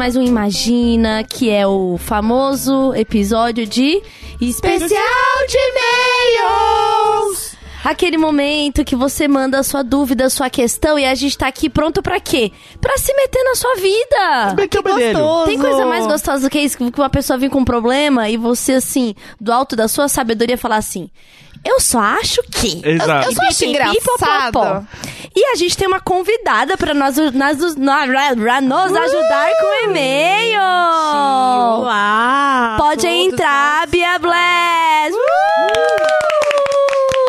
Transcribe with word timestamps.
mais 0.00 0.16
um 0.16 0.22
Imagina, 0.22 1.22
que 1.22 1.50
é 1.50 1.64
o 1.66 1.96
famoso 1.96 2.92
episódio 2.94 3.64
de 3.64 4.02
Especial 4.40 4.88
de 5.48 5.56
E-mails! 5.58 7.50
Aquele 7.84 8.16
momento 8.16 8.84
que 8.84 8.96
você 8.96 9.28
manda 9.28 9.58
a 9.58 9.62
sua 9.62 9.82
dúvida, 9.82 10.26
a 10.26 10.30
sua 10.30 10.48
questão 10.48 10.98
e 10.98 11.04
a 11.04 11.14
gente 11.14 11.36
tá 11.36 11.46
aqui 11.46 11.68
pronto 11.68 12.02
pra 12.02 12.18
quê? 12.18 12.50
Pra 12.80 12.96
se 12.96 13.12
meter 13.14 13.42
na 13.42 13.54
sua 13.54 13.74
vida! 13.76 14.54
Bem 14.54 14.66
que 14.68 14.76
é 14.76 14.80
o 14.80 14.82
bedelho. 14.82 15.44
Tem 15.44 15.58
coisa 15.58 15.84
mais 15.84 16.06
gostosa 16.06 16.48
do 16.48 16.50
que 16.50 16.58
isso? 16.58 16.76
Que 16.76 17.00
uma 17.00 17.10
pessoa 17.10 17.38
vir 17.38 17.50
com 17.50 17.60
um 17.60 17.64
problema 17.64 18.30
e 18.30 18.36
você, 18.38 18.74
assim, 18.74 19.14
do 19.38 19.52
alto 19.52 19.76
da 19.76 19.88
sua 19.88 20.08
sabedoria, 20.08 20.56
falar 20.56 20.76
assim: 20.76 21.10
Eu 21.64 21.78
só 21.80 22.00
acho 22.00 22.42
que. 22.50 22.80
Exato. 22.84 23.28
Eu 23.28 23.34
só 23.34 23.42
acho 23.44 23.64
engraçado. 23.64 24.86
E 25.36 25.44
a 25.52 25.56
gente 25.56 25.76
tem 25.76 25.86
uma 25.86 26.00
convidada 26.00 26.76
pra 26.76 26.92
nós, 26.94 27.16
nós, 27.16 27.32
nós, 27.32 27.76
nós- 27.76 28.62
nos 28.62 28.96
ajudar 28.96 29.50
com 29.60 29.66
o 29.66 29.90
e-mail. 29.90 30.60
Olá! 30.60 32.76
Pode 32.78 33.06
entrar, 33.06 33.86
Bia 33.88 34.18
Bless. 34.18 35.16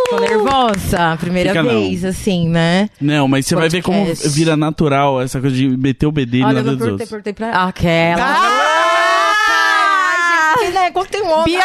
Tô 0.10 0.20
nervosa, 0.20 1.18
primeira 1.20 1.50
Fica 1.52 1.64
não. 1.64 1.70
vez, 1.70 2.04
assim, 2.04 2.50
né? 2.50 2.90
Não, 3.00 3.28
mas 3.28 3.46
você 3.46 3.56
vai 3.56 3.70
ver 3.70 3.82
como 3.82 4.06
vira 4.30 4.58
natural 4.58 5.22
essa 5.22 5.40
coisa 5.40 5.56
de 5.56 5.70
meter 5.70 6.06
o 6.06 6.12
bedelho 6.12 6.46
Olha, 6.46 6.54
na 6.56 6.60
eu 6.60 6.64
vida 6.64 6.76
dos 6.78 6.88
outros. 6.88 7.10
perguntei 7.10 7.34
pra... 7.34 7.64
Aquela. 7.66 8.24
Ah! 8.26 9.01
Né? 10.72 10.92
Quando 10.92 11.08
tem 11.08 11.22
um 11.24 11.32
homem... 11.32 11.46
Bia, 11.46 11.64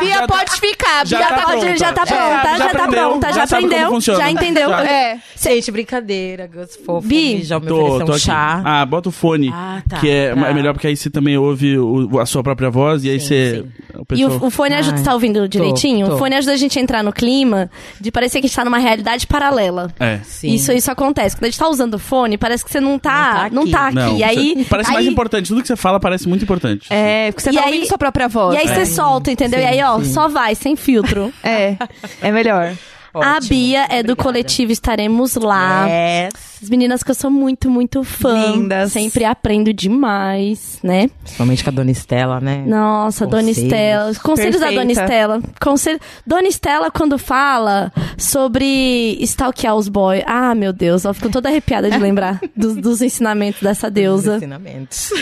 Bia 0.00 0.26
pode 0.26 0.52
ficar. 0.60 1.06
já 1.06 1.18
Bia 1.18 1.26
tá 1.28 1.42
Pode, 1.42 1.60
pronta. 1.60 1.76
já 1.76 1.92
tá 1.92 2.04
Já- 2.04 2.16
pronta, 2.16 2.48
já 2.48 2.56
já, 2.58 2.64
tá 2.68 2.78
aprendeu, 2.84 3.08
pronta, 3.08 3.32
já, 3.32 3.42
aprendeu, 3.44 4.00
já 4.00 4.30
entendeu. 4.30 4.68
Já. 4.70 4.84
É. 4.84 5.18
Gente, 5.36 5.70
brincadeira, 5.70 6.46
Gus 6.46 6.76
fofo. 6.84 7.06
Bi. 7.06 7.42
Já 7.42 7.58
me 7.60 7.66
Tô, 7.66 7.76
ofereceu 7.80 8.06
tô 8.06 8.12
um 8.12 8.14
aqui. 8.14 8.24
chá. 8.24 8.62
Ah, 8.64 8.86
bota 8.86 9.08
o 9.08 9.12
fone. 9.12 9.50
Ah, 9.52 9.82
tá, 9.88 9.98
que 9.98 10.08
é, 10.08 10.34
tá. 10.34 10.48
é 10.48 10.54
melhor 10.54 10.72
porque 10.72 10.86
aí 10.86 10.96
você 10.96 11.10
também 11.10 11.36
ouve 11.36 11.78
o- 11.78 12.18
a 12.18 12.26
sua 12.26 12.42
própria 12.42 12.70
voz 12.70 13.04
e 13.04 13.10
aí 13.10 13.20
Sim, 13.20 13.26
você. 13.26 13.64
sim. 13.64 13.72
O 14.10 14.14
E 14.14 14.24
o, 14.24 14.46
o 14.46 14.50
fone 14.50 14.74
ajuda, 14.74 14.96
Ai, 14.96 14.98
você 14.98 15.04
tá 15.04 15.14
ouvindo 15.14 15.48
direitinho? 15.48 16.06
tô. 16.06 16.14
O 16.14 16.18
fone 16.18 16.34
ajuda 16.36 16.52
a 16.52 16.56
gente 16.56 16.78
a 16.78 16.82
entrar 16.82 17.02
no 17.02 17.12
clima 17.12 17.70
de 18.00 18.10
parecer 18.10 18.40
que 18.40 18.46
a 18.46 18.48
gente 18.48 18.56
tá 18.56 18.64
numa 18.64 18.78
realidade 18.78 19.26
paralela. 19.26 19.92
É. 19.98 20.18
Sim. 20.24 20.52
Isso, 20.54 20.72
isso 20.72 20.90
acontece. 20.90 21.36
Quando 21.36 21.44
a 21.44 21.48
gente 21.50 21.58
tá 21.58 21.68
usando 21.68 21.94
o 21.94 21.98
fone, 21.98 22.36
parece 22.38 22.64
que 22.64 22.70
você 22.70 22.80
não 22.80 22.98
tá, 22.98 23.48
não 23.52 23.64
Não 23.64 23.70
tá 23.70 23.78
tá 23.78 23.86
aqui. 23.88 23.94
Não, 23.94 24.24
aí, 24.28 24.66
parece 24.68 24.90
aí, 24.90 24.94
mais 24.94 25.06
importante. 25.06 25.48
Tudo 25.48 25.60
que 25.62 25.68
você 25.68 25.76
fala 25.76 25.98
parece 25.98 26.28
muito 26.28 26.42
importante. 26.44 26.86
É, 26.90 27.30
porque 27.32 27.42
você 27.42 27.50
E 27.50 27.54
tá 27.54 27.60
aí- 27.60 27.66
ouvindo 27.72 27.86
sua 27.88 27.98
própria 27.98 28.27
voz. 28.28 28.54
E 28.54 28.58
aí 28.58 28.68
você 28.68 28.86
solta, 28.86 29.30
entendeu? 29.30 29.58
Sim, 29.60 29.66
e 29.66 29.68
aí, 29.68 29.82
ó, 29.82 29.98
sim. 29.98 30.12
só 30.12 30.28
vai, 30.28 30.54
sem 30.54 30.76
filtro. 30.76 31.32
É, 31.42 31.76
é 32.20 32.30
melhor. 32.30 32.74
a 33.14 33.36
Ótimo. 33.36 33.48
Bia 33.48 33.84
é 33.84 34.02
do 34.02 34.12
Obrigada. 34.12 34.16
coletivo 34.16 34.72
Estaremos 34.72 35.34
Lá. 35.36 35.86
Yes. 35.86 36.48
As 36.62 36.68
meninas 36.68 37.02
que 37.04 37.10
eu 37.10 37.14
sou 37.14 37.30
muito, 37.30 37.70
muito 37.70 38.02
fã. 38.02 38.52
Lindas. 38.52 38.92
Sempre 38.92 39.24
aprendo 39.24 39.72
demais, 39.72 40.78
né? 40.82 41.08
Principalmente 41.22 41.62
com 41.62 41.70
a 41.70 41.72
Dona 41.72 41.90
Estela, 41.90 42.40
né? 42.40 42.64
Nossa, 42.66 43.26
Dona 43.26 43.44
Conselhos. 43.44 43.58
Estela. 43.58 44.14
Conselhos 44.16 44.60
da 44.60 44.66
Dona 44.70 44.86
Perfeita. 44.86 45.02
Estela. 45.04 45.40
Conselho... 45.60 46.00
Dona 46.26 46.48
Estela, 46.48 46.90
quando 46.90 47.16
fala 47.16 47.92
sobre 48.16 49.16
stalkear 49.22 49.76
os 49.76 49.88
boys. 49.88 50.24
Ah, 50.26 50.54
meu 50.54 50.72
Deus, 50.72 51.04
ela 51.04 51.14
ficou 51.14 51.30
toda 51.30 51.48
arrepiada 51.48 51.88
de 51.88 51.98
lembrar 51.98 52.40
dos, 52.56 52.74
dos 52.76 53.02
ensinamentos 53.02 53.62
dessa 53.62 53.86
Os 53.86 53.92
deusa. 53.92 54.36
ensinamentos. 54.36 55.12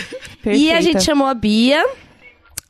E 0.45 0.73
a 0.73 0.81
gente 0.81 1.03
chamou 1.03 1.27
a 1.27 1.35
Bia 1.35 1.85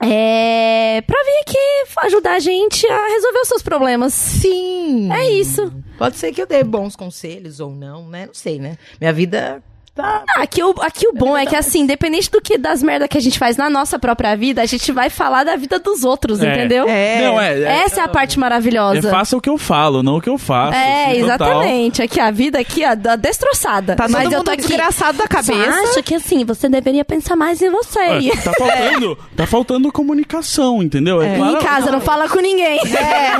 é, 0.07 1.03
pra 1.03 1.23
vir 1.25 1.41
aqui 1.43 2.07
ajudar 2.07 2.35
a 2.35 2.39
gente 2.39 2.87
a 2.87 3.09
resolver 3.09 3.41
os 3.41 3.49
seus 3.49 3.63
problemas. 3.63 4.15
Sim. 4.15 5.13
É 5.13 5.31
isso. 5.31 5.73
Pode 5.99 6.17
ser 6.17 6.33
que 6.33 6.43
eu 6.43 6.47
dê 6.47 6.63
bons 6.63 6.95
conselhos 6.95 7.61
ou 7.61 7.71
não, 7.71 8.09
né? 8.09 8.27
Não 8.27 8.35
sei, 8.35 8.59
né? 8.59 8.77
Minha 9.01 9.13
vida 9.13 9.63
tá... 9.97 10.23
Ah, 10.37 10.43
Aqui 10.43 10.63
o, 10.63 10.75
aqui 10.81 11.09
o 11.09 11.13
bom 11.13 11.37
é 11.37 11.45
que, 11.47 11.57
assim, 11.57 11.81
independente 11.81 12.31
do 12.31 12.41
que 12.41 12.57
das 12.59 12.83
merdas 12.83 13.09
que 13.09 13.17
a 13.19 13.21
gente 13.21 13.39
faz 13.39 13.57
na 13.57 13.69
nossa 13.71 13.99
própria 13.99 14.37
vida, 14.37 14.63
a 14.63 14.67
gente 14.67 14.93
vai 14.93 15.11
falar 15.11 15.43
da 15.45 15.57
vida 15.57 15.79
dos 15.79 16.05
outros, 16.05 16.41
É. 16.43 16.53
entendeu? 16.53 16.87
É. 16.89 17.21
Não, 17.23 17.41
é. 17.41 17.59
é 17.63 17.83
Essa 17.85 18.03
é 18.03 18.05
a 18.05 18.09
parte 18.09 18.37
é 18.37 18.41
maravilhosa. 18.41 19.11
faça 19.11 19.37
o 19.37 19.41
que 19.41 19.49
eu 19.51 19.59
falo, 19.59 20.03
não 20.03 20.19
o 20.19 20.21
que 20.21 20.29
eu 20.29 20.39
faço. 20.39 20.75
É, 20.77 21.07
assim, 21.13 21.21
total. 21.23 21.35
exatamente. 21.49 22.03
Aqui 22.03 22.21
a 22.21 22.31
vida 22.31 22.59
aqui, 22.61 22.85
ó, 22.85 22.95
da- 22.95 23.17
destroçada. 23.17 23.97
Tá 23.97 24.05
todo 24.05 24.13
Mas 24.13 24.25
eu 24.25 24.31
mundo 24.39 24.45
tô 24.45 24.51
aqui. 24.53 24.63
desgraçado 24.63 25.19
da 25.19 25.27
cabeça. 25.27 25.81
acho 25.83 26.03
que 26.03 26.15
assim, 26.15 26.45
você 26.45 26.69
deveria 26.69 27.05
pensar 27.05 27.35
mais 27.35 27.61
em 27.63 27.71
você. 27.71 27.99
É, 27.99 28.37
tá 28.45 28.53
faltando, 28.59 29.19
tá 29.35 29.47
faltando 29.47 29.91
comunicação, 29.93 30.83
entendeu? 30.83 31.21
É, 31.23 31.37
claro- 31.37 31.57
em 31.57 31.61
casa, 31.61 31.91
não 31.91 32.01
fala 32.01 32.29
com 32.29 32.39
ninguém. 32.41 32.79
É. 32.81 33.37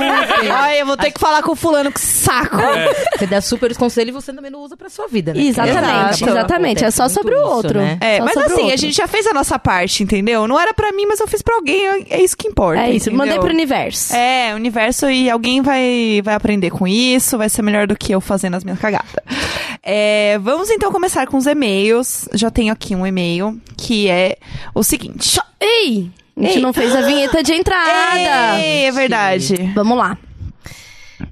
Olha, 0.51 0.75
eu 0.79 0.85
vou 0.85 0.97
ter 0.97 1.11
que 1.11 1.19
falar 1.19 1.41
com 1.43 1.51
o 1.51 1.55
fulano, 1.55 1.91
que 1.91 1.99
saco. 1.99 2.57
Você 3.17 3.27
dá 3.27 3.39
super 3.41 3.71
os 3.71 3.77
conselhos 3.77 4.09
e 4.09 4.11
você 4.11 4.33
também 4.33 4.49
não 4.51 4.59
usa 4.61 4.75
pra 4.75 4.89
sua 4.89 5.07
vida, 5.07 5.33
né? 5.33 5.41
Exatamente, 5.41 6.23
Exato. 6.23 6.46
Exatamente. 6.47 6.83
É 6.85 6.91
só 6.91 7.07
sobre 7.09 7.33
o 7.35 7.37
muito 7.37 7.47
isso, 7.47 7.55
outro. 7.57 7.79
né? 7.79 7.97
É, 8.01 8.17
Só 8.17 8.25
mas 8.25 8.37
assim, 8.37 8.61
a 8.61 8.63
outro. 8.65 8.77
gente 8.77 8.95
já 8.95 9.07
fez 9.07 9.27
a 9.27 9.33
nossa 9.33 9.59
parte, 9.59 10.03
entendeu? 10.03 10.47
Não 10.47 10.59
era 10.59 10.73
pra 10.73 10.91
mim, 10.91 11.05
mas 11.05 11.19
eu 11.19 11.27
fiz 11.27 11.41
pra 11.41 11.55
alguém, 11.55 12.05
é 12.09 12.21
isso 12.21 12.35
que 12.35 12.47
importa. 12.47 12.81
É 12.81 12.89
isso, 12.91 13.09
entendeu? 13.09 13.17
mandei 13.17 13.39
pro 13.39 13.49
universo. 13.49 14.15
É, 14.15 14.53
universo 14.55 15.09
e 15.09 15.29
alguém 15.29 15.61
vai, 15.61 16.21
vai 16.23 16.33
aprender 16.35 16.69
com 16.69 16.87
isso, 16.87 17.37
vai 17.37 17.49
ser 17.49 17.61
melhor 17.61 17.87
do 17.87 17.95
que 17.95 18.13
eu 18.13 18.21
fazendo 18.21 18.55
as 18.55 18.63
minhas 18.63 18.79
cagadas. 18.79 19.13
É, 19.83 20.37
vamos 20.39 20.69
então 20.69 20.91
começar 20.91 21.27
com 21.27 21.37
os 21.37 21.45
e-mails. 21.45 22.27
Já 22.33 22.49
tenho 22.49 22.73
aqui 22.73 22.95
um 22.95 23.05
e-mail 23.05 23.59
que 23.77 24.09
é 24.09 24.37
o 24.73 24.83
seguinte. 24.83 25.39
Ei! 25.59 26.09
A 26.35 26.41
gente 26.41 26.55
Ei. 26.57 26.61
não 26.61 26.71
fez 26.71 26.95
a 26.95 27.01
vinheta 27.01 27.41
de 27.41 27.51
entrada. 27.55 28.59
Ei, 28.59 28.85
é 28.85 28.91
verdade. 28.91 29.55
Vamos 29.73 29.97
lá. 29.97 30.17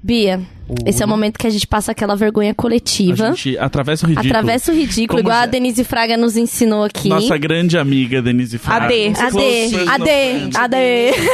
Bia, 0.02 0.40
esse 0.84 1.02
é 1.02 1.06
o 1.06 1.08
momento 1.08 1.38
que 1.38 1.46
a 1.46 1.50
gente 1.50 1.66
passa 1.66 1.92
aquela 1.92 2.16
vergonha 2.16 2.50
A 2.50 2.54
coletiva. 2.54 3.28
gente 3.34 3.56
atravessa 3.58 4.06
o 4.06 4.08
ridículo. 4.08 4.28
Atravessa 4.36 4.72
o 4.72 4.74
ridículo, 4.74 5.18
Como 5.18 5.20
igual 5.20 5.42
a 5.42 5.46
Denise 5.46 5.84
Fraga 5.84 6.16
nos 6.16 6.36
ensinou 6.36 6.84
aqui. 6.84 7.08
Nossa 7.08 7.36
grande 7.38 7.78
amiga 7.78 8.20
Denise 8.20 8.58
Fraga. 8.58 8.86
AD. 8.86 9.12
AD, 9.16 9.88
AD. 9.88 10.56
AD, 10.56 10.76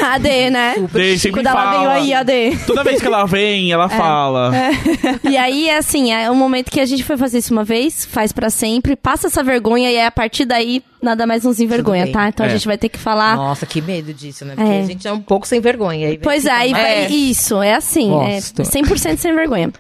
AD, 0.04 0.50
né? 0.50 0.75
Sempre 1.19 1.31
Quando 1.42 1.47
ela 1.47 1.62
fala. 1.62 1.78
veio 1.78 1.91
aí, 1.91 2.15
AD. 2.15 2.59
Toda 2.66 2.84
vez 2.84 3.00
que 3.00 3.06
ela 3.06 3.25
vem, 3.25 3.72
ela 3.72 3.88
fala. 3.88 4.53
E 5.28 5.37
aí, 5.37 5.69
é 5.69 5.78
assim, 5.78 6.12
é 6.12 6.31
um 6.31 6.34
momento 6.34 6.71
que 6.71 6.81
a 6.81 6.84
gente 6.87 7.04
foi 7.04 7.16
fazer 7.16 7.38
isso 7.38 7.53
uma 7.53 7.65
vez, 7.65 8.04
faz 8.04 8.32
pra 8.32 8.50
sempre, 8.50 8.97
passa 8.97 9.28
essa 9.28 9.42
vergonha 9.42 9.91
e 9.91 9.97
aí, 9.97 10.06
a 10.06 10.10
partir 10.10 10.44
daí, 10.44 10.82
nada 11.02 11.26
mais 11.26 11.44
nos 11.44 11.58
envergonha, 11.60 12.10
tá? 12.12 12.28
Então 12.28 12.46
a 12.46 12.48
É. 12.48 12.52
gente 12.52 12.66
vai 12.66 12.78
ter 12.78 12.88
que 12.88 12.98
falar... 12.98 13.36
Nossa, 13.36 13.66
que 13.66 13.80
medo 13.82 14.14
disso, 14.14 14.44
né? 14.44 14.54
Porque 14.54 14.70
É. 14.70 14.80
a 14.80 14.84
gente 14.84 15.08
é 15.08 15.12
um 15.12 15.20
pouco 15.20 15.46
sem 15.46 15.60
vergonha. 15.60 16.08
Aí 16.08 16.18
Pois 16.18 16.46
é, 16.46 16.68
vai... 16.68 16.70
É. 17.04 17.08
Isso, 17.10 17.60
é 17.60 17.74
assim, 17.74 18.08
Gosto. 18.10 18.62
é 18.62 18.64
100% 18.64 19.16
sem 19.18 19.34
vergonha. 19.34 19.72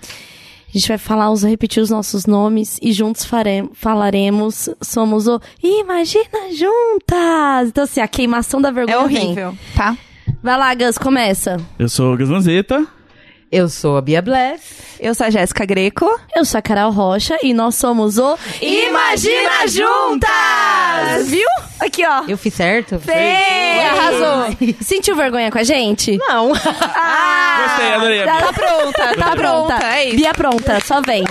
A 0.74 0.78
gente 0.78 0.88
vai 0.88 0.96
falar, 0.98 1.30
os, 1.30 1.42
repetir 1.42 1.82
os 1.82 1.90
nossos 1.90 2.24
nomes 2.24 2.78
e 2.80 2.92
juntos 2.92 3.24
fare- 3.26 3.68
falaremos, 3.74 4.70
somos 4.80 5.26
o 5.28 5.38
Imagina 5.62 6.24
Juntas! 6.56 7.68
Então 7.68 7.84
assim, 7.84 8.00
a 8.00 8.08
queimação 8.08 8.60
da 8.60 8.70
vergonha 8.70 8.96
É 8.96 9.08
vem. 9.08 9.24
horrível, 9.26 9.54
tá? 9.76 9.96
Vai 10.42 10.56
lá, 10.58 10.74
Gus, 10.74 10.96
começa. 10.98 11.58
Eu 11.78 11.88
sou 11.88 12.14
o 12.14 12.16
Gasmanzeta. 12.16 12.86
Eu 13.52 13.68
sou 13.68 13.98
a 13.98 14.00
Bia 14.00 14.22
Bless. 14.22 14.62
Eu 14.98 15.14
sou 15.14 15.26
a 15.26 15.30
Jéssica 15.30 15.66
Greco. 15.66 16.08
Eu 16.34 16.42
sou 16.42 16.58
a 16.58 16.62
Carol 16.62 16.90
Rocha 16.90 17.36
e 17.42 17.52
nós 17.52 17.74
somos 17.74 18.16
o 18.16 18.38
Imagina 18.62 19.68
Juntas! 19.68 21.26
Viu? 21.28 21.46
Aqui, 21.78 22.02
ó. 22.06 22.22
Eu 22.26 22.38
fiz 22.38 22.54
certo? 22.54 22.98
Fê, 22.98 23.12
arrasou. 23.90 24.56
Sentiu 24.80 25.14
vergonha 25.14 25.50
com 25.50 25.58
a 25.58 25.64
gente? 25.64 26.16
Não. 26.16 26.52
Ah, 26.54 27.64
Gostei, 27.66 27.92
adorei. 27.92 28.24
Tá, 28.24 28.38
Tá 28.40 28.52
pronta, 28.54 29.14
tá 29.16 29.36
pronta. 29.36 29.74
É 29.96 30.04
isso. 30.06 30.16
Bia 30.16 30.32
pronta, 30.32 30.80
só 30.80 31.02
vem. 31.02 31.22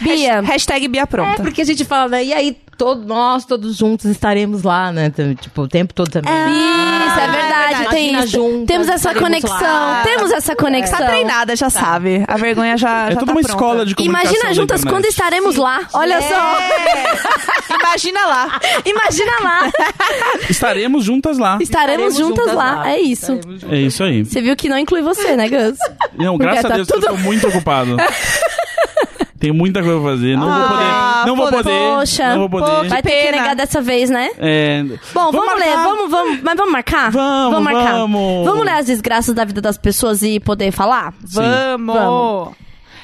Bia, 0.00 0.40
Hashtag 0.40 0.88
Bia 0.88 1.02
É 1.02 1.06
pronta. 1.06 1.42
porque 1.42 1.62
a 1.62 1.64
gente 1.64 1.84
fala, 1.84 2.08
né? 2.10 2.24
E 2.24 2.32
aí, 2.32 2.56
todo, 2.76 3.04
nós 3.06 3.44
todos 3.44 3.76
juntos 3.76 4.04
estaremos 4.06 4.62
lá, 4.62 4.92
né? 4.92 5.10
Tipo, 5.40 5.62
o 5.62 5.68
tempo 5.68 5.94
todo 5.94 6.10
também. 6.10 6.30
isso, 6.32 7.18
é 7.20 7.28
verdade, 7.28 7.74
verdade. 7.74 7.88
tem 7.90 8.08
Imagina 8.10 8.24
isso. 8.24 8.32
juntas, 8.32 8.66
Temos 8.66 8.88
essa 8.88 8.96
estaremos 9.10 9.22
conexão, 9.40 9.60
lá. 9.66 10.02
temos 10.04 10.30
essa 10.32 10.56
conexão. 10.56 10.98
Tá 10.98 11.06
treinada, 11.06 11.56
já 11.56 11.70
sabe. 11.70 12.24
A 12.28 12.36
vergonha 12.36 12.76
já, 12.76 13.06
É 13.06 13.12
já 13.12 13.18
toda 13.20 13.26
tá 13.26 13.32
uma 13.32 13.40
pronta. 13.40 13.48
escola 13.48 13.86
de 13.86 13.94
comunicação 13.94 14.30
Imagina 14.34 14.54
juntas 14.54 14.84
quando 14.84 15.04
estaremos 15.06 15.56
lá. 15.56 15.80
Olha 15.94 16.20
só. 16.20 16.58
É. 16.60 17.76
Imagina 17.80 18.26
lá. 18.26 18.60
Imagina 18.84 19.32
lá. 19.42 19.70
Estaremos 20.50 21.04
juntas 21.04 21.38
lá. 21.38 21.56
Estaremos, 21.60 22.16
juntas, 22.16 22.52
lá. 22.52 22.90
É 22.90 22.98
isso. 23.00 23.32
Estaremos 23.32 23.60
juntas. 23.62 23.78
É 23.78 23.80
isso 23.82 24.02
aí. 24.04 24.24
Você 24.24 24.40
viu 24.42 24.56
que 24.56 24.68
não 24.68 24.78
inclui 24.78 25.02
você, 25.02 25.36
né, 25.36 25.48
Gus? 25.48 25.78
Não, 26.18 26.36
Porque 26.36 26.44
graças 26.52 26.62
tá 26.62 26.74
a 26.74 26.76
Deus, 26.76 26.88
tudo- 26.88 27.06
eu 27.06 27.10
tô 27.12 27.16
muito 27.18 27.46
ocupado. 27.48 27.96
Tenho 29.38 29.54
muita 29.54 29.82
coisa 29.82 30.00
pra 30.00 30.10
fazer. 30.10 30.36
Não 30.36 30.46
vou 30.50 30.68
poder, 30.68 30.84
Ah, 30.84 31.24
não 31.26 31.36
vou 31.36 31.48
poder. 31.50 31.94
Poxa, 31.96 32.28
não 32.30 32.38
vou 32.40 32.50
poder. 32.50 32.66
pô, 32.84 32.88
Vai 32.88 33.02
ter 33.02 33.10
que 33.10 33.22
pena. 33.26 33.36
negar 33.36 33.56
dessa 33.56 33.82
vez, 33.82 34.08
né? 34.08 34.30
É, 34.38 34.82
Bom, 35.12 35.30
vamos, 35.30 35.54
ler, 35.58 35.66
marcar. 35.66 35.84
vamos, 35.84 36.10
vamos, 36.10 36.40
mas 36.42 36.56
vamos 36.56 36.72
marcar? 36.72 37.10
Vamos, 37.10 37.62
marcar. 37.62 37.92
vamos. 37.92 38.44
Vamos 38.46 38.64
ler 38.64 38.72
as 38.72 38.86
desgraças 38.86 39.34
da 39.34 39.44
vida 39.44 39.60
das 39.60 39.76
pessoas 39.76 40.22
e 40.22 40.40
poder 40.40 40.70
falar? 40.72 41.12
Vamos! 41.20 41.94
Vamos. 41.94 42.48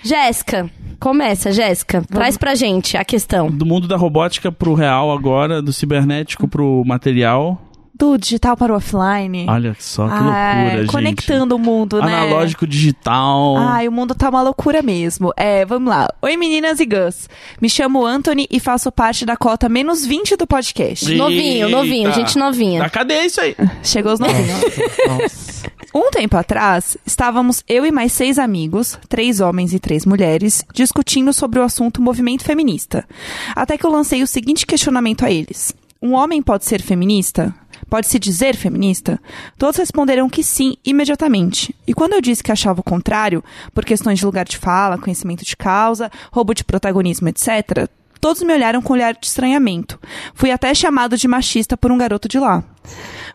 Jéssica, 0.02 0.68
começa, 0.98 1.52
Jéssica. 1.52 2.02
Traz 2.10 2.36
pra 2.36 2.54
gente 2.54 2.96
a 2.96 3.04
questão. 3.04 3.48
Do 3.50 3.64
mundo 3.64 3.86
da 3.86 3.96
robótica 3.96 4.50
pro 4.50 4.74
real 4.74 5.12
agora, 5.12 5.62
do 5.62 5.72
cibernético 5.72 6.48
pro 6.48 6.82
material. 6.84 7.60
Do 8.02 8.18
digital 8.18 8.56
para 8.56 8.72
o 8.72 8.76
offline. 8.76 9.46
Olha 9.48 9.76
só 9.78 10.08
que 10.08 10.14
Ai, 10.14 10.64
loucura, 10.64 10.80
gente. 10.80 10.90
Conectando 10.90 11.54
o 11.54 11.58
mundo, 11.58 12.02
né? 12.02 12.22
Analógico 12.22 12.66
digital. 12.66 13.56
Ai, 13.56 13.86
o 13.86 13.92
mundo 13.92 14.12
tá 14.12 14.28
uma 14.28 14.42
loucura 14.42 14.82
mesmo. 14.82 15.32
É, 15.36 15.64
vamos 15.64 15.88
lá. 15.88 16.12
Oi, 16.20 16.36
meninas 16.36 16.80
e 16.80 16.84
Gus. 16.84 17.28
Me 17.60 17.70
chamo 17.70 18.04
Anthony 18.04 18.48
e 18.50 18.58
faço 18.58 18.90
parte 18.90 19.24
da 19.24 19.36
cota 19.36 19.68
menos 19.68 20.04
20 20.04 20.34
do 20.34 20.48
podcast. 20.48 21.14
Novinho, 21.14 21.68
novinho, 21.68 22.08
Eita. 22.08 22.18
gente 22.18 22.36
novinha. 22.36 22.80
Da 22.80 22.90
cadeia 22.90 23.24
isso 23.24 23.40
aí. 23.40 23.54
Chegou 23.84 24.14
os 24.14 24.18
novinhos. 24.18 24.60
Nossa. 25.06 25.70
Um 25.94 26.10
tempo 26.10 26.36
atrás, 26.36 26.96
estávamos 27.06 27.62
eu 27.68 27.86
e 27.86 27.92
mais 27.92 28.10
seis 28.10 28.36
amigos, 28.36 28.98
três 29.08 29.38
homens 29.38 29.72
e 29.72 29.78
três 29.78 30.04
mulheres, 30.04 30.64
discutindo 30.74 31.32
sobre 31.32 31.60
o 31.60 31.62
assunto 31.62 32.02
movimento 32.02 32.42
feminista. 32.42 33.06
Até 33.54 33.78
que 33.78 33.86
eu 33.86 33.92
lancei 33.92 34.24
o 34.24 34.26
seguinte 34.26 34.66
questionamento 34.66 35.24
a 35.24 35.30
eles: 35.30 35.72
Um 36.02 36.14
homem 36.14 36.42
pode 36.42 36.64
ser 36.64 36.82
feminista? 36.82 37.54
Pode 37.92 38.06
se 38.06 38.18
dizer 38.18 38.56
feminista? 38.56 39.20
Todos 39.58 39.76
responderam 39.76 40.26
que 40.26 40.42
sim 40.42 40.78
imediatamente. 40.82 41.76
E 41.86 41.92
quando 41.92 42.14
eu 42.14 42.22
disse 42.22 42.42
que 42.42 42.50
achava 42.50 42.80
o 42.80 42.82
contrário, 42.82 43.44
por 43.74 43.84
questões 43.84 44.18
de 44.18 44.24
lugar 44.24 44.46
de 44.46 44.56
fala, 44.56 44.96
conhecimento 44.96 45.44
de 45.44 45.54
causa, 45.54 46.10
roubo 46.32 46.54
de 46.54 46.64
protagonismo, 46.64 47.28
etc., 47.28 47.86
todos 48.18 48.42
me 48.44 48.54
olharam 48.54 48.80
com 48.80 48.94
olhar 48.94 49.12
de 49.12 49.26
estranhamento. 49.26 50.00
Fui 50.32 50.50
até 50.50 50.72
chamado 50.74 51.18
de 51.18 51.28
machista 51.28 51.76
por 51.76 51.92
um 51.92 51.98
garoto 51.98 52.28
de 52.28 52.38
lá. 52.38 52.64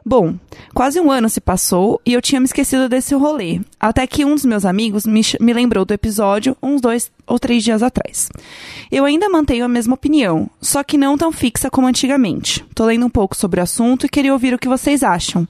Bom, 0.05 0.35
quase 0.73 0.99
um 1.01 1.11
ano 1.11 1.27
se 1.27 1.41
passou 1.41 1.99
e 2.05 2.13
eu 2.13 2.21
tinha 2.21 2.39
me 2.39 2.45
esquecido 2.45 2.87
desse 2.87 3.13
rolê. 3.13 3.59
Até 3.79 4.07
que 4.07 4.23
um 4.23 4.35
dos 4.35 4.45
meus 4.45 4.63
amigos 4.63 5.05
me, 5.05 5.21
me 5.39 5.53
lembrou 5.53 5.83
do 5.83 5.93
episódio 5.93 6.55
uns 6.63 6.79
dois 6.79 7.11
ou 7.27 7.37
três 7.37 7.61
dias 7.61 7.83
atrás. 7.83 8.29
Eu 8.89 9.03
ainda 9.03 9.27
mantenho 9.27 9.65
a 9.65 9.67
mesma 9.67 9.95
opinião, 9.95 10.49
só 10.61 10.81
que 10.81 10.97
não 10.97 11.17
tão 11.17 11.31
fixa 11.31 11.69
como 11.69 11.87
antigamente. 11.87 12.65
Tô 12.73 12.85
lendo 12.85 13.05
um 13.05 13.09
pouco 13.09 13.35
sobre 13.35 13.59
o 13.59 13.63
assunto 13.63 14.05
e 14.05 14.09
queria 14.09 14.31
ouvir 14.31 14.53
o 14.53 14.57
que 14.57 14.69
vocês 14.69 15.03
acham. 15.03 15.45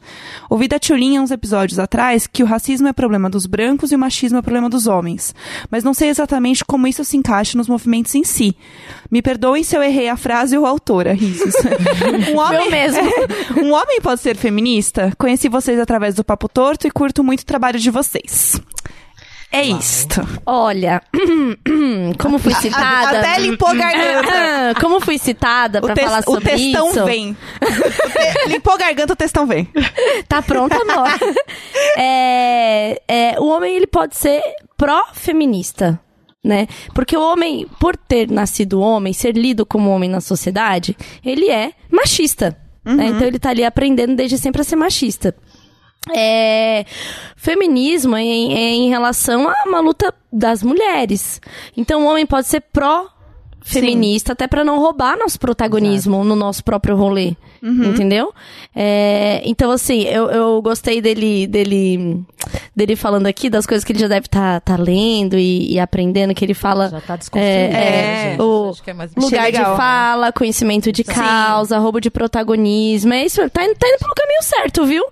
Ouvi 0.49 0.67
da 0.67 0.79
Tchulinha 0.79 1.21
uns 1.21 1.29
episódios 1.29 1.77
atrás 1.77 2.25
que 2.25 2.41
o 2.41 2.47
racismo 2.47 2.87
é 2.87 2.93
problema 2.93 3.29
dos 3.29 3.45
brancos 3.45 3.91
e 3.91 3.95
o 3.95 3.99
machismo 3.99 4.39
é 4.39 4.41
problema 4.41 4.69
dos 4.69 4.87
homens. 4.87 5.35
Mas 5.69 5.83
não 5.83 5.93
sei 5.93 6.09
exatamente 6.09 6.65
como 6.65 6.87
isso 6.87 7.05
se 7.05 7.15
encaixa 7.15 7.55
nos 7.55 7.67
movimentos 7.67 8.15
em 8.15 8.23
si. 8.23 8.57
Me 9.11 9.21
perdoem 9.21 9.63
se 9.63 9.77
eu 9.77 9.83
errei 9.83 10.09
a 10.09 10.17
frase 10.17 10.57
ou 10.57 10.65
a 10.65 10.69
autora, 10.69 11.13
risos. 11.13 11.53
um 12.33 12.39
homem 12.39 12.71
mesmo. 12.71 13.01
um 13.63 13.71
homem 13.71 13.86
pode 14.01 14.21
ser 14.21 14.35
feminista? 14.37 15.11
Conheci 15.17 15.49
vocês 15.49 15.79
através 15.79 16.15
do 16.15 16.23
Papo 16.23 16.47
Torto 16.47 16.87
e 16.87 16.91
curto 16.91 17.23
muito 17.23 17.41
o 17.41 17.45
trabalho 17.45 17.79
de 17.79 17.89
vocês. 17.89 18.59
É 19.51 19.61
isto. 19.63 20.21
Olha, 20.45 21.01
como 22.19 22.37
fui 22.37 22.53
citada. 22.61 23.19
Até 23.19 23.39
limpou 23.39 23.69
a 23.69 23.73
garganta. 23.73 24.79
Como 24.81 24.99
fui 24.99 25.17
citada 25.17 25.79
O, 25.79 25.83
pra 25.83 25.95
falar 25.95 26.19
o 26.19 26.23
sobre 26.33 26.49
textão 26.49 26.89
isso. 26.89 27.05
vem. 27.05 27.31
O 27.61 27.65
te- 28.43 28.49
Limpou 28.49 28.73
a 28.73 28.77
garganta, 28.77 29.13
o 29.13 29.15
textão 29.15 29.47
vem. 29.47 29.67
Tá 30.27 30.41
pronta, 30.41 30.77
não. 30.83 31.05
é, 31.97 33.01
é, 33.07 33.39
o 33.39 33.47
homem, 33.47 33.75
ele 33.75 33.87
pode 33.87 34.17
ser 34.17 34.41
pró-feminista, 34.75 35.97
né? 36.43 36.67
Porque 36.93 37.15
o 37.15 37.21
homem, 37.21 37.65
por 37.79 37.95
ter 37.95 38.29
nascido 38.29 38.81
homem, 38.81 39.13
ser 39.13 39.35
lido 39.35 39.65
como 39.65 39.89
homem 39.89 40.09
na 40.09 40.19
sociedade, 40.21 40.95
ele 41.23 41.49
é 41.49 41.71
machista. 41.89 42.57
Né? 42.95 43.07
Então 43.07 43.27
ele 43.27 43.39
tá 43.39 43.49
ali 43.49 43.63
aprendendo 43.63 44.15
desde 44.15 44.37
sempre 44.37 44.61
a 44.61 44.63
ser 44.63 44.75
machista. 44.75 45.35
É, 46.15 46.85
feminismo 47.35 48.15
é 48.15 48.21
em, 48.21 48.53
é 48.53 48.69
em 48.73 48.89
relação 48.89 49.49
a 49.49 49.53
uma 49.65 49.79
luta 49.79 50.13
das 50.31 50.63
mulheres. 50.63 51.41
Então 51.75 52.03
o 52.03 52.07
homem 52.07 52.25
pode 52.25 52.47
ser 52.47 52.61
pró 52.61 53.07
feminista 53.67 54.33
até 54.33 54.47
pra 54.47 54.63
não 54.63 54.79
roubar 54.79 55.17
nosso 55.17 55.39
protagonismo 55.39 56.23
no 56.23 56.35
nosso 56.35 56.63
próprio 56.63 56.95
rolê, 56.95 57.35
entendeu? 57.61 58.33
É, 58.75 59.41
então 59.45 59.71
assim, 59.71 60.03
eu, 60.03 60.29
eu 60.29 60.61
gostei 60.61 61.01
dele 61.01 61.47
dele 61.47 62.21
dele 62.75 62.95
falando 62.95 63.25
aqui 63.27 63.49
das 63.49 63.65
coisas 63.65 63.83
que 63.83 63.91
ele 63.91 63.99
já 63.99 64.07
deve 64.07 64.27
estar 64.27 64.61
lendo 64.79 65.37
e, 65.37 65.73
e 65.73 65.79
aprendendo 65.79 66.33
que 66.33 66.45
ele 66.45 66.53
fala 66.53 66.89
Já 66.89 67.01
tá 67.01 67.15
desconstruído. 67.15 67.55
É, 67.55 67.69
né, 67.71 68.35
é, 68.35 68.41
o 68.41 68.69
Acho 68.69 68.83
que 68.83 68.91
é 68.91 68.93
mais 68.93 69.11
lugar 69.15 69.51
de 69.51 69.57
legal. 69.57 69.75
fala, 69.75 70.31
conhecimento 70.31 70.91
de 70.91 71.03
causa, 71.03 71.77
roubo 71.79 71.99
de 71.99 72.09
protagonismo. 72.09 73.13
É 73.13 73.25
isso, 73.25 73.41
tá, 73.49 73.63
indo- 73.65 73.75
tá 73.75 73.87
indo 73.87 73.97
pelo 73.99 74.13
caminho 74.13 74.41
certo, 74.43 74.85
viu? 74.85 75.03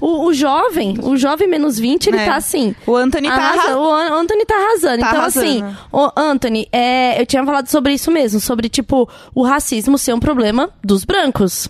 O, 0.00 0.06
o, 0.06 0.26
o 0.26 0.34
jovem, 0.34 0.96
o 1.02 1.16
jovem 1.16 1.48
menos 1.48 1.78
20, 1.78 2.06
ele 2.08 2.18
É. 2.18 2.26
tá 2.26 2.36
assim. 2.36 2.74
O 2.86 2.94
Anthony 2.94 3.28
tá 3.28 3.34
arrasa- 3.34 3.62
arra- 3.70 3.78
O 3.78 3.92
An- 3.92 4.20
Anthony 4.20 4.44
tá 4.44 4.54
arrasando. 4.54 5.00
Tá 5.00 5.08
então, 5.08 5.20
arrasando. 5.20 5.46
assim, 5.46 5.76
o 5.92 6.10
Anthony, 6.16 6.68
é, 6.70 7.20
eu 7.20 7.26
tinha 7.26 7.44
falado 7.44 7.66
sobre 7.72 7.94
isso 7.94 8.10
mesmo, 8.10 8.38
sobre, 8.38 8.68
tipo, 8.68 9.08
o 9.34 9.42
racismo 9.42 9.98
ser 9.98 10.14
um 10.14 10.20
problema 10.20 10.70
dos 10.84 11.04
brancos. 11.04 11.68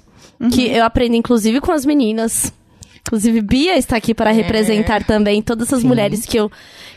Que 0.52 0.66
Uhum. 0.66 0.72
eu 0.75 0.84
aprendi, 0.84 1.16
inclusive, 1.16 1.60
com 1.60 1.70
as 1.72 1.87
meninas. 1.87 2.52
Inclusive, 3.06 3.40
Bia 3.40 3.76
está 3.76 3.96
aqui 3.96 4.14
para 4.14 4.31
representar 4.31 5.04
também 5.04 5.43
todas 5.43 5.69
essas 5.69 5.82
mulheres 5.84 6.25
que 6.25 6.37
eu, 6.38 6.50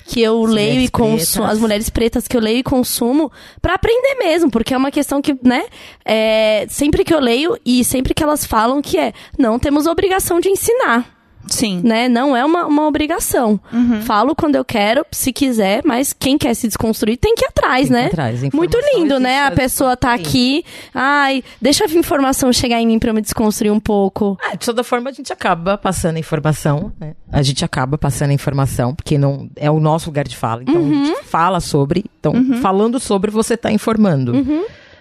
que 0.06 0.22
eu 0.22 0.44
leio 0.44 0.80
e 0.82 0.88
consumo, 0.88 1.46
as 1.46 1.60
mulheres 1.60 1.90
pretas 1.90 2.28
que 2.28 2.38
eu 2.38 2.42
leio 2.42 2.60
e 2.60 2.64
consumo, 2.64 3.32
para 3.62 3.74
aprender 3.74 4.16
mesmo, 4.16 4.50
porque 4.52 4.74
é 4.74 4.78
uma 4.78 4.92
questão 4.92 5.22
que, 5.22 5.36
né, 5.44 5.64
é, 6.06 6.66
sempre 6.70 7.04
que 7.04 7.14
eu 7.14 7.20
leio 7.20 7.58
e 7.66 7.84
sempre 7.84 8.14
que 8.14 8.24
elas 8.24 8.46
falam 8.46 8.82
que 8.82 8.98
é, 8.98 9.14
não 9.38 9.58
temos 9.60 9.88
obrigação 9.88 10.40
de 10.40 10.50
ensinar 10.50 11.15
Sim. 11.48 11.82
né? 11.84 12.08
Não 12.08 12.36
é 12.36 12.44
uma, 12.44 12.66
uma 12.66 12.88
obrigação. 12.88 13.60
Uhum. 13.72 14.02
Falo 14.02 14.36
quando 14.36 14.56
eu 14.56 14.66
quero, 14.66 15.06
se 15.12 15.32
quiser, 15.32 15.82
mas 15.86 16.14
quem 16.14 16.38
quer 16.38 16.54
se 16.54 16.68
desconstruir 16.68 17.18
tem 17.18 17.36
que 17.36 17.46
ir 17.46 17.48
atrás, 17.48 17.88
Tem 17.88 17.98
né? 17.98 18.06
atrás. 18.08 18.42
Muito 18.54 18.78
lindo, 18.94 19.20
né? 19.20 19.44
A 19.44 19.52
pessoa 19.52 19.96
tá 19.96 20.14
aqui, 20.14 20.64
ai, 20.94 21.44
deixa 21.62 21.86
a 21.86 21.88
informação 21.88 22.52
chegar 22.52 22.80
em 22.80 22.86
mim 22.88 23.00
eu 23.06 23.14
me 23.14 23.22
desconstruir 23.22 23.72
um 23.72 23.80
pouco. 23.80 24.38
Ah, 24.42 24.56
de 24.56 24.66
toda 24.66 24.84
forma, 24.84 25.10
a 25.10 25.14
gente 25.14 25.32
acaba 25.32 25.78
passando 25.78 26.16
a 26.16 26.20
informação, 26.20 26.92
né? 27.00 27.14
A 27.32 27.42
gente 27.42 27.64
acaba 27.64 27.98
passando 27.98 28.32
a 28.32 28.34
informação, 28.34 28.96
porque 28.96 29.18
não 29.18 29.50
é 29.56 29.70
o 29.70 29.80
nosso 29.80 30.10
lugar 30.10 30.28
de 30.28 30.36
fala. 30.36 30.64
Então, 30.64 30.82
a 30.82 31.06
gente 31.06 31.24
fala 31.26 31.60
sobre. 31.60 32.06
Então, 32.20 32.34
falando 32.62 33.00
sobre, 33.00 33.30
você 33.30 33.56
tá 33.56 33.72
informando. 33.72 34.34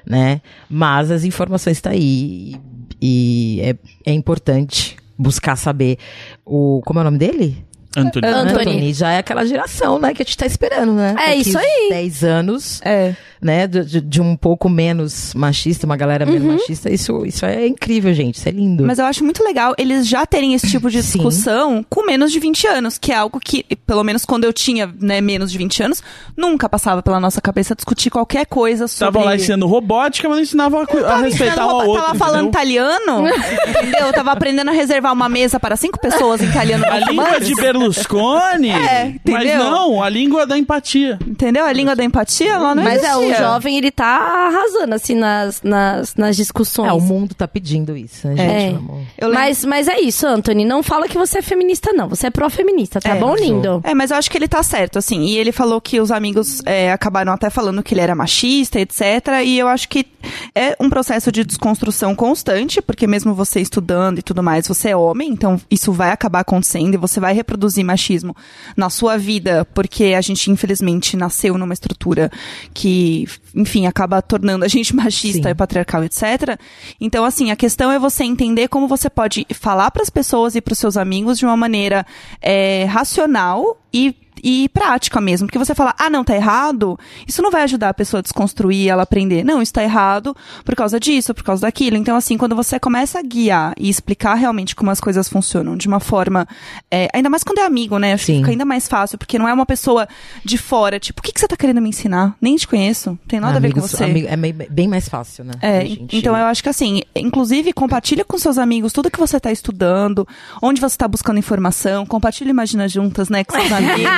Né? 0.07 0.43
Mas 0.69 1.11
as 1.11 1.25
informações 1.25 1.79
estão 1.79 1.93
aí. 1.93 2.57
E 3.01 3.61
é, 3.63 3.77
é 4.11 4.13
importante 4.13 4.97
buscar 5.25 5.57
saber 5.57 5.99
o. 6.45 6.81
Como 6.85 7.01
é 7.01 7.03
o 7.03 7.05
nome 7.05 7.19
dele? 7.19 7.65
Antônio. 7.97 8.29
Anthony. 8.31 8.93
Já 8.95 9.13
é 9.13 9.19
aquela 9.19 9.45
geração, 9.45 9.99
né, 9.99 10.13
que 10.15 10.23
a 10.23 10.25
gente 10.25 10.37
tá 10.37 10.47
esperando, 10.47 10.93
né? 10.93 11.15
É 11.19 11.29
Daqui 11.37 11.41
isso 11.49 11.59
aí. 11.59 11.89
10 11.91 12.25
anos 12.25 12.81
É. 12.85 13.15
né, 13.41 13.67
de, 13.67 14.01
de- 14.01 14.21
um 14.21 14.37
pouco 14.37 14.69
menos 14.69 15.33
machista, 15.35 15.85
uma 15.87 15.97
galera 15.97 16.25
menos 16.25 16.43
machista, 16.61 16.91
isso, 16.93 17.25
isso 17.27 17.45
é 17.45 17.67
incrível, 17.67 18.13
gente, 18.15 18.37
isso 18.37 18.49
é 18.49 18.53
lindo. 18.53 18.85
Mas 18.85 18.99
eu 18.99 19.05
acho 19.05 19.23
muito 19.23 19.43
legal 19.45 19.75
eles 19.79 20.07
já 20.09 20.25
terem 20.27 20.55
esse 20.55 20.71
tipo 20.71 20.91
de 20.91 21.03
Sim. 21.03 21.19
discussão 21.19 21.85
com 21.89 22.05
menos 22.07 22.33
de 22.33 22.39
20 22.41 22.67
anos, 22.67 22.97
que 22.99 23.13
é 23.13 23.17
algo 23.17 23.39
que, 23.39 23.65
pelo 23.87 24.03
menos 24.03 24.25
quando 24.25 24.45
eu 24.45 24.53
tinha 24.53 24.93
né, 25.01 25.21
menos 25.21 25.53
de 25.53 25.59
20 25.59 25.83
anos, 25.83 26.03
nunca 26.37 26.69
passava 26.69 27.03
pela 27.03 27.21
nossa 27.21 27.41
cabeça 27.41 27.75
discutir 27.75 28.11
qualquer 28.11 28.47
coisa 28.47 28.89
sobre... 28.89 29.09
Estavam 29.09 29.25
lá 29.25 29.37
ensinando 29.37 29.67
robótica, 29.67 30.29
mas 30.29 30.37
não 30.39 30.43
ensinavam 30.43 30.81
a, 30.81 30.83
a 30.85 30.87
Tava 30.87 31.23
respeitar 31.25 31.65
roupa- 31.65 31.85
outro. 31.87 32.03
Tava 32.05 32.19
falando 32.19 32.49
entendeu? 32.49 32.61
italiano, 32.89 33.29
entendeu? 33.69 34.13
Tava 34.13 34.33
aprendendo 34.33 34.71
a 34.71 34.73
reservar 34.73 35.13
uma 35.13 35.29
mesa 35.29 35.61
para 35.61 35.77
cinco 35.77 36.01
pessoas 36.01 36.41
em 36.43 36.47
italiano. 36.47 36.85
A 36.87 36.99
língua 37.11 37.39
de 37.41 37.55
Berlusconi. 37.91 38.71
É, 38.71 39.15
mas 39.27 39.43
entendeu? 39.45 39.59
não, 39.65 40.03
a 40.03 40.09
língua 40.09 40.47
da 40.47 40.57
empatia. 40.59 41.19
Entendeu? 41.27 41.65
A 41.65 41.73
língua 41.73 41.95
da 41.97 42.05
empatia 42.05 42.59
lá 42.59 42.75
não 42.75 42.83
Mas 42.83 43.03
é, 43.03 43.17
o 43.17 43.23
existia. 43.23 43.39
jovem, 43.47 43.77
ele 43.79 43.91
tá 43.91 44.07
arrasando, 44.49 44.95
assim, 44.95 45.15
nas, 45.15 45.63
nas, 45.63 46.15
nas 46.15 46.37
discussões. 46.37 46.89
É, 46.89 46.93
o 46.93 47.01
mundo 47.01 47.35
tá 47.35 47.47
pedindo 47.49 47.97
isso, 47.97 48.27
né, 48.29 48.35
É. 48.35 48.61
gente? 48.61 48.75
Lembro- 48.75 49.35
Mas, 49.35 49.65
mas 49.65 49.89
é 49.89 50.01
isso, 50.01 50.27
Anthony. 50.27 50.65
Não 50.65 50.83
fala 50.83 51.09
que 51.09 51.17
você 51.19 51.39
é 51.39 51.43
feminista, 51.43 51.93
não. 51.93 52.09
Você 52.09 52.27
é 52.27 52.31
pró-feminista, 52.31 53.01
tá 53.01 53.11
É, 53.11 53.15
bom, 53.19 53.37
sou. 53.37 53.47
lindo? 53.47 53.81
É, 53.85 53.95
mas 53.95 54.11
eu 54.11 54.17
acho 54.17 54.31
que 54.31 54.37
ele 54.39 54.49
tá 54.49 54.63
certo, 54.63 54.99
assim. 54.99 55.23
E 55.23 55.37
ele 55.37 55.53
falou 55.53 55.81
que 55.81 56.01
os 56.01 56.11
amigos 56.11 56.63
é, 56.67 56.93
acabaram 56.93 57.33
até 57.33 57.51
falando 57.51 57.83
que 57.83 57.95
ele 57.95 58.01
era 58.01 58.15
machista, 58.15 58.79
etc. 58.81 59.01
E 59.45 59.59
eu 59.59 59.69
acho 59.69 59.89
que 59.89 60.07
é 60.55 60.77
um 60.81 60.89
processo 60.89 61.31
de 61.33 61.45
desconstrução 61.45 62.15
constante, 62.15 62.81
porque 62.83 63.07
mesmo 63.07 63.35
você 63.35 63.61
estudando 63.61 64.19
e 64.19 64.23
tudo 64.23 64.43
mais, 64.43 64.69
você 64.69 64.91
é 64.91 64.97
homem, 64.97 65.31
então 65.31 65.61
isso 65.71 65.93
vai 65.93 66.11
acabar 66.11 66.41
acontecendo 66.41 66.95
e 66.95 66.97
você 66.97 67.19
vai 67.21 67.35
reproduzir 67.35 67.74
machismo 67.83 68.37
na 68.77 68.91
sua 68.91 69.17
vida, 69.17 69.67
porque 69.75 70.15
a 70.17 70.21
gente, 70.21 70.51
infelizmente, 70.51 71.17
nasceu 71.17 71.57
numa 71.59 71.75
estrutura 71.75 72.31
que, 72.73 73.27
enfim, 73.55 73.87
acaba 73.87 74.21
tornando 74.23 74.65
a 74.65 74.69
gente 74.69 74.95
machista 74.97 75.45
Sim. 75.45 75.51
e 75.51 75.55
patriarcal, 75.55 76.05
etc. 76.05 76.59
Então, 77.01 77.25
assim, 77.25 77.51
a 77.51 77.57
questão 77.57 77.91
é 77.91 77.99
você 77.99 78.25
entender 78.25 78.69
como 78.69 78.87
você 78.87 79.09
pode 79.11 79.47
falar 79.53 79.91
para 79.91 80.03
as 80.03 80.11
pessoas 80.11 80.55
e 80.55 80.61
para 80.61 80.73
os 80.73 80.79
seus 80.79 80.97
amigos 80.97 81.39
de 81.39 81.45
uma 81.45 81.57
maneira 81.57 82.07
é, 82.41 82.85
racional 82.85 83.79
e 83.93 84.15
e 84.45 84.69
prática 84.69 85.21
mesmo. 85.21 85.47
Porque 85.49 85.59
você 85.59 85.75
fala, 85.75 85.95
ah, 85.99 86.11
não, 86.11 86.23
tá 86.23 86.37
errado, 86.37 86.99
isso 87.27 87.41
não 87.43 87.51
vai 87.51 87.63
ajudar 87.63 87.89
a 87.89 87.95
pessoa 87.95 88.19
a 88.19 88.23
desconstruir, 88.23 88.89
ela 88.89 89.03
aprender. 89.05 89.43
Não, 89.43 89.63
isso 89.63 89.73
tá 89.73 89.83
errado 89.83 90.37
por 90.65 90.77
causa 90.77 91.01
disso, 91.01 91.33
por 91.35 91.43
causa 91.43 91.63
daquilo. 91.63 91.97
Então, 91.97 92.15
assim, 92.17 92.37
quando 92.37 92.55
você 92.55 92.79
começa 92.79 93.19
a 93.19 93.23
guiar 93.23 93.73
e 93.79 93.89
explicar 93.89 94.35
realmente 94.35 94.77
como 94.77 94.91
as 94.91 95.01
coisas 95.01 95.29
funcionam 95.29 95.77
de 95.77 95.89
uma 95.89 95.99
forma. 96.01 96.47
é, 96.91 97.09
ainda 97.15 97.31
mais 97.31 97.43
quando 97.43 97.59
é 97.59 97.65
amigo, 97.65 97.99
né? 97.99 98.13
Acho 98.13 98.27
que 98.27 98.33
Sim. 98.33 98.39
fica 98.41 98.51
ainda 98.51 98.65
mais 98.67 98.87
fácil, 98.87 99.17
porque 99.17 99.39
não 99.39 99.49
é 99.49 99.53
uma 99.55 99.65
pessoa 99.65 100.07
de 100.45 100.59
fora, 100.59 101.01
tipo, 101.01 101.21
o 101.21 101.23
que, 101.23 101.33
que 101.33 101.41
você 101.41 101.49
tá 101.49 101.57
querendo 101.57 101.81
me 101.81 101.89
ensinar? 101.89 102.37
Nem 102.41 102.55
te 102.57 102.69
conheço, 102.69 103.19
tem 103.27 103.41
nada 103.41 103.57
a 103.57 103.61
ver 103.61 103.73
com 103.73 103.79
Amigos- 103.79 103.91
você. 103.93 104.05
amigo- 104.05 104.29
é 104.29 104.37
meio- 104.37 104.55
bem 104.71 104.87
mais 104.89 105.09
fácil, 105.09 105.45
né? 105.45 105.53
É, 105.63 105.87
gente- 105.87 106.17
então 106.17 106.37
eu 106.37 106.45
acho 106.45 106.63
que 106.63 106.69
assim, 106.69 107.01
inclusive 107.17 107.73
compartilha 107.73 108.25
com 108.25 108.37
seus 108.37 108.59
amigos 108.59 108.93
tudo 108.93 109.11
que 109.11 109.19
você 109.19 109.41
tá 109.41 109.51
estudando, 109.51 110.27
onde 110.61 110.81
você 110.81 110.97
tá 110.97 111.09
buscando 111.09 111.39
informação, 111.39 112.05
compartilha 112.05 112.51
Imagina 112.51 112.87
Juntas, 112.89 113.29
né, 113.29 113.43
com 113.45 113.55
seus 113.55 113.73
amigos, 113.73 114.11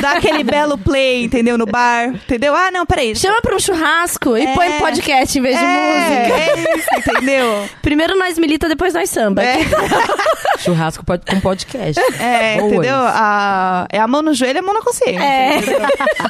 dá 0.00 0.12
aquele 0.12 0.42
belo 0.44 0.76
play, 0.78 1.24
entendeu, 1.24 1.56
no 1.58 1.66
bar, 1.66 2.08
entendeu? 2.08 2.54
Ah, 2.54 2.70
não, 2.70 2.84
peraí. 2.86 3.14
Chama 3.16 3.40
pra 3.42 3.54
um 3.56 3.58
churrasco 3.58 4.36
e 4.36 4.44
É. 4.44 4.54
põe 4.54 4.72
podcast 4.72 5.38
em 5.38 5.42
vez 5.42 5.58
de 5.58 5.64
música. 5.64 5.78
é, 5.78 6.50
é 6.50 6.76
isso, 6.76 6.88
entendeu? 6.96 7.68
Primeiro 7.82 8.18
nós 8.18 8.38
milita, 8.38 8.68
depois 8.68 8.94
nós 8.94 9.10
samba. 9.10 9.42
É. 9.42 9.58
Churrasco 10.58 11.04
pode, 11.04 11.24
com 11.24 11.40
podcast. 11.40 12.00
É, 12.20 12.56
Boas. 12.58 12.72
entendeu? 12.72 12.96
A, 12.96 13.86
é 13.90 13.98
a 14.00 14.08
mão 14.08 14.22
no 14.22 14.34
joelho 14.34 14.56
e 14.56 14.60
a 14.60 14.62
mão 14.62 14.74
na 14.74 14.82
consciência. 14.82 15.22
É. 15.22 15.60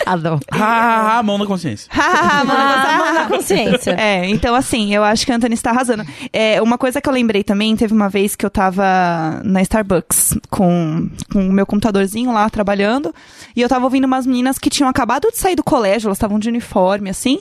Adoro. 0.06 0.40
Ah, 0.52 1.14
ah, 1.14 1.18
ah, 1.18 1.22
mão 1.22 1.38
na 1.38 1.46
consciência. 1.46 1.88
Ah, 1.96 2.44
mão 2.44 2.56
na 2.56 2.82
Ah, 2.82 2.98
mão 2.98 3.14
na 3.14 3.24
consciência. 3.26 3.92
É, 3.98 4.26
então 4.26 4.54
assim, 4.54 4.94
eu 4.94 5.02
acho 5.04 5.24
que 5.24 5.32
a 5.32 5.36
Anthony 5.36 5.54
está 5.54 5.70
arrasando. 5.70 6.04
É, 6.32 6.60
uma 6.60 6.76
coisa 6.76 7.00
que 7.00 7.08
eu 7.08 7.12
lembrei 7.12 7.42
também, 7.44 7.74
teve 7.76 7.92
uma 7.94 8.08
vez 8.08 8.34
que 8.36 8.44
eu 8.44 8.50
tava 8.50 8.84
na 9.44 9.62
Starbucks 9.62 10.36
com, 10.50 11.08
com 11.32 11.48
o 11.48 11.52
meu 11.52 11.64
computadorzinho 11.64 12.32
lá 12.32 12.48
trabalhando, 12.50 13.14
e 13.54 13.60
eu 13.60 13.68
tava 13.68 13.84
ouvindo 13.84 14.04
umas 14.04 14.26
meninas 14.26 14.58
que 14.58 14.70
tinham 14.70 14.88
acabado 14.88 15.30
de 15.30 15.38
sair 15.38 15.56
do 15.56 15.64
colégio, 15.64 16.08
elas 16.08 16.16
estavam 16.16 16.38
de 16.38 16.48
uniforme, 16.48 17.10
assim, 17.10 17.40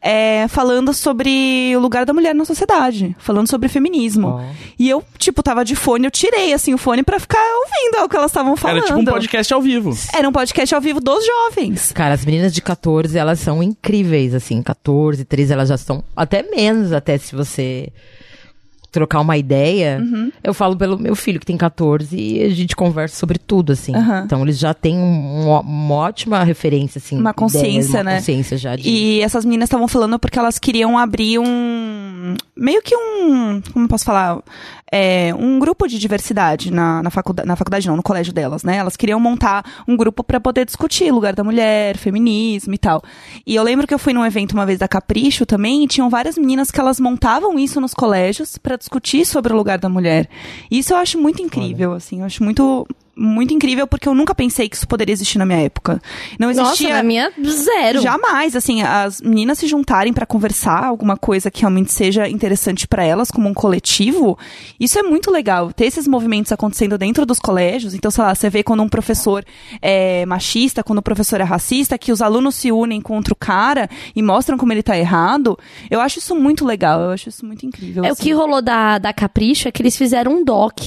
é, 0.00 0.46
falando 0.48 0.92
sobre 0.92 1.72
o 1.76 1.80
lugar 1.80 2.04
da 2.04 2.12
mulher 2.12 2.34
na 2.34 2.44
sociedade, 2.44 3.16
falando 3.18 3.48
sobre 3.48 3.68
feminismo. 3.68 4.28
Ó. 4.28 4.44
E 4.78 4.88
eu, 4.88 5.02
tipo, 5.18 5.42
tava 5.42 5.64
de 5.64 5.74
fone, 5.74 6.06
eu 6.06 6.10
tirei, 6.10 6.52
assim, 6.52 6.74
o 6.74 6.78
fone 6.78 7.02
pra 7.02 7.18
ficar 7.18 7.38
ouvindo 7.38 8.04
o 8.04 8.08
que 8.08 8.16
elas 8.16 8.30
estavam 8.30 8.56
falando. 8.56 8.78
Era 8.78 8.86
tipo 8.86 8.98
um 8.98 9.04
podcast 9.04 9.54
ao 9.54 9.62
vivo. 9.62 9.96
Era 10.12 10.28
um 10.28 10.32
podcast 10.32 10.74
ao 10.74 10.80
vivo 10.80 11.00
dos 11.00 11.24
jovens. 11.24 11.92
Cara, 11.92 12.14
as 12.14 12.24
meninas 12.24 12.52
de 12.52 12.60
14, 12.60 13.16
elas 13.16 13.40
são 13.40 13.62
incríveis, 13.62 14.34
assim, 14.34 14.62
14, 14.62 15.24
13, 15.24 15.52
elas 15.52 15.68
já 15.68 15.74
estão 15.76 16.04
até 16.16 16.42
menos, 16.42 16.92
até 16.92 17.16
se 17.18 17.34
você 17.34 17.92
trocar 18.94 19.20
uma 19.20 19.36
ideia. 19.36 19.98
Uhum. 20.00 20.32
Eu 20.42 20.54
falo 20.54 20.76
pelo 20.76 20.98
meu 20.98 21.14
filho, 21.14 21.38
que 21.38 21.44
tem 21.46 21.56
14, 21.56 22.16
e 22.16 22.42
a 22.42 22.48
gente 22.50 22.74
conversa 22.74 23.16
sobre 23.16 23.38
tudo, 23.38 23.72
assim. 23.72 23.94
Aham. 23.94 24.22
Então, 24.24 24.42
eles 24.42 24.58
já 24.58 24.72
têm 24.72 24.96
um- 24.96 25.48
um- 25.50 25.60
uma 25.60 25.94
ótima 25.96 26.42
referência, 26.44 26.98
assim. 26.98 27.16
Uma 27.16 27.30
ideia, 27.30 27.34
consciência, 27.34 27.98
uma 28.00 28.04
né? 28.04 28.16
consciência 28.16 28.56
já 28.56 28.76
de... 28.76 28.88
E 28.88 29.20
essas 29.20 29.44
meninas 29.44 29.66
estavam 29.66 29.86
falando 29.88 30.18
porque 30.18 30.38
elas 30.38 30.58
queriam 30.58 30.96
abrir 30.96 31.38
um. 31.38 32.34
Meio 32.56 32.80
que 32.82 32.96
um. 32.96 33.60
Como 33.72 33.84
eu 33.84 33.88
posso 33.88 34.04
falar? 34.04 34.40
É, 34.92 35.34
um 35.34 35.58
grupo 35.58 35.88
de 35.88 35.98
diversidade 35.98 36.70
na, 36.70 37.02
na, 37.02 37.10
faculdade, 37.10 37.48
na 37.48 37.56
faculdade, 37.56 37.88
não, 37.88 37.96
no 37.96 38.02
colégio 38.02 38.32
delas, 38.32 38.62
né? 38.62 38.76
Elas 38.76 38.96
queriam 38.96 39.18
montar 39.18 39.64
um 39.88 39.96
grupo 39.96 40.22
para 40.22 40.38
poder 40.38 40.64
discutir 40.64 41.10
lugar 41.10 41.34
da 41.34 41.42
mulher, 41.42 41.96
feminismo 41.96 42.74
e 42.74 42.78
tal. 42.78 43.02
E 43.46 43.54
eu 43.54 43.62
lembro 43.62 43.86
que 43.86 43.94
eu 43.94 43.98
fui 43.98 44.12
num 44.12 44.24
evento 44.24 44.52
uma 44.52 44.66
vez 44.66 44.78
da 44.78 44.86
Capricho 44.86 45.46
também, 45.46 45.84
e 45.84 45.88
tinham 45.88 46.10
várias 46.10 46.36
meninas 46.36 46.70
que 46.70 46.78
elas 46.78 47.00
montavam 47.00 47.58
isso 47.58 47.80
nos 47.80 47.94
colégios 47.94 48.58
para 48.58 48.76
discutir 48.76 49.24
sobre 49.24 49.52
o 49.52 49.56
lugar 49.56 49.78
da 49.78 49.88
mulher. 49.88 50.28
E 50.70 50.78
isso 50.78 50.92
eu 50.92 50.98
acho 50.98 51.18
muito 51.18 51.42
incrível, 51.42 51.92
assim, 51.92 52.20
eu 52.20 52.26
acho 52.26 52.42
muito. 52.44 52.86
Muito 53.16 53.54
incrível, 53.54 53.86
porque 53.86 54.08
eu 54.08 54.14
nunca 54.14 54.34
pensei 54.34 54.68
que 54.68 54.76
isso 54.76 54.88
poderia 54.88 55.12
existir 55.12 55.38
na 55.38 55.46
minha 55.46 55.60
época. 55.60 56.02
Não 56.38 56.48
Nossa, 56.48 56.62
existia. 56.62 56.94
na 56.94 57.02
minha, 57.02 57.32
zero. 57.46 58.00
Jamais, 58.00 58.56
assim, 58.56 58.82
as 58.82 59.20
meninas 59.20 59.58
se 59.58 59.68
juntarem 59.68 60.12
pra 60.12 60.26
conversar 60.26 60.84
alguma 60.84 61.16
coisa 61.16 61.50
que 61.50 61.60
realmente 61.60 61.92
seja 61.92 62.28
interessante 62.28 62.88
pra 62.88 63.04
elas 63.04 63.30
como 63.30 63.48
um 63.48 63.54
coletivo, 63.54 64.36
isso 64.80 64.98
é 64.98 65.02
muito 65.02 65.30
legal. 65.30 65.72
Ter 65.72 65.86
esses 65.86 66.08
movimentos 66.08 66.50
acontecendo 66.50 66.98
dentro 66.98 67.24
dos 67.24 67.38
colégios, 67.38 67.94
então, 67.94 68.10
sei 68.10 68.24
lá, 68.24 68.34
você 68.34 68.50
vê 68.50 68.62
quando 68.62 68.82
um 68.82 68.88
professor 68.88 69.44
é 69.80 70.26
machista, 70.26 70.82
quando 70.82 70.98
o 70.98 71.02
professor 71.02 71.40
é 71.40 71.44
racista, 71.44 71.96
que 71.96 72.10
os 72.10 72.20
alunos 72.20 72.56
se 72.56 72.72
unem 72.72 73.00
contra 73.00 73.32
o 73.32 73.36
cara 73.36 73.88
e 74.14 74.22
mostram 74.22 74.58
como 74.58 74.72
ele 74.72 74.82
tá 74.82 74.98
errado, 74.98 75.56
eu 75.90 76.00
acho 76.00 76.18
isso 76.18 76.34
muito 76.34 76.64
legal, 76.64 77.00
eu 77.00 77.10
acho 77.10 77.28
isso 77.28 77.46
muito 77.46 77.64
incrível. 77.64 78.04
É 78.04 78.08
o 78.08 78.12
assim. 78.12 78.22
que 78.24 78.32
rolou 78.32 78.60
da, 78.60 78.98
da 78.98 79.12
Capricho 79.12 79.68
é 79.68 79.72
que 79.72 79.82
eles 79.82 79.96
fizeram 79.96 80.32
um 80.32 80.44
doc 80.44 80.80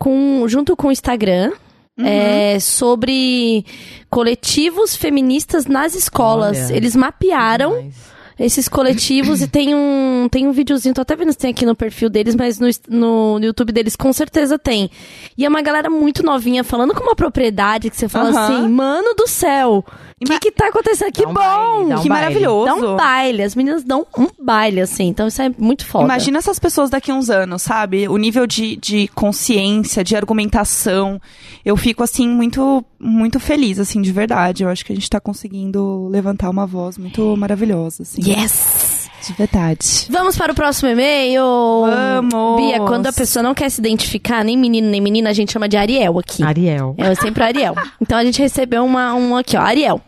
com, 0.00 0.48
junto 0.48 0.74
com 0.74 0.88
o 0.88 0.92
Instagram. 0.92 1.52
Uhum. 1.98 2.06
é, 2.06 2.58
sobre 2.58 3.64
coletivos 4.08 4.96
feministas 4.96 5.66
nas 5.66 5.94
escolas. 5.94 6.56
Olha. 6.56 6.76
Eles 6.76 6.96
mapearam 6.96 7.90
esses 8.38 8.68
coletivos 8.68 9.42
e 9.42 9.46
tem 9.46 9.74
um, 9.74 10.26
tem 10.30 10.48
um 10.48 10.52
videozinho, 10.52 10.94
tô 10.94 11.02
até 11.02 11.14
vendo 11.14 11.30
se 11.30 11.36
tem 11.36 11.50
aqui 11.50 11.66
no 11.66 11.76
perfil 11.76 12.08
deles, 12.08 12.34
mas 12.34 12.58
no, 12.58 12.68
no, 12.88 13.38
no 13.38 13.44
YouTube 13.44 13.70
deles 13.70 13.94
com 13.94 14.10
certeza 14.14 14.58
tem. 14.58 14.90
E 15.36 15.44
é 15.44 15.48
uma 15.48 15.60
galera 15.60 15.90
muito 15.90 16.22
novinha 16.22 16.64
falando 16.64 16.94
com 16.94 17.02
uma 17.02 17.14
propriedade 17.14 17.90
que 17.90 17.96
você 17.96 18.08
fala 18.08 18.30
assim, 18.30 18.66
mano 18.66 19.14
do 19.14 19.26
céu, 19.26 19.84
o 20.24 20.26
que 20.26 20.38
que 20.38 20.52
tá 20.52 20.68
acontecendo? 20.68 21.12
Que 21.12 21.26
um 21.26 21.32
bom! 21.32 21.34
baile, 21.34 21.94
um 21.94 22.02
que 22.02 22.08
baile. 22.08 22.08
maravilhoso. 22.08 22.66
Dá 22.66 22.74
um 22.74 22.96
baile, 22.96 23.42
as 23.42 23.54
meninas 23.54 23.82
dão 23.82 24.06
um 24.16 24.28
baile, 24.42 24.80
assim, 24.80 25.08
então 25.08 25.26
isso 25.26 25.40
é 25.40 25.50
muito 25.58 25.86
foda. 25.86 26.04
Imagina 26.04 26.38
essas 26.38 26.58
pessoas 26.58 26.90
daqui 26.90 27.10
a 27.10 27.14
uns 27.14 27.30
anos, 27.30 27.62
sabe? 27.62 28.06
O 28.06 28.16
nível 28.16 28.46
de, 28.46 28.76
de 28.76 29.08
consciência, 29.08 30.04
de 30.04 30.14
argumentação. 30.14 31.20
Eu 31.64 31.76
fico, 31.76 32.02
assim, 32.02 32.28
muito, 32.28 32.84
muito 32.98 33.40
feliz, 33.40 33.78
assim, 33.78 34.02
de 34.02 34.12
verdade. 34.12 34.62
Eu 34.62 34.68
acho 34.68 34.84
que 34.84 34.92
a 34.92 34.94
gente 34.94 35.08
tá 35.08 35.20
conseguindo 35.20 36.06
levantar 36.08 36.50
uma 36.50 36.66
voz 36.66 36.98
muito 36.98 37.36
maravilhosa, 37.36 38.02
assim. 38.02 38.20
Yes! 38.22 38.99
De 39.30 39.36
verdade. 39.36 40.06
Vamos 40.10 40.36
para 40.36 40.50
o 40.50 40.54
próximo 40.54 40.90
e-mail. 40.90 41.42
Vamos. 41.86 42.56
Bia, 42.60 42.80
quando 42.80 43.06
a 43.06 43.12
pessoa 43.12 43.42
não 43.42 43.54
quer 43.54 43.70
se 43.70 43.80
identificar, 43.80 44.44
nem 44.44 44.56
menino 44.56 44.88
nem 44.88 45.00
menina, 45.00 45.30
a 45.30 45.32
gente 45.32 45.52
chama 45.52 45.68
de 45.68 45.76
Ariel 45.76 46.18
aqui. 46.18 46.42
Ariel. 46.42 46.96
É 46.98 47.14
sempre 47.14 47.44
Ariel. 47.44 47.74
Então 48.00 48.18
a 48.18 48.24
gente 48.24 48.40
recebeu 48.40 48.84
uma, 48.84 49.14
um 49.14 49.36
aqui, 49.36 49.56
ó. 49.56 49.60
Ariel. 49.60 50.00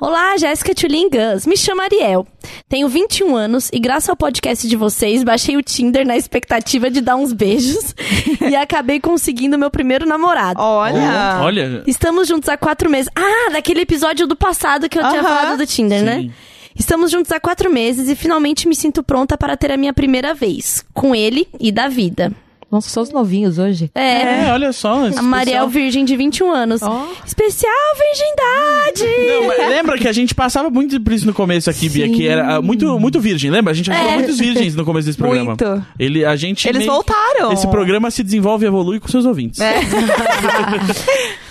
Olá, 0.00 0.36
Jéssica 0.38 0.74
Tulin 0.74 1.10
Gus. 1.10 1.46
Me 1.46 1.56
chamo 1.56 1.82
Ariel. 1.82 2.26
Tenho 2.68 2.88
21 2.88 3.36
anos 3.36 3.68
e, 3.72 3.78
graças 3.78 4.08
ao 4.08 4.16
podcast 4.16 4.66
de 4.66 4.76
vocês, 4.76 5.22
baixei 5.22 5.56
o 5.56 5.62
Tinder 5.62 6.06
na 6.06 6.16
expectativa 6.16 6.90
de 6.90 7.00
dar 7.00 7.16
uns 7.16 7.32
beijos 7.32 7.94
e 8.40 8.56
acabei 8.56 8.98
conseguindo 8.98 9.58
meu 9.58 9.70
primeiro 9.70 10.06
namorado. 10.06 10.60
Olha. 10.60 11.40
Olha. 11.42 11.82
Estamos 11.86 12.28
juntos 12.28 12.48
há 12.48 12.56
quatro 12.56 12.88
meses. 12.88 13.10
Ah, 13.14 13.50
daquele 13.52 13.80
episódio 13.80 14.26
do 14.26 14.36
passado 14.36 14.88
que 14.88 14.98
eu 14.98 15.02
tinha 15.02 15.20
Aham. 15.20 15.28
falado 15.28 15.58
do 15.58 15.66
Tinder, 15.66 16.02
né? 16.02 16.30
Sim. 16.74 16.80
Estamos 16.80 17.10
juntos 17.10 17.30
há 17.32 17.40
quatro 17.40 17.70
meses 17.72 18.08
e 18.08 18.14
finalmente 18.14 18.66
me 18.68 18.74
sinto 18.74 19.02
pronta 19.02 19.36
para 19.38 19.56
ter 19.56 19.70
a 19.70 19.76
minha 19.76 19.92
primeira 19.92 20.34
vez. 20.34 20.84
Com 20.92 21.14
ele 21.14 21.46
e 21.60 21.70
da 21.72 21.88
vida. 21.88 22.32
Nossa, 22.72 22.88
só 22.88 23.02
os 23.02 23.10
novinhos 23.12 23.56
hoje. 23.56 23.88
É. 23.94 24.46
É, 24.48 24.52
olha 24.52 24.72
só. 24.72 25.06
A 25.16 25.22
Mariel 25.22 25.68
Virgem 25.68 26.04
de 26.04 26.16
21 26.16 26.50
anos. 26.50 26.82
Ó. 26.82 27.06
Especial 27.24 27.70
virgindade! 27.96 29.28
Não, 29.28 29.46
mas 29.46 29.58
lembra 29.68 29.96
que 29.96 30.08
a 30.08 30.12
gente 30.12 30.34
passava 30.34 30.68
muito 30.70 31.00
por 31.00 31.12
isso 31.12 31.24
no 31.24 31.32
começo 31.32 31.70
aqui, 31.70 31.88
Bia, 31.88 32.08
que 32.08 32.26
era 32.26 32.60
muito, 32.60 32.98
muito 32.98 33.20
virgem, 33.20 33.48
lembra? 33.48 33.70
A 33.70 33.76
gente 33.76 33.92
achou 33.92 34.08
É. 34.08 34.14
muitos 34.14 34.38
virgens 34.40 34.74
no 34.74 34.84
começo 34.84 35.06
desse 35.06 35.18
programa. 35.18 35.50
Muito. 35.50 35.86
Ele, 35.96 36.24
a 36.24 36.34
gente 36.34 36.66
Eles 36.68 36.80
meio- 36.80 36.90
voltaram. 36.90 37.52
Esse 37.52 37.68
programa 37.68 38.10
se 38.10 38.24
desenvolve 38.24 38.64
e 38.64 38.66
evolui 38.66 38.98
com 38.98 39.06
seus 39.06 39.24
ouvintes. 39.24 39.60
É. 39.60 39.74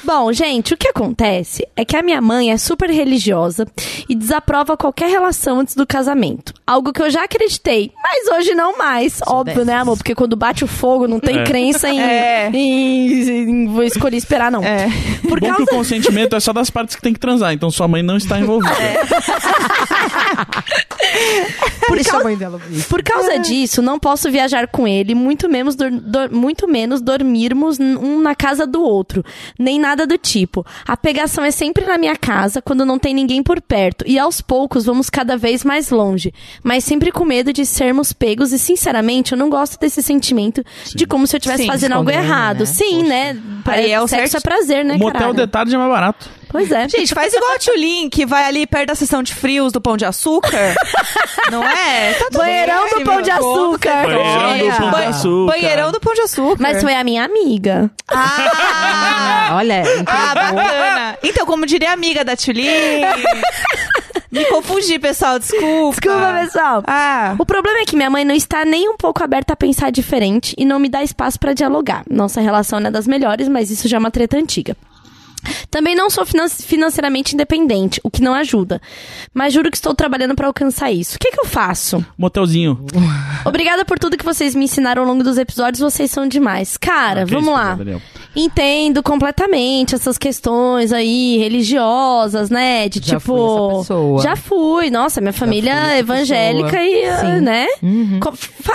Bom, 0.06 0.32
gente, 0.34 0.74
o 0.74 0.78
que 0.78 0.90
acontece 0.90 1.66
é 1.78 1.86
que 1.86 1.96
a 1.96 2.02
minha 2.04 2.22
mãe 2.22 2.52
é 2.52 2.58
super 2.58 2.90
religiosa 2.90 3.66
e 4.10 4.14
desaprova 4.14 4.76
qualquer 4.76 5.10
relação 5.10 5.62
antes 5.62 5.76
do 5.76 5.88
casamento. 5.88 6.54
Algo 6.68 6.92
que 6.92 7.02
eu 7.02 7.10
já 7.10 7.24
acreditei, 7.24 7.90
mas 8.04 8.28
hoje 8.38 8.54
não 8.54 8.78
mais. 8.78 9.22
Óbvio, 9.26 9.60
né, 9.60 9.66
dessas. 9.68 9.82
amor? 9.82 9.98
Porque 9.98 10.14
quando 10.14 10.36
bate 10.36 10.64
o 10.64 10.68
fogo, 10.68 11.08
não 11.08 11.20
tem 11.22 11.40
É. 11.40 11.44
crença 11.46 11.90
em, 11.90 12.00
É. 12.04 12.50
em- 12.54 13.30
em- 13.30 13.68
Vou 13.68 13.84
escolher 13.84 14.18
esperar, 14.18 14.52
não. 14.52 14.64
É. 14.64 14.88
Por 15.28 15.40
Bom 15.40 15.48
causa 15.48 15.66
que 15.66 15.74
o 15.74 15.78
consentimento 15.78 16.36
é 16.36 16.40
só 16.40 16.52
das 16.52 16.70
partes 16.70 16.96
que 16.96 17.02
tem 17.02 17.14
que 17.14 17.20
transar, 17.20 17.54
então 17.54 17.72
sua 17.72 17.88
mãe 17.88 18.04
não 18.04 18.18
está 18.18 18.38
envolvida. 18.40 18.74
Por 21.88 21.96
Deixa 21.96 22.12
causa- 22.12 22.24
a 22.26 22.28
mãe 22.30 22.38
dela. 22.38 22.62
Por 22.90 23.04
causa 23.04 23.38
disso, 23.40 23.82
não 23.82 24.00
posso 24.00 24.32
viajar 24.32 24.68
com 24.68 24.88
ele, 24.88 25.14
muito 25.14 25.50
menos, 25.50 25.76
dor- 25.76 25.92
dor- 25.92 26.32
muito 26.32 26.68
menos 26.68 27.02
dormirmos 27.02 27.78
um 27.80 28.22
na 28.22 28.34
casa 28.34 28.66
do 28.66 28.82
outro, 28.82 29.24
nem 29.60 29.80
nada 29.80 29.93
do 29.96 30.18
tipo. 30.18 30.66
A 30.88 30.98
pegação 30.98 31.44
é 31.44 31.52
sempre 31.52 31.86
na 31.86 31.98
minha 31.98 32.16
casa, 32.16 32.62
quando 32.62 32.86
não 32.86 32.98
tem 33.00 33.14
ninguém 33.14 33.42
por 33.44 33.62
perto, 33.62 34.04
e 34.08 34.18
aos 34.20 34.42
poucos 34.42 34.86
vamos 34.86 35.10
cada 35.10 35.38
vez 35.38 35.64
mais 35.64 35.90
longe, 35.90 36.34
mas 36.64 36.84
sempre 36.84 37.12
com 37.12 37.24
medo 37.24 37.54
de 37.54 37.66
sermos 37.66 38.12
pegos, 38.12 38.52
e 38.52 38.60
sinceramente 38.60 39.32
eu 39.34 39.38
não 39.38 39.50
gosto 39.50 39.80
desse 39.80 40.02
sentimento 40.02 40.64
de 40.96 41.06
como 41.06 41.28
se 41.28 41.36
eu 41.36 41.38
estivesse 41.38 41.64
Sim, 41.64 41.68
fazendo 41.70 41.94
algo 41.94 42.10
errado. 42.10 42.60
né? 42.60 42.66
Sim, 42.66 43.04
né? 43.04 43.38
Aí 43.66 43.92
é 43.92 44.02
o 44.02 44.08
Sexo 44.08 44.32
certo- 44.32 44.46
é 44.46 44.50
prazer, 44.50 44.84
né, 44.86 44.96
o 44.96 45.00
motel 45.00 45.20
caralho? 45.20 45.36
de 45.36 45.48
tarde 45.48 45.76
é 45.76 45.78
mais 45.78 45.92
barato. 45.92 46.30
Pois 46.54 46.72
é. 46.72 46.88
Gente, 46.88 47.16
faz 47.16 47.34
igual 47.34 47.56
a 47.56 47.58
Tulin, 47.58 48.10
que 48.12 48.28
vai 48.28 48.46
ali 48.46 48.68
perto 48.68 48.90
da 48.90 48.96
sessão 48.96 49.24
de 49.24 49.34
frios 49.34 49.72
do 49.74 49.82
Pão 49.82 49.98
de 49.98 50.06
Açúcar. 50.06 50.76
não 51.52 51.64
é? 51.64 52.14
Tá 52.14 52.26
tudo 52.26 52.38
Banheirão 52.38 52.86
bem, 52.86 52.94
do 52.94 53.04
Pão 53.04 53.22
de. 53.24 53.32
Açúcar. 53.32 54.04
Banheirão 54.04 54.70
do 54.70 54.92
Pão 54.92 55.00
de 55.02 55.08
Açúcar. 55.08 55.52
Banheirão 55.52 55.92
do 55.92 56.00
Pão 56.00 56.14
de 56.14 56.22
Açúcar. 56.22 56.58
Mas 56.62 56.80
foi 56.82 56.94
a 56.94 57.04
minha 57.04 57.26
amiga. 57.26 57.90
Ah! 58.08 59.50
Olha, 59.54 59.84
Ah, 60.06 60.36
bacana. 60.36 61.18
Então, 61.24 61.44
como 61.48 61.66
diria 61.66 61.90
a 61.90 61.94
amiga 61.94 62.24
da 62.24 62.36
Tulin... 62.36 63.02
Me 64.32 64.46
confundi, 64.46 64.98
pessoal, 64.98 65.38
desculpa. 65.38 66.02
Desculpa, 66.02 66.40
pessoal. 66.42 66.84
Ah, 66.88 67.36
O 67.38 67.46
problema 67.46 67.80
é 67.82 67.86
que 67.86 67.96
minha 67.96 68.10
mãe 68.10 68.26
não 68.26 68.34
está 68.34 68.66
nem 68.66 68.90
um 68.90 68.98
pouco 68.98 69.24
aberta 69.24 69.54
a 69.54 69.56
pensar 69.56 69.92
diferente 69.92 70.56
e 70.58 70.66
não 70.66 70.80
me 70.80 70.90
dá 70.90 71.04
espaço 71.04 71.40
pra 71.40 71.54
dialogar. 71.54 72.04
Nossa 72.10 72.42
relação 72.42 72.80
não 72.80 72.88
é 72.88 72.92
das 72.92 73.06
melhores, 73.08 73.48
mas 73.48 73.70
isso 73.70 73.88
já 73.88 73.98
é 73.98 74.00
uma 74.00 74.10
treta 74.10 74.36
antiga. 74.38 74.76
Também 75.70 75.96
não 75.96 76.10
sou 76.10 76.26
finan- 76.26 76.50
financeiramente 76.50 77.34
independente, 77.34 78.00
o 78.04 78.10
que 78.12 78.22
não 78.22 78.34
ajuda. 78.34 78.82
Mas 79.34 79.54
juro 79.54 79.70
que 79.72 79.78
estou 79.78 79.94
trabalhando 79.96 80.36
pra 80.36 80.48
alcançar 80.48 80.92
isso. 80.92 81.16
O 81.16 81.20
que, 81.20 81.32
que 81.32 81.40
eu 81.40 81.46
faço? 81.46 82.06
Motelzinho. 82.18 82.86
Obrigada 83.46 83.84
por 83.86 83.98
tudo 84.00 84.18
que 84.18 84.26
vocês 84.26 84.56
me 84.56 84.66
ensinaram 84.66 85.02
ao 85.02 85.08
longo 85.08 85.24
dos 85.24 85.38
episódios, 85.38 85.80
vocês 85.80 86.10
são 86.12 86.28
demais. 86.28 86.78
Cara, 86.78 87.24
Ok, 87.24 87.34
vamos 87.36 87.50
espera, 87.50 87.68
lá. 87.70 87.76
Daniel. 87.76 88.02
Entendo 88.36 89.04
completamente 89.04 89.94
essas 89.94 90.18
questões 90.18 90.92
aí 90.92 91.38
religiosas, 91.38 92.50
né? 92.50 92.90
De 92.90 93.00
Já 93.00 93.18
tipo. 93.20 93.22
fui 93.22 93.40
essa 93.40 93.78
pessoa. 93.80 94.22
Já 94.24 94.36
fui. 94.36 94.90
Nossa, 94.90 95.22
minha 95.22 95.34
família 95.34 95.94
é 95.94 96.00
evangélica 96.00 96.70
pessoa. 96.72 96.84
e, 96.84 97.06
ah, 97.06 97.18
Sim. 97.36 97.42
né? 97.42 97.68
Uhum. 97.82 98.20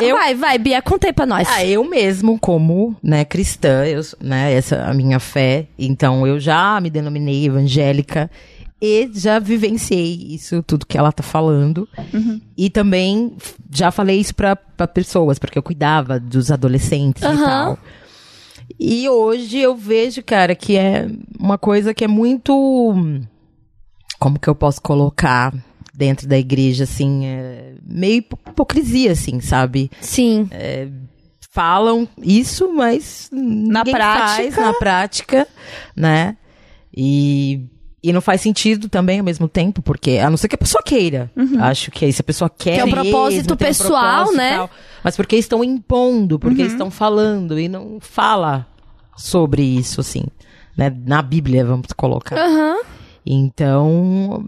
Eu- 0.01 0.17
Vai, 0.17 0.35
vai, 0.35 0.59
Bia, 0.59 0.81
conta 0.81 1.09
aí 1.09 1.13
pra 1.13 1.27
nós. 1.27 1.49
Ah, 1.51 1.65
eu 1.65 1.83
mesmo, 1.85 2.39
como, 2.39 2.95
né, 3.03 3.25
cristã, 3.25 3.85
eu, 3.85 4.01
né, 4.21 4.53
essa 4.55 4.77
é 4.77 4.91
a 4.91 4.95
minha 4.95 5.19
fé, 5.19 5.67
então 5.79 6.27
eu 6.27 6.39
já 6.39 6.81
me 6.81 6.89
denominei 6.91 7.47
evangélica 7.47 8.31
e 8.81 9.11
já 9.13 9.41
vivenciei 9.41 10.29
isso, 10.31 10.63
tudo 10.63 10.87
que 10.87 10.97
ela 10.97 11.11
tá 11.11 11.23
falando. 11.23 11.89
E 12.57 12.71
também 12.71 13.33
já 13.73 13.91
falei 13.91 14.21
isso 14.21 14.35
pra, 14.35 14.55
pra 14.55 14.87
pessoas, 14.87 15.37
porque 15.39 15.59
eu 15.59 15.63
cuidava 15.65 16.21
dos 16.21 16.51
adolescentes 16.53 17.23
e 17.23 17.27
Aham. 17.27 17.45
tal. 17.45 17.79
E 18.79 19.09
hoje 19.09 19.59
eu 19.59 19.77
vejo, 19.77 20.23
cara, 20.23 20.55
que 20.55 20.77
é 20.77 21.07
uma 21.39 21.57
coisa 21.59 21.95
que 21.95 22.05
é 22.05 22.09
muito. 22.09 22.95
Como 24.19 24.39
que 24.39 24.49
eu 24.49 24.55
posso 24.55 24.83
colocar 24.83 25.55
dentro 25.95 26.27
da 26.29 26.39
igreja, 26.39 26.85
assim? 26.85 27.25
É 27.27 27.75
meio 27.83 28.17
hipo- 28.19 28.39
hipocrisia, 28.49 29.13
assim, 29.13 29.41
sabe? 29.41 29.91
Sim. 30.01 30.49
falam 31.51 32.07
isso, 32.23 32.73
mas 32.73 33.29
na 33.33 33.85
prática- 33.85 34.27
faz 34.29 34.57
na 34.57 34.73
prática, 34.75 35.49
né? 35.97 36.37
E, 36.97 37.61
e 38.03 38.13
não 38.13 38.21
faz 38.21 38.41
sentido 38.41 38.89
também 38.89 39.19
ao 39.19 39.25
mesmo 39.25 39.49
tempo, 39.49 39.83
porque 39.83 40.19
a 40.19 40.31
não 40.31 40.37
ser 40.37 40.49
que 40.49 40.55
a 40.55 40.59
pessoa 40.59 40.83
queira. 40.85 41.31
Acho 41.61 41.91
que 41.91 42.05
aí 42.05 42.13
se 42.13 42.21
a 42.21 42.25
pessoa 42.25 42.49
quer 42.49 42.75
Que 42.75 42.81
é 42.81 42.85
um 42.85 42.87
mesmo, 42.87 43.03
propósito 43.03 43.55
um 43.55 43.57
pessoal, 43.57 44.25
propósito 44.27 44.35
e 44.35 44.37
né? 44.37 44.57
tal, 44.57 44.71
mas 45.03 45.17
porque 45.17 45.37
estão 45.37 45.65
impondo, 45.65 46.39
porque 46.39 46.63
estão 46.63 46.91
falando 46.91 47.59
e 47.59 47.69
não 47.69 47.99
fala 48.01 48.67
sobre 49.17 49.63
isso 49.63 50.01
assim, 50.01 50.25
né? 50.77 50.95
Na 51.07 51.21
Bíblia 51.23 51.65
vamos 51.65 51.89
colocar. 51.97 52.39
Aham. 52.39 52.77
Então, 53.27 54.45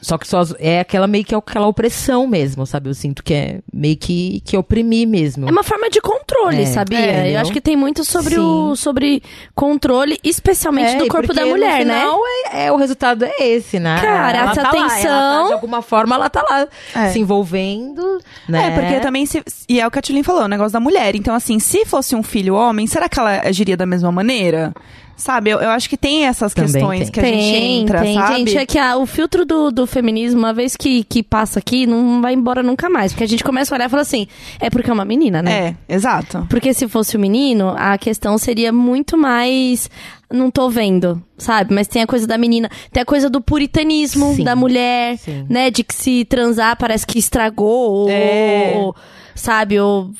só 0.00 0.16
que 0.16 0.26
só 0.26 0.42
é 0.58 0.80
aquela 0.80 1.06
meio 1.06 1.24
que 1.24 1.34
aquela 1.34 1.66
opressão 1.66 2.26
mesmo, 2.26 2.64
sabe? 2.66 2.88
Eu 2.88 2.94
sinto 2.94 3.22
que 3.22 3.34
é 3.34 3.58
meio 3.72 3.96
que 3.96 4.40
que 4.44 4.56
oprimir 4.56 5.06
mesmo. 5.06 5.46
É 5.48 5.50
uma 5.52 5.62
forma 5.62 5.90
de 5.90 6.00
controle, 6.00 6.62
É, 6.62 6.66
sabia? 6.66 6.98
é, 6.98 7.34
Eu 7.36 7.40
acho 7.40 7.52
que 7.52 7.60
tem 7.60 7.76
muito 7.76 8.04
sobre 8.04 8.38
o 8.38 8.74
Sim. 8.74 8.82
sobre 8.82 9.22
controle, 9.54 10.18
especialmente 10.24 10.92
É, 10.94 10.98
do 10.98 11.08
corpo 11.08 11.34
da 11.34 11.44
mulher, 11.44 11.80
no 11.80 11.92
né? 11.92 12.00
final, 12.00 12.20
É, 12.52 12.66
é, 12.66 12.72
o 12.72 12.76
resultado 12.76 13.24
é 13.24 13.34
esse, 13.40 13.78
né? 13.78 14.00
Cara, 14.00 14.38
ela 14.38 14.50
essa 14.52 14.62
tá 14.62 14.70
lá, 14.72 14.78
ela 14.78 14.88
tensão- 14.88 15.42
tá, 15.42 15.46
de 15.48 15.52
alguma 15.52 15.82
forma, 15.82 16.14
ela 16.14 16.30
tá 16.30 16.42
lá 16.48 16.66
É. 16.94 17.10
se 17.10 17.18
envolvendo, 17.18 18.20
né? 18.48 18.68
É, 18.68 18.70
porque 18.80 19.00
também 19.00 19.26
se. 19.26 19.42
E 19.68 19.80
é 19.80 19.86
o 19.86 19.90
que 19.90 19.98
a 19.98 20.02
Tulin 20.02 20.22
falou, 20.22 20.42
o 20.44 20.48
negócio 20.48 20.72
da 20.72 20.80
mulher. 20.80 21.14
Então, 21.14 21.34
assim, 21.34 21.58
se 21.58 21.84
fosse 21.84 22.14
um 22.16 22.22
filho 22.22 22.54
homem, 22.54 22.86
será 22.86 23.08
que 23.08 23.18
ela 23.18 23.40
agiria 23.44 23.76
da 23.76 23.84
mesma 23.86 24.10
maneira? 24.10 24.72
Sabe, 25.18 25.50
eu, 25.50 25.58
eu 25.58 25.70
acho 25.70 25.90
que 25.90 25.96
tem 25.96 26.26
essas 26.26 26.54
Também 26.54 26.72
questões 26.72 27.10
tem. 27.10 27.10
que 27.10 27.20
a 27.20 27.24
gente 27.24 27.56
entra, 27.56 28.00
tem. 28.02 28.14
sabe? 28.14 28.36
Gente, 28.36 28.56
é 28.56 28.64
que 28.64 28.78
a- 28.78 28.96
o 28.96 29.04
filtro 29.04 29.44
do, 29.44 29.70
do 29.72 29.84
feminismo, 29.84 30.38
uma 30.38 30.52
vez 30.54 30.76
que, 30.76 31.02
que 31.02 31.24
passa 31.24 31.58
aqui, 31.58 31.86
não 31.88 32.22
vai 32.22 32.34
embora 32.34 32.62
nunca 32.62 32.88
mais. 32.88 33.12
Porque 33.12 33.24
a 33.24 33.28
gente 33.28 33.42
começa 33.42 33.74
a 33.74 33.76
olhar 33.76 33.86
e 33.86 33.88
fala 33.90 34.02
assim, 34.02 34.28
é 34.60 34.70
porque 34.70 34.88
é 34.88 34.92
uma 34.92 35.04
menina, 35.04 35.42
né? 35.42 35.76
É, 35.88 35.94
exato. 35.94 36.46
Porque 36.48 36.72
se 36.72 36.86
fosse 36.86 37.16
o 37.16 37.20
menino, 37.20 37.74
a 37.76 37.98
questão 37.98 38.38
seria 38.38 38.72
muito 38.72 39.18
mais. 39.18 39.90
Não 40.30 40.50
tô 40.52 40.68
vendo, 40.70 41.20
sabe? 41.38 41.74
Mas 41.74 41.88
tem 41.88 42.02
a 42.02 42.06
coisa 42.06 42.26
da 42.26 42.38
menina. 42.38 42.70
Tem 42.92 43.02
a 43.02 43.06
coisa 43.06 43.28
do 43.28 43.40
puritanismo 43.40 44.34
Sim. 44.36 44.44
da 44.44 44.54
mulher, 44.54 45.18
Sim. 45.18 45.46
né? 45.48 45.68
De 45.70 45.82
que 45.82 45.94
se 45.94 46.24
transar 46.26 46.76
parece 46.76 47.04
que 47.06 47.18
estragou, 47.18 48.04
ou, 48.04 48.10
É. 48.10 48.72
ou, 48.76 48.94
sabe? 49.38 49.78
Ou, 49.80 50.10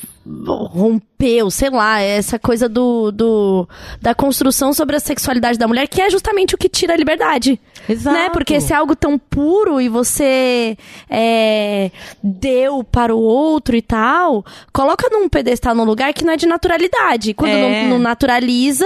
rompeu, 0.47 1.49
sei 1.49 1.69
lá. 1.69 1.99
Essa 2.01 2.37
coisa 2.39 2.67
do, 2.69 3.11
do. 3.11 3.67
da 4.01 4.13
construção 4.15 4.73
sobre 4.73 4.95
a 4.95 4.99
sexualidade 4.99 5.57
da 5.57 5.67
mulher, 5.67 5.87
que 5.87 6.01
é 6.01 6.09
justamente 6.09 6.55
o 6.55 6.57
que 6.57 6.69
tira 6.69 6.93
a 6.93 6.97
liberdade. 6.97 7.59
Exato. 7.87 8.15
Né? 8.17 8.29
Porque 8.29 8.59
se 8.61 8.73
é 8.73 8.75
algo 8.75 8.95
tão 8.95 9.17
puro 9.17 9.81
e 9.81 9.89
você 9.89 10.77
é, 11.09 11.91
deu 12.23 12.83
para 12.83 13.15
o 13.15 13.19
outro 13.19 13.75
e 13.75 13.81
tal, 13.81 14.45
coloca 14.73 15.09
num 15.11 15.27
pedestal 15.29 15.73
num 15.75 15.83
lugar 15.83 16.13
que 16.13 16.23
não 16.25 16.33
é 16.33 16.37
de 16.37 16.45
naturalidade. 16.45 17.33
Quando 17.33 17.51
É. 17.51 17.83
não, 17.83 17.89
não 17.91 17.99
naturaliza, 17.99 18.85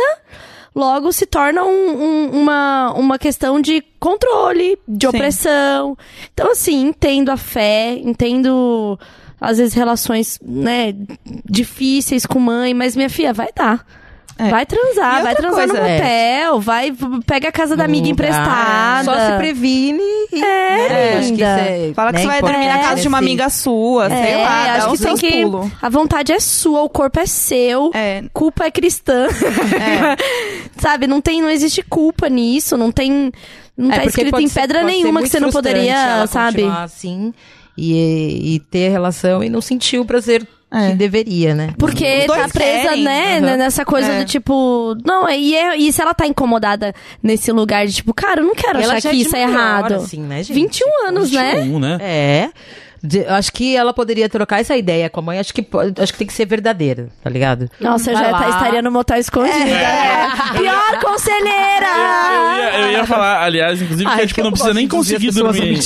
logo 0.76 1.12
se 1.12 1.26
torna 1.26 1.64
um- 1.64 2.04
um- 2.04 2.30
uma, 2.42 2.94
uma 2.96 3.20
questão 3.20 3.60
de 3.62 3.84
controle, 4.00 4.78
de 4.88 5.06
Sim. 5.08 5.16
opressão. 5.16 5.98
Então, 6.34 6.52
assim, 6.52 6.82
entendo 6.88 7.30
a 7.30 7.38
fé, 7.38 7.94
entendo 8.04 8.98
às 9.44 9.58
vezes 9.58 9.74
relações, 9.74 10.40
né, 10.42 10.94
difíceis 11.46 12.26
com 12.26 12.40
mãe, 12.40 12.74
mas 12.74 12.96
minha 12.96 13.10
filha 13.10 13.34
vai 13.34 13.50
dar. 13.56 13.86
É. 14.36 14.50
Vai 14.50 14.66
transar, 14.66 15.22
vai 15.22 15.36
transar 15.36 15.68
no 15.68 15.74
coisa, 15.74 15.88
é. 15.88 15.98
motel, 15.98 16.60
vai, 16.60 16.92
pega 17.24 17.50
a 17.50 17.52
casa 17.52 17.76
da 17.76 17.86
amiga 17.86 18.06
No 18.08 18.12
emprestada. 18.14 19.04
Só 19.04 19.14
se 19.14 19.38
previne 19.38 20.02
e. 20.02 20.44
É, 20.44 20.90
né? 20.90 21.20
Acho 21.20 21.34
que 21.36 21.44
é, 21.44 21.92
Fala 21.94 22.12
que 22.12 22.20
você 22.20 22.26
vai 22.28 22.42
dormir 22.42 22.68
na 22.68 22.80
casa 22.80 23.02
de 23.02 23.08
uma 23.08 23.20
amiga 23.20 23.48
sua, 23.52 24.10
sei 24.10 24.18
É, 24.18 24.38
lá, 24.38 24.66
dá 24.66 24.74
acho 24.74 24.92
que 24.98 25.04
tem 25.04 25.18
que. 25.18 25.44
pulos. 25.44 25.72
A 25.80 25.88
vontade 25.88 26.32
é 26.32 26.40
sua, 26.40 26.82
o 26.82 26.90
corpo 26.90 27.20
é 27.20 27.28
seu. 27.28 27.92
É. 27.94 28.24
Culpa 28.34 28.66
é 28.66 28.72
cristã. 28.72 29.28
Sabe, 30.82 31.06
não 31.06 31.22
tem, 31.22 31.40
não 31.42 31.50
existe 31.50 31.84
culpa 31.84 32.28
nisso, 32.28 32.76
não 32.76 32.92
tem. 32.92 33.32
Não 33.78 33.92
É, 33.92 33.96
tá 33.96 34.02
porque 34.02 34.22
escrito 34.22 34.40
em 34.40 34.50
pedra 34.50 34.84
nenhuma 34.84 35.22
que 35.22 35.30
você 35.30 35.40
não 35.40 35.52
poderia, 35.52 35.96
ela 35.96 36.28
sabe? 36.28 36.64
assim 36.64 37.34
e, 37.78 38.56
e 38.56 38.60
ter 38.60 38.90
relação 38.90 39.44
e 39.44 39.50
não 39.50 39.62
sentir 39.62 39.98
o 40.00 40.06
prazer 40.06 40.46
É. 40.72 40.90
que 40.90 40.96
deveria, 40.96 41.54
né? 41.56 41.74
Porque 41.78 42.26
tá 42.26 42.48
presa, 42.50 42.90
querem, 42.90 43.04
né, 43.04 43.38
aham. 43.40 43.58
nessa 43.58 43.86
coisa 43.86 44.12
É. 44.12 44.20
do 44.20 44.26
tipo. 44.26 44.96
Não, 45.06 45.30
e, 45.30 45.56
é- 45.56 45.78
e 45.78 45.92
se 45.94 46.02
ela 46.02 46.14
tá 46.14 46.26
incomodada 46.26 46.94
nesse 47.22 47.52
lugar 47.52 47.86
de 47.86 47.94
tipo, 47.94 48.14
cara, 48.14 48.42
eu 48.42 48.46
não 48.46 48.56
quero 48.56 48.80
Ela 48.80 48.94
achar 48.94 49.02
já 49.02 49.10
que 49.12 49.18
isso 49.22 49.36
é 49.36 49.44
errado. 49.44 49.94
assim, 49.96 50.20
né, 50.22 50.42
gente? 50.44 50.54
21 50.56 51.08
anos, 51.08 51.32
né? 51.32 51.56
21, 51.62 51.80
né? 51.80 51.98
É. 52.02 52.50
De- 53.04 53.20
eu 53.20 53.34
acho 53.34 53.52
que 53.52 53.76
ela 53.76 53.94
poderia 53.94 54.30
trocar 54.30 54.62
essa 54.62 54.78
ideia 54.78 55.10
com 55.10 55.20
a 55.20 55.24
mãe. 55.24 55.40
Acho 55.40 55.54
que, 55.54 55.66
acho 56.02 56.14
que 56.14 56.18
tem 56.20 56.28
que 56.28 56.34
ser 56.34 56.46
verdadeira, 56.46 57.10
tá 57.22 57.30
ligado? 57.30 57.70
Nossa, 57.80 58.12
eu 58.12 58.18
já 58.18 58.32
tá- 58.32 58.50
estaria 58.50 58.82
no 58.82 58.90
motel 58.92 59.18
escondido. 59.18 59.54
É. 59.58 60.28
Pior 60.58 61.00
conselheira! 61.02 61.88
Eu 61.94 62.58
ia, 62.58 62.80
eu 62.88 62.92
ia 62.92 63.06
falar, 63.06 63.44
aliás, 63.44 63.82
inclusive, 63.82 64.08
Ai, 64.10 64.16
que, 64.16 64.22
é, 64.22 64.24
que 64.24 64.28
tipo, 64.30 64.40
eu 64.42 64.44
não 64.46 64.52
precisa 64.52 64.74
nem 64.74 64.88
conseguir 64.88 65.32
dormir. 65.32 65.80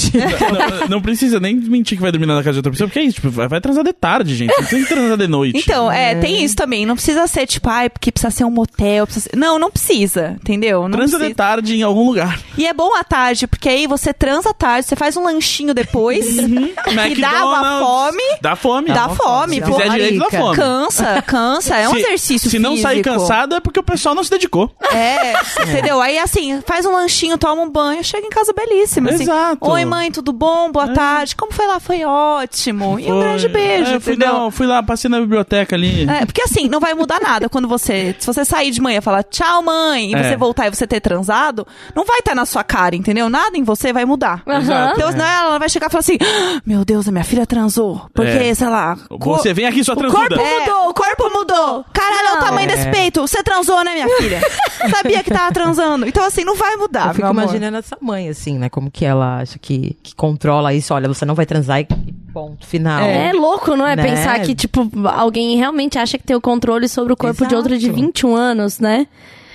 Não, 0.81 0.87
não- 0.89 1.01
precisa 1.01 1.39
nem 1.39 1.55
mentir 1.55 1.97
que 1.97 2.01
vai 2.01 2.11
dormir 2.11 2.25
na 2.25 2.35
casa 2.35 2.51
de 2.53 2.57
outra 2.59 2.71
pessoa, 2.71 2.87
porque 2.87 2.99
é 2.99 3.03
isso, 3.03 3.15
tipo, 3.15 3.29
vai, 3.29 3.47
vai 3.47 3.61
transar 3.61 3.83
de 3.83 3.93
tarde, 3.93 4.35
gente. 4.35 4.53
Não 4.55 4.65
tem 4.67 4.83
que 4.83 4.89
transar 4.89 5.17
de 5.17 5.27
noite. 5.27 5.57
Então, 5.57 5.91
é, 5.91 6.15
tem 6.15 6.43
isso 6.43 6.55
também. 6.55 6.85
Não 6.85 6.95
precisa 6.95 7.25
ser 7.27 7.45
tipo, 7.47 7.69
ai, 7.69 7.89
porque 7.89 8.11
precisa 8.11 8.29
ser 8.31 8.43
um 8.43 8.51
motel. 8.51 9.05
precisa 9.07 9.29
ser- 9.31 9.37
Não, 9.37 9.57
não 9.57 9.71
precisa, 9.71 10.35
entendeu? 10.41 10.83
Não 10.83 10.91
Transa 10.97 11.17
precisa. 11.17 11.29
de 11.29 11.33
tarde 11.35 11.75
em 11.75 11.81
algum 11.83 12.05
lugar. 12.05 12.39
E 12.57 12.67
é 12.67 12.73
bom 12.73 12.95
à 12.95 13.03
tarde, 13.03 13.47
porque 13.47 13.69
aí 13.69 13.87
você 13.87 14.13
transa 14.13 14.49
à 14.49 14.53
tarde, 14.53 14.87
você 14.87 14.95
faz 14.95 15.15
um 15.17 15.23
lanchinho 15.23 15.73
depois, 15.73 16.25
que 16.83 16.95
dá 16.95 17.06
uma 17.13 17.57
McDonald's. 17.57 17.87
fome. 17.87 18.23
Dá 18.41 18.55
fome. 18.55 18.87
Dá 18.93 19.09
fome, 19.09 19.55
Se 19.55 19.61
fizer 19.65 19.89
direito, 19.89 20.19
dá 20.19 20.29
fome. 20.37 20.55
Cansa, 20.55 21.21
cansa. 21.21 21.75
É 21.77 21.87
um 21.89 21.93
Se- 21.95 21.99
exercício 21.99 22.49
Se 22.49 22.59
não 22.59 22.71
físico. 22.71 22.87
sair 22.89 23.01
cansado, 23.01 23.55
é 23.55 23.59
porque 23.59 23.79
o 23.79 23.83
pessoal 23.83 24.13
não 24.15 24.23
se 24.23 24.29
dedicou. 24.29 24.71
É, 24.97 25.33
entendeu? 25.63 26.01
Aí 26.01 26.17
assim, 26.17 26.61
faz 26.65 26.85
um 26.85 26.91
lanchinho, 26.91 27.37
toma 27.37 27.61
um 27.61 27.69
banho, 27.69 28.03
chega 28.03 28.25
em 28.25 28.29
casa 28.29 28.51
belíssima. 28.53 29.09
assim. 29.11 29.23
Exato. 29.23 29.57
Oi, 29.69 29.85
mãe, 29.85 30.11
tudo 30.11 30.31
bom? 30.33 30.71
Boa 30.71 30.87
tarde. 30.93 31.35
Como 31.35 31.51
foi 31.51 31.67
lá? 31.67 31.79
Foi 31.79 32.03
ótimo. 32.03 32.99
E 32.99 33.11
um 33.11 33.19
grande 33.19 33.47
beijo, 33.47 33.95
É, 33.95 33.99
fui, 33.99 34.13
entendeu? 34.13 34.33
dar- 34.45 34.51
fui 34.51 34.65
lá, 34.65 34.81
passei 34.81 35.09
na 35.09 35.19
biblioteca 35.19 35.75
ali. 35.75 36.07
É, 36.09 36.25
porque 36.25 36.41
assim, 36.41 36.67
não 36.67 36.79
vai 36.79 36.93
mudar 36.93 37.19
nada 37.21 37.47
quando 37.49 37.67
você. 37.67 38.15
Se 38.19 38.25
você 38.25 38.43
sair 38.45 38.71
de 38.71 38.81
manhã 38.81 38.97
e 38.99 39.01
falar 39.01 39.23
tchau, 39.23 39.61
mãe, 39.61 40.11
e 40.11 40.15
É. 40.15 40.23
você 40.23 40.37
voltar 40.37 40.67
e 40.67 40.69
você 40.73 40.87
ter 40.87 40.99
transado, 40.99 41.67
não 41.95 42.05
vai 42.05 42.19
estar 42.19 42.33
na 42.33 42.45
sua 42.45 42.63
cara, 42.63 42.95
entendeu? 42.95 43.29
Nada 43.29 43.57
em 43.57 43.63
você 43.63 43.91
vai 43.93 44.05
mudar. 44.05 44.41
Aham. 44.47 44.93
Então, 44.95 45.11
senão 45.11 45.25
ela 45.25 45.59
vai 45.59 45.69
chegar 45.69 45.87
e 45.87 45.89
falar 45.91 45.99
assim: 45.99 46.17
"Ah, 46.21 46.61
Meu 46.65 46.83
Deus, 46.85 46.96
a 47.05 47.11
minha 47.11 47.23
filha 47.25 47.45
transou. 47.45 48.07
Porque, 48.13 48.31
É. 48.31 48.53
sei 48.53 48.67
lá. 48.69 48.97
Você 49.19 49.53
vem 49.53 49.65
aqui, 49.65 49.83
sua 49.83 49.93
o 49.93 49.97
transuda. 49.97 50.19
corpo 50.37 50.43
mudou, 50.43 50.89
o 50.89 50.93
corpo 50.93 51.23
mudou. 51.29 51.85
Caralho, 51.91 52.27
olha 52.31 52.37
o 52.37 52.45
tamanho 52.45 52.71
É. 52.71 52.75
desse 52.75 52.89
peito. 52.89 53.19
Você 53.21 53.43
transou, 53.43 53.83
né, 53.83 53.93
minha 53.93 54.07
filha? 54.17 54.39
Sabia 54.95 55.21
que 55.21 55.29
tava 55.31 55.51
transando. 55.51 56.07
Então, 56.07 56.23
assim, 56.23 56.45
não 56.45 56.55
vai 56.55 56.77
mudar. 56.77 57.07
Eu 57.07 57.13
fico 57.15 57.21
meu 57.23 57.27
amor. 57.31 57.43
imaginando 57.43 57.77
essa 57.77 57.97
mãe, 57.99 58.29
assim, 58.29 58.57
né? 58.57 58.69
Como 58.69 58.89
que 58.89 59.03
ela 59.03 59.39
acha 59.41 59.59
que, 59.59 59.97
que 60.01 60.15
controla 60.15 60.73
isso. 60.73 60.93
Olha, 60.93 61.07
você 61.09 61.25
não 61.25 61.35
vai 61.35 61.45
transar 61.45 61.81
e 61.81 61.87
ponto 62.33 62.65
final. 62.65 63.01
É 63.01 63.33
louco, 63.33 63.75
não 63.75 63.85
é? 63.85 63.95
Né? 63.95 64.03
Pensar 64.03 64.39
que, 64.41 64.55
tipo, 64.55 64.89
alguém 65.09 65.57
realmente 65.57 65.97
acha 65.97 66.17
que 66.17 66.23
tem 66.23 66.35
o 66.35 66.41
controle 66.41 66.87
sobre 66.87 67.11
o 67.11 67.17
corpo 67.17 67.45
de 67.45 67.55
outra 67.55 67.77
de 67.77 67.85
Exato. 67.87 67.99
21 68.01 68.35
anos, 68.35 68.79
né? 68.79 69.07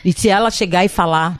E 0.04 0.12
se 0.12 0.28
ela 0.28 0.50
chegar 0.50 0.84
e 0.84 0.88
falar 0.88 1.38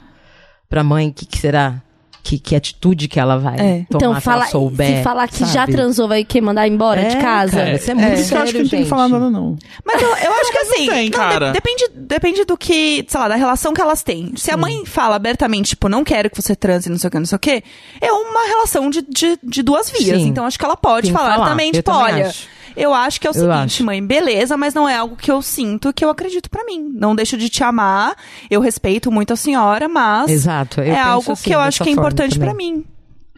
pra 0.69 0.83
mãe, 0.83 1.09
o 1.09 1.13
que, 1.13 1.25
que 1.25 1.37
será? 1.37 1.81
Que, 2.25 2.39
que 2.39 2.55
atitude 2.55 3.09
que 3.09 3.19
ela 3.19 3.37
vai 3.37 3.55
É. 3.55 3.57
tomar 3.59 3.85
então, 3.89 4.15
se 4.15 4.21
fala, 4.21 4.43
ela 4.43 4.51
souber, 4.51 4.97
se 4.97 5.03
falar 5.03 5.27
que 5.27 5.39
já 5.39 5.45
sabe? 5.45 5.73
transou, 5.73 6.07
vai 6.07 6.23
que 6.23 6.39
mandar 6.39 6.65
embora 6.69 7.01
de 7.03 7.17
É, 7.17 7.21
casa? 7.21 7.57
cara, 7.57 7.75
isso 7.75 7.91
é 7.91 7.93
muito 7.93 8.13
Isso 8.21 8.33
eu 8.33 8.41
acho 8.41 8.51
que 8.53 8.57
não 8.59 8.63
tem 8.63 8.69
sério, 8.69 8.83
que 8.85 8.89
falar 8.89 9.03
gente. 9.09 9.13
nada, 9.13 9.29
não. 9.29 9.57
Mas 9.83 10.01
eu, 10.01 10.07
eu 10.07 10.31
acho 10.31 10.51
que 10.53 10.57
assim. 10.63 10.87
tem, 10.87 11.09
não, 11.09 11.17
cara. 11.19 11.47
de- 11.47 11.51
depende, 11.51 11.83
depende 11.93 12.45
do 12.45 12.55
que, 12.57 13.05
sei 13.09 13.19
lá, 13.19 13.27
da 13.27 13.35
relação 13.35 13.73
que 13.73 13.81
elas 13.81 14.03
têm. 14.03 14.31
Se 14.37 14.49
a 14.51 14.55
mãe 14.55 14.85
fala 14.85 15.17
abertamente, 15.17 15.71
tipo, 15.71 15.89
não 15.89 16.01
quero 16.01 16.29
que 16.29 16.41
você 16.41 16.55
transe, 16.55 16.89
não 16.89 16.97
sei 16.97 17.09
o 17.09 17.11
que, 17.11 17.19
não 17.19 17.25
sei 17.25 17.35
o 17.35 17.39
que, 17.39 17.61
é 17.99 18.11
uma 18.13 18.47
relação 18.47 18.89
de, 18.89 19.01
de, 19.01 19.37
de 19.43 19.61
duas 19.61 19.91
vias. 19.91 20.17
Sim. 20.21 20.27
Então 20.29 20.45
acho 20.45 20.57
que 20.57 20.63
ela 20.63 20.77
pode 20.77 21.11
falar 21.11 21.33
falar. 21.33 21.49
também, 21.49 21.67
Eu 21.67 21.73
tipo, 21.73 21.91
também 21.91 22.13
olha. 22.15 22.27
acho. 22.27 22.47
Eu 22.75 22.93
acho 22.93 23.19
que 23.19 23.27
é 23.27 23.29
o 23.29 23.31
Eu 23.31 23.33
seguinte, 23.41 23.75
acho. 23.75 23.83
mãe, 23.85 24.05
beleza, 24.05 24.57
mas 24.57 24.73
não 24.73 24.87
é 24.87 24.95
algo 24.95 25.15
que 25.15 25.31
eu 25.31 25.41
sinto 25.41 25.93
que 25.93 26.03
eu 26.03 26.09
acredito 26.09 26.49
pra 26.49 26.63
mim. 26.65 26.91
Não 26.93 27.15
deixo 27.15 27.37
de 27.37 27.49
te 27.49 27.63
amar, 27.63 28.15
eu 28.49 28.61
respeito 28.61 29.11
muito 29.11 29.33
a 29.33 29.35
senhora, 29.35 29.87
mas 29.87 30.29
Exato, 30.29 30.81
é 30.81 30.99
algo 30.99 31.31
assim, 31.31 31.43
que 31.43 31.55
eu 31.55 31.59
acho 31.59 31.79
dessa 31.79 31.83
que 31.83 31.89
é 31.89 31.93
importante 31.93 32.39
pra 32.39 32.53
mim. 32.53 32.85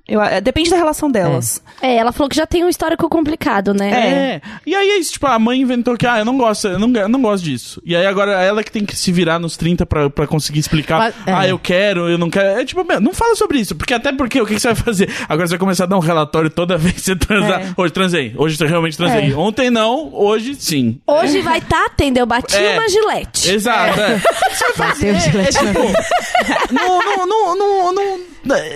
Eu, 0.07 0.21
é, 0.21 0.39
depende 0.39 0.69
da 0.69 0.75
relação 0.77 1.09
delas. 1.09 1.61
É, 1.81 1.95
ela 1.95 2.11
falou 2.11 2.29
que 2.29 2.35
já 2.35 2.45
tem 2.45 2.63
um 2.63 2.69
histórico 2.69 3.09
complicado, 3.09 3.73
né? 3.73 3.89
É. 3.89 4.41
E 4.65 4.75
aí 4.75 4.89
é 4.91 4.97
isso, 4.99 5.13
tipo, 5.13 5.25
a 5.25 5.39
mãe 5.39 5.59
inventou 5.61 5.97
que, 5.97 6.05
ah, 6.05 6.19
eu 6.19 6.25
não 6.25 6.37
gosto, 6.37 6.67
eu 6.67 6.77
não, 6.77 6.93
eu 6.93 7.09
não 7.09 7.21
gosto 7.21 7.43
disso. 7.43 7.81
E 7.83 7.95
aí 7.95 8.05
agora 8.05 8.33
ela 8.43 8.63
que 8.63 8.71
tem 8.71 8.85
que 8.85 8.95
se 8.95 9.11
virar 9.11 9.39
nos 9.39 9.57
30 9.57 9.83
pra, 9.85 10.07
pra 10.09 10.27
conseguir 10.27 10.59
explicar, 10.59 10.99
Mas- 10.99 11.15
é. 11.25 11.33
ah, 11.33 11.47
eu 11.47 11.57
quero, 11.57 12.07
eu 12.07 12.17
não 12.19 12.29
quero. 12.29 12.59
É 12.59 12.63
tipo, 12.63 12.83
meu, 12.83 13.01
não 13.01 13.13
fala 13.13 13.35
sobre 13.35 13.59
isso, 13.59 13.75
porque 13.75 13.95
até 13.95 14.13
porque 14.13 14.39
o 14.39 14.45
que, 14.45 14.53
que 14.53 14.59
você 14.59 14.67
vai 14.67 14.75
fazer? 14.75 15.09
Agora 15.27 15.47
você 15.47 15.53
vai 15.53 15.59
começar 15.59 15.85
a 15.85 15.87
dar 15.87 15.97
um 15.97 16.01
relatório 16.01 16.49
toda 16.51 16.77
vez 16.77 16.93
que 16.95 17.01
você 17.01 17.15
transar. 17.15 17.61
É. 17.61 17.73
Hoje 17.75 17.91
transei, 17.93 18.33
hoje 18.37 18.63
eu 18.63 18.67
realmente 18.67 18.97
transei. 18.97 19.31
É. 19.31 19.35
Ontem 19.35 19.71
não, 19.71 20.11
hoje 20.13 20.53
sim. 20.53 20.99
Hoje 21.07 21.41
vai 21.41 21.61
tá, 21.61 21.87
entendeu? 21.91 22.27
Bati 22.27 22.55
É. 22.55 22.77
uma 22.77 22.87
gilete. 22.89 23.49
Exato, 23.51 23.99
é. 23.99 24.21
É, 24.75 25.07
é 25.07 25.11
leite 25.11 25.33
na 25.33 25.45
tipo, 25.45 26.73
não, 26.73 26.99
não, 26.99 27.25
não, 27.27 27.55
não, 27.55 27.93
não- 27.93 28.19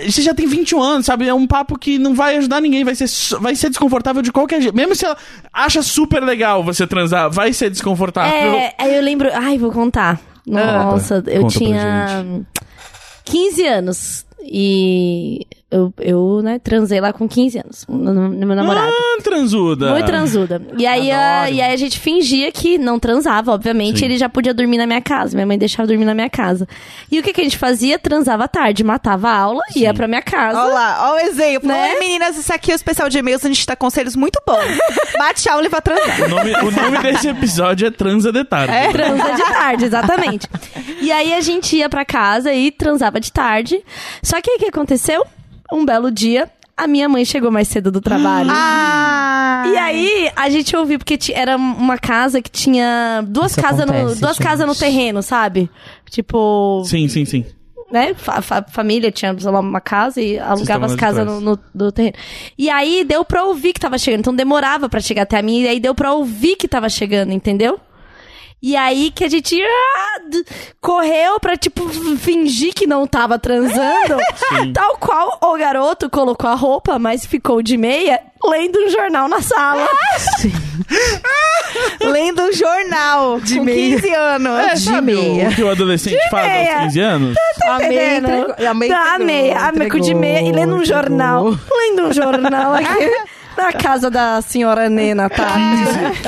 Você 0.06 0.22
já 0.22 0.34
tem 0.34 0.46
21 0.46 0.82
anos, 0.82 1.06
sabe? 1.06 1.28
É 1.28 1.34
um 1.34 1.46
papo 1.46 1.78
que 1.78 1.98
não 1.98 2.14
vai 2.14 2.36
ajudar 2.36 2.60
ninguém, 2.60 2.84
vai 2.84 2.94
ser, 2.94 3.06
vai 3.38 3.54
ser 3.54 3.68
desconfortável 3.68 4.22
de 4.22 4.32
qualquer 4.32 4.60
jeito. 4.60 4.74
Mesmo 4.74 4.94
se 4.94 5.04
ela 5.04 5.16
acha 5.52 5.82
super 5.82 6.22
legal 6.22 6.64
você 6.64 6.86
transar, 6.86 7.30
vai 7.30 7.52
ser 7.52 7.70
desconfortável. 7.70 8.54
É, 8.54 8.74
aí 8.78 8.94
eu 8.94 9.02
lembro. 9.02 9.30
Ai, 9.32 9.58
vou 9.58 9.70
contar. 9.70 10.20
Nossa, 10.46 11.22
eu 11.26 11.42
Conta 11.42 11.58
tinha 11.58 12.24
15 13.24 13.66
anos. 13.66 14.26
E 14.42 15.46
eu, 15.70 15.94
eu, 16.00 16.40
né, 16.42 16.58
transei 16.58 17.00
lá 17.00 17.12
com 17.12 17.28
15 17.28 17.58
anos. 17.58 17.86
No, 17.88 18.12
no 18.12 18.46
meu 18.46 18.56
namorado. 18.56 18.92
Ah, 18.92 19.22
transuda. 19.22 19.92
Muito 19.92 20.06
transuda. 20.06 20.60
E 20.76 20.84
aí, 20.84 21.12
a, 21.12 21.42
Adoro. 21.42 21.54
e 21.54 21.60
aí 21.60 21.72
a 21.72 21.76
gente 21.76 21.98
fingia 21.98 22.50
que 22.50 22.76
não 22.76 22.98
transava, 22.98 23.52
obviamente. 23.52 24.00
Sim. 24.00 24.06
Ele 24.06 24.18
já 24.18 24.28
podia 24.28 24.52
dormir 24.52 24.78
na 24.78 24.86
minha 24.86 25.00
casa. 25.00 25.36
Minha 25.36 25.46
mãe 25.46 25.56
deixava 25.56 25.86
dormir 25.86 26.04
na 26.04 26.14
minha 26.14 26.28
casa. 26.28 26.66
E 27.10 27.20
o 27.20 27.22
que, 27.22 27.32
que 27.32 27.40
a 27.40 27.44
gente 27.44 27.56
fazia? 27.56 28.00
Transava 28.00 28.44
à 28.44 28.48
tarde, 28.48 28.82
matava 28.82 29.28
a 29.28 29.38
aula, 29.38 29.62
ia 29.76 29.94
pra 29.94 30.08
minha 30.08 30.22
casa. 30.22 30.60
Olha 30.60 30.74
lá, 30.74 31.12
olha 31.12 31.24
o 31.24 31.28
exemplo. 31.28 31.68
Né? 31.68 31.92
Oi, 31.94 32.00
meninas, 32.00 32.36
isso 32.36 32.52
aqui 32.52 32.72
é 32.72 32.74
o 32.74 32.76
especial 32.76 33.08
de 33.08 33.18
e-mails, 33.18 33.44
a 33.44 33.48
gente 33.48 33.64
dá 33.64 33.76
conselhos 33.76 34.16
muito 34.16 34.40
bons. 34.44 34.78
Bate 35.16 35.48
aula 35.48 35.66
e 35.66 35.68
vai 35.68 35.80
transar. 35.80 36.22
O 36.22 36.28
nome, 36.28 36.52
o 36.52 36.70
nome 36.70 36.98
desse 36.98 37.28
episódio 37.28 37.86
é 37.86 37.90
Transa 37.92 38.32
de 38.32 38.42
Tarde. 38.44 38.92
Transa 38.92 39.32
de 39.34 39.42
tarde, 39.42 39.84
exatamente. 39.84 40.48
E 41.00 41.12
aí 41.12 41.32
a 41.32 41.40
gente 41.40 41.76
ia 41.76 41.88
pra 41.88 42.04
casa 42.04 42.52
e 42.52 42.72
transava 42.72 43.20
de 43.20 43.30
tarde. 43.30 43.80
Só 44.20 44.40
que 44.40 44.50
aí 44.50 44.56
o 44.56 44.58
que 44.58 44.66
aconteceu? 44.66 45.24
Um 45.72 45.84
belo 45.84 46.10
dia, 46.10 46.48
a 46.76 46.86
minha 46.86 47.08
mãe 47.08 47.24
chegou 47.24 47.50
mais 47.50 47.68
cedo 47.68 47.90
do 47.90 48.00
trabalho. 48.00 48.50
Ah! 48.52 49.64
E 49.72 49.76
aí, 49.76 50.30
a 50.34 50.48
gente 50.48 50.74
ouviu, 50.76 50.98
porque 50.98 51.18
era 51.32 51.56
uma 51.56 51.98
casa 51.98 52.40
que 52.40 52.50
tinha 52.50 53.22
duas 53.26 53.54
casas 53.54 53.86
no, 53.86 54.14
duas 54.16 54.38
casas 54.38 54.66
no 54.66 54.74
terreno, 54.74 55.22
sabe? 55.22 55.68
Tipo, 56.10 56.82
Sim, 56.86 57.06
sim, 57.08 57.24
sim. 57.24 57.44
né? 57.92 58.14
Fa- 58.14 58.40
fa- 58.40 58.64
família 58.68 59.10
tinha 59.12 59.32
uma 59.32 59.80
casa 59.80 60.20
e 60.20 60.38
alugava 60.38 60.86
as 60.86 60.94
casas 60.94 61.26
no, 61.26 61.40
no- 61.40 61.58
no 61.74 61.92
terreno. 61.92 62.16
E 62.56 62.70
aí 62.70 63.04
deu 63.04 63.24
pra 63.24 63.44
ouvir 63.44 63.72
que 63.74 63.80
tava 63.80 63.98
chegando. 63.98 64.20
Então 64.20 64.34
demorava 64.34 64.88
pra 64.88 65.00
chegar 65.00 65.22
até 65.22 65.38
a 65.38 65.42
mim. 65.42 65.60
E 65.62 65.68
aí 65.68 65.78
deu 65.78 65.94
pra 65.94 66.12
ouvir 66.14 66.56
que 66.56 66.66
tava 66.66 66.88
chegando, 66.88 67.32
entendeu? 67.32 67.78
E 68.62 68.76
aí 68.76 69.10
que 69.10 69.24
a 69.24 69.28
gente 69.28 69.58
ah, 69.62 70.20
correu 70.82 71.40
pra, 71.40 71.56
tipo, 71.56 71.88
fingir 72.18 72.74
que 72.74 72.86
não 72.86 73.06
tava 73.06 73.38
transando. 73.38 74.18
Tal 74.74 74.98
qual 74.98 75.38
o 75.42 75.56
garoto 75.56 76.10
colocou 76.10 76.48
a 76.50 76.54
roupa, 76.54 76.98
mas 76.98 77.24
ficou 77.24 77.62
de 77.62 77.78
meia, 77.78 78.20
lendo 78.44 78.78
um 78.78 78.90
jornal 78.90 79.28
na 79.28 79.40
sala. 79.40 79.88
Lendo 82.00 82.42
um 82.42 82.52
jornal 82.52 83.40
de 83.40 83.58
com 83.58 83.64
meia. 83.64 84.00
15 84.00 84.14
anos. 84.14 84.58
É, 84.58 84.76
sabe 84.76 85.14
meia. 85.14 85.48
o 85.48 85.54
que 85.54 85.62
o 85.62 85.70
adolescente 85.70 86.18
faz 86.30 86.46
meia. 86.48 86.72
aos 86.74 86.82
15 86.86 87.00
anos? 87.00 87.36
Amei, 87.64 87.86
entendendo? 87.86 88.28
entregou- 88.28 88.68
amei, 88.70 88.88
Tá, 88.88 88.96
entregou, 88.96 89.14
amei, 89.14 89.52
amei, 89.52 89.88
com 89.90 89.98
de 90.00 90.14
meia 90.14 90.40
e 90.48 90.52
lendo 90.52 90.74
um 90.74 90.84
jornal. 90.84 91.44
Lendo 91.70 92.08
um 92.08 92.12
jornal 92.12 92.74
aqui 92.74 93.10
na 93.60 93.72
casa 93.72 94.10
da 94.10 94.40
senhora 94.42 94.88
Nena, 94.88 95.28
tá? 95.28 95.54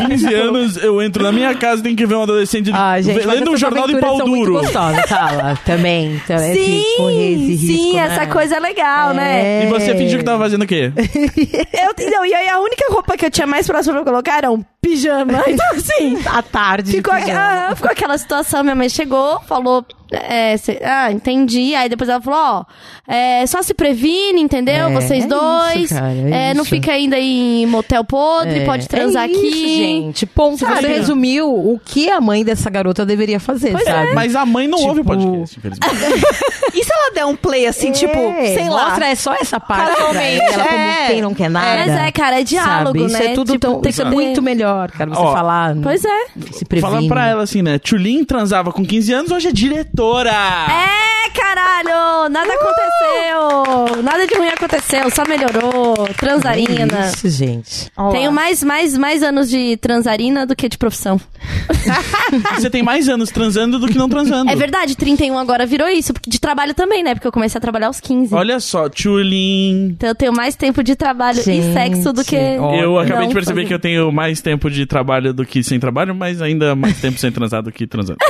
15 0.08 0.34
anos, 0.34 0.76
eu 0.76 1.00
entro 1.02 1.22
na 1.22 1.32
minha 1.32 1.54
casa 1.54 1.80
e 1.80 1.84
tenho 1.84 1.96
que 1.96 2.06
ver 2.06 2.14
um 2.16 2.22
adolescente 2.22 2.70
Ah, 2.74 3.00
gente, 3.00 3.26
lendo 3.26 3.50
um 3.50 3.56
jornal 3.56 3.86
de 3.86 3.96
pau 3.98 4.18
duro. 4.24 4.52
gostosas, 4.54 5.08
Sala. 5.08 5.58
Também. 5.64 6.20
também 6.26 6.54
Sim, 6.54 6.80
esse- 6.80 6.96
com 6.96 7.10
esse 7.10 7.44
risco, 7.56 7.66
sim, 7.66 7.92
né? 7.94 8.00
essa 8.06 8.26
coisa 8.26 8.56
é 8.56 8.60
legal, 8.60 9.14
né? 9.14 9.64
E 9.64 9.66
você 9.68 9.94
fingiu 9.96 10.18
que 10.18 10.24
tava 10.24 10.42
fazendo 10.42 10.62
o 10.62 10.66
quê? 10.66 10.92
Eu, 11.72 12.10
não, 12.10 12.24
e 12.26 12.34
aí 12.34 12.48
a 12.48 12.58
única 12.60 12.84
roupa 12.92 13.16
que 13.16 13.24
eu 13.26 13.30
tinha 13.30 13.46
mais 13.46 13.66
próxima 13.66 13.94
pra 13.96 14.04
colocar 14.04 14.38
era 14.38 14.50
um 14.50 14.62
pijama. 14.82 15.44
Então, 15.48 15.66
assim, 15.76 16.18
À 16.26 16.42
tarde. 16.42 16.90
de 16.90 16.96
ficou, 16.98 17.14
ah, 17.14 17.72
ficou 17.74 17.90
aquela 17.90 18.18
situação. 18.18 18.62
Minha 18.62 18.74
mãe 18.74 18.88
chegou, 18.88 19.40
falou. 19.46 19.84
é, 20.10 20.56
cê- 20.58 20.80
ah, 20.84 21.10
entendi. 21.10 21.74
Aí 21.74 21.88
depois 21.88 22.10
ela 22.10 22.20
falou: 22.20 22.38
ó, 22.38 22.64
é, 23.10 23.46
só 23.46 23.62
se 23.62 23.72
previne, 23.74 24.40
entendeu? 24.40 24.88
É, 24.88 24.92
Vocês 24.92 25.24
é 25.24 25.26
dois. 25.26 25.84
isso, 25.84 25.94
cara, 25.94 26.12
é 26.12 26.50
é, 26.50 26.54
não 26.54 26.62
isso. 26.62 26.70
fica 26.70 26.92
ainda 26.92 27.18
em 27.18 27.64
motel 27.66 28.04
podre, 28.04 28.60
É, 28.60 28.64
pode 28.64 28.88
transar 28.88 29.24
é 29.28 29.32
isso, 29.32 29.40
aqui. 29.40 29.76
gente. 29.76 30.26
Ponto. 30.26 30.58
Sabe? 30.58 30.80
Você 30.82 30.86
resumiu 30.88 31.48
o 31.48 31.80
que 31.82 32.10
a 32.10 32.20
mãe 32.20 32.44
dessa 32.44 32.68
garota 32.68 33.06
deveria 33.06 33.38
fazer, 33.40 33.72
Pois 33.72 33.86
é. 33.86 33.90
sabe? 33.90 34.14
Mas 34.14 34.34
a 34.36 34.44
mãe 34.44 34.66
não 34.66 34.78
Tipo- 34.78 34.88
ouve 34.88 35.00
o 35.00 35.04
podcast, 35.04 35.58
infelizmente. 35.58 35.92
E 36.74 36.84
se 36.84 36.90
ela 36.90 37.10
der 37.14 37.26
um 37.26 37.36
play 37.36 37.66
assim, 37.66 37.92
tipo, 37.92 38.14
sei 38.14 38.68
lá. 38.70 38.86
Mostra 38.86 39.08
é 39.08 39.14
só 39.14 39.34
essa 39.34 39.60
parte 39.60 39.94
Casualmente, 39.94 40.42
ela, 40.54 40.64
como 40.64 40.78
é. 40.78 41.06
quem 41.08 41.20
não 41.20 41.34
quer 41.34 41.50
nada. 41.50 41.66
Mas 41.86 41.88
é, 42.08 42.10
cara, 42.12 42.40
é 42.40 42.44
diálogo, 42.44 42.98
sabe? 42.98 43.12
Isso 43.12 43.18
né? 43.22 43.26
é 43.26 43.34
tudo 43.34 43.52
Tipo, 43.52 43.58
tão, 43.60 43.80
tem 43.82 43.90
isso 43.90 44.02
que 44.02 44.08
ter- 44.08 44.14
muito 44.14 44.40
melhor, 44.42 44.71
cara, 44.88 45.10
você 45.10 45.20
Ó, 45.20 45.32
falar. 45.32 45.76
Pois 45.82 46.04
é. 46.04 46.26
Se. 46.52 46.64
Falando 46.80 47.08
pra 47.08 47.26
ela 47.26 47.42
assim, 47.42 47.62
né? 47.62 47.78
Tulin 47.78 48.24
transava 48.24 48.72
com 48.72 48.84
15 48.84 49.12
anos, 49.12 49.30
hoje 49.30 49.48
é 49.48 49.52
diretora. 49.52 50.30
É, 50.30 51.11
caralho! 51.30 52.28
Nada 52.30 52.52
aconteceu! 52.52 54.02
Nada 54.02 54.26
de 54.26 54.34
ruim 54.34 54.48
aconteceu, 54.48 55.10
só 55.10 55.24
melhorou. 55.26 56.08
Transarina. 56.16 57.10
Isso, 57.14 57.28
gente. 57.28 57.90
Tenho 58.12 58.32
mais, 58.32 58.62
mais, 58.62 58.96
mais 58.96 59.22
anos 59.22 59.48
de 59.48 59.76
transarina 59.76 60.46
do 60.46 60.54
que 60.56 60.68
de 60.68 60.78
profissão. 60.78 61.20
Você 62.58 62.70
tem 62.70 62.82
mais 62.82 63.08
anos 63.08 63.30
transando 63.30 63.78
do 63.78 63.86
que 63.88 63.98
não 63.98 64.08
transando. 64.08 64.50
É 64.50 64.56
verdade, 64.56 64.96
31 64.96 65.36
agora 65.38 65.66
virou 65.66 65.88
isso. 65.88 66.12
porque 66.12 66.30
De 66.30 66.40
trabalho 66.40 66.74
também, 66.74 67.02
né? 67.02 67.14
Porque 67.14 67.26
eu 67.26 67.32
comecei 67.32 67.58
a 67.58 67.60
trabalhar 67.60 67.88
aos 67.88 68.00
15. 68.00 68.34
Olha 68.34 68.60
só, 68.60 68.88
Tulin. 68.88 69.90
Então 69.96 70.08
eu 70.08 70.14
tenho 70.14 70.32
mais 70.32 70.56
tempo 70.56 70.82
de 70.82 70.94
trabalho 70.96 71.38
e 71.40 71.42
Gente, 71.42 71.72
sexo 71.72 72.12
do 72.12 72.24
que. 72.24 72.36
Eu 72.36 72.98
acabei 72.98 73.22
não 73.22 73.28
de 73.28 73.34
perceber 73.34 73.62
fazer. 73.62 73.68
que 73.68 73.74
eu 73.74 73.78
tenho 73.78 74.12
mais 74.12 74.40
tempo 74.40 74.70
de 74.70 74.86
trabalho 74.86 75.32
do 75.32 75.44
que 75.44 75.62
sem 75.62 75.78
trabalho, 75.78 76.14
mas 76.14 76.40
ainda 76.40 76.74
mais 76.74 77.00
tempo 77.00 77.18
sem 77.18 77.30
transar 77.30 77.62
do 77.62 77.70
que 77.72 77.86
transando. 77.86 78.18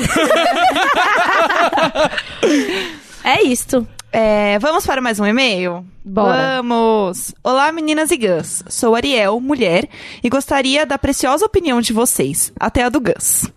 É 3.25 3.43
isto. 3.43 3.87
É, 4.15 4.59
vamos 4.59 4.85
para 4.85 5.01
mais 5.01 5.19
um 5.19 5.25
e-mail? 5.27 5.87
Bora. 6.05 6.57
Vamos! 6.57 7.33
Olá, 7.45 7.71
meninas 7.73 8.11
e 8.11 8.17
Gus. 8.19 8.63
Sou 8.69 8.95
Ariel, 8.97 9.41
mulher, 9.41 9.89
e 10.23 10.29
gostaria 10.29 10.85
da 10.85 10.99
preciosa 10.99 11.47
opinião 11.47 11.81
de 11.81 11.93
vocês, 11.93 12.53
até 12.59 12.83
a 12.83 12.89
do 12.89 13.01
Gus. 13.01 13.49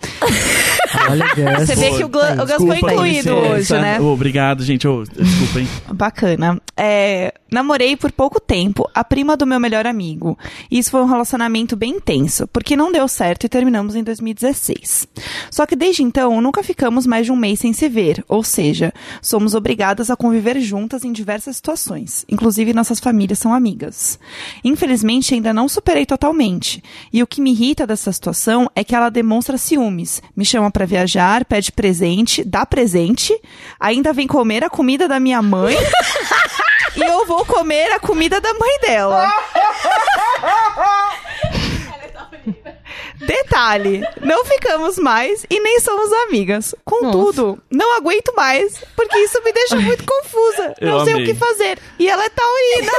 Olha, 1.10 1.26
Gus. 1.36 1.68
Você 1.68 1.76
vê 1.76 1.90
que 1.98 2.04
o, 2.04 2.08
Gu- 2.08 2.20
o 2.20 2.46
Gus 2.46 2.56
foi 2.68 2.78
incluído 2.78 3.34
licença. 3.34 3.76
hoje, 3.76 3.82
né? 3.82 4.00
Obrigado, 4.00 4.64
gente. 4.64 4.88
Ô, 4.88 5.04
desculpa, 5.04 5.60
hein? 5.60 5.68
Bacana. 5.92 6.62
É, 6.78 7.34
namorei 7.52 7.98
por 7.98 8.12
pouco 8.12 8.40
tempo 8.40 8.88
a 8.94 9.04
prima 9.04 9.36
do 9.36 9.48
meu 9.48 9.60
melhor 9.60 9.88
amigo. 9.88 10.38
E 10.70 10.78
isso 10.78 10.92
foi 10.92 11.02
um 11.02 11.08
relacionamento 11.08 11.76
bem 11.76 11.94
intenso, 11.96 12.48
porque 12.48 12.76
não 12.78 12.92
deu 12.92 13.08
certo 13.08 13.46
e 13.46 13.50
terminamos 13.50 13.96
em 13.96 14.04
2016. 14.04 15.08
Só 15.50 15.66
que 15.66 15.76
desde 15.76 16.04
então 16.04 16.40
nunca 16.40 16.62
ficamos 16.62 17.08
mais 17.08 17.26
de 17.26 17.32
um 17.32 17.36
mês 17.36 17.60
sem 17.60 17.74
se 17.74 17.90
ver, 17.90 18.24
ou 18.30 18.44
seja, 18.44 18.94
somos 19.20 19.56
obrigadas 19.56 20.12
a 20.12 20.16
conviver 20.16 20.45
conviver 20.46 20.60
juntas 20.60 21.04
em 21.04 21.12
diversas 21.12 21.56
situações. 21.56 22.24
Inclusive, 22.30 22.74
nossas 22.74 23.00
famílias 23.00 23.40
são 23.40 23.52
amigas. 23.52 24.20
Infelizmente, 24.64 25.34
ainda 25.34 25.52
não 25.52 25.68
superei 25.68 26.06
totalmente. 26.06 26.84
E 27.12 27.24
o 27.24 27.28
que 27.28 27.42
me 27.42 27.52
irrita 27.52 27.88
dessa 27.88 28.12
situação 28.12 28.70
é 28.76 28.84
que 28.84 28.94
ela 28.94 29.10
demonstra 29.10 29.58
ciúmes. 29.58 30.22
Me 30.36 30.46
chama 30.46 30.70
pra 30.70 30.86
viajar, 30.86 31.46
pede 31.46 31.72
presente, 31.72 32.44
dá 32.44 32.64
presente, 32.64 33.36
ainda 33.80 34.14
vem 34.14 34.28
comer 34.28 34.64
a 34.64 34.70
comida 34.70 35.08
da 35.08 35.20
minha 35.20 35.42
mãe. 35.42 35.76
e 36.96 37.02
eu 37.02 37.26
vou 37.26 37.44
comer 37.46 37.92
a 37.94 38.00
comida 38.00 38.40
da 38.40 38.54
mãe 38.54 38.80
dela. 38.82 39.28
Detalhe, 43.20 44.04
não 44.22 44.44
ficamos 44.46 44.98
mais 44.98 45.46
e 45.50 45.60
nem 45.60 45.80
somos 45.80 46.12
amigas. 46.28 46.76
Contudo, 46.84 47.60
não 47.72 47.98
aguento 47.98 48.34
mais, 48.36 48.84
porque 48.96 49.18
isso 49.20 49.42
me 49.44 49.52
deixa 49.54 49.76
muito 49.78 50.04
confusa. 50.04 50.74
Eu 50.80 50.90
não 50.92 51.04
sei 51.06 51.14
amei. 51.14 51.24
o 51.24 51.28
que 51.28 51.34
fazer. 51.36 51.78
E 52.00 52.08
ela 52.10 52.24
é 52.26 52.30
taurina. 52.30 52.92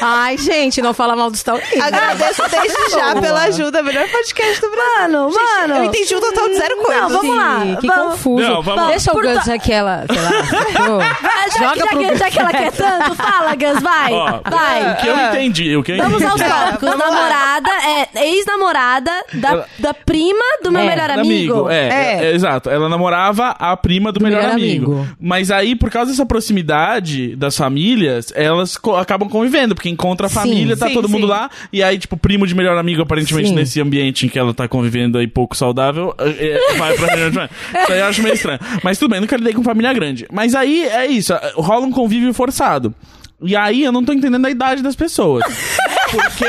Ai, 0.00 0.36
gente, 0.38 0.82
não 0.82 0.92
fala 0.92 1.14
mal 1.16 1.30
dos 1.30 1.42
taurinos. 1.42 1.80
Agradeço 1.84 2.42
desde 2.50 2.90
já 2.90 3.14
pela 3.20 3.42
ajuda. 3.44 3.82
Melhor 3.82 4.08
podcast 4.08 4.60
do 4.60 4.70
Brasil. 4.70 4.90
Mano, 5.00 5.30
Gente, 5.30 5.42
mano. 5.60 5.74
Eu 5.76 5.84
entendi 5.84 6.14
um 6.16 6.20
total 6.20 6.48
de 6.48 6.54
zero 6.56 6.76
coisa. 6.78 7.00
Não, 7.00 7.08
vamos 7.08 7.36
lá. 7.36 7.60
Sim, 7.60 7.76
que 7.80 7.86
vamos- 7.86 8.12
confuso. 8.12 8.42
Não, 8.48 8.62
vamos 8.62 8.82
lá. 8.82 8.88
Deixa 8.90 9.10
o 9.10 9.14
Por 9.14 9.22
Gus 9.24 9.34
lá, 9.34 9.42
sacou? 9.42 9.70
Ah, 11.40 11.48
já, 11.48 11.58
Joga 11.58 11.72
que, 11.72 11.78
já, 11.80 11.86
pro 11.86 11.98
que, 11.98 12.16
já 12.16 12.30
que 12.30 12.38
ela 12.38 12.50
quer 12.50 12.72
tanto, 12.72 13.14
fala, 13.14 13.54
Gus, 13.54 13.80
vai. 13.82 14.12
Ó, 14.12 14.40
vai. 14.50 14.92
O 14.92 14.96
que 14.96 15.06
eu 15.08 15.16
entendi, 15.16 15.76
o 15.76 15.82
que 15.82 15.92
eu 15.92 15.96
Vamos 15.98 16.22
entendi. 16.22 16.42
aos 16.44 16.52
tópicos. 16.52 16.88
Vamos 16.90 17.06
namorada, 17.06 17.70
é 18.14 18.26
ex-namorada 18.26 19.24
da, 19.34 19.59
Ela- 19.60 19.68
da 19.78 19.94
prima 19.94 20.42
do 20.62 20.70
meu 20.72 20.80
É, 20.82 20.86
melhor 20.86 21.10
Amigo, 21.10 21.52
amigo. 21.54 21.70
é, 21.70 21.88
É. 21.88 22.24
é, 22.26 22.34
exato. 22.34 22.68
Ela 22.70 22.88
namorava 22.88 23.48
a 23.58 23.76
prima 23.76 24.10
do, 24.12 24.22
melhor, 24.22 24.38
melhor 24.42 24.52
amigo. 24.54 24.92
amigo. 24.94 25.08
Mas 25.20 25.50
aí, 25.50 25.74
por 25.74 25.90
causa 25.90 26.10
dessa 26.10 26.24
proximidade 26.26 27.34
das 27.36 27.56
famílias, 27.56 28.32
elas 28.34 28.76
co- 28.76 28.96
acabam 28.96 29.28
convivendo, 29.28 29.74
porque 29.74 29.88
encontra 29.88 30.26
a 30.26 30.28
Sim. 30.28 30.34
família, 30.36 30.76
tá 30.76 30.88
Sim, 30.88 30.94
todo 30.94 31.08
mundo 31.08 31.26
sim. 31.26 31.30
lá, 31.32 31.50
e 31.72 31.82
aí, 31.82 31.98
tipo, 31.98 32.16
primo 32.16 32.46
de 32.46 32.54
melhor 32.54 32.76
amigo, 32.78 33.02
aparentemente, 33.02 33.48
Sim. 33.48 33.54
nesse 33.54 33.80
ambiente 33.80 34.26
em 34.26 34.28
que 34.28 34.38
ela 34.38 34.52
tá 34.54 34.66
convivendo 34.68 35.18
aí 35.18 35.26
pouco 35.26 35.56
saudável, 35.56 36.14
é, 36.18 36.28
é, 36.72 36.74
vai 36.76 36.94
pra 36.96 37.14
reunião 37.14 37.30
de. 37.30 37.38
Isso 37.82 37.92
aí 37.92 37.98
eu 38.00 38.06
acho 38.06 38.22
meio 38.22 38.34
estranho. 38.34 38.60
Mas 38.82 38.98
tudo 38.98 39.10
bem, 39.12 39.20
nunca 39.20 39.36
lidei 39.36 39.52
com 39.54 39.62
família 39.62 39.92
grande. 39.92 40.26
Mas 40.32 40.54
aí 40.54 40.84
é 40.86 41.06
isso, 41.06 41.32
rola 41.54 41.86
um 41.86 41.90
convívio 41.92 42.32
forçado. 42.34 42.94
E 43.42 43.56
aí 43.56 43.82
eu 43.84 43.92
não 43.92 44.04
tô 44.04 44.12
entendendo 44.12 44.44
a 44.46 44.50
idade 44.50 44.82
das 44.82 44.94
pessoas. 44.94 45.42
Porque. 46.10 46.44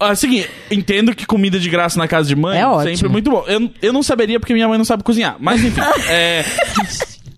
Assim, 0.00 0.44
entendo 0.70 1.14
que 1.14 1.26
comida 1.26 1.58
de 1.58 1.68
graça 1.68 1.98
na 1.98 2.06
casa 2.06 2.28
de 2.28 2.36
mãe 2.36 2.60
É 2.60 2.66
ótimo. 2.66 2.96
sempre 2.96 3.08
muito 3.08 3.30
bom. 3.30 3.44
Eu, 3.48 3.70
eu 3.82 3.92
não 3.92 4.02
saberia 4.02 4.38
porque 4.38 4.54
minha 4.54 4.68
mãe 4.68 4.78
não 4.78 4.84
sabe 4.84 5.02
cozinhar. 5.02 5.36
Mas 5.40 5.62
enfim. 5.64 5.80
é, 6.08 6.44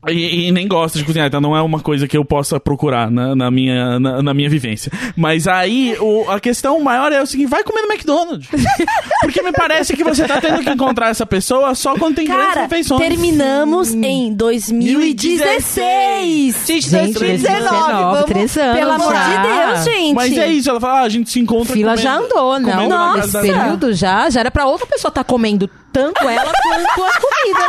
e, 0.09 0.49
e 0.49 0.53
nem 0.53 0.67
gosta 0.67 0.99
de 0.99 1.05
cozinhar, 1.05 1.27
então 1.29 1.41
não 1.43 1.55
é 1.57 1.61
uma 1.61 1.79
coisa 1.81 2.09
que 2.09 2.17
eu 2.17 2.25
possa 2.25 2.59
procurar 2.59 3.11
na, 3.11 3.37
na 3.37 3.51
minha, 3.51 4.01
na, 4.01 4.23
na 4.23 4.33
minha 4.35 4.49
vivência. 4.49 4.91
Mas 5.17 5.47
aí 5.47 5.95
o- 6.01 6.25
a 6.31 6.41
questão 6.41 6.81
maior 6.81 7.13
é 7.13 7.21
o 7.21 7.27
seguinte: 7.27 7.51
vai 7.51 7.63
comer 7.63 7.83
no 7.83 7.93
McDonald's. 7.93 8.49
Porque 9.21 9.43
me 9.43 9.53
parece 9.53 9.95
que 9.95 10.03
você 10.03 10.27
tá 10.27 10.41
tendo 10.41 10.63
que 10.63 10.71
encontrar 10.71 11.11
essa 11.11 11.27
pessoa 11.27 11.75
só 11.75 11.95
quando 11.99 12.15
tem 12.17 12.25
grandes 12.27 12.47
Cara, 12.47 12.63
refeições. 12.63 12.99
terminamos 13.01 13.93
em 13.93 14.33
2016. 14.35 16.65
Gente, 16.67 16.89
Gente, 16.89 17.13
2019. 17.19 17.19
2019, 17.19 17.93
Vamos... 18.03 18.25
três 18.25 18.57
anos. 18.57 18.79
Pelo 18.79 18.93
amor 18.93 19.13
já. 19.13 19.25
de 19.25 19.37
Deus, 19.49 19.85
gente. 19.85 20.15
Mas 20.15 20.39
é 20.39 20.47
isso, 20.49 20.71
ela 20.71 20.81
fala, 20.81 21.01
ah, 21.01 21.03
a 21.03 21.09
gente 21.09 21.29
se 21.31 21.39
encontra 21.41 21.75
Fila 21.75 21.91
comendo- 21.97 22.03
já 22.03 22.17
andou, 22.17 22.59
não. 22.59 22.89
Nossa. 22.89 23.41
período 23.41 23.93
já, 23.93 24.31
já 24.31 24.41
era 24.41 24.51
pra 24.51 24.65
outra 24.67 24.87
pessoa 24.87 25.11
estar 25.11 25.25
comendo 25.25 25.69
tanto 25.93 26.27
ela 26.29 26.53
quanto 26.95 27.05
a 27.05 27.21
comida. 27.21 27.61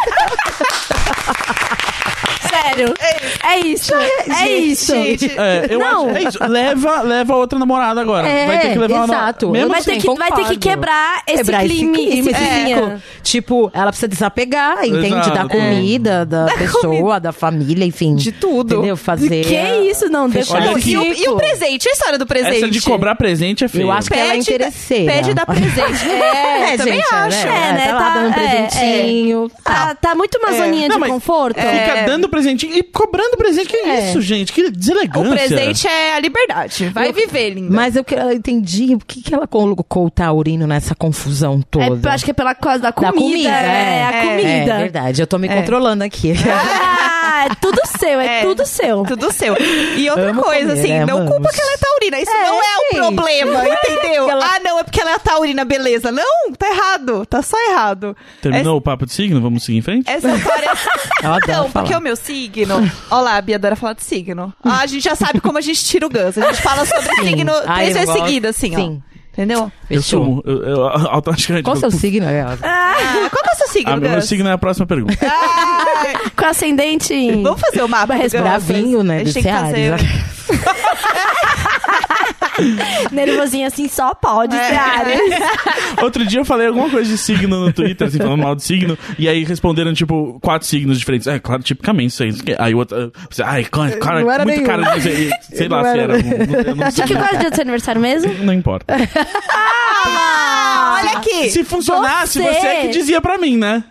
Sério. 2.50 2.94
É 3.44 3.60
isso. 3.60 3.94
É 3.96 4.50
isso. 4.50 4.94
Gente, 4.94 5.32
É, 5.38 5.68
eu 5.70 5.80
Não. 5.80 6.08
acho, 6.10 6.18
é 6.18 6.24
isso. 6.24 6.40
Leva, 6.48 7.02
leva 7.02 7.36
outra 7.36 7.58
namorada 7.58 8.02
agora. 8.02 8.28
É, 8.28 8.46
vai 8.48 8.60
ter 8.60 8.74
que 8.74 8.80
levar 8.80 9.04
exato. 9.06 9.46
uma. 9.48 9.54
Mesmo 9.54 9.70
Vai 9.70 9.80
assim, 9.80 9.92
ter, 9.92 10.02
que, 10.02 10.16
vai 10.16 10.32
ter 10.32 10.46
que 10.46 10.58
quebrar 10.58 11.22
esse 11.28 11.38
Quebrar 11.44 11.66
esse 11.66 11.76
clima. 11.76 11.98
Esse 11.98 12.30
esse 12.30 12.30
clima. 12.34 12.82
ciclo. 12.82 13.02
Tipo, 13.24 13.72
ela 13.74 13.88
precisa 13.88 14.08
desapegar, 14.08 14.86
entende? 14.86 15.08
Exato. 15.08 15.32
Da 15.32 15.46
comida, 15.48 16.26
da, 16.26 16.46
pessoa, 16.58 17.20
da 17.20 17.32
família, 17.32 17.86
enfim. 17.86 18.16
De 18.16 18.32
tudo. 18.32 18.76
Entendeu? 18.76 18.98
Fazer. 18.98 19.46
Que 19.46 19.90
isso, 19.90 20.10
não? 20.10 20.30
Fechar 20.30 20.58
Olha. 20.62 20.80
E 20.84 20.98
o, 20.98 21.04
e 21.14 21.30
o 21.30 21.36
presente? 21.38 21.88
A 21.88 21.92
história 21.92 22.18
do 22.18 22.26
presente? 22.26 22.58
essa 22.58 22.70
de 22.70 22.82
cobrar 22.82 23.16
presente 23.16 23.64
é 23.64 23.68
feia. 23.68 23.84
Eu 23.84 23.92
acho 23.92 24.10
que 24.10 24.14
ela 24.18 24.24
é 24.24 24.32
Pede 24.34 24.46
da- 24.46 24.52
interesseira. 24.56 25.12
Pede 25.14 25.34
da 25.34 25.46
presente. 25.46 25.72
É, 26.72 26.78
também 26.78 26.94
gente, 26.96 27.14
acho. 27.14 27.46
Né? 27.48 27.70
É, 27.70 27.74
né? 27.74 27.88
Tá 27.88 27.94
lá 27.94 28.00
Tá- 28.02 28.14
dando 28.14 28.28
um 28.28 28.32
é, 28.32 28.68
presentinho. 28.68 29.52
Tá, 29.64 29.96
tá 29.96 30.16
muito 30.16 30.38
uma 30.38 30.50
É. 30.50 30.58
zoninha 30.58 30.90
de 30.90 31.00
conforto. 31.00 31.60
Fica 31.60 32.04
dando 32.06 32.21
presentinho 32.30 32.76
e 32.76 32.84
cobrando 32.84 33.38
presente. 33.38 33.68
Que 33.70 33.78
É. 33.78 34.10
isso, 34.10 34.22
gente? 34.22 34.52
Que 34.54 34.70
deselegância. 34.72 35.30
O 35.32 35.34
presente 35.36 35.88
é 35.88 36.16
a 36.16 36.20
liberdade. 36.20 36.90
Vai 36.90 37.10
Eu- 37.10 37.14
viver, 37.14 37.50
linda. 37.52 37.74
Mas 37.74 37.96
eu, 37.96 38.04
que- 38.04 38.16
eu 38.16 38.32
entendi 38.32 38.96
por 38.98 39.06
que, 39.06 39.22
que 39.22 39.34
ela 39.34 39.48
colocou 39.48 40.06
o 40.06 40.10
taurino 40.12 40.66
nessa 40.68 40.94
confusão 40.96 41.60
É, 41.62 41.66
toda. 41.70 42.10
eu 42.10 42.12
acho 42.14 42.26
que 42.26 42.32
é 42.32 42.34
pela 42.34 42.54
causa 42.56 42.80
da 42.80 42.92
comida. 42.92 43.14
Da 43.14 43.22
comida, 43.22 43.50
é, 43.50 44.04
a 44.04 44.12
é. 44.14 44.22
comida. 44.28 44.74
É 44.74 44.78
verdade, 44.80 45.22
eu 45.22 45.28
tô 45.28 45.38
me 45.38 45.48
É. 45.48 45.56
controlando 45.56 46.04
aqui. 46.04 46.34
Ah, 46.34 47.21
é 47.46 47.56
tudo 47.60 47.80
seu, 48.00 48.20
é, 48.20 48.40
É. 48.40 48.42
tudo 48.44 48.66
seu. 48.66 49.04
Tudo 49.04 49.32
seu. 49.34 49.56
E 49.98 50.10
outra 50.10 50.30
Amo 50.32 50.42
coisa, 50.42 50.68
comer, 50.70 50.80
assim, 50.80 50.90
né, 50.94 51.06
não 51.06 51.18
amamos. 51.18 51.32
culpa 51.34 51.50
que 51.54 51.62
ela 51.62 51.74
é 51.74 51.78
taurina. 51.78 52.20
Isso 52.20 52.32
É, 52.32 52.44
não 52.44 52.56
é 52.56 52.60
o 52.60 52.80
gente. 52.92 53.16
problema, 53.16 53.64
entendeu? 53.68 54.30
Ela- 54.30 54.46
Ah, 54.46 54.60
não, 54.64 54.80
é 54.80 54.84
porque 54.84 55.00
ela 55.02 55.12
é 55.12 55.20
taurina, 55.20 55.64
beleza. 55.66 56.12
Não, 56.12 56.52
tá 56.58 56.68
errado. 56.70 57.26
Tá 57.26 57.42
só 57.42 57.58
errado. 57.70 58.16
Terminou 58.42 58.78
o 58.78 58.82
papo 58.82 59.06
de 59.06 59.14
signo? 59.14 59.40
Vamos 59.42 59.64
seguir 59.64 59.78
em 59.78 59.82
frente? 59.82 60.10
Essa 60.10 60.30
história. 60.30 60.72
Eu 61.24 61.30
adoro 61.34 61.44
Então, 61.44 61.70
falar. 61.70 61.86
porque 61.86 61.96
o 61.98 62.02
meu 62.02 62.16
signo. 62.16 62.76
Olha 63.10 63.22
lá, 63.22 63.38
a 63.38 63.42
Bia 63.42 63.56
adora 63.56 63.76
falar 63.76 63.94
de 63.94 64.04
signo. 64.04 64.54
Ah, 64.64 64.80
a 64.82 64.86
gente 64.88 65.04
já 65.04 65.16
sabe 65.16 65.40
como 65.40 65.58
a 65.58 65.62
gente 65.62 65.84
tira 65.86 66.06
o 66.06 66.10
Gus. 66.10 66.38
A 66.38 66.48
gente 66.52 66.62
fala 66.62 66.86
sobre 66.86 67.14
signo 67.28 67.52
Ai, 67.66 67.86
três 67.92 67.98
vezes 67.98 68.14
seguidas, 68.14 68.56
assim, 68.58 68.76
Sim. 68.76 69.02
ó. 69.08 69.11
Entendeu? 69.34 69.72
Eu 69.90 70.02
sumo. 70.02 70.44
Eu, 70.46 70.64
eu, 70.64 70.84
automaticamente. 71.10 71.64
Qual 71.64 71.76
o 71.76 71.80
seu 71.80 71.92
signo? 71.92 72.28
É, 72.28 72.42
Ah, 72.64 73.30
qual 73.30 73.44
que 73.44 73.50
é 73.50 73.54
o 73.54 73.58
seu 73.58 73.68
signo, 73.70 73.92
Ah, 73.94 73.98
meu 73.98 74.22
signo 74.22 74.50
é 74.50 74.52
a 74.52 74.58
próxima 74.58 74.86
pergunta. 74.86 75.18
Ai, 75.22 76.14
Com 76.36 76.46
ascendente 76.46 77.14
em... 77.14 77.42
vamos 77.42 77.62
fazer 77.62 77.82
o 77.82 77.88
mapa? 77.88 78.16
Bravinho, 78.16 79.04
né? 79.04 79.24
Desse. 79.24 79.48
Ares. 79.48 80.02
nervosinho 83.12 83.68
assim, 83.68 83.88
só 83.88 84.14
pode 84.14 84.56
É. 84.56 84.70
ser 84.70 84.76
Ares. 84.76 85.22
Outro 86.02 86.26
dia 86.26 86.40
eu 86.40 86.46
falei 86.46 86.68
alguma 86.68 86.90
coisa 86.90 87.10
de 87.12 87.18
signo 87.18 87.60
no 87.66 87.74
Twitter, 87.74 88.08
assim, 88.08 88.18
falando 88.18 88.42
mal 88.42 88.56
de 88.56 88.64
signo, 88.64 88.98
e 89.18 89.28
aí 89.28 89.44
responderam, 89.44 89.94
tipo, 89.94 90.40
quatro 90.42 90.68
signos 90.68 90.98
diferentes. 91.00 91.28
É, 91.28 91.40
claro, 91.40 91.62
tipicamente 91.64 92.10
isso 92.14 92.24
aí. 92.24 92.32
Aí 92.60 92.74
o 92.74 92.78
outro, 92.80 93.12
você, 93.30 93.44
ai, 93.44 93.64
cara, 93.66 93.98
cara 93.98 94.22
Não 94.22 94.32
era 94.32 94.44
muito 94.46 94.56
nenhum. 94.58 94.68
cara 94.68 94.94
de 94.96 95.02
sei, 95.02 95.30
sei 95.54 95.68
lá 95.68 95.84
Não 95.84 95.92
se 95.92 96.00
era 96.00 96.14
era. 96.14 96.76
Não, 96.76 96.86
eu 96.86 97.08
que 97.08 97.16
qual 97.16 97.34
o 97.34 97.38
dia 97.40 97.50
do 97.50 97.56
seu 97.56 97.62
aniversário 97.64 98.02
mesmo? 98.02 98.34
Não 98.44 98.54
importa. 98.54 98.86
Ah, 99.54 101.00
olha 101.02 101.18
aqui. 101.18 101.50
Se 101.50 101.64
funcionasse, 101.64 102.40
Você- 102.42 102.54
você 102.54 102.68
é 102.68 102.82
que 102.82 102.88
dizia 102.90 103.22
pra 103.22 103.38
mim, 103.38 103.58
né? 103.58 103.84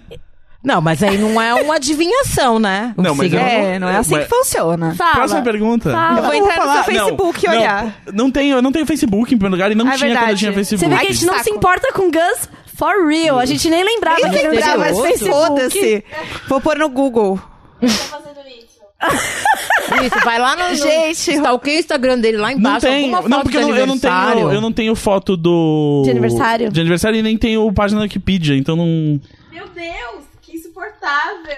Não, 0.62 0.78
mas 0.80 1.02
aí 1.02 1.16
não 1.16 1.40
é 1.40 1.54
uma 1.54 1.76
adivinhação, 1.76 2.58
né? 2.58 2.92
O 2.96 3.00
Não, 3.02 3.14
mas 3.14 3.30
signo- 3.30 3.40
eu- 3.40 3.46
É, 3.46 3.78
não 3.78 3.88
é 3.88 3.96
assim 3.96 4.14
Mas- 4.14 4.24
que 4.24 4.28
funciona. 4.34 4.94
Fala. 4.94 5.14
Próxima 5.14 5.42
pergunta. 5.42 5.90
Fala. 5.90 6.18
Eu 6.18 6.22
vou 6.22 6.32
não 6.32 6.34
entrar 6.34 6.66
no 6.66 6.72
seu 6.74 6.84
Facebook 6.84 7.46
não, 7.46 7.54
e 7.54 7.56
olhar. 7.56 7.84
Não, 8.06 8.12
não 8.24 8.30
tenho, 8.30 8.56
eu 8.56 8.62
não 8.62 8.70
tenho 8.72 8.84
Facebook 8.86 9.34
em 9.34 9.38
primeiro 9.38 9.56
lugar 9.56 9.72
e 9.72 9.74
não 9.74 9.86
é 9.90 9.96
tinha 9.96 9.98
quando 9.98 10.10
eu 10.12 10.16
verdade. 10.18 10.38
tinha 10.38 10.50
Você 10.52 10.56
Facebook. 10.56 10.94
vê 10.94 11.00
que 11.00 11.06
a 11.06 11.14
gente 11.14 11.24
não 11.26 11.32
saco. 11.34 11.44
se 11.44 11.50
importa 11.50 11.92
com 11.94 12.10
Gus 12.10 12.48
for 12.76 13.06
real. 13.08 13.38
A 13.38 13.46
gente 13.46 13.70
nem 13.70 13.82
lembrava 13.82 14.20
Nem 14.20 14.30
que 14.32 14.36
ele 14.38 14.48
lembrava, 14.50 14.72
tinha 14.72 14.78
mas 14.78 15.00
Facebook. 15.00 15.32
foda-se. 15.48 16.04
Vou 16.46 16.60
pôr 16.60 16.76
no 16.78 16.88
Google. 16.90 17.40
Isso, 20.04 20.20
vai 20.24 20.38
lá 20.38 20.54
no. 20.56 20.68
no 20.68 20.74
Gente, 20.74 21.32
Stalkeia 21.32 21.76
o 21.76 21.80
Instagram 21.80 22.18
dele 22.18 22.36
lá 22.36 22.50
Não 22.50 22.58
embaixo. 22.58 22.80
tem, 22.86 23.04
alguma 23.14 23.28
não, 23.28 23.38
foto 23.38 23.42
porque 23.44 23.56
de 23.58 23.62
eu 23.64 23.68
não, 23.70 23.76
eu 23.76 23.86
não 23.86 23.98
tenho, 23.98 24.12
aniversário. 24.14 24.52
eu 24.52 24.60
não 24.60 24.72
tenho 24.72 24.94
foto 24.94 25.36
do 25.36 26.02
De 26.04 26.10
aniversário? 26.10 26.70
De 26.70 26.80
aniversário 26.80 27.18
e 27.18 27.22
nem 27.22 27.36
tenho 27.38 27.72
página 27.72 28.00
da 28.00 28.04
Wikipedia, 28.04 28.56
então 28.56 28.76
não 28.76 28.84
Meu 29.50 29.66
Deus, 29.74 30.24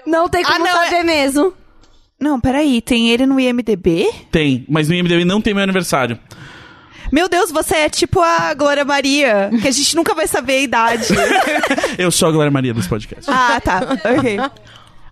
Não 0.07 0.29
tem 0.29 0.43
como 0.45 0.57
Ah, 0.57 0.59
não, 0.59 0.85
saber 0.85 1.03
mesmo. 1.03 1.55
Não, 2.21 2.41
peraí, 2.41 2.81
tem 2.81 3.11
ele 3.11 3.27
no 3.27 3.39
IMDB? 3.41 4.09
tem, 4.31 4.65
mas 4.69 4.89
no 4.89 4.95
IMDb 4.95 5.25
não 5.25 5.41
tem 5.41 5.53
meu 5.55 5.63
aniversário. 5.63 6.19
Meu 7.11 7.29
Deus, 7.29 7.51
você 7.51 7.75
é 7.77 7.89
tipo 7.91 8.21
a 8.21 8.55
Glória 8.55 8.85
Maria, 8.85 9.51
que 9.61 9.69
a 9.69 9.71
gente 9.73 9.95
nunca 9.97 10.15
vai 10.15 10.27
saber 10.27 10.55
a 10.55 10.61
idade. 10.61 11.09
Eu 11.99 12.11
sou 12.11 12.29
a 12.29 12.33
Glória 12.33 12.51
Maria 12.51 12.73
desse 12.73 12.89
podcast. 12.89 13.31
ah, 13.31 13.61
tá. 13.61 13.81
Ok. 14.17 14.39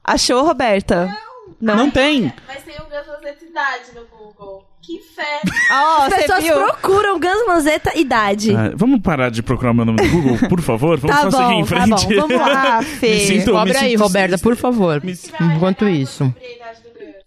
Achou, 0.03 0.43
Roberta? 0.45 1.15
Não, 1.61 1.91
tem. 1.91 2.33
Mas 2.47 2.63
tem 2.65 2.75
o 2.77 2.85
Gus 2.85 3.43
Idade 3.43 3.85
no 3.95 4.07
Google. 4.07 4.65
Que 4.91 4.99
fé. 5.15 5.41
Ó, 5.73 6.03
As 6.03 6.09
você 6.13 6.21
pessoas 6.23 6.43
viu? 6.43 6.55
procuram 6.55 7.21
Gus 7.21 7.47
Manzeta 7.47 7.97
idade. 7.97 8.55
Ah, 8.57 8.73
vamos 8.75 9.01
parar 9.01 9.31
de 9.31 9.41
procurar 9.43 9.73
meu 9.73 9.85
nome 9.85 10.03
no 10.03 10.11
Google, 10.11 10.49
por 10.49 10.61
favor? 10.61 10.99
Vamos 10.99 11.17
Tá 11.17 11.31
só 11.31 11.39
seguir 11.39 11.53
em 11.55 11.61
bom, 11.63 11.67
tá 11.69 11.87
frente. 11.99 12.07
bom, 12.21 12.27
vamos 12.29 12.37
lá. 12.47 12.79
Me 12.83 12.87
Fê. 12.87 13.19
sinto- 13.27 13.53
Cobre 13.53 13.73
me 13.73 13.79
aí, 13.79 13.91
sinto- 13.93 14.03
Roberta, 14.03 14.39
por 14.39 14.57
favor. 14.57 15.01
Me- 15.05 15.15
Enquanto 15.55 15.89
isso. 15.89 16.35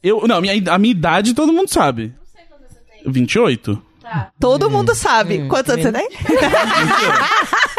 Eu, 0.03 0.27
não, 0.27 0.37
a 0.37 0.41
minha, 0.41 0.53
a 0.73 0.77
minha 0.77 0.91
idade 0.91 1.33
todo 1.33 1.53
mundo 1.53 1.69
sabe. 1.69 2.07
Não 2.07 2.25
sei 2.35 2.43
quantos 2.49 2.67
você 2.75 3.01
tem. 3.03 3.11
28? 3.13 3.81
Tá. 4.01 4.31
Todo 4.37 4.69
mundo 4.69 4.93
sabe. 4.93 5.47
Quantos 5.47 5.69
anos 5.73 5.85
você 5.85 5.91
tem? 5.93 6.09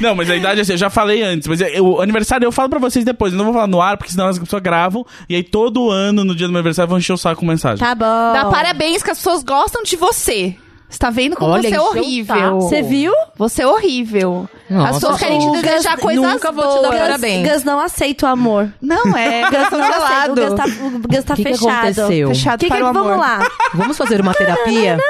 Não, 0.00 0.14
mas 0.14 0.28
a 0.30 0.36
idade 0.36 0.60
assim, 0.60 0.72
eu 0.72 0.78
já 0.78 0.90
falei 0.90 1.22
antes, 1.22 1.46
mas 1.48 1.60
é- 1.60 1.80
o 1.80 2.00
aniversário 2.00 2.44
eu 2.44 2.52
falo 2.52 2.68
pra 2.68 2.78
vocês 2.78 3.04
depois, 3.04 3.32
eu 3.32 3.36
não 3.38 3.44
vou 3.46 3.54
falar 3.54 3.66
no 3.66 3.80
ar, 3.80 3.96
porque 3.96 4.12
senão 4.12 4.26
as 4.26 4.38
pessoas 4.38 4.62
gravam, 4.62 5.06
e 5.28 5.34
aí 5.36 5.42
todo 5.42 5.90
ano, 5.90 6.24
no 6.24 6.34
dia 6.34 6.46
do 6.46 6.50
meu 6.52 6.58
aniversário, 6.60 6.88
vão 6.88 6.98
encher 6.98 7.12
o 7.12 7.16
saco 7.18 7.40
com 7.40 7.46
mensagem. 7.46 7.78
Tá 7.84 7.94
bom. 7.94 8.32
Dá 8.32 8.46
parabéns 8.50 9.02
que 9.02 9.10
as 9.10 9.18
pessoas 9.18 9.42
gostam 9.42 9.82
de 9.82 9.96
você. 9.96 10.56
Você 10.88 10.98
tá 10.98 11.10
vendo 11.10 11.34
como 11.34 11.50
Olha, 11.50 11.68
você 11.68 11.74
é 11.74 11.80
horrível. 11.80 12.60
Você 12.60 12.82
viu? 12.82 13.12
Você 13.36 13.62
é 13.62 13.66
horrível. 13.66 14.48
Nossa, 14.70 14.88
as 14.90 14.94
pessoas 14.96 15.18
querem 15.18 15.40
te 15.40 15.62
desejar 15.62 15.98
coisas 15.98 16.22
nunca 16.24 16.52
vou 16.52 16.76
te 16.76 16.82
dar 16.82 16.92
parabéns. 16.98 17.48
Gus 17.50 17.64
não 17.64 17.80
aceita 17.80 18.26
o 18.26 18.28
amor. 18.28 18.72
Não, 18.80 19.16
é 19.16 19.42
Gus 19.50 19.58
Gus 19.70 19.70
não 19.72 20.04
aceita. 20.04 20.32
O 20.32 20.34
Gus 20.34 20.54
tá, 20.54 20.64
o 20.64 21.08
Gus 21.08 21.24
tá 21.24 21.34
O 21.34 21.36
que, 21.36 21.42
que 21.44 21.48
fechado. 21.50 21.70
aconteceu? 21.72 22.28
Fechado 22.28 22.60
que 22.60 22.66
que, 22.66 22.72
para 22.72 22.84
o 22.84 22.88
amor. 22.88 23.02
vamos 23.02 23.18
lá. 23.18 23.48
Vamos 23.74 23.96
fazer 23.96 24.20
uma 24.20 24.34
terapia? 24.34 24.98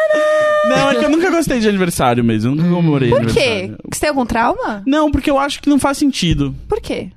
Não, 0.68 0.90
é 0.90 0.94
que 0.94 1.04
eu 1.04 1.10
nunca 1.10 1.30
gostei 1.30 1.60
de 1.60 1.68
aniversário 1.68 2.24
mesmo, 2.24 2.52
eu 2.52 2.56
nunca 2.56 2.70
comemorei 2.74 3.10
Por 3.10 3.26
quê? 3.26 3.40
aniversário. 3.40 3.78
Você 3.92 4.00
tem 4.00 4.08
algum 4.08 4.24
trauma? 4.24 4.82
Não, 4.86 5.10
porque 5.10 5.30
eu 5.30 5.38
acho 5.38 5.60
que 5.60 5.68
não 5.68 5.78
faz 5.78 5.98
sentido. 5.98 6.54
Por 6.66 6.80
quê? 6.80 7.10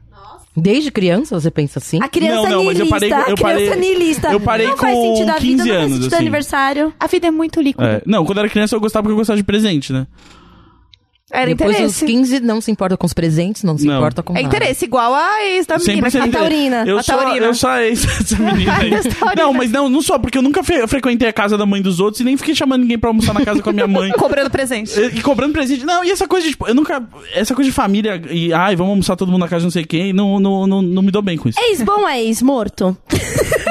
Desde 0.59 0.89
criança 0.91 1.39
você 1.39 1.51
pensa 1.51 1.77
assim? 1.79 1.99
A 2.01 2.09
criança 2.09 2.49
Não, 2.49 2.57
não, 2.57 2.63
mas 2.65 2.79
eu 2.79 2.85
niilista. 2.85 2.89
parei- 2.89 3.11
eu 3.11 3.15
a 3.15 3.23
criança 3.37 3.41
parei- 3.43 3.75
niilista. 3.79 4.27
eu 4.31 4.39
parei 4.39 4.67
não 4.67 4.77
faz 4.77 4.95
com 4.95 5.01
sentido 5.15 5.29
a 5.29 5.33
vida, 5.37 5.41
15 5.41 5.57
não 5.57 5.65
faz 5.67 5.77
anos, 5.77 5.93
sentido 5.97 6.13
assim. 6.13 6.23
aniversário. 6.23 6.93
A 6.99 7.07
vida 7.07 7.27
é 7.27 7.31
muito 7.31 7.61
líquida. 7.61 7.87
É, 7.87 8.01
Não, 8.05 8.25
quando 8.25 8.39
eu 8.39 8.43
era 8.43 8.49
criança 8.49 8.75
eu 8.75 8.79
gostava 8.79 9.03
porque 9.03 9.13
eu 9.13 9.17
gostava 9.17 9.37
de 9.37 9.43
presente, 9.43 9.93
né? 9.93 10.07
Era 11.29 11.47
Depois 11.47 11.71
dos 11.77 12.01
interesse. 12.01 12.05
15 12.05 12.39
não 12.39 12.61
se 12.61 12.71
importa 12.71 12.95
com 12.95 13.05
os 13.05 13.11
presentes, 13.13 13.61
não 13.61 13.77
se 13.77 13.85
Não. 13.85 13.97
importa 13.97 14.23
com 14.23 14.31
É 14.31 14.41
nada. 14.41 14.55
interesse, 14.55 14.85
igual 14.85 15.13
a 15.13 15.43
ex 15.45 15.65
da 15.65 15.77
menina. 15.77 16.07
A 16.07 16.27
taurina. 16.29 16.83
Eu 16.87 16.97
A 16.99 17.03
sou, 17.03 17.17
taurina. 17.17 17.45
eu 17.47 17.53
sou 17.53 17.69
a 17.69 17.83
ex 17.85 18.05
dessa 18.05 18.37
menina 18.41 18.77
aí. 18.77 18.91
Não, 19.35 19.51
mas 19.53 19.69
não, 19.69 19.89
não 19.89 20.01
só, 20.01 20.17
porque 20.17 20.37
eu 20.37 20.41
nunca 20.41 20.63
fre- 20.63 20.87
frequentei 20.87 21.27
a 21.27 21.33
casa 21.33 21.57
da 21.57 21.65
mãe 21.65 21.81
dos 21.81 21.99
outros 21.99 22.21
e 22.21 22.23
nem 22.23 22.37
fiquei 22.37 22.55
chamando 22.55 22.81
ninguém 22.83 22.97
pra 22.97 23.09
almoçar 23.09 23.33
na 23.33 23.43
casa 23.43 23.61
com 23.61 23.69
a 23.69 23.73
minha 23.73 23.87
mãe. 23.87 24.09
Cobrando 24.17 24.49
presente. 24.49 24.97
E, 24.97 25.17
e 25.17 25.21
cobrando 25.21 25.51
presente. 25.51 25.85
Não, 25.85 26.01
e 26.01 26.11
essa 26.11 26.27
coisa 26.29 26.45
de, 26.45 26.51
tipo, 26.51 26.65
eu 26.65 26.73
nunca. 26.73 27.03
Essa 27.33 27.53
coisa 27.53 27.69
de 27.69 27.75
família 27.75 28.21
e, 28.29 28.53
ai, 28.53 28.77
vamos 28.77 28.91
almoçar 28.91 29.17
todo 29.17 29.29
mundo 29.29 29.41
na 29.41 29.49
casa 29.49 29.59
de 29.59 29.65
não 29.65 29.71
sei 29.71 29.83
quem, 29.83 30.13
não, 30.13 30.39
não, 30.39 30.65
não, 30.65 30.81
não 30.81 31.01
me 31.01 31.11
dou 31.11 31.21
bem 31.21 31.37
com 31.37 31.49
isso. 31.49 31.59
Ex 31.61 31.81
bom 31.81 32.03
ou 32.03 32.09
ex 32.09 32.41
morto? 32.41 32.95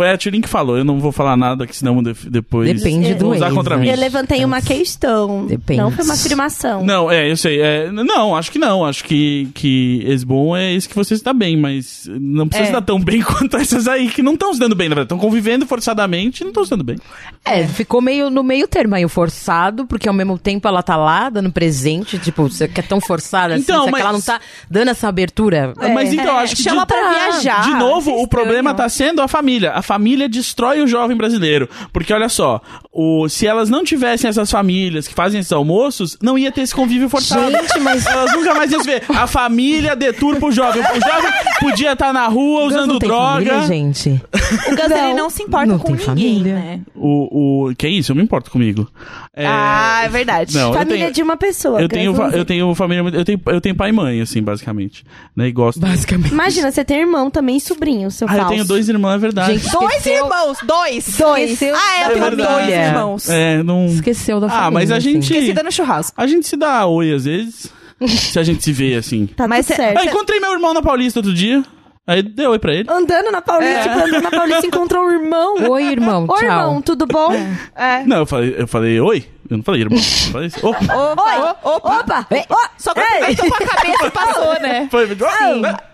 Foi 0.00 0.10
a 0.10 0.16
Tulin 0.16 0.40
que 0.40 0.48
falou, 0.48 0.78
eu 0.78 0.84
não 0.84 0.98
vou 0.98 1.12
falar 1.12 1.36
nada, 1.36 1.66
que 1.66 1.76
senão 1.76 2.02
de- 2.02 2.14
depois. 2.30 2.72
Depende 2.80 3.12
do 3.14 3.32
usar 3.32 3.48
ex, 3.48 3.54
contra 3.54 3.76
né? 3.76 3.82
mim. 3.82 3.88
Eu 3.90 3.96
levantei 3.98 4.42
uma 4.42 4.62
questão. 4.62 5.44
Depende. 5.46 5.78
Não 5.78 5.90
foi 5.90 6.04
uma 6.06 6.14
afirmação. 6.14 6.82
Não, 6.82 7.10
é, 7.10 7.30
eu 7.30 7.36
sei. 7.36 7.60
É, 7.60 7.92
não, 7.92 8.34
acho 8.34 8.50
que 8.50 8.58
não. 8.58 8.82
Acho 8.86 9.04
que, 9.04 9.48
que 9.54 10.02
ex-bom 10.06 10.56
é 10.56 10.72
esse 10.72 10.88
que 10.88 10.94
você 10.96 11.14
se 11.14 11.22
dá 11.22 11.34
bem, 11.34 11.54
mas 11.54 12.08
não 12.18 12.48
precisa 12.48 12.64
É. 12.64 12.66
se 12.68 12.72
dar 12.72 12.80
tão 12.80 12.98
bem 12.98 13.20
quanto 13.22 13.58
essas 13.58 13.86
aí 13.86 14.08
que 14.08 14.22
não 14.22 14.32
estão 14.32 14.54
se 14.54 14.58
dando 14.58 14.74
bem, 14.74 14.88
na 14.88 14.94
verdade. 14.94 15.04
Estão 15.12 15.18
convivendo 15.18 15.66
forçadamente 15.66 16.40
e 16.40 16.44
não 16.44 16.50
estão 16.50 16.64
se 16.64 16.70
dando 16.70 16.84
bem. 16.84 16.96
É, 17.44 17.66
ficou 17.66 18.00
meio 18.00 18.30
no 18.30 18.42
meio 18.42 18.66
termo, 18.66 18.94
meio 18.94 19.08
forçado, 19.08 19.84
porque 19.86 20.08
ao 20.08 20.14
mesmo 20.14 20.38
tempo 20.38 20.66
ela 20.66 20.82
tá 20.82 20.96
lá 20.96 21.28
dando 21.28 21.52
presente, 21.52 22.18
tipo, 22.18 22.44
você 22.48 22.66
quer 22.66 22.86
tão 22.86 23.02
forçada 23.02 23.52
assim, 23.54 23.64
Então, 23.64 23.86
mas- 23.90 24.00
ela 24.00 24.12
não 24.12 24.20
tá 24.22 24.40
dando 24.70 24.88
essa 24.88 25.08
abertura. 25.08 25.74
mas 25.94 26.10
então, 26.10 26.38
acho 26.38 26.56
que 26.56 26.62
chama 26.62 26.82
de, 26.82 26.86
pra 26.86 27.10
viajar. 27.10 27.62
de 27.64 27.74
novo, 27.74 28.10
é 28.10 28.14
o 28.22 28.26
problema 28.26 28.72
tá 28.72 28.88
sendo 28.88 29.20
a 29.20 29.28
família. 29.28 29.72
A 29.72 29.82
família 29.90 30.28
destrói 30.28 30.80
o 30.82 30.86
jovem 30.86 31.16
brasileiro. 31.16 31.68
Porque 31.92 32.12
olha 32.12 32.28
só, 32.28 32.60
o, 32.92 33.28
se 33.28 33.44
elas 33.46 33.68
não 33.68 33.82
tivessem 33.82 34.28
essas 34.30 34.48
famílias 34.48 35.08
que 35.08 35.14
fazem 35.14 35.40
esses 35.40 35.50
almoços, 35.52 36.16
não 36.22 36.38
ia 36.38 36.52
ter 36.52 36.60
esse 36.60 36.72
convívio 36.74 37.08
forçado. 37.08 37.50
Gente, 37.50 37.80
mas- 37.80 38.06
elas 38.06 38.32
nunca 38.32 38.54
mais 38.54 38.70
iam 38.70 38.80
se 38.82 38.86
ver. 38.86 39.02
A 39.08 39.26
família 39.26 39.96
deturpa 39.96 40.46
o 40.46 40.52
jovem. 40.52 40.80
O 40.80 40.84
jovem 41.00 41.30
podia 41.60 41.92
estar 41.92 42.12
na 42.12 42.28
rua 42.28 42.64
usando 42.66 42.92
não 42.92 42.98
droga. 43.00 43.44
família, 43.50 43.62
gente. 43.66 44.10
O 44.10 44.70
Gus, 44.76 44.90
ele 44.90 45.14
não 45.14 45.28
se 45.28 45.42
importa 45.42 45.66
Não 45.66 45.78
com 45.78 45.96
tem 45.96 46.06
ninguém, 46.06 46.34
família. 46.34 46.54
né? 46.54 46.80
O, 46.94 47.68
o, 47.70 47.74
que 47.74 47.86
é 47.86 47.90
isso? 47.90 48.12
Eu 48.12 48.16
me 48.16 48.22
importo 48.22 48.48
comigo. 48.50 48.88
É, 49.34 49.44
Ah, 49.46 50.02
é 50.04 50.08
verdade. 50.08 50.54
Não, 50.54 50.68
eu 50.68 50.72
Família 50.74 50.98
tenho- 50.98 51.12
de 51.12 51.22
uma 51.22 51.36
pessoa. 51.36 51.80
Eu 51.80 51.88
tenho, 51.88 52.14
fa- 52.14 52.28
eu 52.30 52.44
tenho 52.44 52.74
família, 52.74 53.02
eu 53.12 53.24
tenho, 53.24 53.40
eu 53.46 53.60
tenho 53.60 53.74
pai 53.74 53.88
e 53.90 53.92
mãe, 53.92 54.20
assim, 54.20 54.42
basicamente. 54.42 55.04
Né? 55.36 55.48
E 55.48 55.52
gosto. 55.52 55.80
Basicamente. 55.80 56.32
Imagina, 56.32 56.70
você 56.70 56.84
tem 56.84 57.00
irmão 57.00 57.30
também 57.30 57.56
e 57.56 57.60
sobrinho, 57.60 58.10
seu 58.10 58.28
Ah, 58.28 58.32
eu 58.32 58.36
falso. 58.38 58.52
tenho 58.54 58.64
dois 58.64 58.88
irmãos, 58.88 59.14
é 59.14 59.18
verdade. 59.18 59.58
Gente, 59.58 59.70
Dois 59.80 59.96
Esqueceu- 59.96 60.24
irmãos, 60.24 60.58
dois. 60.62 61.16
Dois. 61.18 61.50
Esqueceu 61.52 61.74
Ah, 61.76 61.96
é, 61.96 62.00
da 62.00 62.04
eu 62.04 62.12
tenho 62.14 62.24
verdade. 62.26 62.36
dois 62.48 62.60
família. 62.64 62.86
irmãos. 62.86 63.28
É, 63.28 63.62
não. 63.62 63.86
Esqueceu 63.86 64.40
da 64.40 64.46
Ah, 64.46 64.50
família. 64.50 64.70
mas 64.72 64.90
a 64.90 64.96
assim. 64.96 65.12
gente. 65.12 65.22
Esquecida 65.32 65.62
no 65.62 65.72
churrasco. 65.72 66.14
A 66.20 66.26
gente 66.26 66.46
se 66.46 66.56
dá 66.56 66.86
oi 66.86 67.12
às 67.12 67.24
vezes. 67.24 67.66
se 68.06 68.38
a 68.38 68.42
gente 68.42 68.62
se 68.64 68.72
vê 68.72 68.94
assim. 68.94 69.26
Tá 69.26 69.46
Mas 69.46 69.66
certo. 69.66 69.98
Ah, 69.98 70.04
encontrei 70.04 70.40
meu 70.40 70.52
irmão 70.52 70.72
na 70.72 70.80
Paulista 70.82 71.18
outro 71.18 71.34
dia. 71.34 71.62
Aí 72.10 72.22
deu 72.22 72.50
oi 72.50 72.58
pra 72.58 72.74
ele. 72.74 72.88
Andando 72.90 73.30
na 73.30 73.40
Paulista, 73.40 73.74
É. 73.78 73.82
tipo, 73.82 73.98
andando 73.98 74.22
na 74.22 74.30
Paulista, 74.30 74.66
encontrou 74.66 75.04
um 75.04 75.10
irmão. 75.12 75.54
Oi, 75.70 75.84
irmão, 75.84 76.26
Oi, 76.28 76.38
tchau. 76.40 76.42
irmão, 76.48 76.82
tudo 76.82 77.06
bom? 77.06 77.32
É. 77.76 78.02
Não, 78.04 78.16
eu 78.18 78.26
falei, 78.26 78.54
eu 78.58 78.66
falei 78.66 79.00
oi. 79.00 79.24
Eu 79.50 79.56
não 79.56 79.64
falei 79.64 79.80
irmão. 79.80 79.98
Eu 79.98 80.32
falei 80.32 80.46
assim. 80.46 80.60
Opa, 80.64 80.94
opa. 80.94 81.56
Opa! 81.64 82.26
Ei. 82.30 82.44
Ó, 82.48 82.56
Só 82.78 82.94
cumprimentou 82.94 83.48
com 83.48 83.54
a 83.56 83.66
cabeça 83.66 84.06
e 84.06 84.10
passou, 84.10 84.52
né? 84.60 84.86
Foi, 84.92 85.08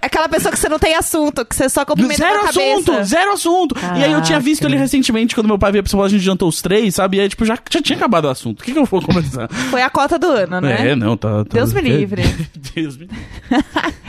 Aquela 0.02 0.29
pessoa 0.29 0.52
que 0.52 0.59
você 0.59 0.68
não 0.68 0.79
tem 0.79 0.94
assunto, 0.94 1.42
que 1.44 1.57
você 1.57 1.66
só 1.70 1.83
cumprimenta 1.85 2.16
Zero 2.18 2.35
com 2.35 2.44
a 2.44 2.52
cabeça. 2.52 2.72
assunto, 2.92 3.05
zero 3.05 3.33
assunto. 3.33 3.76
E 3.98 4.05
aí 4.05 4.12
eu 4.12 4.20
tinha 4.22 4.38
visto 4.38 4.64
ele 4.66 4.76
recentemente, 4.76 5.35
quando 5.35 5.46
meu 5.46 5.59
pai 5.59 5.72
veio 5.72 5.83
pra 5.83 5.90
São 5.90 5.96
Paulo, 5.98 6.07
a 6.07 6.11
gente 6.11 6.22
jantou 6.22 6.48
os 6.48 6.61
três, 6.61 6.94
sabe? 6.94 7.16
E 7.16 7.20
aí, 7.20 7.29
tipo, 7.31 7.46
já, 7.46 7.57
já 7.70 7.81
tinha 7.81 7.96
acabado 7.96 8.26
o 8.26 8.29
assunto. 8.29 8.61
O 8.61 8.62
que, 8.62 8.72
que 8.72 8.79
eu 8.79 8.85
vou 8.85 9.00
conversar? 9.00 9.48
Foi 9.70 9.81
a 9.81 9.88
cota 9.88 10.18
do 10.18 10.26
ano, 10.31 10.61
né? 10.61 10.90
É, 10.90 10.94
não, 10.94 11.16
tá. 11.16 11.44
tá- 11.44 11.50
Deus 11.55 11.72
me 11.72 11.81
livre. 11.81 12.22
Deus 12.74 12.96
me 12.98 13.07
livre. 13.07 13.16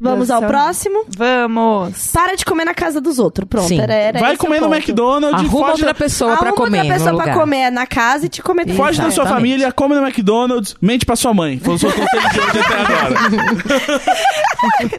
Vamos 0.00 0.30
ao 0.30 0.42
próximo. 0.42 1.04
Vamos. 1.16 2.08
Para 2.12 2.34
de 2.36 2.44
comer 2.44 2.64
na 2.64 2.74
casa 2.74 3.00
dos 3.00 3.18
outros. 3.18 3.48
Pronto, 3.48 3.68
Sim. 3.68 3.80
era, 3.80 3.94
era 3.94 4.20
Vai 4.20 4.36
comer 4.36 4.60
no 4.60 4.68
ponto. 4.68 4.76
McDonald's, 4.76 5.40
Arruma 5.40 5.50
foge, 5.50 5.70
outra 5.70 5.86
da, 5.86 5.94
pessoa 5.94 6.36
pra 6.36 6.48
Arruma 6.48 6.64
comer 6.64 6.78
outra 6.80 6.94
pessoa 6.94 7.14
pra 7.14 7.24
lugar. 7.24 7.34
comer 7.38 7.70
na 7.70 7.86
casa 7.86 8.26
e 8.26 8.28
te 8.28 8.42
comer 8.42 8.68
foge 8.74 9.00
da 9.00 9.10
sua 9.10 9.26
família, 9.26 9.72
come 9.72 9.94
no 9.94 10.02
McDonald's, 10.06 10.74
mente 10.82 11.06
pra 11.06 11.16
sua 11.16 11.32
mãe. 11.32 11.58
Foi 11.60 11.74
o 11.74 11.78
seu 11.78 11.90
conselho 11.92 12.30
de 12.30 12.40
hoje 12.40 12.58
até 12.58 12.80
agora. 12.80 13.14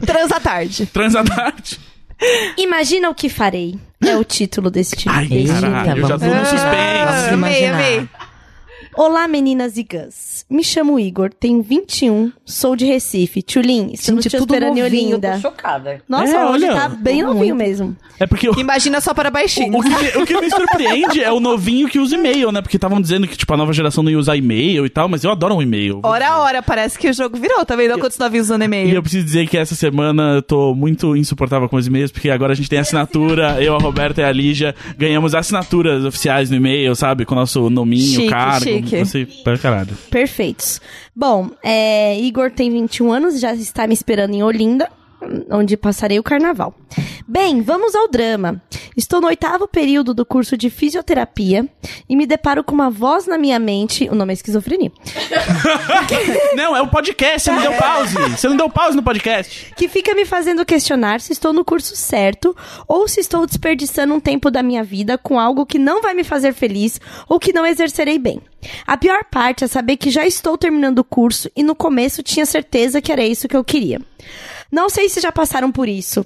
Transa 0.06 0.40
tarde. 0.40 0.86
Transa 0.86 1.22
tarde. 1.24 1.78
Imagina 2.56 3.10
o 3.10 3.14
que 3.14 3.28
farei. 3.28 3.78
É 4.02 4.16
o 4.16 4.24
título 4.24 4.70
desse 4.70 4.96
tipo. 4.96 5.10
Ai, 5.10 5.26
desse 5.26 5.52
caralho, 5.60 6.02
eu 6.02 6.08
já 6.08 6.18
tô 6.18 6.24
no 6.26 6.44
suspense. 6.46 7.04
Vamos 7.04 7.32
amei, 7.32 7.64
imaginar. 7.64 7.74
amei. 7.74 8.08
Olá, 8.98 9.28
meninas 9.28 9.76
e 9.76 9.82
Gus. 9.82 10.46
Me 10.48 10.64
chamo 10.64 10.98
Igor, 10.98 11.30
tenho 11.30 11.60
21, 11.62 12.32
sou 12.46 12.74
de 12.74 12.86
Recife. 12.86 13.42
Tchulin, 13.42 13.90
estamos 13.92 14.24
Gente, 14.24 14.30
te 14.32 14.38
tudo 14.38 14.54
esperando 14.54 14.78
em 14.78 14.82
novinho, 14.82 15.08
Olinda. 15.10 15.32
tô 15.34 15.40
chocada. 15.50 16.00
Nossa, 16.08 16.32
É, 16.34 16.46
hoje 16.46 16.64
olha, 16.64 16.74
tá 16.74 16.88
bem 16.88 17.22
novinho 17.22 17.54
mesmo. 17.54 17.94
É 18.18 18.26
porque 18.26 18.48
o, 18.48 18.58
Imagina 18.58 18.98
só 19.02 19.12
para 19.12 19.28
o, 19.28 19.32
baixinhos. 19.32 19.74
o 19.74 19.82
que, 19.82 19.88
me- 19.90 20.22
o 20.22 20.26
que 20.26 20.40
me 20.40 20.48
surpreende 20.48 21.22
é 21.22 21.30
o 21.30 21.38
novinho 21.40 21.88
que 21.90 21.98
usa 21.98 22.14
e-mail, 22.16 22.50
né? 22.50 22.62
Porque 22.62 22.78
estavam 22.78 22.98
dizendo 22.98 23.28
que, 23.28 23.36
tipo, 23.36 23.52
a 23.52 23.56
nova 23.58 23.70
geração 23.74 24.02
não 24.02 24.10
ia 24.10 24.18
usar 24.18 24.34
e-mail 24.34 24.86
e 24.86 24.88
tal, 24.88 25.10
mas 25.10 25.22
eu 25.24 25.30
adoro 25.30 25.56
um 25.56 25.60
e-mail. 25.60 26.00
Hora 26.02 26.28
a 26.30 26.38
hora, 26.38 26.62
parece 26.62 26.98
que 26.98 27.10
o 27.10 27.12
jogo 27.12 27.36
virou, 27.36 27.62
tá 27.66 27.76
vendo? 27.76 27.98
Quantos 27.98 28.16
novinhos 28.16 28.46
usando 28.46 28.62
E 28.62 28.64
e-mail. 28.64 28.94
eu 28.94 29.02
preciso 29.02 29.26
dizer 29.26 29.46
que 29.46 29.58
essa 29.58 29.74
semana 29.74 30.36
eu 30.36 30.42
tô 30.42 30.74
muito 30.74 31.14
insuportável 31.14 31.68
com 31.68 31.76
os 31.76 31.86
e-mails, 31.86 32.10
porque 32.10 32.30
agora 32.30 32.52
a 32.54 32.56
gente 32.56 32.70
tem 32.70 32.78
assinatura, 32.78 33.62
eu, 33.62 33.76
a 33.76 33.78
Roberta 33.78 34.22
e 34.22 34.24
a 34.24 34.32
Lígia 34.32 34.74
ganhamos 34.96 35.34
assinaturas 35.34 36.02
oficiais 36.02 36.48
no 36.48 36.56
e-mail, 36.56 36.96
sabe? 36.96 37.26
Com 37.26 37.34
o 37.34 37.38
nosso 37.38 37.68
nominho, 37.68 38.02
Chique, 38.20 38.30
cargo. 38.30 38.64
chique. 38.64 38.85
Você, 38.90 39.26
pra 39.44 39.58
caralho. 39.58 39.96
Perfeitos. 40.10 40.80
Bom, 41.14 41.50
é, 41.62 42.18
Igor 42.20 42.50
tem 42.50 42.70
21 42.70 43.12
anos 43.12 43.40
já 43.40 43.54
está 43.54 43.86
me 43.86 43.94
esperando 43.94 44.34
em 44.34 44.42
Olinda, 44.42 44.90
onde 45.50 45.76
passarei 45.76 46.18
o 46.18 46.22
carnaval. 46.22 46.74
Bem, 47.26 47.60
vamos 47.62 47.94
ao 47.94 48.08
drama. 48.08 48.62
Estou 48.96 49.20
no 49.20 49.26
oitavo 49.26 49.68
período 49.68 50.14
do 50.14 50.24
curso 50.24 50.56
de 50.56 50.70
fisioterapia 50.70 51.68
e 52.08 52.16
me 52.16 52.26
deparo 52.26 52.64
com 52.64 52.74
uma 52.74 52.88
voz 52.88 53.26
na 53.26 53.36
minha 53.36 53.58
mente. 53.58 54.08
O 54.08 54.14
nome 54.14 54.32
é 54.32 54.34
esquizofrenia. 54.34 54.90
Não, 56.54 56.74
é 56.76 56.80
o 56.80 56.88
podcast, 56.88 57.42
você 57.42 57.50
não 57.50 57.60
deu 57.60 57.72
pause. 57.74 58.14
Você 58.14 58.48
não 58.48 58.56
deu 58.56 58.70
pause 58.70 58.96
no 58.96 59.02
podcast. 59.02 59.74
que 59.76 59.88
fica 59.88 60.14
me 60.14 60.24
fazendo 60.24 60.64
questionar 60.64 61.20
se 61.20 61.32
estou 61.32 61.52
no 61.52 61.64
curso 61.64 61.94
certo 61.94 62.56
ou 62.88 63.06
se 63.06 63.20
estou 63.20 63.46
desperdiçando 63.46 64.14
um 64.14 64.20
tempo 64.20 64.50
da 64.50 64.62
minha 64.62 64.82
vida 64.82 65.18
com 65.18 65.38
algo 65.38 65.66
que 65.66 65.78
não 65.78 66.00
vai 66.00 66.14
me 66.14 66.24
fazer 66.24 66.54
feliz 66.54 67.00
ou 67.28 67.38
que 67.38 67.52
não 67.52 67.66
exercerei 67.66 68.18
bem. 68.18 68.40
A 68.86 68.96
pior 68.96 69.24
parte 69.30 69.64
é 69.64 69.66
saber 69.66 69.96
que 69.96 70.10
já 70.10 70.26
estou 70.26 70.56
terminando 70.56 71.00
o 71.00 71.04
curso 71.04 71.50
e 71.54 71.62
no 71.62 71.74
começo 71.74 72.22
tinha 72.22 72.46
certeza 72.46 73.00
que 73.00 73.12
era 73.12 73.24
isso 73.24 73.48
que 73.48 73.56
eu 73.56 73.64
queria. 73.64 74.00
Não 74.70 74.88
sei 74.88 75.08
se 75.08 75.20
já 75.20 75.30
passaram 75.32 75.70
por 75.70 75.88
isso. 75.88 76.24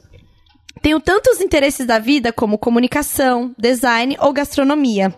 Tenho 0.83 0.99
tantos 0.99 1.41
interesses 1.41 1.87
da 1.87 1.99
vida 1.99 2.33
como 2.33 2.57
comunicação, 2.59 3.55
design 3.59 4.17
ou 4.19 4.33
gastronomia, 4.33 5.15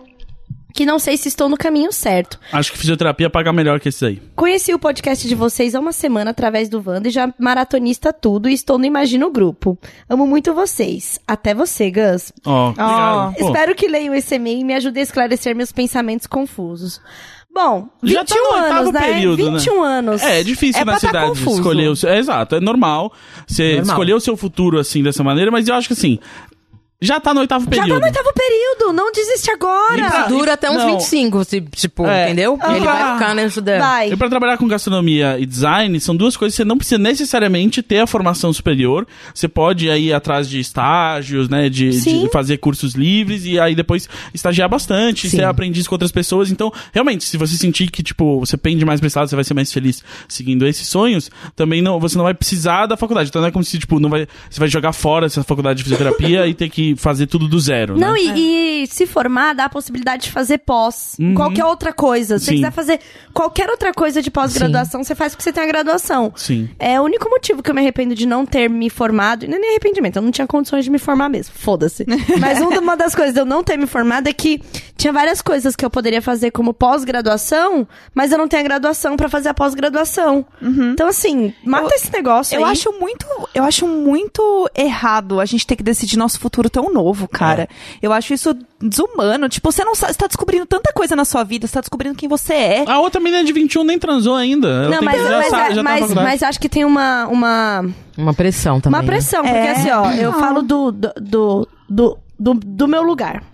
que 0.74 0.84
não 0.84 0.98
sei 0.98 1.16
se 1.16 1.28
estou 1.28 1.48
no 1.48 1.56
caminho 1.56 1.92
certo. 1.92 2.40
Acho 2.50 2.72
que 2.72 2.78
fisioterapia 2.78 3.30
paga 3.30 3.52
melhor 3.52 3.78
que 3.78 3.88
esse 3.88 4.04
aí. 4.04 4.22
Conheci 4.34 4.74
o 4.74 4.78
podcast 4.78 5.28
de 5.28 5.34
vocês 5.36 5.74
há 5.74 5.80
uma 5.80 5.92
semana 5.92 6.30
através 6.32 6.68
do 6.68 6.82
Wanda 6.84 7.06
e 7.08 7.12
já 7.12 7.32
maratonista 7.38 8.12
tudo 8.12 8.48
e 8.48 8.54
estou 8.54 8.76
no 8.76 8.86
Imagino 8.86 9.30
Grupo. 9.30 9.78
Amo 10.08 10.26
muito 10.26 10.52
vocês. 10.52 11.20
Até 11.28 11.54
você, 11.54 11.90
Gus. 11.90 12.32
Ó, 12.44 12.70
obrigado. 12.70 13.34
Pô, 13.34 13.46
Espero 13.46 13.74
que 13.76 13.86
leiam 13.86 14.14
esse 14.14 14.34
e-mail 14.34 14.60
e 14.60 14.64
me 14.64 14.74
ajude 14.74 14.98
a 14.98 15.02
esclarecer 15.02 15.54
meus 15.54 15.70
pensamentos 15.70 16.26
confusos. 16.26 17.00
Bom, 17.54 17.88
21 18.02 18.14
Já 18.14 18.24
tá 18.24 18.34
no 18.34 18.54
oitavo 18.54 18.80
anos, 18.80 18.92
né? 18.92 19.00
período, 19.00 19.50
né? 19.50 19.58
21 19.58 19.82
anos. 19.82 20.22
É, 20.22 20.40
é 20.40 20.42
difícil 20.42 20.80
É 20.80 20.84
na 20.86 20.92
tá 20.94 20.98
cidade 21.00 21.28
confuso. 21.28 21.56
escolher 21.58 21.88
o 21.88 21.96
seu. 21.96 22.08
É 22.08 22.18
exato, 22.18 22.54
é 22.54 22.60
normal 22.60 23.12
você 23.46 23.76
Normal. 23.76 23.84
escolher 23.84 24.14
o 24.14 24.20
seu 24.20 24.36
futuro 24.36 24.78
assim 24.78 25.02
dessa 25.02 25.22
maneira, 25.22 25.50
mas 25.50 25.68
eu 25.68 25.74
acho 25.74 25.88
que 25.88 25.92
assim. 25.92 26.18
Já 27.04 27.18
tá 27.20 27.34
no 27.34 27.40
oitavo 27.40 27.64
Já 27.64 27.70
período. 27.70 27.88
tá 27.88 27.98
no 27.98 28.04
oitavo 28.06 28.32
período, 28.32 28.92
não 28.92 29.10
desiste 29.12 29.50
agora. 29.50 29.98
E 29.98 30.08
pra- 30.08 30.26
Dura 30.28 30.52
até 30.54 30.70
uns 30.70 30.76
Não. 30.78 30.92
25, 30.92 31.44
se- 31.44 31.60
tipo, 31.60 32.06
É. 32.06 32.26
entendeu? 32.26 32.58
Aham. 32.62 32.76
Ele 32.76 32.84
vai 32.84 33.12
ficar 33.14 33.34
né, 33.34 33.44
ajudando. 33.44 33.80
Vai. 33.80 34.12
E 34.12 34.16
pra 34.16 34.28
trabalhar 34.28 34.56
com 34.56 34.68
gastronomia 34.68 35.36
e 35.38 35.44
design, 35.44 35.98
são 36.00 36.14
duas 36.14 36.36
coisas 36.36 36.54
que 36.54 36.62
você 36.62 36.64
não 36.64 36.76
precisa 36.78 36.98
necessariamente 36.98 37.82
ter 37.82 37.98
a 38.00 38.06
formação 38.06 38.52
superior. 38.52 39.06
Você 39.34 39.48
pode 39.48 39.86
ir 39.86 39.90
aí 39.90 40.12
atrás 40.12 40.48
de 40.48 40.60
estágios, 40.60 41.48
né? 41.48 41.68
De, 41.68 41.90
de 41.90 42.28
fazer 42.30 42.58
cursos 42.58 42.94
livres 42.94 43.44
e 43.44 43.58
aí 43.58 43.74
depois 43.74 44.08
estagiar 44.32 44.68
bastante, 44.68 45.28
Sim. 45.28 45.38
ser 45.38 45.44
aprendiz 45.44 45.88
com 45.88 45.94
outras 45.94 46.12
pessoas. 46.12 46.50
Então, 46.50 46.72
realmente, 46.92 47.24
se 47.24 47.36
você 47.36 47.56
sentir 47.56 47.90
que, 47.90 48.02
tipo, 48.02 48.38
você 48.40 48.56
pende 48.56 48.84
mais 48.84 49.00
pra 49.00 49.06
esse 49.08 49.18
lado, 49.18 49.28
você 49.28 49.34
vai 49.34 49.44
ser 49.44 49.54
mais 49.54 49.72
feliz 49.72 50.02
seguindo 50.28 50.66
esses 50.66 50.86
sonhos, 50.86 51.30
também 51.56 51.82
não, 51.82 51.98
você 51.98 52.16
não 52.16 52.24
vai 52.24 52.34
precisar 52.34 52.86
da 52.86 52.96
faculdade. 52.96 53.28
Então 53.28 53.40
não 53.42 53.48
é 53.48 53.52
como 53.52 53.64
se, 53.64 53.78
tipo, 53.78 53.98
não 53.98 54.08
vai, 54.08 54.26
você 54.48 54.60
vai 54.60 54.68
jogar 54.68 54.92
fora 54.92 55.26
essa 55.26 55.42
faculdade 55.42 55.78
de 55.78 55.82
fisioterapia 55.84 56.46
e 56.48 56.54
ter 56.54 56.68
que 56.68 56.91
fazer 56.96 57.26
tudo 57.26 57.48
do 57.48 57.58
zero. 57.60 57.96
Não, 57.98 58.12
né? 58.12 58.20
e, 58.20 58.82
e 58.82 58.86
se 58.86 59.06
formar 59.06 59.54
dá 59.54 59.64
a 59.66 59.68
possibilidade 59.68 60.24
de 60.24 60.30
fazer 60.30 60.58
pós. 60.58 61.16
Qualquer 61.34 61.64
outra 61.64 61.92
coisa. 61.92 62.38
Se 62.38 62.44
você 62.46 62.50
Sim. 62.52 62.56
quiser 62.58 62.72
fazer 62.72 63.00
qualquer 63.32 63.68
outra 63.70 63.92
coisa 63.92 64.20
de 64.22 64.30
pós-graduação, 64.30 65.02
você 65.04 65.14
faz 65.14 65.32
porque 65.34 65.42
você 65.44 65.52
tem 65.52 65.62
a 65.62 65.66
graduação. 65.66 66.32
Sim. 66.36 66.68
É 66.78 67.00
o 67.00 67.04
único 67.04 67.28
motivo 67.30 67.62
que 67.62 67.70
eu 67.70 67.74
me 67.74 67.80
arrependo 67.80 68.14
de 68.14 68.26
não 68.26 68.44
ter 68.46 68.68
me 68.68 68.88
formado. 68.90 69.44
E 69.44 69.48
não 69.48 69.56
é 69.56 69.60
nem 69.60 69.70
arrependimento, 69.70 70.16
eu 70.16 70.22
não 70.22 70.30
tinha 70.30 70.46
condições 70.46 70.84
de 70.84 70.90
me 70.90 70.98
formar 70.98 71.28
mesmo. 71.28 71.54
Foda-se. 71.56 72.04
Mas 72.40 72.60
um- 72.60 72.68
uma 72.78 72.96
das 72.96 73.14
coisas 73.14 73.32
de 73.34 73.40
eu 73.40 73.44
não 73.46 73.62
ter 73.62 73.76
me 73.76 73.86
formado 73.86 74.28
é 74.28 74.32
que 74.32 74.60
tinha 74.96 75.12
várias 75.12 75.40
coisas 75.42 75.74
que 75.76 75.84
eu 75.84 75.90
poderia 75.90 76.22
fazer 76.22 76.50
como 76.50 76.72
pós-graduação, 77.16 77.86
mas 78.14 78.30
eu 78.32 78.38
não 78.38 78.46
tenho 78.48 78.60
a 78.60 78.64
graduação 78.64 79.16
pra 79.16 79.28
fazer 79.28 79.48
a 79.48 79.54
pós-graduação. 79.54 80.44
Então, 80.60 81.08
assim, 81.08 81.52
mata 81.64 81.86
Eu- 81.86 81.96
esse 81.96 82.12
negócio 82.12 82.54
Eu 82.56 82.64
aí. 82.64 82.72
acho 82.72 82.92
muito, 82.98 83.26
eu 83.54 83.64
acho 83.64 83.86
muito 83.86 84.70
errado 84.74 85.40
a 85.40 85.44
gente 85.44 85.66
ter 85.66 85.76
que 85.76 85.82
decidir 85.82 86.16
nosso 86.16 86.38
futuro 86.38 86.70
tão 86.70 86.81
novo, 86.90 87.28
cara. 87.28 87.68
Eu 88.00 88.12
acho 88.12 88.32
isso 88.32 88.56
desumano. 88.80 89.48
Tipo, 89.48 89.70
você 89.70 89.84
não 89.84 89.94
sabe, 89.94 90.12
você 90.12 90.18
tá 90.18 90.26
descobrindo 90.26 90.64
tanta 90.66 90.92
coisa 90.92 91.14
na 91.14 91.24
sua 91.24 91.44
vida, 91.44 91.66
você 91.66 91.74
tá 91.74 91.80
descobrindo 91.80 92.16
quem 92.16 92.28
você 92.28 92.54
é. 92.54 92.84
A 92.88 92.98
outra 92.98 93.20
menina 93.20 93.44
de 93.44 93.52
21 93.52 93.84
nem 93.84 93.98
transou 93.98 94.34
ainda. 94.34 94.88
Não, 94.88 95.02
mas, 95.02 95.20
mas, 95.22 95.48
tá 95.48 95.82
mas, 95.82 96.14
mas 96.14 96.42
acho 96.42 96.58
que 96.58 96.68
tem 96.68 96.84
uma, 96.84 97.26
uma, 97.26 97.84
Uma 98.16 98.34
pressão 98.34 98.80
também. 98.80 98.98
uma 98.98 99.02
né? 99.02 99.08
pressão, 99.12 99.42
porque 99.42 99.56
É. 99.56 99.70
assim, 99.72 99.90
ó, 99.90 100.10
eu 100.12 100.32
falo 100.32 100.62
do, 100.62 100.90
do, 100.90 101.68
do, 101.88 102.18
do, 102.38 102.54
do 102.54 102.88
meu 102.88 103.02
lugar. 103.02 103.51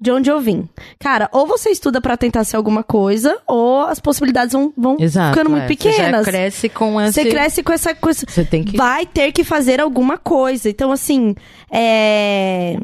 De 0.00 0.12
onde 0.12 0.30
eu 0.30 0.40
vim. 0.40 0.68
Cara, 1.00 1.28
ou 1.32 1.44
você 1.46 1.70
estuda 1.70 2.00
pra 2.00 2.16
tentar 2.16 2.44
ser 2.44 2.56
alguma 2.56 2.84
coisa, 2.84 3.36
ou 3.46 3.82
as 3.82 3.98
possibilidades 3.98 4.52
vão, 4.52 4.72
vão 4.76 4.96
Exato. 5.00 5.36
ficando 5.36 5.50
muito 5.50 5.64
é. 5.64 5.66
pequenas. 5.66 6.24
Você 6.24 6.30
cresce 6.30 6.68
com 6.68 7.00
esse... 7.00 7.12
Você 7.12 7.24
cresce 7.28 7.62
com 7.64 7.72
essa 7.72 7.94
coisa. 7.94 8.24
Você 8.28 8.44
tem 8.44 8.62
que- 8.62 8.76
Vai 8.76 9.04
ter 9.06 9.32
que 9.32 9.42
fazer 9.42 9.80
alguma 9.80 10.16
coisa. 10.16 10.70
Então, 10.70 10.92
assim, 10.92 11.34
é. 11.68 12.78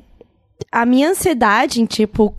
A 0.77 0.85
minha 0.85 1.11
ansiedade 1.11 1.81
em, 1.81 1.87
tipo, 1.87 2.35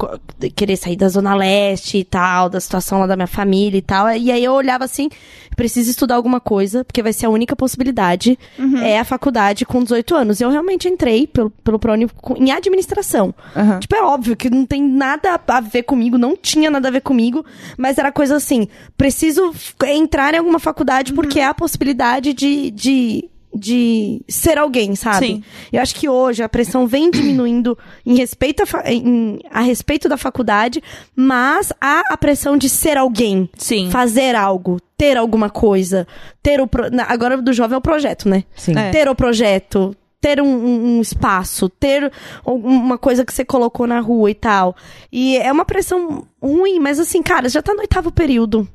querer 0.56 0.76
sair 0.76 0.96
da 0.96 1.08
Zona 1.08 1.34
Leste 1.36 2.00
e 2.00 2.04
tal, 2.04 2.50
da 2.50 2.60
situação 2.60 3.00
lá 3.00 3.08
da 3.08 3.16
minha 3.16 3.28
família 3.28 3.78
e 3.78 3.82
tal. 3.82 4.10
E 4.12 4.32
aí 4.32 4.44
eu 4.44 4.52
olhava 4.54 4.84
assim, 4.84 5.10
preciso 5.56 5.90
estudar 5.90 6.16
alguma 6.16 6.40
coisa, 6.40 6.84
porque 6.84 7.02
vai 7.02 7.14
ser 7.14 7.28
a 7.28 7.30
única 7.30 7.56
possibilidade. 7.56 8.38
É 8.84 9.00
a 9.00 9.06
faculdade 9.06 9.66
com 9.66 9.82
18 9.82 10.16
anos. 10.16 10.42
Eu 10.42 10.50
realmente 10.50 10.88
entrei 10.88 11.26
pelo, 11.28 11.50
pelo 11.50 11.80
ProUni 11.80 12.08
com- 12.10 12.36
em 12.36 12.52
administração. 12.52 13.34
Aham. 13.56 13.80
Tipo, 13.80 13.96
é 13.96 14.02
óbvio 14.04 14.36
que 14.36 14.50
não 14.50 14.66
tem 14.66 14.84
nada 14.84 15.40
a 15.48 15.62
ver 15.62 15.84
comigo, 15.84 16.18
não 16.18 16.36
tinha 16.36 16.70
nada 16.70 16.90
a 16.90 16.92
ver 16.92 17.02
comigo, 17.02 17.46
mas 17.78 17.98
era 17.98 18.12
coisa 18.12 18.36
assim, 18.36 18.68
preciso 18.98 19.54
entrar 19.86 20.34
em 20.34 20.38
alguma 20.40 20.60
faculdade 20.60 21.14
porque 21.14 21.40
é 21.40 21.46
a 21.46 21.54
possibilidade 21.54 22.34
de, 22.34 22.70
de, 22.72 23.30
de 23.56 24.22
ser 24.28 24.58
alguém, 24.58 24.96
sabe? 24.96 25.26
Sim. 25.28 25.44
Eu 25.72 25.82
acho 25.82 25.96
que 25.96 26.10
hoje 26.10 26.44
a 26.44 26.50
pressão 26.50 26.86
vem 26.86 27.10
diminuindo 27.10 27.78
em 28.06 28.16
respeito 28.16 28.64
a, 28.64 28.92
em- 28.92 29.40
a 29.50 29.62
respeito 29.62 30.10
da 30.10 30.18
faculdade, 30.18 30.82
mas 31.16 31.72
há 31.80 32.02
a 32.10 32.18
pressão 32.18 32.58
de 32.58 32.70
ser 32.70 32.98
alguém. 32.98 33.50
Sim. 33.58 33.90
Fazer 33.90 34.36
algo, 34.36 34.80
ter 34.98 35.18
alguma 35.18 35.50
coisa, 35.50 36.06
ter 36.44 36.60
o... 36.62 36.68
pro- 36.68 36.86
Agora 37.08 37.42
do 37.42 37.54
jovem 37.54 37.76
é 37.76 37.78
o 37.78 37.82
projeto, 37.82 38.28
né? 38.28 38.44
Sim. 38.56 38.78
É. 38.78 38.92
ter 38.92 39.08
o 39.08 39.16
projeto, 39.16 39.96
ter 40.20 40.42
um, 40.42 40.46
um- 40.48 40.98
um 40.98 41.02
espaço, 41.02 41.70
ter 41.70 42.12
um- 42.46 42.54
uma 42.54 42.98
coisa 42.98 43.24
que 43.24 43.34
você 43.34 43.46
colocou 43.46 43.86
na 43.88 44.00
rua 44.00 44.30
e 44.32 44.36
tal. 44.36 44.76
E 45.12 45.38
é 45.38 45.52
uma 45.52 45.66
pressão 45.66 46.26
ruim, 46.42 46.80
mas 46.80 47.00
assim, 47.00 47.22
cara, 47.22 47.48
já 47.48 47.62
tá 47.62 47.74
no 47.74 47.82
oitavo 47.82 48.12
período. 48.12 48.68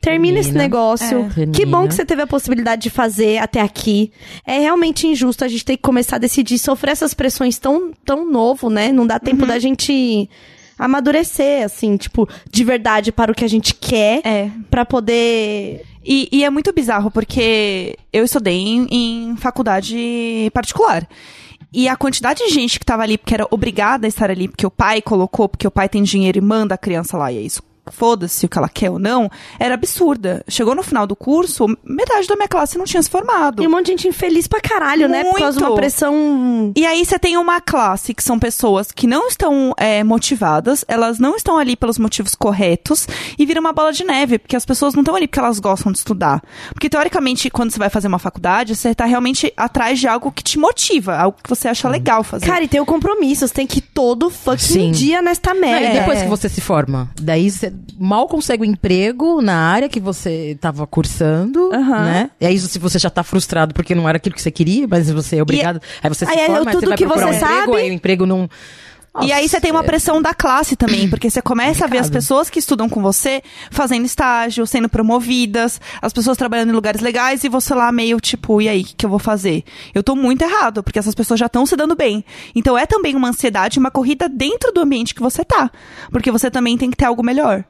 Termina 0.00 0.40
esse 0.40 0.52
negócio. 0.52 1.30
É. 1.38 1.46
Que 1.46 1.64
bom 1.64 1.86
que 1.86 1.94
você 1.94 2.04
teve 2.04 2.22
a 2.22 2.26
possibilidade 2.26 2.82
de 2.82 2.90
fazer 2.90 3.38
até 3.38 3.60
aqui. 3.60 4.10
É 4.44 4.58
realmente 4.58 5.06
injusto 5.06 5.44
a 5.44 5.48
gente 5.48 5.64
ter 5.64 5.76
que 5.76 5.82
começar 5.82 6.16
a 6.16 6.18
decidir 6.18 6.58
sofrer 6.58 6.90
essas 6.90 7.14
pressões 7.14 7.56
tão, 7.56 7.92
tão 8.04 8.28
novo, 8.28 8.68
né? 8.68 8.90
Não 8.90 9.06
dá 9.06 9.20
tempo 9.20 9.46
da 9.46 9.60
gente 9.60 10.28
amadurecer, 10.76 11.64
assim, 11.64 11.96
tipo, 11.96 12.28
de 12.50 12.64
verdade 12.64 13.12
para 13.12 13.30
o 13.30 13.34
que 13.34 13.44
a 13.44 13.48
gente 13.48 13.74
quer. 13.74 14.20
É. 14.24 14.50
Pra 14.68 14.84
poder. 14.84 15.84
E, 16.04 16.28
e 16.32 16.44
é 16.44 16.50
muito 16.50 16.72
bizarro, 16.72 17.08
porque 17.08 17.96
eu 18.12 18.24
estudei 18.24 18.58
em, 18.58 18.88
em 18.90 19.36
faculdade 19.36 20.50
particular. 20.52 21.06
E 21.72 21.88
a 21.88 21.96
quantidade 21.96 22.44
de 22.44 22.52
gente 22.52 22.78
que 22.78 22.84
tava 22.84 23.04
ali 23.04 23.16
porque 23.16 23.34
era 23.34 23.46
obrigada 23.50 24.06
a 24.06 24.08
estar 24.08 24.30
ali, 24.30 24.48
porque 24.48 24.66
o 24.66 24.70
pai 24.70 25.00
colocou, 25.00 25.48
porque 25.48 25.66
o 25.66 25.70
pai 25.70 25.88
tem 25.88 26.02
dinheiro 26.02 26.38
e 26.38 26.40
manda 26.40 26.74
a 26.74 26.78
criança 26.78 27.16
lá, 27.16 27.30
e 27.32 27.38
é 27.38 27.40
isso. 27.40 27.62
Foda-se 27.90 28.46
o 28.46 28.48
que 28.48 28.56
ela 28.56 28.68
quer 28.68 28.90
ou 28.90 28.98
não, 28.98 29.28
era 29.58 29.74
absurda. 29.74 30.44
Chegou 30.48 30.74
no 30.74 30.82
final 30.84 31.06
do 31.06 31.16
curso, 31.16 31.66
metade 31.82 32.28
da 32.28 32.36
minha 32.36 32.46
classe 32.48 32.78
não 32.78 32.84
tinha 32.84 33.02
se 33.02 33.10
formado. 33.10 33.56
Tem 33.56 33.66
um 33.66 33.70
monte 33.70 33.86
de 33.86 33.90
gente 33.92 34.08
infeliz 34.08 34.46
pra 34.46 34.60
caralho, 34.60 35.08
né? 35.08 35.24
Por 35.24 35.38
causa 35.38 35.58
de 35.58 35.64
uma 35.64 35.70
Muito. 35.70 35.80
pressão. 35.80 36.72
E 36.76 36.86
aí 36.86 37.04
você 37.04 37.18
tem 37.18 37.36
uma 37.36 37.60
classe 37.60 38.14
que 38.14 38.22
são 38.22 38.38
pessoas 38.38 38.92
que 38.92 39.06
não 39.06 39.26
estão 39.26 39.74
é, 39.76 40.04
motivadas, 40.04 40.84
elas 40.86 41.18
não 41.18 41.34
estão 41.34 41.58
ali 41.58 41.74
pelos 41.74 41.98
motivos 41.98 42.34
corretos 42.36 43.06
e 43.36 43.44
vira 43.44 43.60
uma 43.60 43.72
bola 43.72 43.92
de 43.92 44.04
neve, 44.04 44.38
porque 44.38 44.54
as 44.54 44.64
pessoas 44.64 44.94
não 44.94 45.02
estão 45.02 45.16
ali 45.16 45.26
porque 45.26 45.40
elas 45.40 45.58
gostam 45.58 45.90
de 45.90 45.98
estudar. 45.98 46.40
Porque 46.72 46.88
teoricamente, 46.88 47.50
quando 47.50 47.72
você 47.72 47.78
vai 47.80 47.90
fazer 47.90 48.06
uma 48.06 48.18
faculdade, 48.18 48.76
você 48.76 48.94
tá 48.94 49.04
realmente 49.04 49.52
atrás 49.56 49.98
de 49.98 50.06
algo 50.06 50.30
que 50.30 50.42
te 50.42 50.56
motiva, 50.58 51.16
algo 51.16 51.36
que 51.42 51.50
você 51.50 51.66
acha 51.66 51.88
legal 51.88 52.22
fazer. 52.22 52.46
Cara, 52.46 52.62
e 52.62 52.68
tem 52.68 52.80
o 52.80 52.86
compromisso. 52.86 53.46
Você 53.46 53.54
tem 53.54 53.66
que 53.66 53.78
ir 53.78 53.82
todo 53.92 54.30
fucking 54.30 54.58
Sim. 54.58 54.90
dia 54.92 55.20
nesta 55.20 55.52
Não, 55.52 55.60
merda. 55.60 55.88
e 55.88 55.92
depois 55.98 56.22
que 56.22 56.28
você 56.28 56.48
se 56.48 56.60
forma, 56.60 57.10
daí 57.20 57.50
você 57.50 57.71
mal 57.98 58.26
consegue 58.28 58.62
um 58.62 58.66
emprego 58.66 59.40
na 59.40 59.56
área 59.56 59.88
que 59.88 60.00
você 60.00 60.52
estava 60.52 60.86
cursando, 60.86 61.72
Aham. 61.72 62.04
né? 62.04 62.30
E 62.40 62.46
aí 62.46 62.58
se 62.58 62.78
você 62.78 62.98
já 62.98 63.10
tá 63.10 63.22
frustrado 63.22 63.74
porque 63.74 63.94
não 63.94 64.08
era 64.08 64.16
aquilo 64.16 64.34
que 64.34 64.42
você 64.42 64.50
queria, 64.50 64.86
mas 64.88 65.10
você 65.10 65.36
é 65.36 65.42
obrigado, 65.42 65.80
aí 66.02 66.08
você 66.08 66.24
se 66.26 66.32
Aí 66.32 66.38
é 66.38 66.46
forma, 66.46 66.70
aí 66.70 66.74
tudo 66.74 66.80
você 66.80 66.86
vai 66.86 66.96
que 66.98 67.06
você 67.06 67.24
um 67.24 67.28
emprego, 67.28 67.40
sabe. 67.40 67.76
aí 67.76 67.90
o 67.90 67.92
emprego 67.92 68.26
não... 68.26 68.48
E 69.20 69.30
aí 69.30 69.46
você 69.46 69.60
tem 69.60 69.70
uma 69.70 69.84
pressão 69.84 70.22
da 70.22 70.32
classe 70.32 70.74
também, 70.74 71.08
porque 71.08 71.28
você 71.28 71.42
começa 71.42 71.84
a 71.84 71.88
ver 71.88 71.98
as 71.98 72.08
pessoas 72.08 72.48
que 72.48 72.58
estudam 72.58 72.88
com 72.88 73.02
você 73.02 73.42
fazendo 73.70 74.06
estágio, 74.06 74.66
sendo 74.66 74.88
promovidas, 74.88 75.78
as 76.00 76.14
pessoas 76.14 76.38
trabalhando 76.38 76.70
em 76.70 76.72
lugares 76.72 77.02
legais 77.02 77.44
e 77.44 77.48
você 77.48 77.74
lá 77.74 77.92
meio 77.92 78.18
tipo, 78.20 78.62
e 78.62 78.70
aí, 78.70 78.80
o 78.80 78.84
que, 78.84 78.94
que 78.94 79.04
eu 79.04 79.10
vou 79.10 79.18
fazer? 79.18 79.64
Eu 79.94 80.02
tô 80.02 80.16
muito 80.16 80.42
errado, 80.42 80.82
porque 80.82 80.98
essas 80.98 81.14
pessoas 81.14 81.38
já 81.38 81.46
estão 81.46 81.66
se 81.66 81.76
dando 81.76 81.94
bem. 81.94 82.24
Então 82.54 82.76
é 82.76 82.86
também 82.86 83.14
uma 83.14 83.28
ansiedade, 83.28 83.78
uma 83.78 83.90
corrida 83.90 84.30
dentro 84.30 84.72
do 84.72 84.80
ambiente 84.80 85.14
que 85.14 85.20
você 85.20 85.44
tá, 85.44 85.70
porque 86.10 86.30
você 86.30 86.50
também 86.50 86.78
tem 86.78 86.90
que 86.90 86.96
ter 86.96 87.04
algo 87.04 87.22
melhor. 87.22 87.64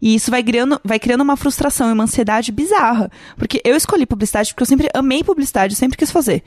E 0.00 0.14
isso 0.14 0.30
vai 0.30 0.42
criando, 0.42 0.80
vai 0.84 0.98
criando 0.98 1.22
uma 1.22 1.36
frustração 1.36 1.88
e 1.88 1.92
uma 1.92 2.04
ansiedade 2.04 2.52
bizarra. 2.52 3.10
Porque 3.36 3.60
eu 3.64 3.74
escolhi 3.74 4.06
publicidade 4.06 4.52
porque 4.52 4.62
eu 4.62 4.66
sempre 4.66 4.88
amei 4.94 5.24
publicidade, 5.24 5.74
sempre 5.74 5.98
quis 5.98 6.10
fazer. 6.10 6.42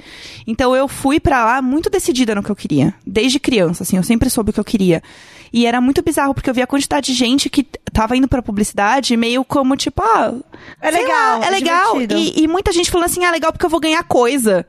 Então 0.48 0.76
eu 0.76 0.88
fui 0.88 1.20
pra 1.20 1.44
lá 1.44 1.62
muito 1.62 1.90
decidida 1.90 2.34
no 2.34 2.42
que 2.42 2.50
eu 2.50 2.56
queria. 2.56 2.94
Desde 3.06 3.40
criança, 3.40 3.84
assim, 3.84 3.98
eu 3.98 4.04
sempre 4.04 4.30
soube 4.30 4.52
o 4.52 4.54
que 4.54 4.60
eu 4.60 4.64
queria. 4.64 5.04
E 5.54 5.66
era 5.66 5.82
muito 5.82 6.02
bizarro, 6.02 6.34
porque 6.34 6.50
eu 6.50 6.54
via 6.54 6.64
a 6.64 6.68
quantidade 6.68 7.08
de 7.08 7.14
gente 7.14 7.50
que 7.50 7.68
tava 7.92 8.16
indo 8.16 8.28
pra 8.28 8.42
publicidade 8.42 9.18
meio 9.18 9.44
como, 9.44 9.76
tipo, 9.76 10.02
ah. 10.02 10.34
É 10.80 10.90
legal, 10.90 11.40
lá, 11.40 11.46
é 11.46 11.48
é 11.48 11.52
legal. 11.52 12.02
E, 12.02 12.44
e 12.44 12.48
muita 12.48 12.72
gente 12.72 12.90
falando 12.90 13.08
assim, 13.08 13.26
ah, 13.26 13.32
legal 13.32 13.52
porque 13.52 13.66
eu 13.66 13.70
vou 13.70 13.82
ganhar 13.82 14.04
coisa. 14.04 14.66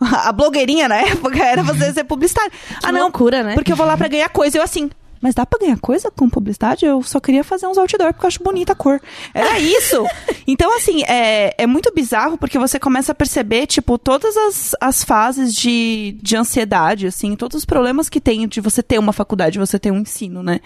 A 0.00 0.32
blogueirinha 0.32 0.88
na 0.88 0.96
época 0.96 1.44
era 1.44 1.62
você 1.62 1.92
ser 1.92 2.04
publicitário. 2.04 2.52
ah, 2.82 2.92
não, 2.92 3.02
loucura, 3.02 3.42
né? 3.42 3.54
porque 3.54 3.72
eu 3.72 3.76
vou 3.76 3.84
lá 3.86 3.96
pra 3.96 4.08
ganhar 4.08 4.28
coisa. 4.28 4.56
Eu 4.56 4.62
assim, 4.62 4.88
mas 5.20 5.34
dá 5.34 5.44
pra 5.44 5.58
ganhar 5.58 5.78
coisa 5.78 6.10
com 6.10 6.28
publicidade? 6.28 6.86
Eu 6.86 7.02
só 7.02 7.20
queria 7.20 7.44
fazer 7.44 7.66
uns 7.66 7.76
outdoor 7.76 8.12
porque 8.12 8.24
eu 8.24 8.28
acho 8.28 8.42
bonita 8.42 8.72
a 8.72 8.76
cor. 8.76 9.00
Era 9.34 9.58
isso. 9.60 10.04
então, 10.46 10.74
assim, 10.76 11.02
é, 11.04 11.54
é 11.58 11.66
muito 11.66 11.92
bizarro 11.94 12.38
porque 12.38 12.58
você 12.58 12.78
começa 12.78 13.12
a 13.12 13.14
perceber, 13.14 13.66
tipo, 13.66 13.98
todas 13.98 14.36
as, 14.36 14.74
as 14.80 15.04
fases 15.04 15.54
de, 15.54 16.16
de 16.22 16.36
ansiedade, 16.36 17.06
assim, 17.06 17.36
todos 17.36 17.58
os 17.58 17.64
problemas 17.64 18.08
que 18.08 18.20
tem 18.20 18.48
de 18.48 18.60
você 18.60 18.82
ter 18.82 18.98
uma 18.98 19.12
faculdade, 19.12 19.52
de 19.52 19.58
você 19.58 19.78
ter 19.78 19.90
um 19.90 19.98
ensino, 19.98 20.42
né? 20.42 20.60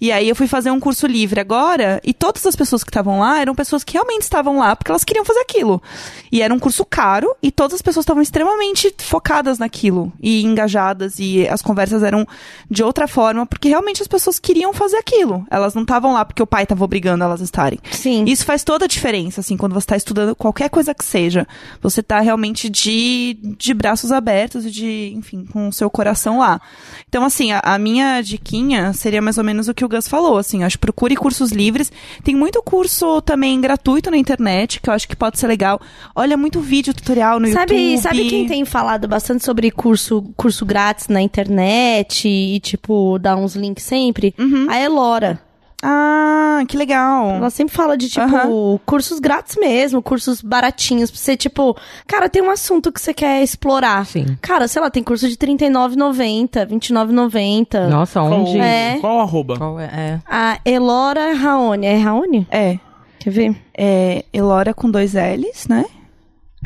E 0.00 0.12
aí 0.12 0.28
eu 0.28 0.36
fui 0.36 0.46
fazer 0.46 0.70
um 0.70 0.80
curso 0.80 1.06
livre 1.06 1.40
agora 1.40 2.00
e 2.04 2.12
todas 2.12 2.44
as 2.46 2.54
pessoas 2.54 2.84
que 2.84 2.90
estavam 2.90 3.20
lá 3.20 3.40
eram 3.40 3.54
pessoas 3.54 3.82
que 3.82 3.94
realmente 3.94 4.22
estavam 4.22 4.58
lá 4.58 4.76
porque 4.76 4.90
elas 4.90 5.04
queriam 5.04 5.24
fazer 5.24 5.40
aquilo. 5.40 5.82
E 6.30 6.42
era 6.42 6.52
um 6.52 6.58
curso 6.58 6.84
caro 6.84 7.34
e 7.42 7.50
todas 7.50 7.74
as 7.74 7.82
pessoas 7.82 8.04
estavam 8.04 8.22
extremamente 8.22 8.94
focadas 8.98 9.58
naquilo 9.58 10.12
e 10.20 10.42
engajadas 10.42 11.18
e 11.18 11.48
as 11.48 11.62
conversas 11.62 12.02
eram 12.02 12.26
de 12.70 12.82
outra 12.82 13.08
forma 13.08 13.46
porque 13.46 13.68
realmente 13.68 13.93
realmente 13.94 14.02
as 14.02 14.08
pessoas 14.08 14.38
queriam 14.38 14.72
fazer 14.72 14.96
aquilo. 14.96 15.46
Elas 15.50 15.74
não 15.74 15.82
estavam 15.82 16.12
lá 16.12 16.24
porque 16.24 16.42
o 16.42 16.46
pai 16.46 16.64
estava 16.64 16.84
obrigando 16.84 17.22
elas 17.22 17.40
a 17.40 17.44
estarem. 17.44 17.78
Sim. 17.92 18.24
Isso 18.26 18.44
faz 18.44 18.64
toda 18.64 18.86
a 18.86 18.88
diferença, 18.88 19.40
assim, 19.40 19.56
quando 19.56 19.72
você 19.72 19.84
está 19.84 19.96
estudando 19.96 20.34
qualquer 20.34 20.68
coisa 20.68 20.94
que 20.94 21.04
seja. 21.04 21.46
Você 21.80 22.02
tá 22.02 22.20
realmente 22.20 22.68
de, 22.68 23.38
de 23.56 23.72
braços 23.72 24.10
abertos 24.10 24.66
e 24.66 24.70
de, 24.70 25.12
enfim, 25.14 25.44
com 25.44 25.68
o 25.68 25.72
seu 25.72 25.88
coração 25.88 26.38
lá. 26.38 26.60
Então, 27.08 27.24
assim, 27.24 27.52
a, 27.52 27.60
a 27.60 27.78
minha 27.78 28.20
diquinha 28.20 28.92
seria 28.92 29.22
mais 29.22 29.38
ou 29.38 29.44
menos 29.44 29.68
o 29.68 29.74
que 29.74 29.84
o 29.84 29.88
Gus 29.88 30.08
falou, 30.08 30.36
assim, 30.36 30.64
acho 30.64 30.78
procure 30.78 31.14
cursos 31.14 31.52
livres. 31.52 31.92
Tem 32.22 32.34
muito 32.34 32.62
curso 32.62 33.22
também 33.22 33.60
gratuito 33.60 34.10
na 34.10 34.16
internet, 34.16 34.80
que 34.80 34.90
eu 34.90 34.94
acho 34.94 35.06
que 35.06 35.14
pode 35.14 35.38
ser 35.38 35.46
legal. 35.46 35.80
Olha 36.14 36.36
muito 36.36 36.60
vídeo 36.60 36.92
tutorial 36.92 37.38
no 37.38 37.46
Sabe, 37.52 37.74
YouTube. 37.74 38.02
sabe 38.02 38.28
quem 38.28 38.46
tem 38.46 38.64
falado 38.64 39.06
bastante 39.06 39.44
sobre 39.44 39.70
curso, 39.70 40.22
curso 40.36 40.66
grátis 40.66 41.08
na 41.08 41.20
internet 41.20 42.26
e, 42.28 42.58
tipo, 42.60 43.18
dá 43.18 43.36
uns 43.36 43.54
links 43.54 43.83
sempre? 43.84 44.34
Uhum. 44.38 44.66
A 44.68 44.80
Elora. 44.80 45.40
Ah, 45.86 46.62
que 46.66 46.78
legal. 46.78 47.30
Ela 47.32 47.50
sempre 47.50 47.74
fala 47.74 47.94
de, 47.94 48.08
tipo, 48.08 48.22
Aham. 48.22 48.80
cursos 48.86 49.20
grátis 49.20 49.54
mesmo, 49.56 50.00
cursos 50.02 50.40
baratinhos, 50.40 51.10
pra 51.10 51.20
você, 51.20 51.36
tipo, 51.36 51.76
cara, 52.06 52.26
tem 52.26 52.42
um 52.42 52.48
assunto 52.48 52.90
que 52.90 52.98
você 52.98 53.12
quer 53.12 53.42
explorar. 53.42 54.06
Sim. 54.06 54.24
Cara, 54.40 54.66
sei 54.66 54.80
lá, 54.80 54.88
tem 54.88 55.02
curso 55.02 55.28
de 55.28 55.36
R$39,90, 55.38 56.56
R$29,90. 56.70 57.88
Nossa, 57.88 58.22
onde? 58.22 58.58
É. 58.58 58.96
Qual 58.98 59.20
arroba? 59.20 59.58
Qual 59.58 59.78
é? 59.78 59.84
é? 59.84 60.20
A 60.26 60.58
Elora 60.64 61.34
Raoni. 61.34 61.86
É 61.86 61.96
Raoni? 61.98 62.46
É. 62.50 62.78
Quer 63.18 63.30
ver? 63.30 63.56
É 63.76 64.24
Elora 64.32 64.72
com 64.72 64.90
dois 64.90 65.12
L's, 65.12 65.68
né? 65.68 65.84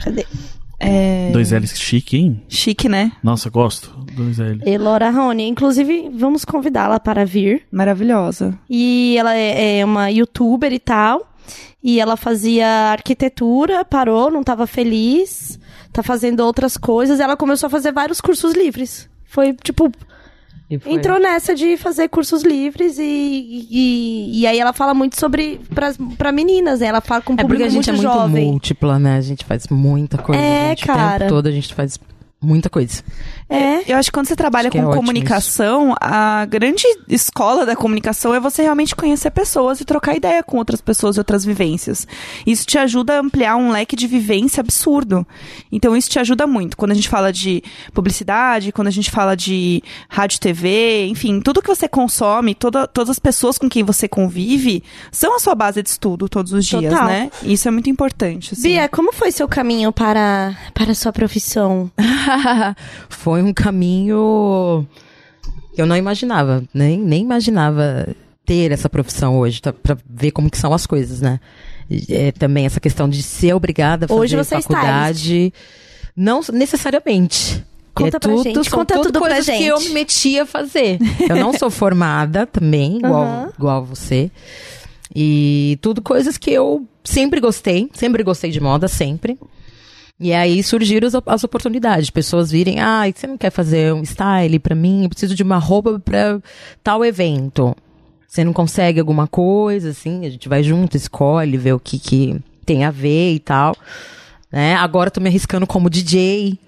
Cadê? 0.02 0.24
É. 0.80 1.30
Dois 1.32 1.50
L's 1.50 1.76
chique, 1.78 2.16
hein? 2.16 2.42
Chique, 2.48 2.88
né? 2.88 3.12
Nossa, 3.22 3.50
gosto. 3.50 3.90
Dois 4.14 4.38
L's. 4.38 4.62
Elora 4.66 5.10
Raoni. 5.10 5.48
Inclusive, 5.48 6.08
vamos 6.14 6.44
convidá-la 6.44 7.00
para 7.00 7.24
vir. 7.24 7.62
Maravilhosa. 7.70 8.58
E 8.70 9.16
ela 9.18 9.34
é, 9.36 9.78
é 9.80 9.84
uma 9.84 10.10
youtuber 10.10 10.72
e 10.72 10.78
tal. 10.78 11.32
E 11.82 12.00
ela 12.00 12.16
fazia 12.16 12.66
arquitetura, 12.92 13.84
parou, 13.84 14.30
não 14.30 14.42
tava 14.42 14.66
feliz, 14.66 15.58
tá 15.92 16.02
fazendo 16.02 16.40
outras 16.40 16.76
coisas. 16.76 17.20
Ela 17.20 17.36
começou 17.36 17.66
a 17.68 17.70
fazer 17.70 17.92
vários 17.92 18.20
cursos 18.20 18.54
livres. 18.54 19.08
Foi, 19.24 19.54
tipo, 19.54 19.90
foi- 19.90 19.92
entrou 20.70 21.18
nessa 21.18 21.54
de 21.54 21.76
fazer 21.76 22.08
cursos 22.08 22.42
livres 22.42 22.98
e, 22.98 23.66
e, 23.70 24.40
e 24.40 24.46
aí 24.46 24.58
ela 24.58 24.72
fala 24.72 24.92
muito 24.92 25.18
sobre 25.18 25.60
pras, 25.74 25.96
pra 26.16 26.30
meninas, 26.30 26.80
né? 26.80 26.86
Ela 26.88 27.00
fala 27.00 27.22
com 27.22 27.32
um 27.32 27.36
É 27.36 27.38
porque 27.38 27.54
público 27.54 27.64
a 27.64 27.68
gente 27.68 27.90
muito 27.92 28.06
é 28.06 28.08
muito 28.08 28.18
jovem. 28.20 28.46
múltipla, 28.46 28.98
né? 28.98 29.16
A 29.16 29.20
gente 29.20 29.44
faz 29.44 29.66
muita 29.68 30.18
coisa. 30.18 30.40
É, 30.40 30.68
gente. 30.70 30.84
O 30.84 30.86
cara. 30.86 31.18
tempo 31.20 31.30
todo 31.30 31.46
a 31.46 31.50
gente 31.50 31.74
faz 31.74 31.98
muita 32.40 32.70
coisa. 32.70 33.02
É. 33.48 33.90
Eu 33.90 33.96
acho 33.96 34.10
que 34.10 34.14
quando 34.14 34.28
você 34.28 34.36
trabalha 34.36 34.68
Acho 34.68 34.78
com 34.78 34.92
é 34.92 34.96
comunicação, 34.96 35.94
a 36.00 36.44
grande 36.46 36.84
escola 37.08 37.66
da 37.66 37.74
comunicação 37.74 38.34
é 38.34 38.38
você 38.38 38.62
realmente 38.62 38.94
conhecer 38.94 39.30
pessoas 39.30 39.80
e 39.80 39.84
trocar 39.84 40.14
ideia 40.14 40.42
com 40.42 40.58
outras 40.58 40.80
pessoas 40.80 41.16
e 41.16 41.20
outras 41.20 41.44
vivências. 41.44 42.06
Isso 42.46 42.64
te 42.64 42.78
ajuda 42.78 43.16
a 43.16 43.20
ampliar 43.20 43.56
um 43.56 43.70
leque 43.70 43.96
de 43.96 44.06
vivência 44.06 44.60
absurdo. 44.60 45.26
Então 45.72 45.96
isso 45.96 46.10
te 46.10 46.18
ajuda 46.18 46.46
muito. 46.46 46.76
Quando 46.76 46.92
a 46.92 46.94
gente 46.94 47.08
fala 47.08 47.32
de 47.32 47.62
publicidade, 47.92 48.70
quando 48.70 48.88
a 48.88 48.92
gente 48.92 49.10
fala 49.10 49.36
de 49.36 49.82
rádio, 50.08 50.38
TV, 50.38 51.06
enfim, 51.06 51.40
tudo 51.40 51.60
que 51.60 51.68
você 51.68 51.88
consome, 51.88 52.54
toda, 52.54 52.86
todas 52.86 53.10
as 53.10 53.18
pessoas 53.18 53.58
com 53.58 53.68
quem 53.68 53.82
você 53.82 54.06
convive, 54.06 54.84
são 55.10 55.34
a 55.34 55.38
sua 55.40 55.54
base 55.54 55.82
de 55.82 55.88
estudo 55.88 56.28
todos 56.28 56.52
os 56.52 56.64
dias, 56.64 56.92
Total. 56.92 57.06
né? 57.06 57.30
E 57.42 57.54
isso 57.54 57.66
é 57.66 57.70
muito 57.70 57.90
importante. 57.90 58.52
assim. 58.52 58.62
Bia, 58.62 58.88
como 58.88 59.12
foi 59.12 59.32
seu 59.32 59.48
caminho 59.48 59.90
para, 59.92 60.56
para 60.72 60.92
a 60.92 60.94
sua 60.94 61.12
profissão? 61.12 61.90
Foi 63.08 63.42
um 63.42 63.52
caminho 63.52 64.86
que 65.74 65.80
eu 65.82 65.86
não 65.86 65.96
imaginava, 65.96 66.62
nem, 66.74 66.98
nem 66.98 67.22
imaginava 67.22 68.08
ter 68.44 68.72
essa 68.72 68.88
profissão 68.88 69.38
hoje, 69.38 69.60
tá, 69.60 69.72
pra 69.72 69.96
ver 70.08 70.30
como 70.30 70.50
que 70.50 70.58
são 70.58 70.72
as 70.72 70.86
coisas, 70.86 71.20
né? 71.20 71.38
É, 72.08 72.32
também 72.32 72.66
essa 72.66 72.80
questão 72.80 73.08
de 73.08 73.22
ser 73.22 73.54
obrigada 73.54 74.04
a 74.04 74.08
fazer 74.08 74.20
Hoje 74.20 74.36
você 74.36 74.56
é 74.56 74.60
faculdade. 74.62 75.52
não 76.16 76.40
necessariamente. 76.52 77.64
Conta 77.94 78.16
é 78.16 78.20
pra 78.20 78.30
tudo, 78.30 78.42
gente, 78.42 78.70
conta 78.70 78.94
tudo 78.94 79.06
tudo 79.06 79.18
pra 79.20 79.28
coisas 79.28 79.44
gente. 79.46 79.58
que 79.58 79.66
eu 79.66 79.80
me 79.80 79.88
metia 79.90 80.42
a 80.44 80.46
fazer. 80.46 80.98
Eu 81.28 81.36
não 81.36 81.52
sou 81.52 81.68
formada 81.70 82.46
também, 82.46 82.98
igual, 82.98 83.22
Aham. 83.24 83.52
igual 83.58 83.84
você. 83.84 84.30
E 85.14 85.78
tudo 85.80 86.00
coisas 86.02 86.38
que 86.38 86.50
eu 86.50 86.86
sempre 87.02 87.40
gostei, 87.40 87.90
sempre 87.94 88.22
gostei 88.22 88.50
de 88.50 88.60
moda, 88.60 88.86
sempre. 88.86 89.38
E 90.20 90.32
aí 90.32 90.62
surgiram 90.62 91.06
as, 91.06 91.14
as 91.26 91.44
oportunidades, 91.44 92.10
pessoas 92.10 92.50
virem, 92.50 92.80
ah, 92.80 93.02
você 93.14 93.26
não 93.26 93.38
quer 93.38 93.50
fazer 93.50 93.92
um 93.94 94.02
style 94.02 94.58
pra 94.58 94.74
mim? 94.74 95.04
Eu 95.04 95.08
preciso 95.08 95.34
de 95.34 95.42
uma 95.42 95.58
roupa 95.58 96.00
pra 96.00 96.40
tal 96.82 97.04
evento. 97.04 97.76
Você 98.26 98.44
não 98.44 98.52
consegue 98.52 99.00
alguma 99.00 99.26
coisa, 99.26 99.90
assim, 99.90 100.26
a 100.26 100.30
gente 100.30 100.48
vai 100.48 100.62
junto, 100.62 100.96
escolhe, 100.96 101.56
vê 101.56 101.72
o 101.72 101.80
que, 101.80 101.98
que 101.98 102.40
tem 102.66 102.84
a 102.84 102.90
ver 102.90 103.34
e 103.34 103.38
tal. 103.38 103.74
Né? 104.50 104.74
Agora 104.74 105.08
eu 105.08 105.12
tô 105.12 105.20
me 105.20 105.28
arriscando 105.28 105.66
como 105.66 105.88
DJ 105.88 106.58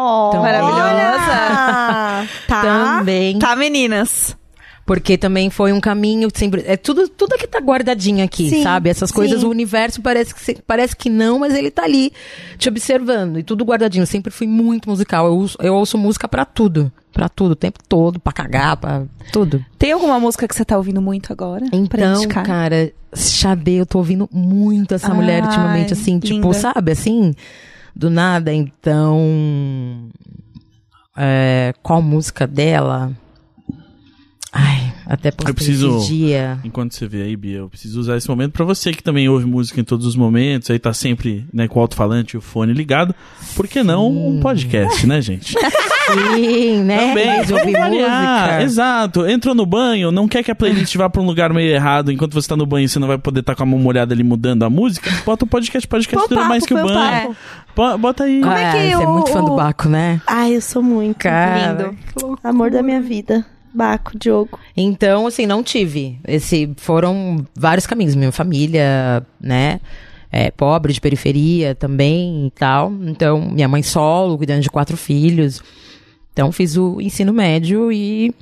Oh, 0.00 0.28
Então, 0.28 0.42
olha! 0.42 1.18
tá. 2.46 2.62
também. 2.62 3.36
Tá, 3.36 3.56
meninas? 3.56 4.36
Porque 4.88 5.18
também 5.18 5.50
foi 5.50 5.70
um 5.70 5.80
caminho 5.80 6.30
sempre. 6.34 6.64
É 6.66 6.74
tudo, 6.74 7.06
tudo 7.10 7.36
que 7.36 7.46
tá 7.46 7.60
guardadinho 7.60 8.24
aqui, 8.24 8.48
Sim, 8.48 8.62
sabe? 8.62 8.88
Essas 8.88 9.12
coisas, 9.12 9.40
sim. 9.40 9.46
o 9.46 9.50
universo 9.50 10.00
parece 10.00 10.34
que, 10.34 10.62
parece 10.62 10.96
que 10.96 11.10
não, 11.10 11.38
mas 11.38 11.54
ele 11.54 11.70
tá 11.70 11.84
ali 11.84 12.10
te 12.56 12.70
observando. 12.70 13.38
E 13.38 13.42
tudo 13.42 13.66
guardadinho. 13.66 14.02
Eu 14.02 14.06
sempre 14.06 14.32
fui 14.32 14.46
muito 14.46 14.88
musical. 14.88 15.26
Eu, 15.26 15.34
ouço- 15.34 15.58
eu 15.60 15.74
ouço 15.74 15.98
música 15.98 16.26
pra 16.26 16.46
tudo. 16.46 16.90
Pra 17.12 17.28
tudo, 17.28 17.52
o 17.52 17.56
tempo 17.56 17.78
todo, 17.86 18.18
pra 18.18 18.32
cagar, 18.32 18.76
pra 18.78 19.02
tudo. 19.30 19.62
Tem 19.78 19.92
alguma 19.92 20.18
música 20.18 20.48
que 20.48 20.54
você 20.54 20.64
tá 20.64 20.76
ouvindo 20.78 21.02
muito 21.02 21.32
agora? 21.32 21.66
Então, 21.72 22.26
cara, 22.28 22.90
Xadê, 23.14 23.72
eu 23.80 23.86
tô 23.86 23.98
ouvindo 23.98 24.26
muito 24.32 24.94
essa 24.94 25.12
mulher 25.12 25.42
ultimamente, 25.44 25.92
assim, 25.92 26.18
tipo, 26.18 26.34
linda. 26.48 26.52
sabe, 26.54 26.92
assim, 26.92 27.34
do 27.94 28.08
nada. 28.08 28.52
Então. 28.54 30.08
é, 31.16 31.74
qual 31.82 32.00
música 32.00 32.46
dela? 32.46 33.12
Até 35.08 35.30
postei 35.30 35.50
Eu 35.50 35.54
preciso- 35.54 35.96
esse 35.98 36.06
dia. 36.08 36.58
Enquanto 36.62 36.94
você 36.94 37.06
vê 37.08 37.22
aí, 37.22 37.34
Bia, 37.34 37.58
eu 37.58 37.68
preciso 37.70 37.98
usar 37.98 38.16
esse 38.18 38.28
momento 38.28 38.52
pra 38.52 38.64
você 38.64 38.92
que 38.92 39.02
também 39.02 39.26
ouve 39.28 39.46
música 39.46 39.80
em 39.80 39.84
todos 39.84 40.06
os 40.06 40.14
momentos, 40.14 40.70
aí 40.70 40.78
tá 40.78 40.92
sempre 40.92 41.46
né, 41.52 41.66
com 41.66 41.78
o 41.78 41.82
alto-falante 41.82 42.36
e 42.36 42.38
o 42.38 42.42
fone 42.42 42.74
ligado. 42.74 43.14
Por 43.56 43.66
que 43.66 43.82
não 43.82 44.08
um 44.10 44.38
podcast, 44.40 45.06
né, 45.06 45.20
gente? 45.22 45.54
Sim, 46.34 46.82
né? 46.84 47.08
Também, 47.08 47.44
de 47.44 47.52
ouvir 47.52 47.78
música. 47.78 48.62
Exato. 48.62 49.26
Entrou 49.26 49.54
no 49.54 49.66
banho, 49.66 50.10
não 50.10 50.26
quer 50.26 50.42
que 50.42 50.50
a 50.50 50.54
playlist 50.54 50.94
vá 50.96 51.08
pra 51.10 51.20
um 51.20 51.26
lugar 51.26 51.52
meio 51.52 51.70
errado, 51.70 52.10
enquanto 52.10 52.32
você 52.34 52.48
tá 52.48 52.56
no 52.56 52.64
banho 52.66 52.88
você 52.88 52.98
não 52.98 53.06
vai 53.08 53.18
poder 53.18 53.40
estar 53.40 53.54
com 53.54 53.62
a 53.62 53.66
mão 53.66 53.78
molhada 53.78 54.14
ali 54.14 54.22
mudando 54.24 54.62
a 54.64 54.70
música. 54.70 55.10
Bota 55.24 55.44
o 55.44 55.48
podcast, 55.48 55.86
podcast 55.86 56.28
dura 56.28 56.44
mais 56.44 56.64
papo, 56.66 56.74
que 56.74 56.80
o 56.80 56.84
banho. 56.94 57.36
Bo- 57.76 57.98
Bota 57.98 58.24
aí. 58.24 58.40
Como 58.40 58.52
é 58.52 58.72
que 58.72 58.96
você 58.96 59.02
é 59.02 59.06
muito 59.06 59.30
fã 59.30 59.44
do 59.44 59.54
Baco, 59.56 59.88
né? 59.88 60.20
Ai, 60.26 60.56
eu 60.56 60.60
sou 60.62 60.82
muito. 60.82 61.18
Cara, 61.18 61.72
Lindo. 61.72 61.98
Amor 62.42 62.70
da 62.70 62.82
minha 62.82 63.00
vida. 63.00 63.44
Baco, 63.74 64.18
Diogo. 64.18 64.58
Então, 64.76 65.26
assim, 65.26 65.46
não 65.46 65.62
tive. 65.62 66.18
Esse 66.26 66.70
foram 66.76 67.44
vários 67.54 67.86
caminhos. 67.86 68.14
Minha 68.14 68.32
família, 68.32 69.24
né? 69.40 69.80
É, 70.30 70.50
pobre, 70.50 70.92
de 70.92 71.00
periferia 71.00 71.74
também 71.74 72.46
e 72.46 72.50
tal. 72.50 72.92
Então, 73.06 73.40
minha 73.50 73.68
mãe 73.68 73.82
solo, 73.82 74.36
cuidando 74.36 74.60
de 74.62 74.70
quatro 74.70 74.96
filhos. 74.96 75.62
Então, 76.32 76.52
fiz 76.52 76.76
o 76.76 77.00
ensino 77.00 77.32
médio 77.32 77.90
e 77.90 78.32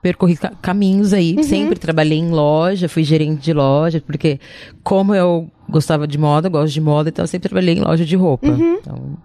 percorri 0.00 0.36
ca- 0.36 0.52
caminhos 0.62 1.12
aí. 1.12 1.34
Sempre 1.44 1.78
trabalhei 1.78 2.18
em 2.18 2.30
loja, 2.30 2.88
fui 2.88 3.02
gerente 3.04 3.42
de 3.42 3.52
loja, 3.52 4.00
porque 4.06 4.38
como 4.82 5.14
eu 5.14 5.50
gostava 5.68 6.06
de 6.06 6.16
moda, 6.16 6.48
gosto 6.48 6.72
de 6.72 6.80
moda, 6.80 7.08
então 7.10 7.24
eu 7.24 7.26
sempre 7.28 7.48
trabalhei 7.48 7.74
em 7.74 7.80
loja 7.80 8.04
de 8.04 8.14
roupa. 8.16 8.46
Então, 8.80 9.18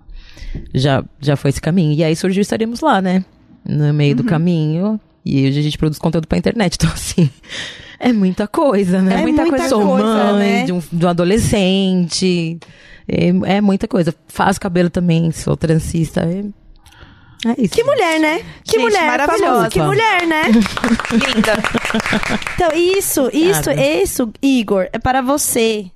já, 0.74 1.04
já 1.20 1.36
foi 1.36 1.50
esse 1.50 1.62
caminho. 1.62 1.94
E 1.94 2.04
aí 2.04 2.16
surgiu 2.16 2.42
Estaremos 2.42 2.82
Lá, 2.82 3.02
né? 3.02 3.24
No 3.66 3.94
meio 3.94 4.16
do 4.16 4.24
caminho. 4.24 5.00
E 5.26 5.48
hoje 5.48 5.60
a 5.60 5.64
gente 5.64 5.78
produz 5.78 5.98
conteúdo 5.98 6.28
pra 6.28 6.38
internet. 6.38 6.78
Então, 6.84 6.92
assim, 6.92 7.30
é 8.00 8.12
muita 8.12 8.48
coisa, 8.48 9.02
né? 9.02 9.20
É 9.20 9.22
muita 9.22 9.48
coisa, 9.48 9.70
Sou 9.70 9.98
mãe 9.98 10.38
né? 10.38 10.64
de, 10.66 10.74
um, 10.74 10.82
de 10.92 11.06
um 11.06 11.10
adolescente. 11.10 12.60
É, 13.08 13.56
é 13.58 13.62
muita 13.62 13.88
coisa. 13.88 14.14
Faço 14.28 14.60
cabelo 14.60 14.90
também, 14.90 15.32
sou 15.32 15.56
transista. 15.56 16.22
É, 16.22 16.44
é 17.50 17.62
isso. 17.62 17.74
Que 17.74 17.84
mulher, 17.84 18.20
né? 18.20 18.42
Que 18.64 18.74
Gente, 18.74 18.82
mulher, 18.82 19.08
maravilhosa. 19.08 19.70
Que 19.70 19.82
mulher, 19.82 20.28
né? 20.28 20.44
Linda. 21.12 21.54
Então, 22.56 22.70
isso, 22.78 23.30
isso, 23.34 23.72
isso, 23.72 24.34
Igor, 24.42 24.88
é 24.92 25.00
para 25.00 25.22
você. 25.22 25.90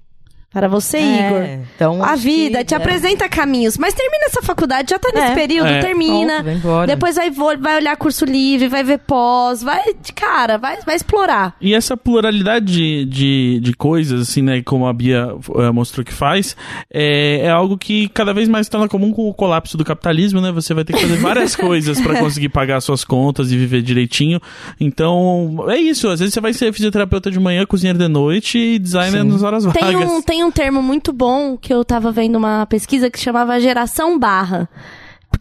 Para 0.51 0.67
você, 0.67 0.97
É, 0.97 1.27
Igor. 1.27 1.65
então, 1.75 2.03
a 2.03 2.15
vida 2.15 2.59
que- 2.59 2.65
te 2.65 2.73
é. 2.73 2.77
apresenta 2.77 3.27
caminhos, 3.29 3.77
mas 3.77 3.93
termina 3.93 4.25
essa 4.25 4.41
faculdade, 4.41 4.89
já 4.89 4.97
tá 4.97 5.09
nesse 5.13 5.31
É. 5.33 5.35
período, 5.35 5.67
É. 5.67 5.79
termina. 5.81 6.43
Pronto. 6.61 6.87
Depois 6.87 7.15
vai, 7.15 7.29
vai 7.29 7.75
olhar 7.77 7.95
curso 7.97 8.25
livre, 8.25 8.67
vai 8.67 8.83
ver 8.83 8.97
pós, 8.99 9.61
vai, 9.61 9.83
cara, 10.15 10.57
vai, 10.57 10.77
vai 10.85 10.95
explorar. 10.95 11.55
E 11.61 11.75
essa 11.75 11.95
pluralidade 11.95 12.65
de, 12.65 13.05
de, 13.05 13.59
de 13.61 13.73
coisas, 13.73 14.21
assim, 14.21 14.41
né, 14.41 14.61
como 14.63 14.87
a 14.87 14.93
Bia 14.93 15.27
eh, 15.57 15.71
mostrou 15.71 16.03
que 16.03 16.13
faz, 16.13 16.55
é, 16.91 17.41
é 17.41 17.49
algo 17.49 17.77
que 17.77 18.07
cada 18.09 18.33
vez 18.33 18.47
mais 18.49 18.67
torna 18.69 18.87
comum 18.87 19.11
com 19.11 19.29
o 19.29 19.33
colapso 19.33 19.77
do 19.77 19.83
capitalismo, 19.85 20.41
né? 20.41 20.51
Você 20.53 20.73
vai 20.73 20.83
ter 20.83 20.93
que 20.93 21.01
fazer 21.01 21.17
várias 21.17 21.55
coisas 21.55 21.99
pra 22.01 22.19
conseguir 22.19 22.49
pagar 22.49 22.79
suas 22.81 23.03
contas 23.03 23.51
e 23.51 23.57
viver 23.57 23.81
direitinho. 23.81 24.39
Então, 24.79 25.65
é 25.67 25.77
isso. 25.77 26.07
Às 26.07 26.19
vezes 26.19 26.33
você 26.33 26.41
vai 26.41 26.53
ser 26.53 26.71
fisioterapeuta 26.73 27.29
de 27.29 27.39
manhã, 27.39 27.65
cozinheiro 27.65 27.99
de 27.99 28.07
noite 28.07 28.57
e 28.57 28.79
designer 28.79 29.23
nas 29.23 29.43
horas 29.43 29.65
Tem 29.65 29.83
vagas. 29.83 30.09
um, 30.09 30.21
tem 30.21 30.36
um 30.43 30.51
termo 30.51 30.81
muito 30.81 31.11
bom 31.13 31.57
que 31.57 31.73
eu 31.73 31.83
tava 31.83 32.11
vendo 32.11 32.35
uma 32.35 32.65
pesquisa 32.65 33.09
que 33.09 33.19
chamava 33.19 33.59
geração 33.59 34.17
barra. 34.17 34.69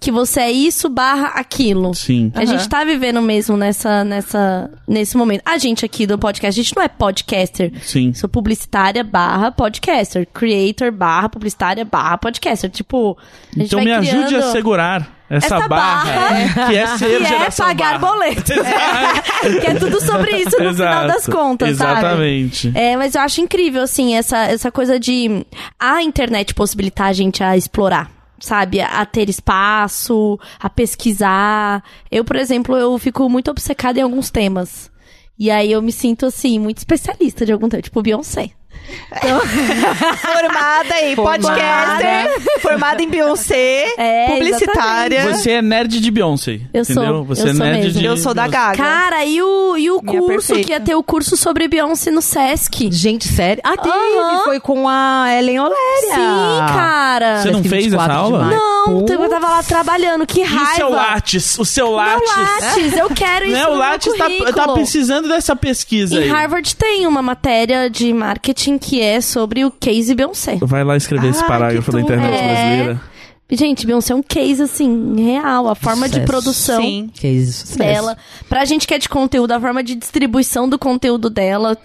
Que 0.00 0.10
você 0.10 0.40
é 0.40 0.50
isso 0.52 0.88
barra 0.88 1.28
aquilo. 1.28 1.94
Sim. 1.94 2.30
A 2.34 2.44
gente 2.44 2.68
tá 2.68 2.84
vivendo 2.84 3.20
mesmo 3.22 3.56
nessa, 3.56 4.04
nessa, 4.04 4.70
nesse 4.86 5.16
momento. 5.16 5.42
A 5.44 5.58
gente 5.58 5.84
aqui 5.84 6.06
do 6.06 6.18
podcast, 6.18 6.58
a 6.58 6.62
gente 6.62 6.74
não 6.76 6.82
é 6.82 6.88
podcaster. 6.88 7.72
Sim. 7.82 8.12
Sou 8.14 8.28
publicitária 8.28 9.02
barra 9.02 9.50
podcaster. 9.50 10.26
Creator 10.32 10.90
barra 10.92 11.28
publicitária 11.28 11.84
barra 11.84 12.18
podcaster. 12.18 12.70
Tipo, 12.70 13.16
a 13.54 13.58
gente 13.58 13.66
Então 13.66 13.78
vai 13.78 13.86
me 13.86 13.92
ajude 13.92 14.36
a 14.36 14.42
segurar 14.52 15.16
essa, 15.28 15.56
essa 15.56 15.68
barra, 15.68 16.04
barra, 16.04 16.68
que 16.68 16.76
é 16.76 16.86
ser 16.98 17.18
que 17.18 17.32
é 17.34 17.50
pagar 17.50 17.98
barra. 17.98 18.14
boleto. 18.14 18.52
que 19.60 19.66
é 19.66 19.74
tudo 19.74 20.00
sobre 20.00 20.36
isso 20.36 20.50
no 20.50 20.72
final 20.72 21.04
Exato. 21.04 21.06
das 21.08 21.26
contas, 21.26 21.76
sabe? 21.76 21.98
Exatamente. 21.98 22.72
É, 22.74 22.96
mas 22.96 23.14
eu 23.14 23.20
acho 23.20 23.40
incrível, 23.40 23.82
assim, 23.82 24.14
essa, 24.14 24.38
essa 24.44 24.70
coisa 24.70 25.00
de 25.00 25.44
a 25.78 26.02
internet 26.02 26.54
possibilitar 26.54 27.08
a 27.08 27.12
gente 27.12 27.42
a 27.42 27.56
explorar. 27.56 28.15
Sabe, 28.38 28.80
a 28.80 29.04
ter 29.06 29.30
espaço, 29.30 30.38
a 30.60 30.68
pesquisar. 30.68 31.82
Eu, 32.10 32.24
por 32.24 32.36
exemplo, 32.36 32.76
eu 32.76 32.98
fico 32.98 33.28
muito 33.28 33.50
obcecada 33.50 33.98
em 33.98 34.02
alguns 34.02 34.30
temas. 34.30 34.90
E 35.38 35.50
aí 35.50 35.72
eu 35.72 35.82
me 35.82 35.92
sinto, 35.92 36.26
assim, 36.26 36.58
muito 36.58 36.78
especialista 36.78 37.44
de 37.44 37.52
algum 37.52 37.68
tema, 37.68 37.82
tipo 37.82 38.02
Beyoncé. 38.02 38.50
Formada 40.20 41.00
em 41.02 41.16
podcaster, 41.16 42.60
formada 42.60 43.02
em 43.02 43.08
Beyoncé, 43.08 43.86
É, 43.96 44.26
publicitária. 44.30 45.32
Você 45.34 45.52
é 45.52 45.62
nerd 45.62 46.00
de 46.00 46.10
Beyoncé. 46.10 46.60
Eu 46.72 46.84
sou, 46.84 47.02
entendeu? 47.02 47.24
Você 47.24 47.42
eu 47.42 47.46
é 47.50 47.54
sou 47.54 47.66
nerd 47.66 47.84
mesmo. 47.84 48.00
de 48.00 48.04
Eu 48.06 48.16
sou 48.16 48.34
da. 48.34 48.46
Gaga. 48.46 48.76
Cara, 48.76 49.24
e 49.24 49.42
o, 49.42 49.76
e 49.76 49.90
o 49.90 50.00
Minha 50.02 50.20
curso, 50.20 50.48
perfeita. 50.48 50.62
que 50.66 50.72
ia 50.72 50.80
ter 50.80 50.94
o 50.94 51.02
curso 51.02 51.36
sobre 51.36 51.66
Beyoncé 51.68 52.10
no 52.10 52.22
Sesc? 52.22 52.88
Gente, 52.92 53.26
sério? 53.28 53.60
Ah, 53.64 53.76
teve! 53.76 53.94
Aham. 53.96 54.42
Foi 54.44 54.60
com 54.60 54.88
a 54.88 55.26
Ellen 55.36 55.60
Oléria. 55.60 56.14
Sim, 56.14 56.66
cara. 56.74 57.42
Você 57.42 57.50
não 57.50 57.62
fez 57.64 57.84
24 57.86 58.12
essa 58.12 58.20
aula? 58.22 58.44
Não, 58.50 59.04
eu 59.08 59.28
tava 59.28 59.48
lá 59.48 59.62
trabalhando, 59.62 60.24
que 60.26 60.40
E 60.40 60.44
o 60.44 60.46
raiva. 60.46 60.74
seu 60.76 60.88
Lattes? 60.90 61.58
O 61.58 61.64
seu 61.64 61.86
Meu 61.86 61.96
Lattes? 61.96 62.36
Lattes, 62.36 62.92
eu 62.96 63.08
quero 63.10 63.44
isso 63.46 63.54
Né? 63.54 63.62
no 63.62 63.66
O 63.66 63.70
meu 63.72 63.78
Lattes 63.78 64.12
tá, 64.16 64.52
tá 64.66 64.72
precisando 64.72 65.28
dessa 65.28 65.56
pesquisa 65.56 66.14
Em 66.14 66.18
aí. 66.24 66.28
Harvard 66.28 66.76
tem 66.76 67.06
uma 67.06 67.20
matéria 67.22 67.90
de 67.90 68.12
marketing 68.12 68.75
que 68.78 69.00
é 69.00 69.20
sobre 69.20 69.64
o 69.64 69.70
case 69.70 70.14
Beyoncé. 70.14 70.58
Vai 70.62 70.84
lá 70.84 70.96
escrever 70.96 71.28
esse 71.30 71.42
Ah, 71.42 71.46
parágrafo 71.46 71.90
que 71.90 71.96
da 71.96 72.00
internet 72.02 72.32
tudo. 72.38 72.44
brasileira. 72.48 73.00
Gente, 73.48 73.86
Beyoncé 73.86 74.12
é 74.12 74.16
um 74.16 74.22
case, 74.24 74.60
assim, 74.60 75.14
real. 75.24 75.68
A 75.68 75.74
forma 75.76 76.08
de 76.08 76.14
Sucesso. 76.14 76.26
produção 76.26 76.82
Sim. 76.82 77.10
Que 77.14 77.28
isso, 77.28 77.78
dela. 77.78 78.16
Pra 78.48 78.64
gente 78.64 78.88
que 78.88 78.94
é 78.94 78.98
de 78.98 79.08
conteúdo, 79.08 79.52
a 79.52 79.60
forma 79.60 79.84
de 79.84 79.94
distribuição 79.94 80.68
do 80.68 80.76
conteúdo 80.78 81.30
dela. 81.30 81.76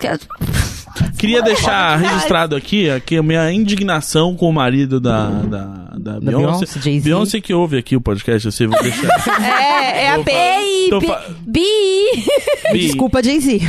Que 0.93 1.17
Queria 1.17 1.41
deixar 1.41 1.97
registrado 1.97 2.55
aqui, 2.55 2.89
aqui 2.89 3.17
a 3.17 3.23
minha 3.23 3.51
indignação 3.51 4.35
com 4.35 4.49
o 4.49 4.53
marido 4.53 4.99
da, 4.99 5.27
da, 5.29 5.65
da, 5.97 6.19
Beyoncé. 6.19 6.65
Beyoncé. 6.79 6.99
Beyoncé 7.01 7.41
que 7.41 7.53
ouve 7.53 7.77
aqui 7.77 7.95
o 7.95 8.01
podcast, 8.01 8.45
eu 8.45 8.51
sei, 8.51 8.67
vou 8.67 8.81
deixar. 8.81 9.07
É, 9.41 10.05
é 10.05 10.09
a 10.11 10.17
B. 10.19 10.31
Ei, 10.31 10.89
Tô 10.89 10.99
Bi! 10.99 11.07
fa- 11.07 11.23
Bi! 11.41 11.63
Bi, 12.71 12.79
Desculpa, 12.79 13.21
Jay-Z. 13.23 13.59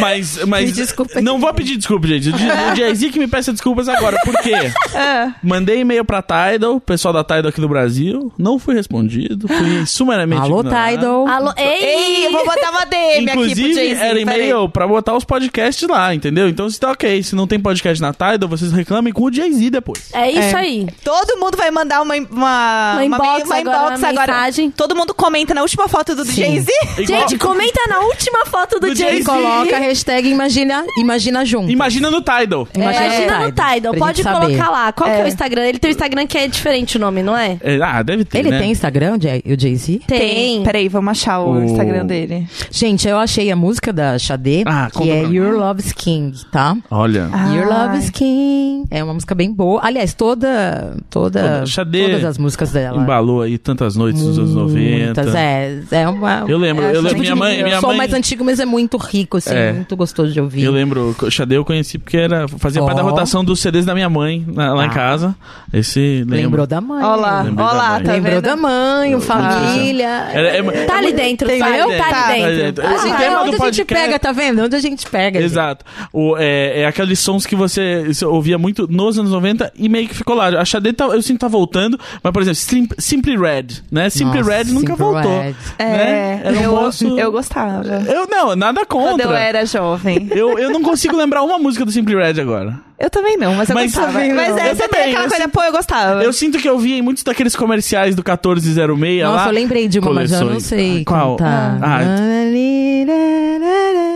Mas, 0.00 0.38
mas 0.46 0.66
Me 0.66 0.72
desculpa. 0.72 1.20
não 1.20 1.38
vou 1.38 1.52
pedir 1.54 1.76
desculpa, 1.76 2.06
gente. 2.06 2.30
O 2.30 2.76
Jay-Z 2.76 3.10
que 3.10 3.18
me 3.18 3.26
peça 3.26 3.52
desculpas 3.52 3.88
agora. 3.88 4.16
Por 4.24 4.34
quê? 4.42 4.54
Ah. 4.92 5.32
Mandei 5.42 5.80
e-mail 5.80 6.04
pra 6.04 6.20
Tidal, 6.22 6.80
pessoal 6.80 7.14
da 7.14 7.22
Tidal 7.22 7.48
aqui 7.48 7.60
do 7.60 7.68
Brasil. 7.68 8.32
Não 8.36 8.58
fui 8.58 8.74
respondido. 8.74 9.46
Fui 9.48 9.86
sumariamente 9.86 10.42
Alô, 10.42 10.60
ignorado. 10.60 10.90
Tidal. 10.94 11.28
Alô, 11.28 11.52
ei! 11.56 11.84
Ei, 11.84 12.26
eu 12.26 12.32
vou 12.32 12.44
botar 12.44 12.70
uma 12.70 12.84
DM 12.84 12.98
aqui 12.98 13.24
pro 13.24 13.32
Inclusive, 13.44 13.74
Jay-Z. 13.74 14.00
era 14.04 14.14
peraí. 14.14 14.22
e-mail 14.22 14.68
pra 14.68 14.86
botar 14.90 15.14
os 15.16 15.24
podcasts 15.24 15.88
lá, 15.88 16.14
entendeu? 16.14 16.48
Então, 16.48 16.68
se 16.68 16.78
tá 16.78 16.90
ok. 16.90 17.22
Se 17.22 17.34
não 17.34 17.46
tem 17.46 17.58
podcast 17.58 18.00
na 18.00 18.12
Tidal, 18.12 18.48
vocês 18.48 18.72
reclamem 18.72 19.12
com 19.12 19.24
o 19.24 19.32
Jay-Z 19.32 19.70
depois. 19.70 20.10
É 20.12 20.30
isso 20.30 20.56
É. 20.56 20.60
aí. 20.60 20.86
Todo 21.04 21.38
mundo 21.38 21.56
vai 21.56 21.70
mandar 21.70 22.02
uma, 22.02 22.14
uma, 22.14 22.92
Uma 22.94 23.04
inbox 23.04 23.44
uma 23.44 23.56
agora, 23.56 23.60
inbox 23.60 23.98
uma 23.98 24.08
agora. 24.08 24.32
mensagem. 24.32 24.70
Todo 24.70 24.94
mundo 24.96 25.14
comenta 25.14 25.54
na 25.54 25.62
última 25.62 25.88
foto 25.88 26.14
do 26.14 26.24
Jay-Z. 26.24 26.70
Gente, 27.06 27.38
comenta 27.38 27.80
na 27.88 28.00
última 28.00 28.44
foto 28.46 28.78
do, 28.80 28.88
Do 28.88 28.94
Jay-Z. 28.94 29.24
Coloca 29.24 29.76
a 29.76 29.80
hashtag 29.80 30.28
imagina, 30.28 30.84
imagina 30.98 31.44
junto. 31.44 31.70
Imagina 31.70 32.10
no 32.10 32.20
Tidal. 32.20 32.68
Imagina, 32.74 33.06
Imagina 33.06 33.38
no 33.40 33.52
Tidal, 33.52 33.94
pode 33.94 34.22
saber. 34.22 34.40
colocar 34.46 34.70
lá. 34.70 34.92
Qual 34.92 35.08
que 35.10 35.16
é 35.16 35.22
o 35.22 35.26
É. 35.26 35.28
Instagram? 35.28 35.62
Ele 35.66 35.78
tem 35.78 35.90
o 35.90 35.92
Instagram 35.92 36.26
que 36.26 36.38
é 36.38 36.48
diferente 36.48 36.96
o 36.96 37.00
nome, 37.00 37.22
não 37.22 37.36
é? 37.36 37.56
É, 37.62 37.78
ah, 37.82 38.02
deve 38.02 38.24
ter, 38.24 38.38
Ele 38.38 38.50
né? 38.50 38.58
tem 38.58 38.70
Instagram, 38.70 39.16
o 39.16 39.22
Jay- 39.22 39.42
o 39.46 39.60
Jay-Z? 39.60 40.00
Tem. 40.06 40.62
Peraí, 40.62 40.88
vamos 40.88 41.10
achar 41.12 41.40
o 41.40 41.52
O- 41.52 41.64
Instagram 41.64 42.06
dele. 42.06 42.46
Gente, 42.70 43.06
eu 43.08 43.18
achei 43.18 43.50
a 43.50 43.56
música 43.56 43.92
da 43.92 44.18
Xadê, 44.18 44.62
Ah, 44.66 44.79
que 44.86 44.92
conta 44.98 45.10
é 45.10 45.20
pra 45.20 45.28
mim. 45.28 45.34
Your 45.36 45.54
Love's 45.58 45.92
King, 45.92 46.32
tá? 46.50 46.76
Olha. 46.90 47.28
Ah. 47.32 47.54
Your 47.54 47.66
Love 47.68 47.98
is 47.98 48.10
King. 48.10 48.84
É 48.90 49.02
uma 49.04 49.14
música 49.14 49.34
bem 49.34 49.52
boa. 49.52 49.80
Aliás, 49.84 50.14
toda. 50.14 50.96
toda 51.08 51.20
Toda. 51.30 51.66
Xadê 51.66 52.06
todas 52.08 52.24
as 52.24 52.38
músicas 52.38 52.70
dela. 52.72 53.02
Embalou 53.02 53.42
aí 53.42 53.58
tantas 53.58 53.94
noites 53.96 54.22
dos 54.22 54.38
anos 54.38 54.54
90. 54.54 55.04
Muitas, 55.22 55.34
é. 55.34 55.80
É 55.90 56.08
uma. 56.08 56.44
Eu 56.48 56.56
lembro, 56.58 56.84
é, 56.84 56.90
eu 56.90 57.02
lembro, 57.02 57.08
tipo 57.10 57.20
minha 57.20 57.34
de- 57.34 57.38
mãe- 57.38 57.62
minha 57.62 57.80
som 57.80 57.88
mãe- 57.88 57.96
mais 57.98 58.12
antigo, 58.14 58.44
mas 58.44 58.58
é 58.58 58.64
muito 58.64 58.96
rico, 58.96 59.36
assim, 59.36 59.54
É. 59.54 59.72
muito 59.72 59.94
gostoso 59.96 60.32
de 60.32 60.40
ouvir. 60.40 60.62
Eu 60.64 60.72
lembro, 60.72 61.14
o 61.20 61.30
Xadê 61.30 61.56
eu 61.56 61.64
conheci 61.64 61.98
porque 61.98 62.16
era, 62.16 62.48
fazia 62.48 62.82
parte 62.82 62.96
da 62.96 63.02
rotação 63.02 63.44
dos 63.44 63.60
CDs 63.60 63.84
da 63.84 63.94
minha 63.94 64.08
mãe 64.08 64.44
na- 64.46 64.72
lá 64.74 64.84
em 64.86 64.88
Ah. 64.88 64.92
casa. 64.92 65.36
Esse 65.72 66.24
lembro. 66.26 66.36
Lembrou 66.36 66.66
da 66.66 66.80
mãe. 66.80 67.04
Olha 67.04 67.16
lá, 67.20 67.42
Lembrei 67.42 67.64
olha 67.66 67.74
da 67.74 67.78
lá, 67.82 67.90
mãe. 67.94 68.02
tá 68.02 68.12
Lembrou 68.12 68.42
da 68.42 68.56
mãe, 68.56 69.14
o 69.14 69.20
família. 69.20 70.08
É- 70.32 70.62
Tá 70.86 70.98
ali 70.98 71.12
dentro, 71.12 71.48
Entendeu? 71.50 71.86
sabe? 71.88 71.96
Tá 71.98 72.08
Tá. 72.10 72.26
ali 72.32 72.56
dentro. 72.56 72.84
Esse 72.86 73.08
Ah, 73.10 73.16
tema 73.16 73.42
onde 73.42 73.56
do 73.56 73.62
a 73.62 73.66
gente 73.66 73.84
pega, 73.84 74.18
tá 74.18 74.32
vendo? 74.32 74.60
Onde 74.70 74.76
a 74.76 74.80
gente 74.90 75.06
pega. 75.10 75.40
gente. 75.40 75.50
Exato. 75.50 75.84
O, 76.12 76.36
é, 76.38 76.82
é 76.82 76.86
aqueles 76.86 77.18
sons 77.18 77.44
que 77.44 77.56
você, 77.56 78.04
ouvia 78.24 78.56
muito 78.56 78.86
nos 78.88 79.18
anos 79.18 79.30
90 79.32 79.72
e 79.76 79.88
meio 79.88 80.06
que 80.08 80.14
ficou 80.14 80.34
lá. 80.36 80.46
A 80.60 80.64
Xadê 80.64 80.92
tá, 80.92 81.06
eu 81.06 81.20
sinto 81.22 81.34
que 81.36 81.40
tá 81.40 81.48
voltando, 81.48 81.98
mas, 82.22 82.32
por 82.32 82.40
exemplo, 82.42 82.56
Sim- 82.60 82.88
Simply 82.98 83.36
Red, 83.36 83.66
né? 83.90 84.08
Simply 84.08 84.38
Nossa, 84.38 84.50
Red 84.50 84.64
nunca 84.66 84.92
Simply 84.94 84.96
voltou. 84.96 85.40
Red. 85.40 85.54
É, 85.78 85.84
né? 85.84 86.40
Era 86.44 86.58
um 86.58 86.62
eu, 86.62 86.70
moço- 86.72 87.18
eu 87.18 87.32
gostava. 87.32 87.84
Eu 88.06 88.26
não, 88.28 88.54
nada 88.54 88.84
Quando 88.86 89.20
eu 89.20 89.26
contra. 89.26 89.38
era 89.40 89.66
jovem. 89.66 90.28
Eu, 90.30 90.58
eu 90.58 90.70
não 90.70 90.82
consigo 90.82 91.16
lembrar 91.16 91.42
uma 91.42 91.58
música 91.58 91.84
do 91.84 91.90
Simply 91.90 92.14
Red 92.14 92.40
agora. 92.40 92.78
Eu 92.98 93.08
também 93.08 93.36
não, 93.38 93.54
mas 93.54 93.68
eu 93.70 93.74
Mas 93.74 93.92
gostava. 93.94 94.12
também 94.12 94.28
não. 94.28 94.36
Mas 94.36 94.56
é, 94.58 94.70
Eu 94.70 94.76
você 94.76 94.82
também, 94.82 95.00
tem 95.04 95.10
aquela 95.12 95.24
eu 95.24 95.28
coisa, 95.30 95.42
sinto- 95.44 95.52
pô, 95.52 95.62
eu 95.62 95.72
gostava. 95.72 96.22
Eu 96.22 96.32
sinto 96.34 96.58
que 96.58 96.68
eu 96.68 96.78
vi 96.78 96.92
em 96.94 97.02
muitos 97.02 97.22
daqueles 97.22 97.56
comerciais 97.56 98.14
do 98.14 98.22
1406 98.22 99.22
Nossa, 99.24 99.36
lá. 99.36 99.46
eu 99.48 99.52
lembrei 99.52 99.88
de 99.88 99.98
uma, 99.98 100.12
mas 100.12 100.30
eu 100.30 100.40
não 100.40 100.46
Coleções. 100.48 100.64
sei 100.66 101.04
Qual? 101.04 101.36
cantar. 101.36 101.78
Ah, 101.82 102.02
É, 102.02 102.04
ah, 102.04 102.16
tá 102.16 102.22
vendo? 102.52 104.09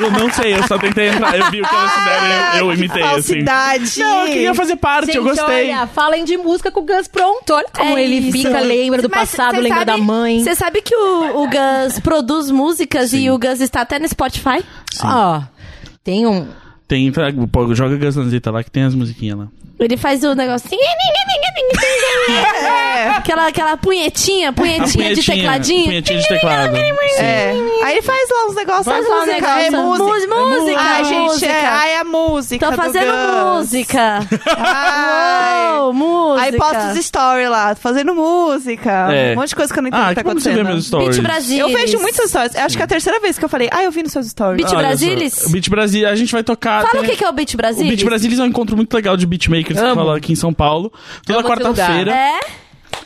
Eu 0.00 0.10
não 0.10 0.30
sei, 0.32 0.54
eu 0.54 0.62
só 0.66 0.78
tentei 0.78 1.08
entrar. 1.08 1.36
Eu 1.38 1.50
vi 1.50 1.60
o 1.62 1.68
que 1.68 1.74
elas 1.74 1.92
fizeram 1.92 2.26
e 2.26 2.58
eu, 2.58 2.66
eu 2.66 2.74
imitei, 2.74 3.02
assim. 3.02 3.12
Falsidade. 3.44 4.00
Não, 4.00 4.20
eu 4.20 4.26
queria 4.32 4.54
fazer 4.54 4.76
parte, 4.76 5.06
Gente, 5.06 5.16
eu 5.16 5.24
gostei. 5.24 5.44
olha, 5.72 5.86
falem 5.86 6.24
de 6.24 6.36
música 6.36 6.70
com 6.70 6.80
o 6.80 6.84
Gus 6.84 7.08
pronto. 7.08 7.52
Olha 7.54 7.66
como 7.74 7.96
É 7.98 8.02
ele 8.04 8.16
isso. 8.28 8.32
fica, 8.32 8.60
lembra 8.60 9.02
do 9.02 9.08
Mas 9.10 9.30
passado, 9.30 9.60
lembra 9.60 9.80
sabe- 9.80 9.92
da 9.92 9.98
mãe. 9.98 10.42
Você 10.42 10.54
sabe 10.54 10.82
que 10.82 10.94
o, 10.94 11.42
o 11.42 11.46
Gus 11.48 11.98
produz 12.00 12.50
músicas 12.50 13.12
e 13.12 13.30
o 13.30 13.38
Gus 13.38 13.60
está 13.60 13.82
até 13.82 13.98
no 13.98 14.08
Spotify? 14.08 14.64
Ó, 15.02 15.40
tem 16.02 16.26
um... 16.26 16.46
Tem, 16.86 17.10
pô, 17.50 17.74
joga 17.74 17.96
Gaslanzita 17.96 18.50
lá 18.50 18.62
que 18.62 18.70
tem 18.70 18.82
as 18.84 18.94
musiquinhas 18.94 19.38
lá. 19.38 19.48
Ele 19.78 19.96
faz 19.96 20.22
o 20.22 20.34
negocinho. 20.34 20.80
aquela, 23.16 23.48
aquela 23.48 23.76
punhetinha, 23.76 24.52
punhetinha, 24.52 25.10
A 25.10 25.14
de 25.14 25.22
tecladinho. 25.24 25.84
Punhetinha 25.84 26.20
de 26.20 26.28
teclado. 26.28 26.76
Sim. 26.76 26.82
É. 27.18 27.52
Aí 27.82 28.02
faz 28.02 28.28
lá 28.30 28.46
uns 28.50 28.54
negócios. 28.54 28.84
Faz 28.86 29.04
é 29.04 29.08
lá 29.08 29.16
um 29.16 29.20
música, 29.20 29.34
negócio. 29.34 29.64
é 29.64 29.70
música. 29.70 30.04
Música, 30.04 30.34
música, 30.36 30.80
Ai, 30.80 31.04
gente, 31.04 31.44
é, 31.44 31.66
ai, 31.66 31.96
a 31.96 32.04
música. 32.04 32.66
Tô 32.66 32.72
do 32.72 32.76
fazendo 32.76 33.12
música. 33.56 34.20
Ai. 34.56 35.78
Uou, 35.80 35.92
música. 35.92 36.42
Aí 36.42 36.52
posta 36.56 36.92
os 36.92 37.04
stories 37.04 37.50
lá, 37.50 37.74
fazendo 37.74 38.14
música. 38.14 39.12
É. 39.12 39.32
Um 39.32 39.36
monte 39.36 39.48
de 39.48 39.56
coisa 39.56 39.72
que 39.72 39.78
eu 39.78 39.82
não 39.82 39.88
entendo 39.88 40.00
Ah, 40.02 40.08
que 40.10 40.14
tá 40.14 40.22
que 40.22 40.28
como 40.28 40.40
você 40.40 40.52
vê 40.52 40.60
acontecendo. 40.60 40.74
meus 40.74 40.86
stories? 40.86 41.16
Beat 41.16 41.22
Brasil. 41.22 41.58
Eu 41.58 41.68
vejo 41.76 41.98
muitos 41.98 42.30
stories. 42.30 42.56
Acho 42.56 42.76
que 42.76 42.82
é 42.82 42.84
a 42.84 42.88
terceira 42.88 43.20
vez 43.20 43.38
que 43.38 43.44
eu 43.44 43.48
falei, 43.48 43.68
ah, 43.72 43.82
eu 43.82 43.90
vi 43.90 44.02
nos 44.02 44.12
seus 44.12 44.26
stories. 44.28 44.56
Beat 44.62 44.72
Olha 44.72 44.88
Brasilis? 44.88 45.48
Beat 45.50 45.68
Brasil, 45.68 46.08
a 46.08 46.14
gente 46.14 46.32
vai 46.32 46.42
tocar. 46.42 46.73
Fala 46.82 46.90
tem- 46.92 47.00
o 47.00 47.04
que, 47.04 47.16
que 47.16 47.24
é 47.24 47.28
o 47.28 47.32
Beat 47.32 47.56
Brasil. 47.56 47.84
O 47.84 47.88
Beat 47.88 48.04
Brasilis 48.04 48.38
é 48.38 48.42
um 48.42 48.46
encontro 48.46 48.76
muito 48.76 48.92
legal 48.94 49.16
de 49.16 49.26
beatmakers 49.26 49.78
que 49.78 49.84
Amo. 49.84 50.00
rola 50.02 50.16
aqui 50.16 50.32
em 50.32 50.36
São 50.36 50.52
Paulo. 50.52 50.92
Toda 51.26 51.42
quarta-feira. 51.42 52.12
É? 52.14 52.40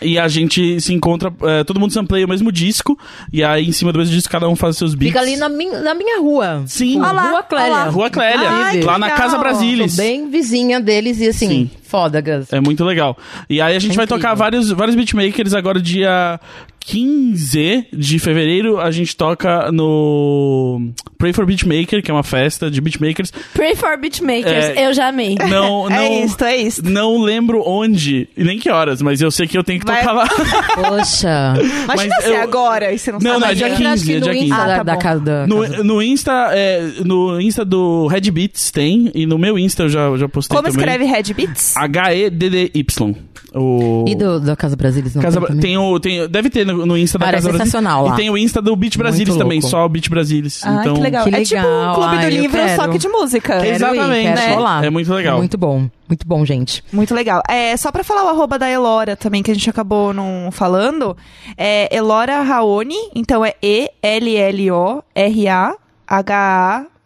E 0.01 0.17
a 0.19 0.29
gente 0.29 0.81
se 0.81 0.93
encontra, 0.95 1.33
é, 1.43 1.65
todo 1.65 1.81
mundo 1.81 1.93
sampleia 1.93 2.25
o 2.25 2.29
mesmo 2.29 2.53
disco. 2.53 2.97
E 3.33 3.43
aí, 3.43 3.67
em 3.67 3.73
cima 3.73 3.93
do 3.93 3.99
mesmo 3.99 4.15
disco, 4.15 4.31
cada 4.31 4.49
um 4.49 4.55
faz 4.55 4.77
seus 4.77 4.95
beats. 4.95 5.13
Fica 5.13 5.21
ali 5.21 5.37
na 5.37 5.49
minha, 5.49 5.81
na 5.81 5.93
minha 5.95 6.21
rua. 6.21 6.63
Sim. 6.67 7.01
Olha 7.01 7.11
lá, 7.13 7.31
Rua 7.31 7.43
Clélia. 7.43 7.67
olha 7.75 7.85
lá. 7.85 7.91
Rua 7.91 8.11
Clélia, 8.11 8.49
Ai, 8.49 8.79
que 8.79 8.85
lá 8.85 8.97
na 8.99 9.07
legal. 9.07 9.19
Casa 9.23 9.39
Brasilis. 9.39 9.95
Sou 9.95 10.05
bem 10.05 10.31
vizinha 10.31 10.79
deles 10.81 11.19
e 11.21 11.27
assim, 11.29 11.49
Sim. 11.49 11.71
Foda, 11.89 12.21
Gus. 12.21 12.53
É 12.53 12.61
muito 12.61 12.85
legal. 12.85 13.17
E 13.49 13.61
aí 13.61 13.75
a 13.75 13.79
gente 13.79 13.93
É 13.93 13.97
vai 13.97 14.05
incrível. 14.05 14.23
tocar 14.23 14.35
vários, 14.35 14.71
vários 14.71 14.95
beatmakers 14.97 15.55
agora 15.55 15.81
dia 15.81 16.39
15 16.81 17.87
de 17.93 18.19
fevereiro. 18.19 18.81
A 18.81 18.91
gente 18.91 19.15
toca 19.17 19.71
no 19.73 20.91
Pray 21.19 21.33
for 21.33 21.45
Beatmaker, 21.45 22.03
que 22.03 22.11
é 22.11 22.15
uma 22.15 22.23
festa 22.23 22.71
de 22.71 22.81
beatmakers. 22.81 23.31
Pray 23.53 23.75
for 23.77 23.97
Beatmakers. 23.99 24.65
É. 24.77 24.87
Eu 24.89 24.95
já 24.95 25.09
amei. 25.09 25.35
Não, 25.49 25.89
não, 25.91 25.97
É 25.97 26.25
isso, 26.25 26.43
é 26.45 26.57
isso. 26.57 26.83
não 26.85 27.21
lembro 27.21 27.63
onde 27.67 28.29
e 28.37 28.43
nem 28.45 28.59
que 28.59 28.71
horas, 28.71 29.03
mas 29.03 29.21
eu 29.21 29.31
sei 29.31 29.47
que 29.47 29.57
eu 29.59 29.65
tenho 29.65 29.81
que 29.81 29.87
Vai- 29.87 30.01
tocar 30.01 30.13
lá. 30.13 30.29
Poxa. 30.75 31.55
Imagina 31.85 31.87
Mas 32.17 32.25
ser 32.25 32.35
eu- 32.37 32.43
agora 32.43 32.93
e 32.93 32.99
você 32.99 33.13
não, 33.13 33.19
Não, 33.19 33.31
sabe. 33.33 33.41
não, 33.43 33.49
é 33.51 33.55
dia 33.55 33.67
é. 33.67 33.71
15, 33.71 33.85
acho 33.87 34.05
que 34.05 34.13
é 34.13 34.15
no 34.15 34.21
dia 34.23 34.33
15. 34.33 34.45
Insta 34.47 34.63
Ah, 34.63 34.77
tá 34.77 34.83
da 34.83 34.97
casa 34.97 35.21
da 35.21 35.47
No, 35.47 35.61
casa- 35.63 35.85
no 35.85 36.03
Insta, 36.03 36.33
é, 36.53 36.91
no 37.05 37.41
Insta 37.41 37.65
do 37.65 38.07
Red 38.07 38.31
Beats 38.31 38.71
tem, 38.71 39.11
e 39.15 39.27
no 39.27 39.39
meu 39.39 39.59
Insta 39.59 39.85
eu 39.85 39.89
já, 39.89 40.17
já 40.17 40.29
postei 40.29 40.57
Como 40.57 40.69
também. 40.71 40.85
escreve 40.85 41.05
Red 41.05 41.35
Beats? 41.35 41.77
H-E-D-D-Y. 41.85 43.15
O... 43.55 44.05
E 44.07 44.15
do, 44.15 44.39
da 44.41 44.55
Casa 44.55 44.77
Brasilis 44.77 45.15
não 45.15 45.23
Casa, 45.23 45.41
tem 45.41 45.47
também? 45.49 45.63
tem 45.63 45.79
o, 45.79 45.99
tem, 45.99 46.29
deve 46.29 46.51
ter 46.51 46.67
no, 46.67 46.85
no 46.85 46.99
Insta 46.99 47.19
da 47.19 47.29
é 47.29 47.33
Casa 47.33 47.49
Brasilis. 47.49 47.67
sensacional 47.73 48.05
lá. 48.05 48.13
E 48.13 48.17
tem 48.17 48.29
o 48.29 48.37
Insta 48.37 48.61
do 48.61 48.77
Beat 48.77 48.99
Brasilis 48.99 49.29
Muito 49.31 49.43
também, 49.43 49.59
louco. 49.59 49.71
só 49.71 49.87
o 49.87 49.89
Beat 49.89 50.11
Brasilis. 50.11 50.61
Ah, 50.67 50.81
então, 50.83 50.95
que 50.95 51.01
legal. 51.01 51.25
Que 51.25 51.35
É 51.35 51.43
tipo 51.43 51.61
um 51.61 51.63
legal. 51.65 51.95
clube 51.95 52.11
do 52.11 52.17
Ai, 52.19 52.27
eu 52.27 52.31
livro, 52.43 52.61
só 52.61 52.77
quero. 52.77 52.93
que 52.93 52.99
de 52.99 53.09
música. 53.09 53.55
Quero 53.55 53.67
ir, 53.67 53.71
Exatamente. 53.75 54.35
quero 54.35 54.63
né? 54.63 54.87
É 54.87 54.91
muito 54.91 55.15
legal. 55.15 55.39
Muito 55.39 55.57
bom. 55.57 55.89
Muito 56.07 56.27
bom, 56.27 56.45
gente. 56.45 56.85
Muito 56.93 57.15
legal. 57.15 57.43
É, 57.49 57.75
só 57.79 57.91
pra 57.91 58.05
falar 58.05 58.27
o 58.27 58.29
arroba 58.29 58.59
da 58.59 58.69
Elora 58.71 59.17
também, 59.17 59.43
que 59.43 59.51
a 59.51 59.55
gente 59.55 59.71
acabou 59.71 60.13
não 60.13 60.51
falando. 60.53 61.17
É 61.57 61.89
Elora 61.97 62.43
Raoni, 62.43 62.97
então 63.15 63.43
é 63.43 63.55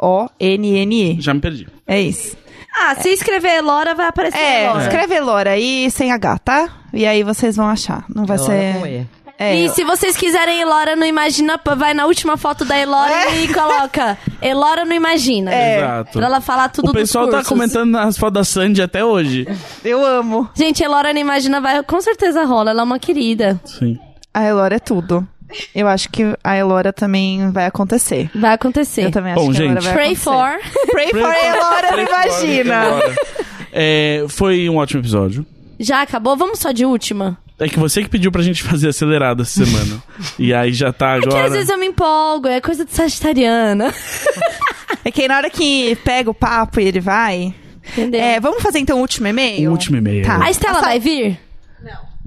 E-L-L-O-R-A-H-A-O-N-N-E. 0.02 1.20
Já 1.20 1.34
me 1.34 1.40
perdi. 1.40 1.68
É 1.86 2.00
isso. 2.00 2.36
Ah, 2.84 2.94
se 2.96 3.08
escrever 3.10 3.58
Elora, 3.58 3.94
vai 3.94 4.06
aparecer 4.08 4.38
É, 4.38 4.64
Elora. 4.64 4.82
escreve 4.82 5.14
Elora 5.14 5.50
aí 5.50 5.90
sem 5.90 6.10
H, 6.12 6.38
tá? 6.38 6.68
E 6.92 7.06
aí 7.06 7.22
vocês 7.22 7.56
vão 7.56 7.68
achar. 7.68 8.04
Não 8.14 8.24
vai 8.26 8.36
Elora 8.36 8.72
com 8.74 8.80
ser. 8.82 8.88
E. 9.08 9.22
É, 9.38 9.54
E 9.56 9.68
se 9.70 9.82
vocês 9.82 10.16
quiserem 10.16 10.60
Elora 10.60 10.94
não 10.94 11.06
imagina, 11.06 11.58
pô, 11.58 11.74
vai 11.74 11.94
na 11.94 12.06
última 12.06 12.36
foto 12.36 12.64
da 12.64 12.78
Elora 12.78 13.30
e 13.36 13.48
coloca 13.52 14.16
Elora 14.40 14.84
não 14.84 14.92
imagina. 14.94 15.50
Exato. 15.52 16.12
Pra 16.12 16.26
ela 16.26 16.40
falar 16.40 16.68
tudo 16.68 16.90
o 16.90 16.92
pessoal 16.92 17.24
dos 17.24 17.32
tá 17.32 17.38
cursos. 17.38 17.48
comentando 17.52 17.90
nas 17.90 18.16
fotos 18.18 18.34
da 18.34 18.44
Sandy 18.44 18.82
até 18.82 19.04
hoje. 19.04 19.46
eu 19.84 20.04
amo. 20.04 20.48
Gente, 20.54 20.82
Elora 20.82 21.12
não 21.12 21.20
imagina, 21.20 21.60
vai, 21.60 21.82
com 21.82 22.00
certeza 22.00 22.44
rola. 22.44 22.70
Ela 22.70 22.82
é 22.82 22.84
uma 22.84 22.98
querida. 22.98 23.60
Sim. 23.64 23.98
A 24.34 24.44
Elora 24.44 24.76
é 24.76 24.78
tudo. 24.78 25.26
Eu 25.74 25.88
acho 25.88 26.08
que 26.10 26.22
a 26.42 26.56
Elora 26.56 26.92
também 26.92 27.50
vai 27.50 27.66
acontecer. 27.66 28.30
Vai 28.34 28.52
acontecer. 28.54 29.04
Eu 29.06 29.10
também 29.10 29.32
acho 29.32 29.44
Bom, 29.44 29.52
que 29.52 29.60
a 29.62 29.64
Elora 29.64 29.80
gente. 29.80 29.84
vai 29.84 29.94
Pray 29.94 30.12
acontecer. 30.14 30.70
for. 30.82 30.90
Pray 30.92 31.10
for 31.10 31.34
Elora, 31.44 31.90
não 31.96 32.02
imagina. 32.02 32.84
É, 33.72 34.24
foi 34.28 34.68
um 34.68 34.76
ótimo 34.76 35.00
episódio. 35.00 35.46
Já 35.80 36.02
acabou? 36.02 36.36
Vamos 36.36 36.58
só 36.58 36.72
de 36.72 36.84
última? 36.84 37.38
É 37.58 37.68
que 37.68 37.78
você 37.78 38.02
que 38.02 38.08
pediu 38.08 38.30
pra 38.32 38.42
gente 38.42 38.62
fazer 38.62 38.88
acelerado 38.88 39.42
essa 39.42 39.64
semana. 39.64 40.02
e 40.38 40.52
aí 40.52 40.72
já 40.72 40.92
tá 40.92 41.14
Porque 41.14 41.28
agora. 41.28 41.46
às 41.46 41.52
vezes 41.52 41.68
eu 41.70 41.78
me 41.78 41.86
empolgo, 41.86 42.48
é 42.48 42.60
coisa 42.60 42.84
de 42.84 42.92
sagitariana. 42.92 43.92
É 45.04 45.10
que 45.10 45.22
aí 45.22 45.28
na 45.28 45.36
hora 45.36 45.50
que 45.50 45.96
pega 46.04 46.30
o 46.30 46.34
papo 46.34 46.78
e 46.80 46.84
ele 46.84 47.00
vai. 47.00 47.54
Entendeu? 47.92 48.20
É, 48.20 48.38
vamos 48.38 48.62
fazer 48.62 48.78
então 48.78 48.98
o 48.98 49.00
último 49.00 49.26
e-mail? 49.26 49.68
O 49.70 49.72
último 49.72 49.96
e-mail. 49.96 50.24
Tá. 50.24 50.44
A 50.44 50.50
Estela 50.50 50.80
vai 50.80 51.00
vir? 51.00 51.38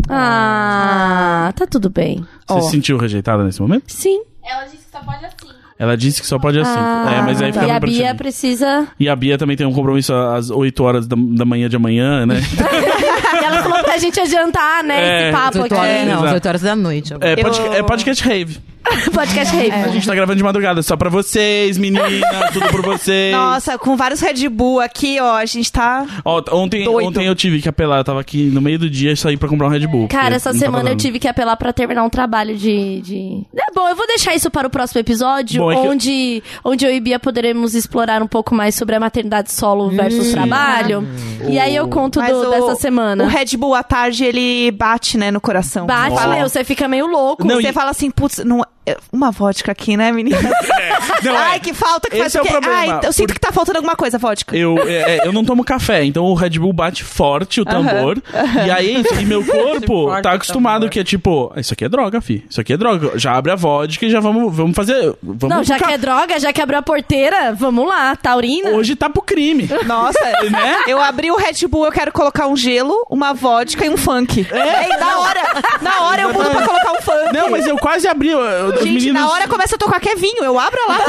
Não. 0.08 0.16
Ah, 0.18 1.52
tá 1.56 1.66
tudo 1.68 1.90
bem. 1.90 2.26
Você 2.48 2.62
se 2.62 2.72
sentiu 2.72 2.98
rejeitada 2.98 3.44
nesse 3.44 3.62
momento? 3.62 3.84
Sim. 3.88 4.22
Ela 4.44 4.66
disse 4.66 4.78
que 4.86 4.92
só 4.92 5.00
pode 5.04 5.26
assim. 5.26 5.56
Ela 5.78 5.98
disse 5.98 6.22
que 6.22 6.28
só 6.28 6.40
pode 6.40 6.60
assim. 6.60 6.80
é, 6.80 7.22
mas 7.22 7.42
aí 7.42 7.50
e 7.50 7.54
ficava 7.54 7.74
a 7.76 7.80
pra 7.80 7.90
Bia 7.90 8.16
precisa. 8.16 8.88
E 9.00 9.10
a 9.10 9.16
Bia 9.16 9.38
também 9.38 9.58
tem 9.58 9.66
um 9.68 9.74
compromisso 9.74 10.14
às 10.14 10.50
8 10.50 10.84
horas 10.84 11.08
da, 11.08 11.16
da 11.18 11.44
manhã 11.44 11.68
de 11.68 11.76
amanhã, 11.76 12.26
né? 12.26 12.36
e 12.40 13.44
ela 13.44 13.62
falou 13.62 13.84
pra 13.84 13.98
gente 13.98 14.18
adiantar, 14.20 14.84
né? 14.84 15.00
É, 15.02 15.24
esse 15.24 15.32
papo 15.38 15.52
18 15.54 15.74
aqui. 15.74 15.82
horas, 15.82 15.96
não, 16.00 16.06
exato. 16.12 16.24
18 16.28 16.46
horas 16.48 16.62
da 16.62 16.76
noite. 16.76 17.14
agora. 17.14 17.30
É, 17.32 17.36
pod- 17.36 17.60
Eu- 17.60 17.74
é 17.74 17.84
podcast 17.84 18.24
rave. 18.24 18.60
Podcast 19.14 19.56
rave. 19.56 19.72
A 19.72 19.88
gente 19.90 20.06
tá 20.08 20.14
gravando 20.16 20.38
de 20.38 20.44
madrugada 20.44 20.82
só 20.82 20.96
pra 20.96 21.10
vocês, 21.10 21.78
meninas, 21.78 22.12
tudo 22.54 22.68
por 22.70 22.82
vocês. 22.82 23.34
Nossa, 23.34 23.78
com 23.78 23.96
vários 23.98 24.20
Red 24.22 24.48
Bull 24.50 24.80
aqui, 24.80 25.20
ó, 25.20 25.36
a 25.38 25.46
gente 25.46 25.72
tá. 25.72 26.06
Ó, 26.24 26.42
ontem, 26.52 26.84
Doido. 26.84 27.08
ontem 27.08 27.26
eu 27.28 27.36
tive 27.36 27.62
que 27.62 27.70
apelar, 27.70 27.98
eu 28.00 28.04
tava 28.04 28.20
aqui 28.22 28.44
no 28.46 28.62
meio 28.62 28.78
do 28.80 28.90
dia 28.90 29.12
e 29.12 29.18
saí 29.18 29.38
pra 29.38 29.50
comprar 29.50 29.68
um 29.68 29.70
Red 29.70 29.88
Bull. 29.88 30.08
Cara, 30.08 30.36
essa 30.36 30.54
semana 30.54 30.90
eu 30.90 30.96
tive 30.96 31.20
que 31.20 31.28
apelar 31.28 31.56
pra 31.58 31.74
terminar 31.74 32.04
um 32.04 32.10
trabalho 32.10 32.56
de, 32.56 33.02
de. 33.02 33.44
É 33.56 33.72
bom, 33.74 33.88
eu 33.90 33.96
vou 33.96 34.08
deixar 34.08 34.36
isso 34.36 34.50
para 34.52 34.68
o 34.68 34.70
próximo 34.70 35.00
episódio, 35.02 35.62
Bom, 35.64 35.72
é 35.72 35.78
onde, 35.78 36.44
onde 36.64 36.86
eu 36.86 36.94
e 36.94 37.00
Bia 37.00 37.20
poderemos 37.20 37.76
explorar 37.76 38.22
um 38.22 38.28
pouco 38.28 38.54
mais 38.54 38.76
sobre 38.76 38.96
a 38.96 39.00
maternidade 39.00 39.52
solo 39.52 39.90
versus 39.90 40.32
trabalho. 40.32 41.08
E 41.48 41.60
aí 41.60 41.76
eu 41.76 41.88
conto 41.88 42.22
do- 42.22 42.26
o- 42.48 42.50
dessa 42.50 42.76
semana. 42.76 43.24
O 43.24 43.28
Red 43.28 43.58
Bull 43.58 43.76
à 43.76 43.84
tarde, 43.84 44.24
ele 44.26 44.72
bate, 44.72 45.18
né, 45.18 45.32
no 45.32 45.42
coração. 45.42 45.86
Bate, 45.86 46.28
meu, 46.28 46.48
você 46.48 46.64
fica 46.64 46.88
meio 46.88 47.08
louco. 47.08 47.46
Não, 47.46 47.56
Você 47.62 47.70
e- 47.70 47.74
fala 47.74 47.92
assim, 47.92 48.10
putz, 48.10 48.40
não, 48.46 48.62
é- 48.62 48.66
uma 49.12 49.32
vodka 49.32 49.72
aqui, 49.72 49.96
né, 49.98 50.12
menina? 50.12 50.38
Não, 51.24 51.36
Ai, 51.36 51.58
é. 51.58 51.60
que 51.60 51.74
falta 51.74 52.10
que 52.10 52.18
Esse 52.18 52.24
faz 52.24 52.36
é 52.36 52.42
o 52.42 52.44
quê? 52.44 52.52
problema, 52.52 53.00
Ai, 53.02 53.08
eu 53.08 53.14
sinto 53.14 53.28
por- 53.28 53.34
que 53.36 53.40
tá 53.40 53.52
faltando 53.52 53.78
alguma 53.80 53.96
coisa, 53.96 54.18
vodka. 54.18 54.56
Eu, 54.56 54.78
é, 54.88 55.18
é, 55.18 55.28
eu 55.28 55.32
não 55.34 55.44
tomo 55.44 55.64
café, 55.64 56.04
então 56.04 56.26
o 56.26 56.34
Red 56.34 56.52
Bull 56.60 56.74
bate 56.74 57.04
forte 57.04 57.62
o 57.62 57.66
tambor. 57.66 58.18
E 58.66 58.72
aí, 58.72 59.04
e 59.20 59.26
meu 59.26 59.44
corpo 59.46 60.10
tá 60.22 60.34
acostumado 60.34 60.90
que 60.90 61.00
é 61.00 61.04
tipo, 61.04 61.52
isso 61.58 61.74
aqui 61.74 61.86
é 61.86 61.90
droga, 61.90 62.22
fi. 62.22 62.46
Isso 62.50 62.60
aqui 62.62 62.74
é 62.74 62.78
droga. 62.78 63.18
Já 63.18 63.34
abre 63.36 63.52
a 63.52 63.56
vodka 63.56 64.06
e 64.06 64.10
já 64.10 64.20
vamos, 64.20 64.56
vamos 64.56 64.76
fazer. 64.76 65.14
Vamos 65.24 65.50
Não, 65.56 65.64
já 65.64 65.76
ficar- 65.76 65.88
que 65.88 65.94
é 65.94 65.98
droga, 65.98 66.40
já 66.40 66.54
que 66.54 66.62
abriu 66.62 66.80
a 66.80 66.82
porteira, 66.82 67.54
vamos 67.54 67.88
lá, 67.88 68.16
taurina. 68.16 68.72
Hoje 68.72 68.96
tá 68.96 69.10
pro 69.10 69.22
crime. 69.22 69.68
Nossa, 69.86 70.20
Né? 70.50 70.84
eu 70.88 71.02
abri 71.02 71.32
o 71.32 71.36
Red 71.38 71.68
Bull, 71.68 71.86
eu 71.86 71.92
quero 71.92 72.12
colocar 72.12 72.48
um 72.48 72.56
gelo, 72.56 73.06
uma 73.10 73.34
vodka 73.34 73.86
e 73.86 73.90
um 73.90 73.98
funk. 73.98 74.46
É, 74.52 74.98
na 74.98 75.20
hora, 75.20 75.42
na 75.82 76.02
hora 76.04 76.22
eu 76.24 76.34
mudo 76.34 76.50
pra 76.52 76.66
colocar 76.68 76.85
um 76.92 77.02
funk. 77.02 77.34
Não, 77.34 77.50
mas 77.50 77.66
eu 77.68 77.78
quase 77.78 78.08
abri. 78.08 78.34
Os 78.36 78.80
Gente, 78.82 78.94
meninos, 78.94 79.22
na 79.22 79.30
hora 79.30 79.48
começa 79.48 79.76
a 79.76 79.78
tocar 79.78 80.00
que 80.00 80.10
é 80.10 80.16
vinho, 80.16 80.44
eu 80.44 80.60
abro 80.60 80.80
lá. 80.88 81.00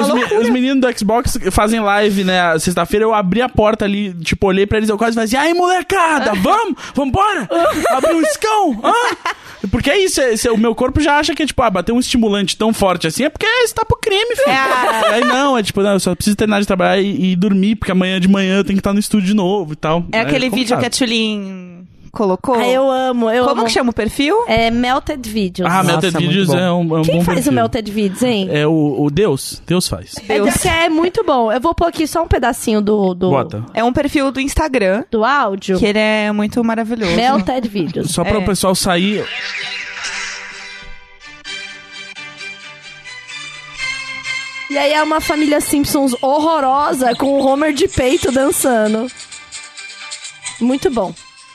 os, 0.00 0.12
me- 0.14 0.36
os 0.38 0.48
meninos 0.50 0.80
do 0.80 0.98
Xbox 0.98 1.38
fazem 1.50 1.80
live, 1.80 2.24
né? 2.24 2.58
Sexta-feira 2.58 3.04
eu 3.04 3.14
abri 3.14 3.42
a 3.42 3.48
porta 3.48 3.84
ali, 3.84 4.12
tipo, 4.14 4.46
olhei 4.46 4.66
pra 4.66 4.78
eles, 4.78 4.88
eu 4.88 4.98
quase 4.98 5.14
falei 5.14 5.26
assim, 5.26 5.36
ai, 5.36 5.54
molecada, 5.54 6.32
vamos? 6.34 6.74
Vambora? 6.94 7.48
Abrir 7.90 8.14
um 8.14 8.22
escão? 8.22 8.80
Hã? 8.84 8.92
Porque 9.70 9.90
é 9.90 9.98
isso, 9.98 10.20
é- 10.20 10.34
é- 10.34 10.50
o 10.52 10.58
meu 10.58 10.74
corpo 10.74 11.00
já 11.00 11.18
acha 11.18 11.34
que, 11.34 11.46
tipo, 11.46 11.62
ah, 11.62 11.70
bater 11.70 11.92
um 11.92 12.00
estimulante 12.00 12.56
tão 12.56 12.72
forte 12.72 13.06
assim 13.06 13.24
é 13.24 13.30
porque 13.30 13.46
você 13.46 13.72
tá 13.74 13.84
pro 13.84 13.96
crime, 13.98 14.34
filho. 14.36 14.48
É 14.50 15.14
Aí 15.14 15.24
não, 15.24 15.56
é 15.56 15.62
tipo, 15.62 15.80
não, 15.82 15.92
eu 15.92 16.00
só 16.00 16.14
preciso 16.14 16.36
terminar 16.36 16.60
de 16.60 16.66
trabalhar 16.66 16.98
e, 17.00 17.32
e 17.32 17.36
dormir, 17.36 17.76
porque 17.76 17.92
amanhã 17.92 18.20
de 18.20 18.28
manhã 18.28 18.56
eu 18.58 18.64
tenho 18.64 18.76
que 18.76 18.80
estar 18.80 18.92
no 18.92 18.98
estúdio 18.98 19.26
de 19.28 19.34
novo 19.34 19.72
e 19.72 19.76
tal. 19.76 20.04
É 20.12 20.20
aquele 20.20 20.50
vídeo 20.50 20.76
que 20.78 20.86
a. 20.86 20.90
Tulin 20.90 21.86
colocou. 22.12 22.54
Ah, 22.54 22.68
eu 22.68 22.90
amo, 22.90 23.30
eu 23.30 23.44
Como 23.46 23.60
amo. 23.60 23.64
que 23.66 23.72
chama 23.72 23.90
o 23.90 23.92
perfil? 23.94 24.36
É 24.46 24.70
Melted 24.70 25.28
Videos. 25.28 25.68
Ah, 25.70 25.82
Melted 25.82 26.12
muito 26.12 26.28
Videos 26.28 26.50
é 26.54 26.70
um, 26.70 26.96
é 26.96 27.00
um 27.00 27.02
Quem 27.02 27.16
bom 27.18 27.24
faz 27.24 27.36
perfil. 27.38 27.52
o 27.52 27.54
Melted 27.54 27.90
Videos, 27.90 28.22
hein? 28.22 28.48
É 28.52 28.66
o, 28.66 29.02
o 29.02 29.10
Deus. 29.10 29.62
Deus 29.66 29.88
faz. 29.88 30.14
É, 30.28 30.34
Deus. 30.34 30.54
que 30.58 30.68
é 30.68 30.88
muito 30.88 31.24
bom. 31.24 31.50
Eu 31.50 31.60
vou 31.60 31.74
pôr 31.74 31.86
aqui 31.86 32.06
só 32.06 32.22
um 32.22 32.28
pedacinho 32.28 32.80
do, 32.80 33.14
do, 33.14 33.30
Bota. 33.30 33.64
É 33.74 33.82
um 33.82 33.92
perfil 33.92 34.30
do 34.30 34.40
Instagram, 34.40 35.04
do 35.10 35.24
áudio. 35.24 35.78
que 35.78 35.86
ele 35.86 35.98
é 35.98 36.30
muito 36.32 36.62
maravilhoso. 36.62 37.16
Melted 37.16 37.66
Videos. 37.68 38.10
Só 38.12 38.22
para 38.22 38.36
É. 38.36 38.38
o 38.38 38.44
pessoal 38.44 38.74
sair. 38.74 39.24
E 44.70 44.78
aí 44.78 44.92
é 44.92 45.02
uma 45.02 45.20
família 45.20 45.60
Simpsons 45.60 46.14
horrorosa 46.22 47.14
com 47.14 47.26
o 47.40 47.46
Homer 47.46 47.72
de 47.74 47.86
peito 47.88 48.32
dançando. 48.32 49.06
Muito 50.60 50.90
bom. 50.90 51.12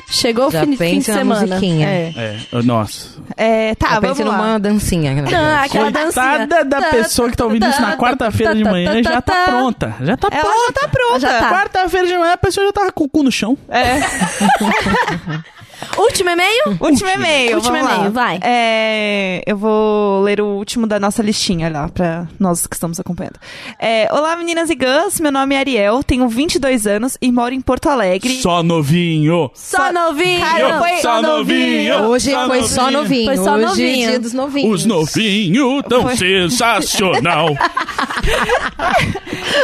Chegou 0.10 0.48
o 0.48 0.52
fim, 0.52 0.78
fim 0.78 1.00
de 1.00 1.06
semana. 1.06 1.42
musiquinha. 1.46 1.88
É. 1.88 2.14
É, 2.16 2.62
nossa. 2.64 3.10
É, 3.36 3.76
tá, 3.76 3.90
Já 3.96 4.00
vamos 4.00 4.20
lá. 4.20 4.38
numa 4.38 4.60
dancinha. 4.60 5.14
né? 5.22 5.24
Ah, 5.36 5.64
aquela 5.64 5.92
dancinha. 5.92 6.38
Coitada 6.38 6.64
da 6.64 6.82
pessoa 6.90 7.30
que 7.30 7.36
tá 7.36 7.44
ouvindo 7.44 7.68
isso 7.68 7.82
na 7.82 7.98
quarta-feira 7.98 8.56
de 8.56 8.64
manhã 8.64 9.04
já 9.04 9.22
tá 9.22 9.44
pronta. 9.46 9.96
Já 10.02 10.16
tá 10.18 10.30
Ela 10.32 10.42
pronta. 10.44 10.66
já 10.66 10.74
tá 10.74 10.88
pronta. 10.88 11.28
Tá. 11.28 11.50
Quarta-feira 11.50 12.08
de 12.08 12.18
manhã 12.18 12.34
a 12.34 12.38
pessoa 12.38 12.66
já 12.68 12.72
tá 12.74 12.92
com 12.92 13.04
o 13.04 13.10
cu 13.10 13.22
no 13.24 13.32
chão. 13.32 13.58
É. 13.70 14.00
Último 15.98 16.30
e-mail? 16.30 16.78
Último 16.80 17.10
e-mail. 17.10 17.56
Último 17.58 17.78
e-mail, 17.78 18.12
vai. 18.12 18.40
É, 18.42 19.42
eu 19.46 19.58
vou 19.58 20.22
ler 20.22 20.42
o 20.42 20.46
último 20.48 20.88
da 20.88 21.00
nossa 21.00 21.22
listinha 21.22 21.70
lá, 21.70 21.88
pra 21.90 22.28
nós 22.40 22.66
que 22.66 22.76
estamos 22.76 23.00
acompanhando. 23.00 23.36
É, 23.80 24.08
Olá, 24.12 24.36
meninas 24.36 24.70
e 24.70 24.76
gãs. 24.76 25.20
Meu 25.20 25.32
nome 25.32 25.56
é 25.56 25.60
Ariel, 25.60 26.04
tenho 26.04 26.28
22 26.28 26.88
anos 26.88 27.18
e 27.22 27.32
moro 27.32 27.54
em 27.54 27.62
Porto 27.62 27.90
Alegre. 27.90 28.34
Só 28.42 28.64
novinho. 28.64 29.52
Só 29.54 29.92
novinho. 29.92 30.40
Cara, 30.40 30.80
foi- 30.80 30.98
Só 31.02 31.22
novinho. 31.22 32.04
Hoje 32.04 32.32
Só 32.32 32.48
foi 32.48 32.64
só 32.64 32.92
novinho. 32.92 33.26
Foi 33.26 33.38
só 33.38 33.54
Hoje 33.56 33.64
é 33.64 33.68
novinho. 33.68 34.10
dia 34.10 34.20
dos 34.20 34.34
novinhos. 34.34 34.74
Os 34.82 34.86
novinhos 34.86 35.84
tão 35.88 36.02
Foi. 36.04 36.16
sensacional. 36.18 37.50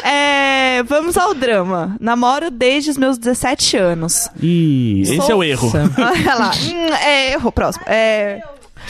É, 0.04 0.84
vamos 0.84 1.18
ao 1.18 1.34
drama. 1.34 1.96
Namoro 2.00 2.50
desde 2.52 2.90
os 2.90 2.98
meus 2.98 3.18
17 3.18 3.78
anos. 3.78 4.28
Ih, 4.42 5.02
esse 5.02 5.18
Sou- 5.18 5.32
é 5.32 5.36
o 5.36 5.44
erro. 5.44 5.72
Olha 6.12 6.36
lá. 6.36 6.52
Hum, 6.64 6.94
é, 7.06 7.34
errou. 7.34 7.52
Próximo. 7.52 7.86
É, 7.88 8.42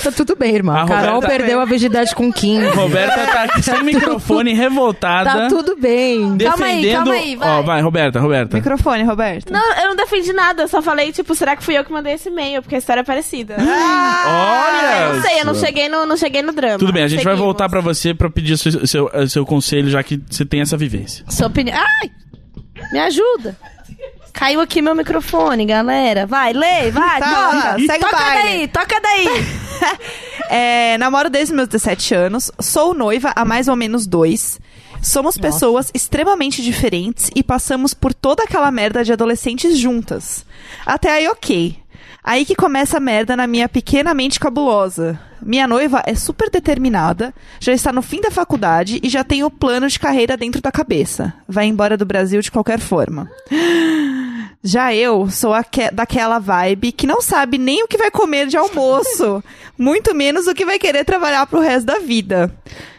Tá 0.04 0.12
tudo 0.12 0.36
bem, 0.36 0.56
irmã. 0.56 0.82
A 0.82 0.88
Carol 0.88 1.16
Roberta- 1.16 1.38
perdeu 1.38 1.60
a 1.62 1.66
virgindade 1.66 2.16
com 2.16 2.34
15. 2.34 2.68
Roberta 2.70 3.28
tá 3.28 3.44
aqui 3.44 3.62
sem 3.62 3.84
microfone, 3.84 4.52
revoltada. 4.52 5.30
Tá 5.30 5.48
tudo 5.50 5.76
bem. 5.80 6.36
Calma 6.40 6.66
aí, 6.66 6.82
defendendo. 6.82 6.96
calma 6.96 7.14
aí, 7.14 7.36
vai. 7.36 7.50
Ó, 7.50 7.62
vai, 7.62 7.82
Roberta, 7.82 8.20
Roberta. 8.20 8.58
microfone, 8.58 9.04
Roberto. 9.04 9.54
Não, 9.54 9.74
eu 9.76 9.90
não 9.90 9.96
defendi 9.96 10.34
nada, 10.34 10.64
eu 10.64 10.68
só 10.68 10.82
falei, 10.82 11.12
tipo, 11.12 11.36
será 11.36 11.56
que 11.56 11.64
fui 11.64 11.78
eu 11.78 11.86
que 11.86 11.92
mandei 11.92 12.14
esse 12.14 12.28
e-mail? 12.30 12.64
Porque 12.64 12.74
a 12.74 12.78
história 12.80 13.02
é 13.02 13.04
parecida. 13.04 13.56
Olha! 13.62 15.00
eu 15.10 15.14
não 15.16 15.22
sei, 15.22 15.42
eu 15.42 15.46
não 15.46 15.56
cheguei 15.56 15.90
no, 15.90 16.06
não 16.08 16.18
cheguei 16.18 16.42
no 16.42 16.52
drama. 16.54 16.80
Tudo 16.80 16.92
bem, 16.92 17.04
a 17.04 17.08
gente 17.08 17.24
vai 17.24 17.34
Seguimos. 17.34 17.46
voltar 17.46 17.70
pra 17.70 17.80
você 17.82 18.16
pra 18.16 18.30
pedir 18.32 18.58
seu, 18.58 18.88
seu, 18.88 19.30
seu 19.30 19.46
conselho, 19.46 19.90
já 19.92 20.02
que 20.02 20.20
você 20.28 20.44
tem 20.44 20.62
essa 20.62 20.76
vivência. 20.76 21.24
Sua 21.30 21.48
opinião. 21.48 21.78
Ai! 21.78 22.10
Me 22.92 23.00
ajuda. 23.00 23.56
Caiu 24.34 24.60
aqui 24.60 24.82
meu 24.82 24.96
microfone, 24.96 25.66
galera. 25.66 26.26
Vai, 26.26 26.52
lê, 26.54 26.90
vai, 26.92 27.20
Tá, 27.20 27.76
toca. 27.78 28.00
toca 28.00 28.18
daí, 28.18 28.68
toca 28.68 29.00
daí. 29.02 29.28
É, 30.50 30.98
namoro 31.00 31.30
desde 31.30 31.54
meus 31.54 31.68
17 31.68 32.14
anos, 32.14 32.52
sou 32.60 32.94
noiva 32.94 33.34
há 33.36 33.44
mais 33.44 33.68
ou 33.68 33.76
menos 33.76 34.06
dois. 34.06 34.60
Somos 35.02 35.36
pessoas 35.38 35.90
extremamente 35.94 36.62
diferentes 36.62 37.32
e 37.36 37.42
passamos 37.44 37.94
por 37.94 38.14
toda 38.14 38.44
aquela 38.44 38.70
merda 38.72 39.04
de 39.04 39.12
adolescentes 39.12 39.78
juntas. 39.78 40.46
Até 40.86 41.12
aí, 41.12 41.28
ok. 41.28 41.76
Aí 42.24 42.46
que 42.46 42.56
começa 42.56 42.98
a 42.98 43.02
merda 43.02 43.36
na 43.36 43.48
minha 43.48 43.68
pequena 43.68 44.14
mente 44.14 44.40
cabulosa. 44.40 45.20
Minha 45.42 45.68
noiva 45.68 46.02
é 46.06 46.16
super 46.16 46.50
determinada, 46.50 47.34
já 47.60 47.74
está 47.74 47.92
no 47.92 48.02
fim 48.02 48.22
da 48.22 48.32
faculdade 48.32 49.00
e 49.04 49.10
já 49.10 49.24
tem 49.26 49.44
o 49.44 49.52
plano 49.52 49.90
de 49.90 50.00
carreira 50.00 50.38
dentro 50.38 50.62
da 50.62 50.72
cabeça. 50.72 51.34
Vai 51.48 51.66
embora 51.66 51.98
do 51.98 52.06
Brasil 52.06 52.42
de 52.42 52.52
qualquer 52.52 52.80
forma. 52.80 53.30
Já 54.64 54.94
eu 54.96 55.30
sou 55.30 55.54
aque- 55.54 55.92
daquela 55.92 56.40
vibe 56.40 56.92
que 56.94 57.06
não 57.06 57.22
sabe 57.22 57.58
nem 57.58 57.84
o 57.84 57.88
que 57.88 57.98
vai 57.98 58.10
comer 58.10 58.48
de 58.48 58.56
almoço, 58.56 59.44
muito 59.78 60.16
menos 60.16 60.48
o 60.48 60.54
que 60.54 60.66
vai 60.66 60.80
querer 60.80 61.04
trabalhar 61.04 61.46
pro 61.48 61.60
resto 61.60 61.86
da 61.86 62.00
vida. 62.00 62.50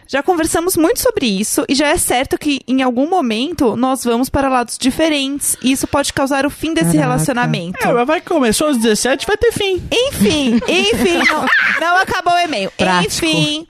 Já 0.06 0.22
conversamos 0.22 0.76
muito 0.76 1.00
sobre 1.00 1.24
isso 1.26 1.64
e 1.66 1.74
já 1.74 1.88
é 1.88 1.96
certo 1.96 2.36
que 2.36 2.60
em 2.68 2.82
algum 2.82 3.08
momento 3.08 3.74
nós 3.74 4.04
vamos 4.04 4.28
para 4.28 4.50
lados 4.50 4.76
diferentes 4.76 5.56
e 5.62 5.72
isso 5.72 5.86
pode 5.86 6.12
causar 6.12 6.44
o 6.44 6.50
fim 6.50 6.74
desse 6.74 6.92
Caraca. 6.92 7.02
relacionamento. 7.08 7.82
É, 7.82 7.92
mas 7.92 8.06
vai 8.06 8.20
começar 8.20 8.66
aos 8.66 8.76
17, 8.76 9.26
vai 9.26 9.36
ter 9.38 9.50
fim. 9.50 9.82
Enfim, 9.90 10.60
enfim, 10.68 11.18
não, 11.26 11.46
não 11.80 11.96
acabou 12.02 12.34
o 12.34 12.38
e-mail. 12.38 12.70
Prático. 12.76 13.24
Enfim, 13.24 13.66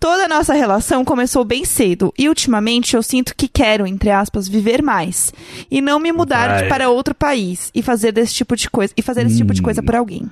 toda 0.00 0.24
a 0.24 0.28
nossa 0.28 0.54
relação 0.54 1.04
começou 1.04 1.44
bem 1.44 1.62
cedo 1.62 2.12
e 2.18 2.26
ultimamente 2.26 2.96
eu 2.96 3.02
sinto 3.02 3.36
que 3.36 3.46
quero, 3.46 3.86
entre 3.86 4.10
aspas, 4.10 4.48
viver 4.48 4.82
mais 4.82 5.32
e 5.70 5.82
não 5.82 6.00
me 6.00 6.10
mudar 6.10 6.66
para 6.68 6.88
outro 6.88 7.14
país 7.14 7.70
e 7.74 7.82
fazer 7.82 8.10
desse 8.10 8.34
tipo 8.34 8.56
de 8.56 8.70
coisa 8.70 8.94
e 8.96 9.02
fazer 9.02 9.26
esse 9.26 9.36
tipo 9.36 9.52
de 9.52 9.60
coisa 9.60 9.82
por 9.82 9.94
alguém. 9.94 10.28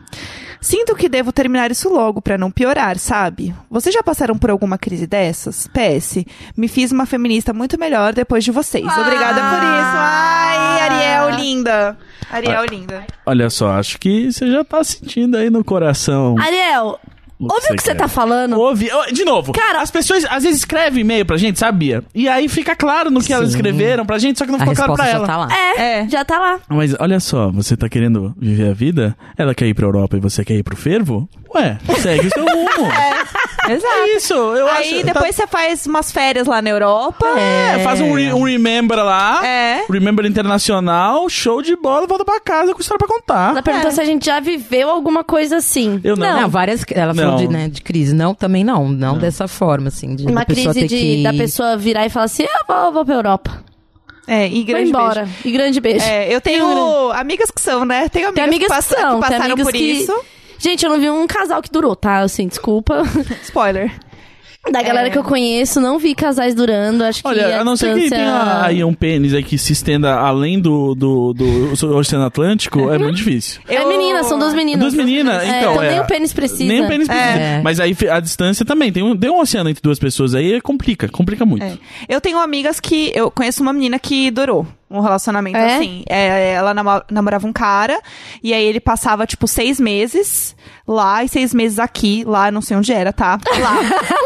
Sinto 0.60 0.96
que 0.96 1.08
devo 1.08 1.30
terminar 1.30 1.70
isso 1.70 1.88
logo 1.88 2.20
pra 2.20 2.38
não 2.38 2.50
piorar, 2.50 2.98
sabe? 2.98 3.54
Vocês 3.70 3.94
já 3.94 4.02
passaram 4.02 4.36
por 4.36 4.50
alguma 4.50 4.78
crise 4.78 5.06
dessas? 5.06 5.68
PS, 5.68 6.24
me 6.56 6.66
fiz 6.66 6.90
uma 6.90 7.06
feminista 7.06 7.52
muito 7.52 7.78
melhor 7.78 8.14
depois 8.14 8.42
de 8.42 8.50
vocês. 8.50 8.84
Obrigada 8.84 9.40
por 9.40 9.62
isso. 9.62 9.96
Ai, 9.96 10.80
Ariel 10.80 11.38
linda. 11.38 11.98
Ariel 12.30 12.64
linda. 12.64 13.06
Olha 13.24 13.50
só, 13.50 13.72
acho 13.72 13.98
que 13.98 14.32
você 14.32 14.50
já 14.50 14.64
tá 14.64 14.82
sentindo 14.82 15.36
aí 15.36 15.48
no 15.50 15.62
coração. 15.62 16.34
Ariel, 16.38 16.98
ouviu 17.40 17.72
o 17.72 17.76
que 17.76 17.82
você 17.82 17.94
tá 17.94 18.08
falando? 18.08 18.58
Ouve, 18.58 18.88
de 19.12 19.24
novo. 19.24 19.52
Cara- 19.52 19.80
as 19.80 19.90
pessoas 19.90 20.24
às 20.28 20.42
vezes 20.42 20.58
escrevem 20.60 21.00
e-mail 21.02 21.24
pra 21.24 21.36
gente, 21.36 21.58
sabia? 21.58 22.02
E 22.14 22.28
aí 22.28 22.48
fica 22.48 22.74
claro 22.74 23.10
no 23.10 23.20
que 23.22 23.32
elas 23.32 23.50
Sim. 23.50 23.56
escreveram 23.56 24.04
pra 24.04 24.18
gente, 24.18 24.38
só 24.38 24.44
que 24.44 24.50
não 24.50 24.58
A 24.58 24.60
ficou 24.60 24.74
claro 24.74 24.94
pra 24.94 25.04
já 25.06 25.10
ela. 25.12 25.26
tá 25.26 25.36
lá. 25.36 25.48
É, 25.54 26.00
É. 26.00 26.08
já 26.08 26.24
tá 26.24 26.38
lá. 26.38 26.60
Mas 26.68 26.94
olha 26.98 27.20
só, 27.20 27.50
você 27.50 27.76
tá 27.76 27.88
querendo 27.88 28.34
viver 28.38 28.70
a 28.70 28.74
vida? 28.74 29.16
Ela 29.36 29.54
quer 29.54 29.66
ir 29.66 29.74
pra 29.74 29.86
Europa 29.86 30.16
e 30.16 30.20
você 30.20 30.44
quer 30.44 30.54
ir 30.54 30.62
pro 30.62 30.76
fervo? 30.76 31.28
Ué, 31.54 31.78
segue 32.00 32.26
o 32.26 32.30
seu 32.30 32.44
rumo. 32.44 32.68
Exato. 33.72 33.92
É 33.94 34.16
isso, 34.16 34.34
eu 34.34 34.68
Aí 34.68 34.94
acho. 34.96 35.06
depois 35.06 35.34
você 35.36 35.46
faz 35.46 35.86
umas 35.86 36.10
férias 36.12 36.46
lá 36.46 36.60
na 36.62 36.70
Europa. 36.70 37.26
tá- 37.26 37.40
É, 37.40 37.78
faz 37.80 38.00
um, 38.00 38.12
re- 38.14 38.32
um 38.32 38.42
remember 38.44 38.98
lá. 38.98 39.44
É. 39.46 39.84
Remember 39.90 40.24
internacional, 40.26 41.28
show 41.28 41.62
de 41.62 41.76
bola, 41.76 42.06
volta 42.06 42.24
pra 42.24 42.40
casa 42.40 42.74
com 42.74 42.80
história 42.80 42.98
pra 42.98 43.08
contar. 43.08 43.50
Ela 43.50 43.62
perguntou 43.62 43.88
É. 43.90 43.92
se 43.92 44.00
a 44.00 44.04
gente 44.04 44.26
já 44.26 44.40
viveu 44.40 44.90
alguma 44.90 45.22
coisa 45.24 45.56
assim. 45.56 46.00
Eu 46.04 46.16
não. 46.16 46.40
Não, 46.42 46.48
várias. 46.48 46.84
Ela 46.90 47.14
Não. 47.14 47.22
falou 47.24 47.38
de, 47.38 47.48
né, 47.48 47.68
de 47.68 47.80
crise. 47.82 48.14
Não, 48.14 48.34
também 48.34 48.64
não. 48.64 48.88
Não, 48.88 49.16
dessa 49.18 49.46
forma, 49.48 49.88
assim. 49.88 50.14
De, 50.16 50.26
Uma 50.26 50.44
crise 50.44 50.72
ter 50.72 50.86
de, 50.86 50.96
que... 50.96 51.22
da 51.22 51.32
pessoa 51.32 51.76
virar 51.76 52.06
e 52.06 52.10
falar 52.10 52.26
assim: 52.26 52.42
eu 52.44 52.48
vou, 52.66 52.86
eu 52.86 52.92
vou 52.92 53.04
pra 53.04 53.14
Europa. 53.14 53.64
É, 54.26 54.46
e 54.46 54.56
Vou 54.56 54.64
grande 54.66 54.88
embora. 54.90 55.22
beijo. 55.22 55.34
E 55.44 55.50
grande 55.52 55.80
beijo. 55.80 56.04
É, 56.04 56.34
eu 56.34 56.38
tenho 56.40 56.66
Tenho 56.66 57.12
amigas 57.12 57.50
que 57.50 57.60
são, 57.62 57.86
né? 57.86 58.10
Tenho 58.10 58.28
amigas, 58.28 58.34
Tem 58.34 58.44
amigas 58.44 58.68
que, 58.68 58.94
que 58.94 59.00
são, 59.00 59.20
que 59.20 59.20
tem 59.26 59.30
passaram 59.38 59.44
amigas 59.54 59.64
por 59.64 59.72
que- 59.72 59.78
isso. 59.78 60.12
Gente, 60.58 60.84
eu 60.84 60.90
não 60.90 61.00
vi 61.00 61.08
um 61.10 61.26
casal 61.26 61.62
que 61.62 61.70
durou, 61.70 61.94
tá? 61.94 62.18
Assim, 62.20 62.46
desculpa. 62.48 63.02
Spoiler. 63.44 63.92
Da 64.72 64.82
galera 64.82 65.06
É. 65.06 65.10
que 65.10 65.16
eu 65.16 65.22
conheço, 65.24 65.80
não 65.80 65.98
vi 65.98 66.14
casais 66.14 66.54
durando. 66.54 67.02
Acho 67.02 67.22
que 67.22 67.28
Olha, 67.28 67.56
a 67.56 67.60
a 67.60 67.64
não 67.64 67.74
ser 67.74 67.94
que 67.94 68.00
distância- 68.00 68.24
tenha 68.26 68.62
aí 68.64 68.84
um 68.84 68.92
pênis 68.92 69.32
aí 69.32 69.42
que 69.42 69.56
se 69.56 69.72
estenda 69.72 70.14
além 70.16 70.60
do, 70.60 70.94
do, 70.94 71.32
do 71.32 71.96
Oceano 71.96 72.26
Atlântico, 72.26 72.90
é 72.90 72.98
muito 72.98 73.14
difícil. 73.16 73.62
É 73.66 73.80
Eu- 73.80 73.88
menina, 73.88 74.22
são 74.24 74.38
duas 74.38 74.52
meninas. 74.52 74.80
Duas 74.80 74.94
meninas, 74.94 75.42
É, 75.42 75.60
então. 75.60 75.82
é, 75.82 75.90
nem 75.92 76.00
o 76.00 76.04
pênis 76.06 76.34
precisa. 76.34 76.64
Nem 76.64 76.84
o 76.84 76.88
pênis 76.88 77.06
precisa. 77.08 77.38
É. 77.40 77.62
Mas 77.62 77.80
aí 77.80 77.96
a 78.10 78.20
distância 78.20 78.66
também. 78.66 78.92
Tem 78.92 79.02
um, 79.02 79.16
tem 79.16 79.30
um 79.30 79.40
oceano 79.40 79.70
entre 79.70 79.80
duas 79.80 79.98
pessoas 79.98 80.34
aí, 80.34 80.60
complica, 80.60 81.08
complica 81.08 81.46
muito. 81.46 81.64
É. 81.64 81.78
Eu 82.06 82.20
tenho 82.20 82.38
amigas 82.38 82.78
que. 82.78 83.10
Eu 83.14 83.30
conheço 83.30 83.62
uma 83.62 83.72
menina 83.72 83.98
que 83.98 84.30
durou 84.30 84.66
um 84.90 85.00
relacionamento 85.00 85.56
É? 85.56 85.76
assim. 85.76 86.02
É, 86.08 86.52
ela 86.52 86.72
namo- 86.74 87.02
namorava 87.10 87.46
um 87.46 87.52
cara, 87.52 88.00
e 88.42 88.52
aí 88.54 88.64
ele 88.64 88.80
passava, 88.80 89.26
tipo, 89.26 89.46
seis 89.46 89.78
meses 89.78 90.56
lá 90.86 91.22
e 91.22 91.28
seis 91.28 91.52
meses 91.52 91.78
aqui. 91.78 92.24
Lá, 92.26 92.50
não 92.50 92.60
sei 92.62 92.76
onde 92.76 92.92
era, 92.92 93.12
tá? 93.12 93.38
Lá. 93.60 93.80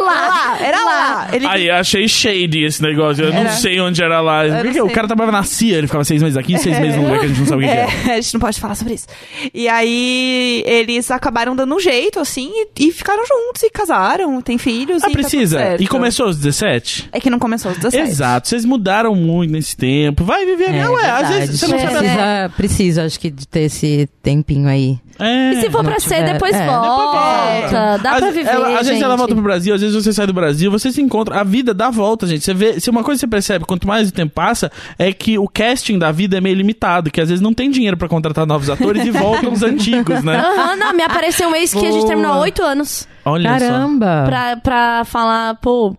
lá. 0.04 0.28
lá. 0.28 0.58
Era 0.60 0.84
lá. 0.84 1.28
Ele 1.32 1.46
Aí 1.46 1.70
achei 1.70 2.06
shady 2.08 2.64
esse 2.64 2.82
negócio. 2.82 3.24
Eu 3.24 3.32
não 3.32 3.40
Era. 3.40 3.50
sei 3.52 3.80
onde 3.80 4.02
era 4.02 4.20
lá. 4.20 4.42
não 4.46 4.86
o 4.86 4.90
cara 4.90 5.06
trabalhava 5.06 5.36
na 5.36 5.42
CIA, 5.42 5.78
ele 5.78 5.86
ficava 5.86 6.04
seis 6.04 6.22
meses 6.22 6.36
aqui, 6.36 6.58
seis 6.58 6.78
meses 6.78 6.96
num 6.96 7.04
lugar 7.04 7.20
que 7.20 7.24
a 7.26 7.28
gente 7.28 7.40
não 7.40 7.46
sabe 7.46 7.64
o 7.64 7.68
que, 7.68 7.72
que 7.72 7.78
é. 7.80 8.12
É, 8.12 8.16
a 8.18 8.20
gente 8.20 8.34
não 8.34 8.40
pode 8.40 8.60
falar 8.60 8.74
sobre 8.74 8.94
isso. 8.94 9.06
E 9.54 9.68
aí, 9.68 10.62
eles 10.66 11.10
acabaram 11.10 11.54
dando 11.56 11.74
um 11.74 11.80
jeito, 11.80 12.20
assim, 12.20 12.50
e, 12.54 12.88
e 12.88 12.92
ficaram 12.92 13.24
juntos, 13.26 13.62
e 13.62 13.70
casaram, 13.70 14.40
tem 14.40 14.58
filhos, 14.58 15.02
Ah, 15.02 15.06
e 15.06 15.10
tá 15.12 15.18
tudo 15.18 15.20
precisa. 15.28 15.58
certo. 15.58 15.82
e 15.82 15.86
começou 15.86 16.26
aos 16.26 16.36
17? 16.36 17.08
É 17.12 17.20
que 17.20 17.30
não 17.30 17.38
começou 17.38 17.70
aos 17.70 17.78
17. 17.78 18.10
Exato, 18.10 18.48
vocês 18.48 18.64
mudaram 18.64 19.14
muito 19.14 19.50
nesse 19.52 19.76
tempo. 19.76 20.24
Vai 20.24 20.44
viver. 20.56 20.74
É, 20.74 20.88
Ué, 20.88 21.10
às 21.10 21.28
vezes 21.28 21.60
você 21.60 21.66
não 21.68 21.76
É. 21.76 21.80
sabe. 21.80 21.94
precisa, 21.98 22.52
precisa, 22.56 23.04
acho 23.04 23.20
que, 23.20 23.30
de 23.30 23.46
ter 23.46 23.60
esse 23.62 24.08
tempinho 24.22 24.68
aí. 24.68 24.98
É. 25.18 25.52
E 25.52 25.60
se 25.60 25.70
for 25.70 25.82
não 25.82 25.90
pra 25.90 26.00
ser, 26.00 26.24
depois 26.24 26.54
é. 26.54 26.66
volta. 26.66 27.18
volta. 27.18 27.98
Dá 28.02 28.12
Às- 28.12 28.18
pra 28.20 28.30
viver. 28.30 28.48
ela- 28.50 28.78
às 28.80 28.86
vezes 28.86 29.02
ela 29.02 29.16
volta 29.16 29.34
pro 29.34 29.42
Brasil, 29.44 29.74
às 29.74 29.80
vezes 29.80 29.94
você 29.94 30.12
sai 30.12 30.26
do 30.26 30.32
Brasil, 30.32 30.70
você 30.70 30.90
se 30.90 31.00
encontra. 31.00 31.40
A 31.40 31.44
vida 31.44 31.72
dá 31.74 31.90
volta, 31.90 32.26
gente. 32.26 32.44
Você 32.44 32.54
vê. 32.54 32.80
Se 32.80 32.90
uma 32.90 33.04
coisa 33.04 33.20
você 33.20 33.26
percebe, 33.26 33.64
quanto 33.64 33.86
mais 33.86 34.08
o 34.08 34.12
tempo 34.12 34.32
passa, 34.34 34.70
é 34.98 35.12
que 35.12 35.38
o 35.38 35.46
casting 35.48 35.98
da 35.98 36.10
vida 36.10 36.38
é 36.38 36.40
meio 36.40 36.56
limitado, 36.56 37.10
que 37.10 37.20
às 37.20 37.28
vezes 37.28 37.42
não 37.42 37.52
tem 37.54 37.70
dinheiro 37.70 37.96
pra 37.96 38.08
contratar 38.08 38.46
novos 38.46 38.68
atores 38.70 39.04
e 39.06 39.10
voltam 39.12 39.52
os 39.52 39.62
antigos, 39.62 40.22
né? 40.24 40.36
Aham, 40.38 40.76
não, 40.76 40.92
me 40.94 41.02
apareceu 41.02 41.48
um 41.48 41.54
ex 41.54 41.72
que 41.72 41.78
a 41.78 41.90
gente 41.90 41.94
Boa. 41.98 42.06
terminou 42.08 42.32
há 42.32 42.40
oito 42.40 42.62
anos. 42.62 43.06
Olha 43.24 43.50
Caramba! 43.50 44.24
Pra, 44.26 44.56
pra 44.56 45.04
falar, 45.04 45.54
pô, 45.56 45.94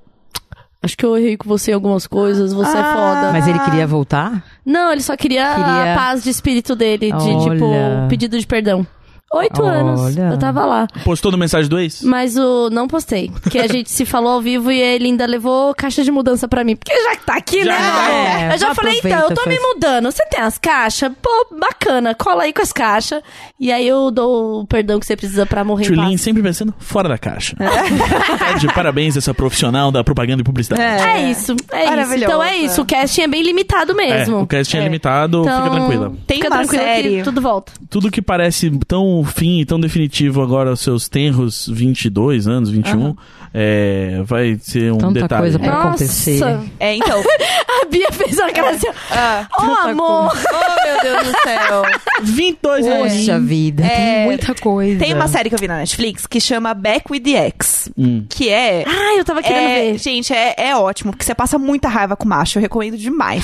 acho 0.84 0.96
que 0.98 1.06
eu 1.06 1.18
errei 1.18 1.38
com 1.38 1.48
você 1.48 1.72
em 1.72 1.74
algumas 1.74 2.06
coisas, 2.06 2.54
você 2.54 2.78
é 2.78 2.82
Ah. 2.82 2.94
foda. 2.94 3.32
Mas 3.32 3.48
ele 3.48 3.58
queria 3.60 3.88
voltar? 3.88 4.44
Não, 4.66 4.92
ele 4.92 5.02
só 5.02 5.16
queria, 5.18 5.46
Queria- 5.56 5.94
a 5.94 5.96
paz 5.96 6.24
de 6.24 6.30
espírito 6.30 6.76
dele, 6.76 7.12
de 7.12 7.14
Olha. 7.32 7.50
tipo, 7.56 7.66
pedido 8.10 8.38
de 8.38 8.46
perdão. 8.46 8.86
Oito 9.34 9.64
anos. 9.64 10.00
Olha. 10.02 10.30
Eu 10.32 10.38
tava 10.38 10.66
lá. 10.66 10.88
Postou 11.04 11.32
no 11.32 11.38
mensagem 11.38 11.70
do 11.70 11.80
ex? 11.80 12.02
Mas 12.04 12.38
o. 12.38 12.70
Não 12.70 12.88
postei. 12.88 13.32
Porque 13.42 13.58
a 13.60 13.68
gente 13.68 13.90
se 13.90 14.06
falou 14.06 14.34
ao 14.34 14.42
vivo 14.42 14.72
e 14.72 14.80
ele 14.80 15.06
ainda 15.06 15.26
levou 15.26 15.74
caixa 15.74 16.04
de 16.04 16.12
mudança 16.12 16.48
pra 16.48 16.64
mim. 16.64 16.76
Porque 16.76 16.94
já 16.96 17.16
que 17.16 17.26
tá 17.26 17.36
aqui, 17.36 17.64
Já 17.64 17.72
né? 17.72 17.78
tá. 17.78 18.12
É, 18.12 18.54
eu 18.54 18.58
já 18.60 18.76
falei, 18.76 19.00
então, 19.04 19.20
eu 19.30 19.34
tô 19.34 19.50
me 19.50 19.60
mudando. 19.60 20.06
Você 20.12 20.24
tem 20.28 20.40
as 20.42 20.58
caixas? 20.58 21.12
Pô, 21.22 21.48
bacana. 21.60 22.14
Cola 22.14 22.44
aí 22.44 22.54
com 22.54 22.62
as 22.62 22.72
caixas. 22.72 23.22
E 23.60 23.72
aí 23.72 23.88
eu 23.88 24.12
dou 24.12 24.62
o 24.62 24.68
perdão 24.68 25.00
que 25.00 25.06
você 25.06 25.16
precisa 25.16 25.46
pra 25.46 25.64
morrer 25.64 25.86
em 25.86 25.88
Tulin 25.88 26.10
paz. 26.12 26.22
sempre 26.22 26.44
pensando 26.44 26.74
fora 26.80 27.10
da 27.10 27.18
caixa. 27.18 27.56
Pede 28.40 28.68
parabéns 28.74 29.18
essa 29.18 29.34
profissional 29.34 29.92
da 29.92 30.04
propaganda 30.04 30.42
e 30.42 30.44
publicidade. 30.46 30.82
É 30.82 31.32
isso, 31.32 31.56
é 31.72 31.80
isso. 31.82 31.90
Maravilhoso. 31.90 32.24
Então 32.26 32.44
é 32.44 32.56
isso. 32.58 32.82
O 32.82 32.86
casting 32.86 33.22
é 33.22 33.28
bem 33.28 33.42
limitado 33.44 33.92
É, 33.94 33.96
mesmo. 33.96 34.42
o 34.42 34.48
casting 34.48 34.78
é, 34.78 34.82
É. 34.82 34.84
limitado, 34.84 35.42
Então, 35.42 35.64
fica 35.64 35.76
tranquila. 35.76 36.14
Tem 36.28 36.38
fica 36.38 36.50
uma 36.50 36.58
tranquila 36.58 36.84
que 36.84 36.90
série- 36.90 37.24
tudo 37.24 37.42
volta. 37.42 37.72
Tudo 37.90 38.12
que 38.12 38.22
parece 38.22 38.70
tão 38.88 39.23
tão 39.24 39.26
fim 39.26 39.60
e 39.62 39.66
tão 39.66 39.80
definitivo 39.80 40.42
agora 40.42 40.70
aos 40.70 40.82
seus 40.82 41.08
tenros 41.08 41.68
22 41.72 42.48
anos, 42.48 42.70
21, 42.70 43.16
é, 43.54 44.22
vai 44.26 44.58
ser 44.62 44.92
um 44.92 44.98
Tanta 44.98 45.22
detalhe. 45.22 45.42
coisa 45.42 45.60
pra 45.60 45.72
Nossa. 45.72 45.88
acontecer. 45.88 46.60
É, 46.80 46.96
então. 46.96 47.24
A 47.82 47.86
Bia 47.86 48.12
fez 48.12 48.38
uma 48.38 48.52
cara 48.52 48.70
assim, 48.72 48.88
ah, 49.12 49.48
Ô, 49.58 49.62
Tanta 49.62 49.90
amor! 49.90 50.32
oh, 50.54 50.88
meu 50.88 51.02
Deus 51.02 51.28
do 51.28 51.40
céu. 51.42 51.84
22 52.24 52.88
anos. 52.88 53.14
Poxa 53.14 53.40
vida, 53.40 53.84
É, 53.84 53.88
tem 53.90 54.26
muita 54.26 54.56
coisa. 54.56 55.00
Tem 55.00 55.14
uma 55.14 55.28
série 55.28 55.50
que 55.50 55.56
eu 55.56 55.60
vi 55.60 55.68
na 55.68 55.78
Netflix 55.78 56.28
que 56.28 56.40
chama 56.40 56.74
Back 56.74 57.12
with 57.12 57.22
the 57.22 57.48
Ex. 57.48 57.90
Hum. 57.98 58.26
Que 58.30 58.50
é. 58.50 58.84
Ai, 58.88 59.20
eu 59.20 59.26
tava 59.26 59.42
querendo 59.42 59.70
é, 59.70 59.92
ver. 59.92 59.98
Gente, 59.98 60.34
é, 60.34 60.56
é 60.58 60.76
ótimo, 60.76 61.12
porque 61.12 61.26
você 61.26 61.36
passa 61.36 61.58
muita 61.58 61.88
raiva 61.88 62.16
com 62.16 62.28
macho. 62.28 62.58
Eu 62.58 62.62
recomendo 62.62 62.98
demais. 62.98 63.44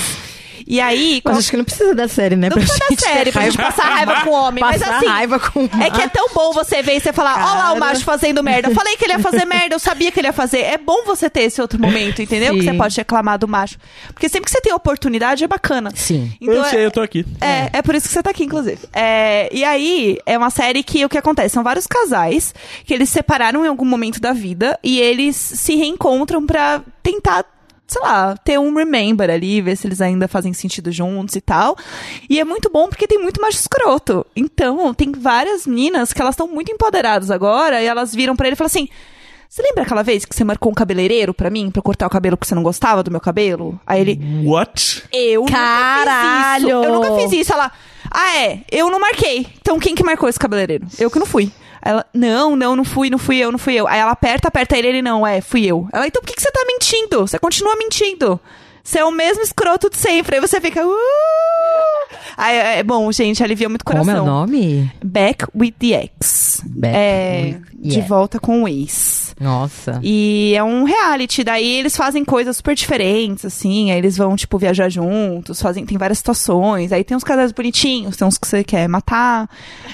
E 0.70 0.80
aí. 0.80 1.20
Mas 1.24 1.38
acho 1.38 1.50
que 1.50 1.56
não 1.56 1.64
precisa 1.64 1.94
da 1.94 2.06
série, 2.06 2.36
né? 2.36 2.48
Não 2.48 2.56
pra 2.56 2.62
precisa 2.64 2.78
da 2.78 2.86
gente 2.90 3.02
série 3.02 3.24
ter 3.24 3.32
pra 3.32 3.42
gente 3.42 3.56
passar 3.56 3.82
raiva 3.84 4.20
com 4.22 4.30
o 4.30 4.32
homem. 4.32 4.62
mas 4.62 4.80
Passar 4.80 4.96
assim. 4.98 5.06
raiva 5.06 5.40
com 5.40 5.64
É 5.82 5.90
que 5.90 6.00
é 6.00 6.08
tão 6.08 6.28
bom 6.32 6.52
você 6.52 6.82
ver 6.82 6.96
e 6.96 7.00
você 7.00 7.12
falar, 7.12 7.34
ó 7.44 7.54
lá 7.58 7.72
o 7.72 7.78
macho 7.78 8.04
fazendo 8.04 8.42
merda. 8.42 8.68
Eu 8.68 8.74
falei 8.74 8.96
que 8.96 9.04
ele 9.04 9.14
ia 9.14 9.18
fazer 9.18 9.44
merda, 9.46 9.74
eu 9.74 9.78
sabia 9.78 10.10
que 10.12 10.20
ele 10.20 10.28
ia 10.28 10.32
fazer. 10.32 10.60
É 10.60 10.78
bom 10.78 11.04
você 11.04 11.28
ter 11.28 11.42
esse 11.42 11.60
outro 11.60 11.80
momento, 11.80 12.22
entendeu? 12.22 12.54
Que 12.54 12.60
Sim. 12.62 12.70
você 12.70 12.76
pode 12.76 12.96
reclamar 12.96 13.38
do 13.38 13.48
macho. 13.48 13.78
Porque 14.14 14.28
sempre 14.28 14.44
que 14.46 14.50
você 14.52 14.60
tem 14.60 14.72
oportunidade, 14.72 15.42
é 15.44 15.48
bacana. 15.48 15.90
Sim. 15.94 16.32
Então, 16.40 16.54
eu 16.54 16.64
sei, 16.64 16.80
é- 16.80 16.86
eu 16.86 16.90
tô 16.90 17.00
aqui. 17.00 17.24
é, 17.40 17.78
é 17.78 17.82
por 17.82 17.94
isso 17.94 18.06
que 18.06 18.12
você 18.14 18.22
tá 18.22 18.30
aqui, 18.30 18.44
inclusive. 18.44 18.78
É, 18.92 19.48
e 19.52 19.64
aí, 19.64 20.18
é 20.24 20.38
uma 20.38 20.50
série 20.50 20.82
que 20.82 21.04
o 21.04 21.08
que 21.08 21.18
acontece? 21.18 21.54
São 21.54 21.64
vários 21.64 21.86
casais 21.86 22.54
que 22.84 22.94
eles 22.94 23.08
se 23.08 23.20
separaram 23.20 23.64
em 23.64 23.68
algum 23.68 23.84
momento 23.84 24.18
da 24.20 24.32
vida 24.32 24.78
e 24.82 24.98
eles 25.00 25.36
se 25.36 25.74
reencontram 25.76 26.46
pra 26.46 26.80
tentar, 27.02 27.44
sei 27.90 28.00
lá, 28.02 28.36
ter 28.36 28.56
um 28.56 28.72
remember 28.72 29.28
ali, 29.28 29.60
ver 29.60 29.76
se 29.76 29.84
eles 29.84 30.00
ainda 30.00 30.28
fazem 30.28 30.52
sentido 30.52 30.92
juntos 30.92 31.34
e 31.34 31.40
tal. 31.40 31.76
E 32.28 32.38
é 32.38 32.44
muito 32.44 32.70
bom 32.70 32.88
porque 32.88 33.06
tem 33.06 33.18
muito 33.20 33.40
macho 33.40 33.58
escroto. 33.58 34.24
Então, 34.36 34.94
tem 34.94 35.10
várias 35.10 35.66
meninas 35.66 36.12
que 36.12 36.22
elas 36.22 36.34
estão 36.34 36.46
muito 36.46 36.70
empoderadas 36.70 37.32
agora 37.32 37.82
e 37.82 37.86
elas 37.86 38.14
viram 38.14 38.36
pra 38.36 38.46
ele 38.46 38.54
e 38.54 38.56
falam 38.56 38.68
assim. 38.68 38.88
Você 39.48 39.62
lembra 39.62 39.82
aquela 39.82 40.04
vez 40.04 40.24
que 40.24 40.32
você 40.36 40.44
marcou 40.44 40.70
um 40.70 40.74
cabeleireiro 40.74 41.34
pra 41.34 41.50
mim, 41.50 41.72
pra 41.72 41.80
eu 41.80 41.82
cortar 41.82 42.06
o 42.06 42.10
cabelo 42.10 42.36
que 42.36 42.46
você 42.46 42.54
não 42.54 42.62
gostava 42.62 43.02
do 43.02 43.10
meu 43.10 43.20
cabelo? 43.20 43.80
Aí 43.84 44.00
ele, 44.00 44.20
What? 44.44 45.02
eu 45.12 45.44
Caralho! 45.46 46.68
nunca 46.68 46.68
fiz 46.68 46.84
isso. 46.84 46.86
Eu 46.86 46.94
nunca 46.94 47.20
fiz 47.22 47.32
isso. 47.40 47.52
Ela, 47.52 47.72
ah, 48.08 48.36
é, 48.36 48.60
eu 48.70 48.88
não 48.88 49.00
marquei. 49.00 49.48
Então 49.60 49.80
quem 49.80 49.96
que 49.96 50.04
marcou 50.04 50.28
esse 50.28 50.38
cabeleireiro? 50.38 50.86
Eu 51.00 51.10
que 51.10 51.18
não 51.18 51.26
fui. 51.26 51.50
Ela, 51.82 52.04
não, 52.12 52.54
não, 52.56 52.76
não 52.76 52.84
fui, 52.84 53.10
não 53.10 53.18
fui 53.18 53.38
eu, 53.38 53.50
não 53.50 53.58
fui 53.58 53.74
eu. 53.74 53.86
Aí 53.86 53.98
ela 53.98 54.12
aperta, 54.12 54.48
aperta 54.48 54.76
ele, 54.76 54.88
ele 54.88 55.02
não, 55.02 55.26
é, 55.26 55.40
fui 55.40 55.64
eu. 55.64 55.88
Ela, 55.92 56.06
então 56.06 56.20
por 56.20 56.28
que, 56.28 56.34
que 56.34 56.42
você 56.42 56.50
tá 56.50 56.64
mentindo? 56.66 57.20
Você 57.20 57.38
continua 57.38 57.76
mentindo. 57.76 58.40
Você 58.82 58.98
é 58.98 59.04
o 59.04 59.10
mesmo 59.10 59.42
escroto 59.42 59.88
de 59.88 59.96
sempre. 59.96 60.36
Aí 60.36 60.40
você 60.40 60.60
fica. 60.60 60.86
Uh! 60.86 61.59
Aí, 62.36 62.56
é 62.78 62.82
bom, 62.82 63.10
gente, 63.12 63.42
alivia 63.42 63.68
muito 63.68 63.82
o 63.82 63.84
coração. 63.84 64.14
Como 64.14 64.18
é 64.18 64.22
o 64.22 64.24
nome? 64.24 64.92
Back 65.04 65.46
with 65.54 65.72
the 65.78 66.02
ex. 66.02 66.62
Back 66.64 66.96
é, 66.96 67.42
with 67.44 67.60
the 67.82 67.88
de 67.88 67.98
ex. 67.98 68.08
volta 68.08 68.38
com 68.38 68.62
o 68.62 68.68
ex. 68.68 69.34
Nossa. 69.40 69.98
E 70.02 70.52
é 70.54 70.62
um 70.62 70.84
reality, 70.84 71.42
daí 71.42 71.78
eles 71.78 71.96
fazem 71.96 72.22
coisas 72.26 72.58
super 72.58 72.74
diferentes, 72.74 73.46
assim, 73.46 73.90
aí 73.90 73.96
eles 73.96 74.14
vão, 74.18 74.36
tipo, 74.36 74.58
viajar 74.58 74.90
juntos, 74.90 75.62
fazem, 75.62 75.86
tem 75.86 75.96
várias 75.96 76.18
situações, 76.18 76.92
aí 76.92 77.02
tem 77.02 77.16
uns 77.16 77.24
casais 77.24 77.50
bonitinhos, 77.50 78.18
tem 78.18 78.28
uns 78.28 78.36
que 78.36 78.46
você 78.46 78.62
quer 78.62 78.86
matar. 78.86 79.48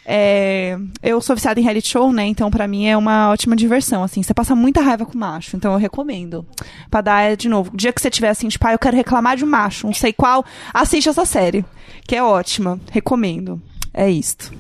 É, 0.05 0.77
eu 1.01 1.21
sou 1.21 1.37
viciada 1.37 1.61
em 1.61 1.63
reality 1.63 1.87
show, 1.87 2.13
né, 2.13 2.27
então 2.27 2.51
pra 2.51 2.67
mim 2.67 2.87
é 2.87 2.97
uma 2.97 3.31
ótima 3.31 3.55
diversão, 3.55 4.03
assim, 4.03 4.21
você 4.21 4.35
passa 4.35 4.57
muita 4.57 4.81
raiva 4.81 5.07
com 5.07 5.17
macho, 5.17 5.57
então 5.57 5.73
eu 5.73 5.79
recomendo. 5.79 6.45
Pra 6.91 7.01
dar, 7.01 7.37
de 7.37 7.49
novo, 7.49 7.71
o 7.73 7.77
dia 7.77 7.93
que 7.93 8.01
você 8.01 8.11
tiver 8.11 8.31
assim, 8.31 8.49
tipo, 8.49 8.67
ah, 8.67 8.73
eu 8.73 8.79
quero 8.81 8.97
reclamar 8.97 9.37
de 9.37 9.45
um 9.45 9.49
macho, 9.49 9.87
não 9.87 9.95
sei 9.95 10.13
qual, 10.13 10.45
assiste 10.75 11.09
essa 11.09 11.25
série, 11.25 11.65
que 12.07 12.15
é 12.17 12.23
ótima, 12.23 12.79
recomendo. 12.91 13.61
É 13.93 14.09
isto. 14.11 14.53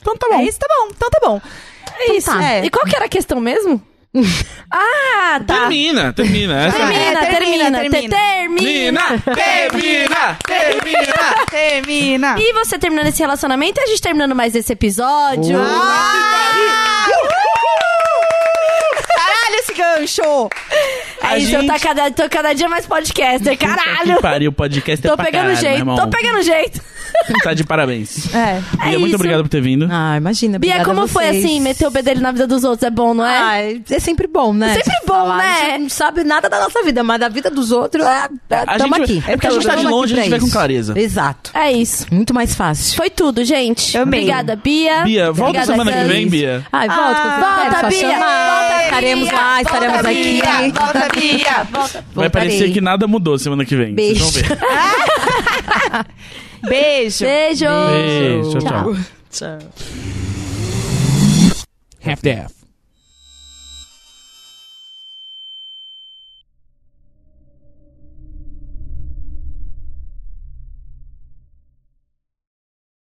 Então 0.00 0.16
tá 0.16 0.28
bom. 0.28 0.38
É 0.40 0.44
isso, 0.44 0.58
tá 0.58 0.66
bom, 0.68 0.88
então 0.94 1.10
tá 1.10 1.18
bom. 1.26 1.40
É 1.98 2.12
isso. 2.16 2.30
É. 2.30 2.64
E 2.64 2.70
qual 2.70 2.84
que 2.86 2.94
era 2.96 3.06
a 3.06 3.08
questão 3.08 3.40
mesmo? 3.40 3.80
ah, 4.70 5.40
tá. 5.46 5.60
Termina, 5.60 6.12
termina. 6.12 6.60
Essa 6.66 6.76
Termina, 6.78 7.00
É, 7.00 7.14
termina, 7.14 7.30
termina, 7.30 7.80
te- 7.82 8.08
termina. 8.08 9.18
termina, 9.34 10.38
termina. 10.44 11.38
Termina! 11.50 12.36
E 12.38 12.52
você 12.54 12.78
terminando 12.78 13.06
esse 13.06 13.20
relacionamento 13.20 13.80
e 13.80 13.84
a 13.84 13.86
gente 13.86 14.00
terminando 14.00 14.34
mais 14.34 14.54
esse 14.54 14.72
episódio. 14.72 15.58
Caralho, 15.58 17.12
esse 19.68 19.74
gancho! 19.74 20.48
É 21.22 21.26
A 21.26 21.38
isso, 21.38 21.54
eu 21.54 21.60
gente- 21.60 21.70
tá 21.70 21.78
cada, 21.78 22.10
tô 22.10 22.28
cada 22.28 22.52
dia 22.54 22.68
mais 22.68 22.86
podcaster, 22.86 23.56
Que 23.56 23.66
caralho. 23.66 24.20
pariu, 24.20 24.52
podcast 24.52 25.06
é 25.06 25.10
Tô 25.10 25.16
pra 25.16 25.26
pegando 25.26 25.54
jeito, 25.54 25.84
tô 25.84 26.08
pegando 26.08 26.42
jeito. 26.42 26.80
Tá 27.42 27.52
de 27.54 27.62
parabéns. 27.64 28.32
É. 28.34 28.60
Bia, 28.76 28.94
É 28.94 28.98
muito 28.98 29.06
isso. 29.08 29.16
obrigado 29.16 29.42
por 29.42 29.48
ter 29.48 29.60
vindo. 29.60 29.88
Ah, 29.90 30.16
imagina. 30.16 30.58
Bia, 30.58 30.82
como 30.84 31.06
foi 31.06 31.28
assim, 31.28 31.60
meter 31.60 31.86
o 31.86 31.90
bedelho 31.90 32.20
na 32.20 32.32
vida 32.32 32.46
dos 32.46 32.64
outros? 32.64 32.82
É 32.86 32.90
bom, 32.90 33.12
não 33.14 33.24
é? 33.24 33.38
Ai, 33.38 33.82
é 33.90 33.98
sempre 34.00 34.26
bom, 34.26 34.52
né? 34.54 34.74
Sempre 34.74 34.90
Tipo, 34.94 35.06
bom, 35.06 35.12
falar. 35.14 35.36
né? 35.38 35.44
A 35.44 35.70
gente 35.72 35.82
não 35.82 35.88
sabe 35.90 36.24
nada 36.24 36.48
da 36.48 36.58
nossa 36.60 36.82
vida, 36.82 37.02
mas 37.04 37.20
da 37.20 37.28
vida 37.28 37.50
dos 37.50 37.70
outros, 37.70 38.04
é, 38.04 38.28
é, 38.50 38.78
tamo 38.78 38.96
gente- 38.96 39.18
aqui. 39.18 39.22
é 39.26 39.36
porque 39.36 39.46
a 39.46 39.50
gente 39.50 39.66
tá 39.66 39.74
de 39.76 39.86
longe, 39.86 40.14
a 40.14 40.16
gente 40.22 40.30
vê 40.30 40.38
com 40.40 40.50
clareza. 40.50 40.98
Exato. 40.98 41.50
É 41.54 41.70
isso. 41.72 42.06
Muito 42.10 42.32
mais 42.34 42.54
fácil. 42.54 42.96
Foi 42.96 43.10
tudo, 43.10 43.44
gente. 43.44 43.96
Eu. 43.96 44.02
Obrigada, 44.04 44.56
Bia. 44.56 45.02
Bia, 45.04 45.26
volta 45.26 45.42
Obrigada, 45.60 45.66
semana 45.72 45.92
que 45.92 46.04
vem, 46.04 46.28
Bia. 46.28 46.66
Ai, 46.72 46.88
volta, 46.88 47.02
Ah, 47.02 47.14
que 47.14 47.74
volta, 47.74 47.86
é 47.86 47.88
Bia, 47.90 48.18
volta, 48.18 48.84
Estaremos 48.88 49.30
lá, 49.32 49.62
estaremos 49.62 49.98
aqui. 50.04 50.42
Volta, 50.74 51.08
Bia! 51.14 51.66
Volta. 51.70 52.04
Vai 52.14 52.30
parecer 52.30 52.72
que 52.72 52.80
nada 52.80 53.06
mudou 53.06 53.38
semana 53.38 53.64
que 53.64 53.76
vem. 53.76 53.94
Vocês 53.94 54.18
vão 54.18 54.30
Beijo. 54.32 54.48
ver. 54.48 54.58
Beijo! 56.68 57.24
Beijo. 57.24 57.66
Beijo, 57.66 58.58
tchau, 58.58 58.60
tchau. 58.60 58.96
Tchau. 59.30 59.58
Half-Death. 62.00 62.57